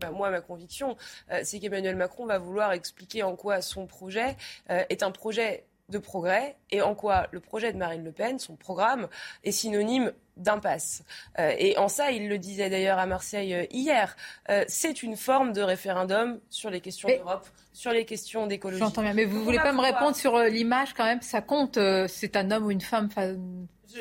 bah, 0.00 0.10
moi, 0.10 0.30
ma 0.30 0.40
conviction, 0.40 0.96
euh, 1.30 1.40
c'est 1.44 1.60
qu'Emmanuel 1.60 1.96
Macron 1.96 2.26
va 2.26 2.38
vouloir 2.38 2.72
expliquer 2.72 3.22
en 3.22 3.36
quoi 3.36 3.60
son 3.60 3.86
projet 3.86 4.36
euh, 4.70 4.82
est 4.88 5.02
un 5.02 5.10
projet 5.10 5.64
de 5.88 5.98
progrès 5.98 6.56
et 6.70 6.82
en 6.82 6.94
quoi 6.94 7.26
le 7.32 7.40
projet 7.40 7.72
de 7.72 7.76
Marine 7.76 8.04
Le 8.04 8.12
Pen, 8.12 8.38
son 8.38 8.54
programme, 8.54 9.08
est 9.42 9.50
synonyme 9.50 10.12
d'impasse. 10.36 11.02
Euh, 11.38 11.52
et 11.58 11.76
en 11.78 11.88
ça, 11.88 12.12
il 12.12 12.28
le 12.28 12.38
disait 12.38 12.70
d'ailleurs 12.70 12.98
à 12.98 13.06
Marseille 13.06 13.66
hier, 13.72 14.16
c'est 14.68 15.02
une 15.02 15.16
forme 15.16 15.52
de 15.52 15.62
référendum 15.62 16.38
sur 16.48 16.70
les 16.70 16.80
questions 16.80 17.08
d'Europe, 17.08 17.48
sur 17.72 17.90
les 17.90 18.04
questions 18.04 18.46
d'écologie. 18.46 18.78
J'entends 18.78 19.02
bien, 19.02 19.14
mais 19.14 19.24
vous 19.24 19.40
ne 19.40 19.44
voulez 19.44 19.58
pas 19.58 19.72
me 19.72 19.80
répondre 19.80 20.14
sur 20.14 20.38
l'image 20.38 20.94
quand 20.94 21.04
même 21.04 21.22
Ça 21.22 21.40
compte, 21.40 21.78
c'est 22.06 22.36
un 22.36 22.52
homme 22.52 22.66
ou 22.66 22.70
une 22.70 22.80
femme 22.80 23.08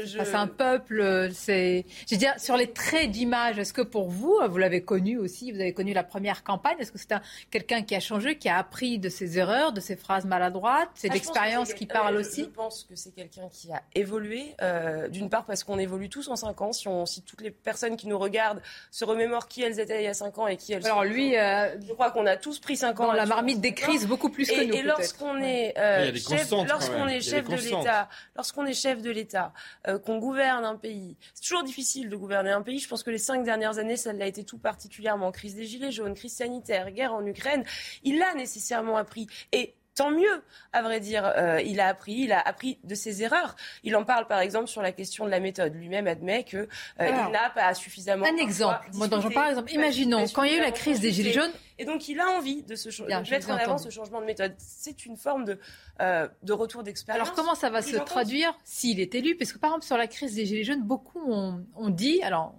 c'est 0.06 0.36
un 0.36 0.48
peuple, 0.48 1.30
c'est. 1.34 1.86
Je 2.08 2.16
veux 2.16 2.20
dire, 2.20 2.34
sur 2.38 2.58
les 2.58 2.72
traits 2.72 3.12
d'image, 3.12 3.60
est-ce 3.60 3.74
que 3.74 3.82
pour 3.82 4.10
vous, 4.10 4.40
vous 4.48 4.58
l'avez 4.58 4.82
connu 4.82 5.18
aussi, 5.18 5.52
vous 5.52 5.60
avez 5.60 5.74
connu 5.74 5.94
la 5.94 6.04
première 6.04 6.44
campagne, 6.44 6.78
est-ce 6.80 6.92
que 6.92 6.98
c'est 6.98 7.14
quelqu'un 7.52 7.82
qui 7.82 7.96
a 7.96 8.00
changé, 8.00 8.38
qui 8.38 8.50
a 8.50 8.58
appris 8.58 9.00
de 9.00 9.10
ses 9.10 9.38
erreurs, 9.38 9.72
de 9.72 9.80
ses 9.80 9.96
phrases 9.96 10.26
maladroites 10.26 10.90
C'est 10.96 11.10
ah, 11.10 11.14
l'expérience 11.14 11.74
qui 11.74 11.86
parle 11.86 12.16
aussi 12.18 12.44
Je 12.44 12.50
pense 12.50 12.84
que 12.84 12.96
c'est 12.96 13.12
quelqu'un 13.12 13.50
qui 13.52 13.72
a 13.72 13.82
évolué, 13.96 14.56
euh, 14.62 15.08
d'une 15.08 15.30
part 15.30 15.46
parce 15.46 15.64
qu'on 15.64 15.80
évolue 15.80 16.10
tous 16.10 16.28
en 16.28 16.36
5 16.36 16.62
ans. 16.62 16.74
Si, 16.74 16.88
on, 16.88 17.06
si 17.06 17.22
toutes 17.22 17.42
les 17.42 17.52
personnes 17.52 17.98
qui 17.98 18.08
nous 18.08 18.20
regardent 18.20 18.62
se 18.92 19.06
remémorent 19.06 19.48
qui 19.48 19.62
elles 19.62 19.80
étaient 19.80 20.02
il 20.02 20.06
y 20.06 20.08
a 20.08 20.14
5 20.14 20.38
ans 20.40 20.48
et 20.48 20.58
qui 20.58 20.74
elles 20.74 20.86
Alors 20.86 21.04
lui, 21.04 21.38
euh, 21.38 21.76
je 21.82 21.94
crois 21.94 22.12
qu'on 22.12 22.26
a 22.26 22.38
tous 22.38 22.60
pris 22.60 22.78
5 22.78 23.00
ans. 23.00 23.08
Dans 23.08 23.14
la 23.14 23.26
marmite 23.26 23.62
des 23.62 23.74
crises, 23.74 24.08
beaucoup 24.08 24.30
plus 24.30 24.50
que 24.50 24.64
nous. 24.64 24.74
Et 24.74 24.82
lorsqu'on 24.84 25.38
est, 25.42 25.78
euh, 25.78 26.14
chef, 26.16 26.52
lorsqu'on 26.52 27.08
est 27.08 27.22
chef 27.22 27.48
de 27.48 27.56
l'État, 27.56 28.10
lorsqu'on 28.36 28.66
est 28.66 28.74
chef 28.74 29.02
de 29.02 29.10
l'État, 29.10 29.54
euh, 29.88 29.98
qu'on 29.98 30.18
gouverne 30.18 30.66
un 30.66 30.76
pays. 30.76 31.16
C'est 31.34 31.44
toujours 31.44 31.64
difficile 31.64 32.10
de 32.10 32.16
gouverner 32.16 32.52
un 32.52 32.62
pays. 32.62 32.80
Je 32.80 32.88
pense 32.88 33.04
que 33.04 33.12
les 33.12 33.18
cinq 33.18 33.44
dernières 33.44 33.78
années, 33.78 33.96
ça 33.98 34.12
l'a 34.12 34.28
été 34.28 34.44
tout 34.44 34.58
particulièrement. 34.58 35.32
Crise 35.32 35.56
des 35.56 35.66
Gilets 35.66 35.92
jaunes, 35.92 36.16
crise 36.16 36.34
sanitaire, 36.34 36.92
guerre 36.92 37.14
en 37.14 37.26
Ukraine. 37.26 37.64
Il 38.04 38.22
a 38.22 38.34
nécessairement 38.34 38.98
appris. 38.98 39.28
Et 39.52 39.76
tant 40.00 40.12
mieux, 40.12 40.42
à 40.72 40.82
vrai 40.82 41.02
dire. 41.02 41.26
Euh, 41.26 41.62
il 41.62 41.82
a 41.82 41.88
appris, 41.88 42.14
il 42.14 42.32
a 42.32 42.40
appris 42.40 42.80
de 42.86 42.96
ses 42.96 43.22
erreurs. 43.22 43.58
Il 43.84 43.98
en 43.98 44.06
parle 44.06 44.28
par 44.28 44.40
exemple 44.40 44.68
sur 44.68 44.82
la 44.82 44.94
question 44.94 45.26
de 45.26 45.30
la 45.30 45.42
méthode. 45.42 45.76
Lui-même 45.76 46.08
admet 46.08 46.46
qu'il 46.46 46.68
euh, 47.02 47.12
n'a 47.30 47.50
pas 47.50 47.74
suffisamment. 47.74 48.26
Un 48.26 48.38
exemple. 48.38 48.88
Moi, 48.94 49.10
par 49.10 49.48
exemple, 49.50 49.74
imaginons 49.74 50.26
quand 50.34 50.44
il 50.44 50.54
y 50.54 50.56
a 50.56 50.60
eu 50.60 50.62
la 50.62 50.72
crise 50.72 51.02
des 51.02 51.12
gilets 51.12 51.34
jaunes. 51.34 51.52
Et 51.80 51.86
donc 51.86 52.08
il 52.08 52.20
a 52.20 52.30
envie 52.30 52.64
de, 52.64 52.76
se 52.76 52.90
mettre 53.30 53.50
en 53.50 53.56
avant 53.56 53.78
ce 53.78 53.90
changement 53.90 54.22
de 54.22 54.26
méthode. 54.26 54.54
C'est 54.58 55.06
une 55.06 55.18
forme 55.18 55.44
de, 55.44 55.60
euh, 56.02 56.28
de 56.44 56.54
retour 56.54 56.84
d'expérience. 56.84 57.28
Alors 57.28 57.36
comment 57.36 57.56
ça 57.56 57.70
va 57.70 57.82
se 57.82 57.98
traduire 57.98 58.58
s'il 58.64 59.02
est 59.02 59.16
élu? 59.16 59.36
Parce 59.36 59.52
que 59.52 59.60
par 59.60 59.72
exemple 59.72 59.86
sur 59.86 59.98
la 59.98 60.08
crise 60.08 60.36
des 60.36 60.46
gilets 60.46 60.64
jaunes, 60.64 60.84
beaucoup 60.84 61.22
ont, 61.32 61.66
ont 61.76 61.90
dit 61.90 62.22
alors 62.24 62.56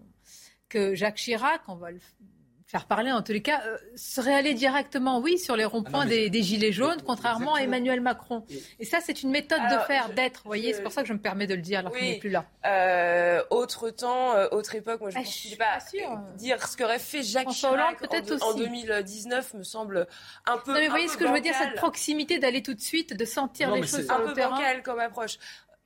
que 0.69 0.95
Jacques 0.95 1.17
Chirac, 1.17 1.63
on 1.69 1.77
va 1.77 1.91
le 1.91 2.01
faire 2.71 2.87
parler, 2.87 3.11
en 3.11 3.21
tous 3.21 3.33
les 3.33 3.43
cas, 3.43 3.63
euh, 3.67 3.77
serait 3.97 4.35
allé 4.35 4.55
directement, 4.55 5.19
oui, 5.19 5.39
sur 5.39 5.57
les 5.57 5.65
ronds-points 5.65 6.05
ah 6.05 6.29
des, 6.29 6.43
Gilets 6.43 6.71
jaunes, 6.71 7.03
contrairement 7.05 7.55
à 7.55 7.63
Emmanuel 7.63 8.01
Macron. 8.01 8.45
Et 8.79 8.85
ça, 8.85 8.99
c'est 9.03 9.25
une 9.25 9.31
méthode 9.31 9.61
de 9.61 9.79
faire, 9.87 10.11
d'être. 10.11 10.43
Vous 10.45 10.51
voyez, 10.51 10.73
c'est 10.73 10.83
pour 10.83 10.93
ça 10.93 11.03
que 11.03 11.09
je 11.09 11.13
me 11.13 11.19
permets 11.19 11.49
de 11.49 11.55
le 11.55 11.63
dire 11.63 11.81
alors 11.81 11.93
qu'il 11.93 12.07
n'est 12.07 12.19
plus 12.19 12.31
là. 12.31 12.45
Euh, 12.65 13.43
autre 13.51 13.91
temps, 13.91 14.35
euh, 14.35 14.47
autre 14.53 14.77
époque, 14.77 15.01
moi 15.01 15.11
je 15.11 15.19
ne 15.19 15.25
ah, 15.25 15.57
pas, 15.59 15.79
pas 16.05 16.23
dire 16.37 16.65
ce 16.67 16.77
qu'aurait 16.77 17.01
fait 17.01 17.23
Jacques 17.23 17.49
Chirac 17.49 17.99
en, 18.03 18.51
en, 18.51 18.55
2019 18.55 19.55
me 19.55 19.65
semble 19.65 20.07
un 20.47 20.59
peu. 20.59 20.73
Non, 20.73 20.79
mais 20.79 20.87
vous 20.87 20.91
voyez 20.93 21.09
ce 21.09 21.17
que 21.17 21.27
je 21.27 21.33
veux 21.33 21.41
dire, 21.41 21.55
cette 21.55 21.75
proximité 21.75 22.39
d'aller 22.39 22.63
tout 22.63 22.75
de 22.75 22.81
suite, 22.81 23.17
de 23.17 23.25
sentir 23.25 23.73
les 23.73 23.83
choses 23.83 24.05
sur 24.05 24.15
un 24.15 24.21
peu 24.21 24.35
bancal 24.35 24.83
comme 24.83 25.01
approche. 25.01 25.39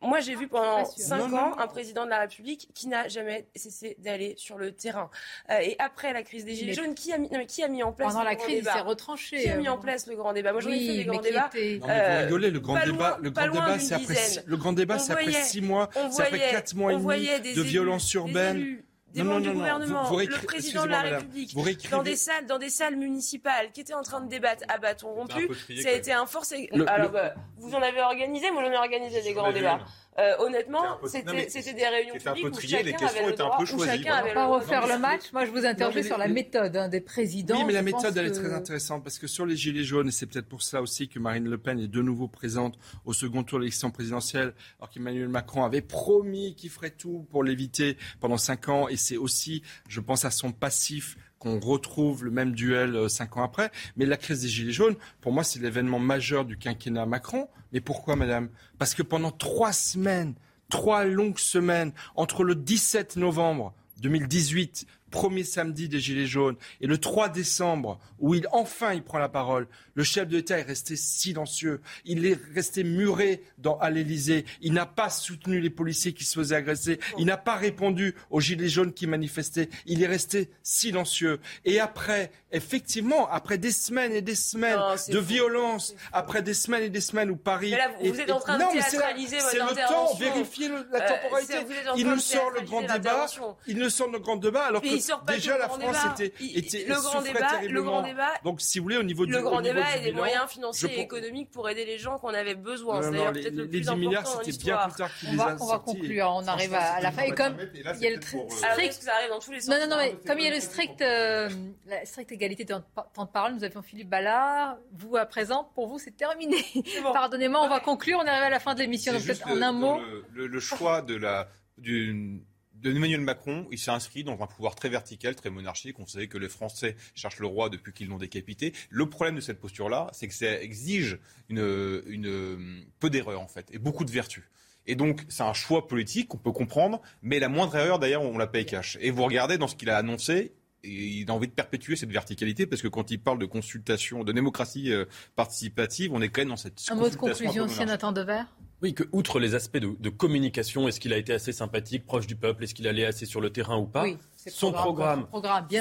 Moi, 0.04 0.20
j'ai 0.20 0.34
vu 0.34 0.48
pendant 0.48 0.84
cinq 0.84 1.32
ans 1.32 1.56
un 1.58 1.66
président 1.66 2.04
de 2.04 2.10
la 2.10 2.20
République 2.20 2.68
qui 2.74 2.88
n'a 2.88 3.08
jamais 3.08 3.46
cessé 3.54 3.96
d'aller 3.98 4.34
sur 4.36 4.58
le 4.58 4.72
terrain. 4.72 5.10
Euh, 5.50 5.58
et 5.60 5.76
après 5.78 6.12
la 6.12 6.22
crise 6.22 6.44
des 6.44 6.54
Gilets 6.54 6.74
jaunes, 6.74 6.94
qui 6.94 7.12
a 7.12 7.18
mis, 7.18 7.28
non, 7.30 7.38
mais 7.38 7.46
qui 7.46 7.62
a 7.62 7.68
mis 7.68 7.82
en 7.82 7.92
place 7.92 8.12
pendant 8.12 8.24
la 8.24 8.36
crise, 8.36 8.58
il 8.58 8.64
s'est 8.64 8.80
retranché. 8.80 9.42
Qui 9.42 9.48
a 9.48 9.56
mis 9.56 9.68
en 9.68 9.76
euh, 9.76 9.80
place 9.80 10.06
le 10.06 10.16
grand 10.16 10.32
débat 10.32 10.52
Moi, 10.52 10.60
j'en 10.60 10.70
ai 10.70 10.86
fait 10.86 10.96
des 10.96 11.04
grands 11.04 11.20
débats. 11.20 11.50
Était... 11.54 11.78
Non, 11.80 11.86
mais 11.86 12.16
vous 12.16 12.22
rigolez, 12.24 12.50
le 12.50 12.60
grand 12.60 12.84
débat, 12.84 13.18
le 13.20 13.30
grand 13.30 13.48
débat, 13.50 13.78
c'est 13.78 13.94
après, 13.94 14.14
le 14.46 14.56
grand 14.56 14.72
débat, 14.72 14.98
c'est 14.98 15.12
après 15.12 15.32
six 15.32 15.60
mois, 15.60 15.88
c'est 16.10 16.22
après 16.22 16.50
quatre 16.50 16.74
mois 16.74 16.92
et 16.92 16.96
demi 16.96 17.54
de 17.54 17.62
violence 17.62 18.12
urbaine 18.14 18.82
des 19.14 19.22
non, 19.22 19.34
membres 19.34 19.42
du 19.42 19.52
gouvernement, 19.52 20.10
le 20.10 20.44
président 20.44 20.84
de 20.84 20.90
la 20.90 21.02
République, 21.02 21.56
dans 21.90 22.02
des 22.02 22.16
salles, 22.16 22.46
dans 22.46 22.58
des 22.58 22.68
salles 22.68 22.96
municipales, 22.96 23.70
qui 23.72 23.80
étaient 23.80 23.94
en 23.94 24.02
train 24.02 24.20
de 24.20 24.28
débattre 24.28 24.64
à 24.68 24.78
bâton 24.78 25.08
rompu, 25.08 25.48
ça 25.80 25.88
a 25.88 25.92
été 25.92 26.12
un 26.12 26.26
forcé. 26.26 26.68
Alors, 26.88 27.10
bah, 27.10 27.34
vous 27.58 27.74
en 27.74 27.82
avez 27.82 28.02
organisé, 28.02 28.50
moi 28.50 28.64
j'en 28.64 28.72
ai 28.72 28.76
organisé 28.76 29.22
des 29.22 29.32
grands 29.32 29.52
débats. 29.52 29.80
Euh, 30.16 30.34
honnêtement, 30.38 30.98
c'était 31.06 31.72
des 31.72 31.86
réunions 31.86 32.14
publiques 32.14 32.56
où 32.56 32.60
chacun 32.60 33.06
avait 33.06 33.26
le 33.26 33.32
droit, 33.32 33.58
où 33.60 33.66
chacun 33.66 34.14
avait 34.14 34.34
pas 34.34 34.46
refaire 34.46 34.86
le 34.86 34.98
match. 34.98 35.32
Moi, 35.32 35.44
je 35.44 35.50
vous 35.50 35.66
interroge 35.66 36.00
sur 36.02 36.18
la 36.18 36.28
méthode 36.28 36.76
hein, 36.76 36.88
des 36.88 37.00
présidents. 37.00 37.56
Oui, 37.58 37.64
mais 37.66 37.72
la 37.72 37.82
méthode, 37.82 38.16
elle 38.16 38.26
est 38.26 38.30
très 38.30 38.52
intéressante 38.52 39.02
parce 39.02 39.18
que 39.18 39.26
sur 39.26 39.44
les 39.44 39.56
gilets 39.56 39.84
jaunes, 39.84 40.08
et 40.08 40.12
c'est 40.12 40.26
peut-être 40.26 40.48
pour 40.48 40.62
ça 40.62 40.82
aussi 40.82 41.08
que 41.08 41.18
Marine 41.18 41.48
Le 41.48 41.58
Pen 41.58 41.80
est 41.80 41.88
de 41.88 42.02
nouveau 42.02 42.28
présente 42.28 42.78
au 43.04 43.12
second 43.12 43.42
tour 43.42 43.58
de 43.58 43.64
l'élection 43.64 43.90
présidentielle, 43.90 44.54
alors 44.78 44.90
qu'Emmanuel 44.90 45.28
Macron 45.28 45.64
avait 45.64 45.80
promis 45.80 46.54
qu'il 46.54 46.70
ferait 46.70 46.90
tout 46.90 47.26
pour 47.30 47.42
l'éviter 47.42 47.96
pendant 48.20 48.38
cinq 48.38 48.68
ans. 48.68 48.88
Et 48.88 48.96
c'est 48.96 49.16
aussi, 49.16 49.62
je 49.88 50.00
pense, 50.00 50.24
à 50.24 50.30
son 50.30 50.52
passif 50.52 51.16
qu'on 51.44 51.60
retrouve 51.60 52.24
le 52.24 52.30
même 52.30 52.52
duel 52.52 52.96
euh, 52.96 53.08
cinq 53.08 53.36
ans 53.36 53.44
après. 53.44 53.70
Mais 53.96 54.06
la 54.06 54.16
crise 54.16 54.40
des 54.40 54.48
Gilets 54.48 54.72
jaunes, 54.72 54.96
pour 55.20 55.32
moi, 55.32 55.44
c'est 55.44 55.60
l'événement 55.60 55.98
majeur 55.98 56.44
du 56.46 56.56
quinquennat 56.56 57.06
Macron. 57.06 57.48
Mais 57.72 57.80
pourquoi, 57.80 58.16
madame? 58.16 58.48
Parce 58.78 58.94
que 58.94 59.02
pendant 59.02 59.30
trois 59.30 59.72
semaines, 59.72 60.34
trois 60.70 61.04
longues 61.04 61.38
semaines, 61.38 61.92
entre 62.16 62.44
le 62.44 62.54
17 62.54 63.16
novembre 63.16 63.74
2018, 64.00 64.86
premier 65.14 65.44
samedi 65.44 65.88
des 65.88 66.00
Gilets 66.00 66.26
jaunes, 66.26 66.56
et 66.80 66.88
le 66.88 66.98
3 66.98 67.28
décembre, 67.28 68.00
où 68.18 68.34
il 68.34 68.48
enfin 68.50 68.94
il 68.94 69.02
prend 69.02 69.18
la 69.18 69.28
parole, 69.28 69.68
le 69.94 70.02
chef 70.02 70.26
de 70.26 70.36
l'État 70.36 70.58
est 70.58 70.62
resté 70.62 70.96
silencieux. 70.96 71.80
Il 72.04 72.26
est 72.26 72.36
resté 72.52 72.82
muré 72.82 73.44
dans, 73.58 73.78
à 73.78 73.90
l'Élysée. 73.90 74.44
Il 74.60 74.72
n'a 74.72 74.86
pas 74.86 75.10
soutenu 75.10 75.60
les 75.60 75.70
policiers 75.70 76.12
qui 76.12 76.24
se 76.24 76.34
faisaient 76.34 76.56
agresser. 76.56 76.98
Il 77.16 77.26
n'a 77.26 77.36
pas 77.36 77.54
répondu 77.54 78.16
aux 78.30 78.40
Gilets 78.40 78.68
jaunes 78.68 78.92
qui 78.92 79.06
manifestaient. 79.06 79.68
Il 79.86 80.02
est 80.02 80.08
resté 80.08 80.50
silencieux. 80.64 81.38
Et 81.64 81.78
après, 81.78 82.32
effectivement, 82.50 83.30
après 83.30 83.56
des 83.56 83.70
semaines 83.70 84.12
et 84.12 84.22
des 84.22 84.34
semaines 84.34 84.80
de 85.08 85.18
violence, 85.18 85.94
après 86.12 86.42
des 86.42 86.54
semaines 86.54 86.82
et 86.82 86.90
des 86.90 87.00
semaines 87.00 87.30
où 87.30 87.36
Paris. 87.36 87.70
Mais 87.70 87.78
là, 87.78 87.90
vous, 88.00 88.20
êtes 88.20 88.30
en 88.32 88.40
train 88.40 88.58
de 88.58 88.72
théâtraliser 88.72 89.38
votre 89.38 89.62
intervention. 89.62 90.16
C'est 90.18 90.24
le 90.24 90.28
temps, 90.28 90.34
vérifier 90.34 90.68
la 90.68 90.76
euh, 90.76 91.08
temporalité. 91.08 91.54
il 91.96 92.08
nous 92.08 92.18
sort 92.18 92.50
le 92.50 92.62
grand 92.62 92.82
débat. 92.82 93.26
Il 93.68 93.78
nous 93.78 93.90
sort 93.90 94.10
le 94.10 94.18
grand 94.18 94.36
débat, 94.36 94.64
alors 94.64 94.82
que 94.82 95.03
déjà 95.26 95.58
la 95.58 95.68
France 95.68 96.20
était, 96.20 96.32
était 96.54 96.84
le 96.86 96.94
grand 96.94 97.22
débat, 97.22 97.62
le 97.68 97.82
grand 97.82 98.02
débat. 98.02 98.32
Donc, 98.44 98.60
si 98.60 98.78
vous 98.78 98.84
voulez, 98.84 98.96
au 98.96 99.02
niveau 99.02 99.26
du 99.26 99.34
et 99.34 100.00
des 100.00 100.12
moyens 100.12 100.48
financiers 100.48 100.98
et 100.98 101.00
économiques 101.00 101.50
pour 101.50 101.68
aider 101.68 101.84
les 101.84 101.98
gens 101.98 102.18
qu'on 102.18 102.34
avait 102.34 102.54
besoin. 102.54 103.02
C'est 103.02 103.10
d'ailleurs 103.10 103.32
peut-être 103.32 103.54
le 103.54 103.68
plus 103.68 103.80
10 103.80 103.94
milliards, 103.96 104.26
c'était 104.26 104.64
bien 104.64 104.78
plus 104.86 104.94
tard 104.94 105.10
qu'ils 105.18 105.32
les 105.32 105.40
a 105.40 105.56
On 105.60 105.66
va 105.66 105.78
conclure, 105.78 106.32
on 106.34 106.46
arrive 106.46 106.74
à 106.74 107.00
la 107.00 107.12
fin. 107.12 107.22
Et 107.22 107.32
comme 107.32 107.56
il 107.74 108.00
y 108.00 108.06
a 108.06 108.10
le 108.10 108.20
strict... 108.20 109.02
ça 109.02 109.14
arrive 109.14 109.30
dans 109.30 109.38
tous 109.38 109.52
les 109.52 109.60
sens. 109.60 109.74
Non, 109.74 109.80
non, 109.80 109.88
non, 109.88 109.96
mais 109.96 110.16
comme 110.26 110.38
il 110.38 110.44
y 110.44 110.48
a 110.48 110.54
le 110.54 110.60
strict, 110.60 111.00
euh, 111.02 111.48
la 111.86 112.04
stricte 112.04 112.32
égalité 112.32 112.64
de 112.64 112.74
temps 113.14 113.24
de 113.24 113.30
parole, 113.30 113.54
nous 113.54 113.64
avions 113.64 113.82
Philippe 113.82 114.08
Ballard. 114.08 114.76
Vous, 114.92 115.16
à 115.16 115.26
présent, 115.26 115.70
pour 115.74 115.88
vous, 115.88 115.98
c'est 115.98 116.16
terminé. 116.16 116.64
Pardonnez-moi, 117.02 117.60
on 117.62 117.68
va 117.68 117.80
conclure, 117.80 118.18
on 118.22 118.26
arrive 118.26 118.44
à 118.44 118.50
la 118.50 118.60
fin 118.60 118.74
de 118.74 118.80
l'émission. 118.80 119.12
Donc 119.12 119.22
peut-être 119.22 119.48
en 119.48 119.60
un 119.62 119.72
mot. 119.72 120.00
Le 120.32 120.60
choix 120.60 121.02
de 121.02 121.16
la 121.16 121.48
d'une 121.78 122.40
Emmanuel 122.84 123.20
Macron, 123.20 123.66
il 123.70 123.78
s'est 123.78 123.90
inscrit 123.90 124.24
dans 124.24 124.40
un 124.42 124.46
pouvoir 124.46 124.74
très 124.74 124.88
vertical, 124.88 125.34
très 125.34 125.50
monarchique. 125.50 125.98
On 125.98 126.06
sait 126.06 126.28
que 126.28 126.38
les 126.38 126.48
Français 126.48 126.96
cherchent 127.14 127.40
le 127.40 127.46
roi 127.46 127.70
depuis 127.70 127.92
qu'ils 127.92 128.08
l'ont 128.08 128.18
décapité. 128.18 128.72
Le 128.90 129.08
problème 129.08 129.36
de 129.36 129.40
cette 129.40 129.60
posture-là, 129.60 130.10
c'est 130.12 130.28
que 130.28 130.34
ça 130.34 130.60
exige 130.60 131.18
une, 131.48 132.02
une 132.06 132.84
peu 133.00 133.10
d'erreurs, 133.10 133.40
en 133.40 133.48
fait, 133.48 133.66
et 133.72 133.78
beaucoup 133.78 134.04
de 134.04 134.10
vertus. 134.10 134.44
Et 134.86 134.96
donc, 134.96 135.24
c'est 135.28 135.42
un 135.42 135.54
choix 135.54 135.88
politique 135.88 136.28
qu'on 136.28 136.38
peut 136.38 136.52
comprendre, 136.52 137.00
mais 137.22 137.38
la 137.38 137.48
moindre 137.48 137.74
erreur, 137.76 137.98
d'ailleurs, 137.98 138.22
on 138.22 138.36
la 138.36 138.46
paye 138.46 138.66
cash. 138.66 138.98
Et 139.00 139.10
vous 139.10 139.24
regardez 139.24 139.56
dans 139.56 139.68
ce 139.68 139.76
qu'il 139.76 139.88
a 139.88 139.96
annoncé, 139.96 140.52
il 140.84 141.30
a 141.30 141.34
envie 141.34 141.48
de 141.48 141.52
perpétuer 141.52 141.96
cette 141.96 142.10
verticalité 142.10 142.66
parce 142.66 142.82
que 142.82 142.88
quand 142.88 143.10
il 143.10 143.20
parle 143.20 143.38
de 143.38 143.46
consultation, 143.46 144.24
de 144.24 144.32
démocratie 144.32 144.92
euh, 144.92 145.04
participative, 145.36 146.12
on 146.12 146.20
est 146.20 146.28
quand 146.28 146.42
même 146.42 146.48
dans 146.48 146.56
cette. 146.56 146.80
Un 146.90 146.94
mot 146.94 147.08
de 147.08 147.16
conclusion, 147.16 147.68
si 147.68 147.84
Nathan 147.84 148.12
Devers 148.12 148.46
oui, 148.84 148.92
que 148.92 149.04
outre 149.12 149.38
les 149.40 149.54
aspects 149.54 149.78
de, 149.78 150.10
communication, 150.10 150.88
est-ce 150.88 151.00
qu'il 151.00 151.14
a 151.14 151.16
été 151.16 151.32
assez 151.32 151.52
sympathique, 151.52 152.04
proche 152.04 152.26
du 152.26 152.36
peuple, 152.36 152.64
est-ce 152.64 152.74
qu'il 152.74 152.86
allait 152.86 153.06
assez 153.06 153.24
sur 153.24 153.40
le 153.40 153.48
terrain 153.48 153.78
ou 153.78 153.86
pas 153.86 154.04
Son 154.36 154.72
programme, 154.72 155.26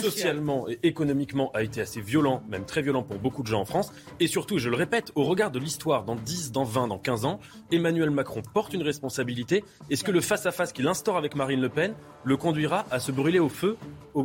socialement 0.02 0.70
et 0.70 0.80
économiquement 0.84 1.52
a 1.52 1.64
été 1.64 1.82
assez 1.82 2.00
violent, 2.00 2.44
même 2.48 2.66
très 2.66 2.82
violent 2.82 3.04
pour 3.04 3.20
beaucoup 3.20 3.42
de 3.42 3.48
gens 3.48 3.60
en 3.60 3.66
France. 3.66 3.92
Et 4.22 4.28
surtout, 4.28 4.58
je 4.58 4.70
le 4.70 4.78
répète, 4.78 5.12
au 5.16 5.26
regard 5.26 5.52
de 5.52 5.60
l'histoire, 5.60 6.06
dans 6.06 6.16
10, 6.16 6.54
dans 6.54 6.64
20, 6.64 6.88
dans 6.88 6.98
15 6.98 7.26
ans, 7.26 7.42
Emmanuel 7.74 8.10
Macron 8.10 8.42
porte 8.54 8.74
une 8.74 8.84
responsabilité. 8.84 9.66
Est-ce 9.90 10.06
que 10.06 10.12
le 10.12 10.22
face-à-face 10.22 10.72
qu'il 10.72 10.88
instaure 10.88 11.18
avec 11.18 11.36
Marine 11.36 11.60
Le 11.60 11.68
Pen 11.68 11.96
le 12.24 12.38
conduira 12.38 12.86
à 12.92 13.00
se 13.00 13.12
brûler 13.12 13.40
au 13.40 13.50
feu 13.50 13.78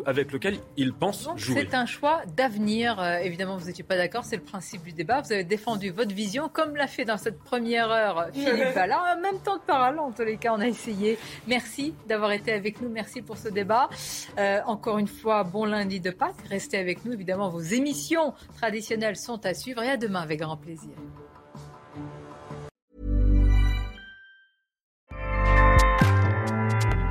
avec 0.05 0.33
lequel 0.33 0.59
il 0.77 0.93
pense 0.93 1.29
jouer 1.37 1.67
C'est 1.69 1.75
un 1.75 1.87
choix 1.87 2.23
d'avenir. 2.37 3.01
Euh, 3.01 3.17
évidemment, 3.19 3.57
vous 3.57 3.67
n'étiez 3.67 3.85
pas 3.85 3.97
d'accord, 3.97 4.25
c'est 4.25 4.37
le 4.37 4.43
principe 4.43 4.83
du 4.83 4.93
débat. 4.93 5.21
Vous 5.23 5.33
avez 5.33 5.45
défendu 5.45 5.91
votre 5.91 6.15
vision, 6.15 6.49
comme 6.49 6.77
l'a 6.77 6.87
fait 6.87 7.05
dans 7.05 7.17
cette 7.17 7.39
première 7.39 7.91
heure 7.91 8.29
Philippe 8.33 8.75
là, 8.75 9.17
en 9.17 9.21
même 9.21 9.41
temps 9.41 9.57
de 9.57 9.63
parole, 9.63 9.99
en 9.99 10.13
tous 10.13 10.25
les 10.25 10.37
cas, 10.37 10.53
on 10.55 10.61
a 10.61 10.67
essayé. 10.67 11.19
Merci 11.47 11.95
d'avoir 12.07 12.33
été 12.33 12.53
avec 12.53 12.81
nous. 12.81 12.89
Merci 12.89 13.23
pour 13.23 13.39
ce 13.39 13.49
débat. 13.49 13.89
Euh, 14.39 14.61
encore 14.67 14.99
une 14.99 15.09
fois, 15.09 15.45
bon 15.45 15.65
lundi 15.65 16.01
de 16.01 16.11
Pâques. 16.11 16.35
Restez 16.49 16.79
avec 16.79 17.05
nous. 17.05 17.13
Évidemment, 17.13 17.49
vos 17.49 17.61
émissions 17.61 18.35
traditionnelles 18.57 19.17
sont 19.17 19.45
à 19.47 19.55
suivre 19.55 19.83
et 19.83 19.91
à 19.91 19.97
demain 19.97 20.21
avec 20.21 20.41
grand 20.41 20.57
plaisir. 20.57 20.91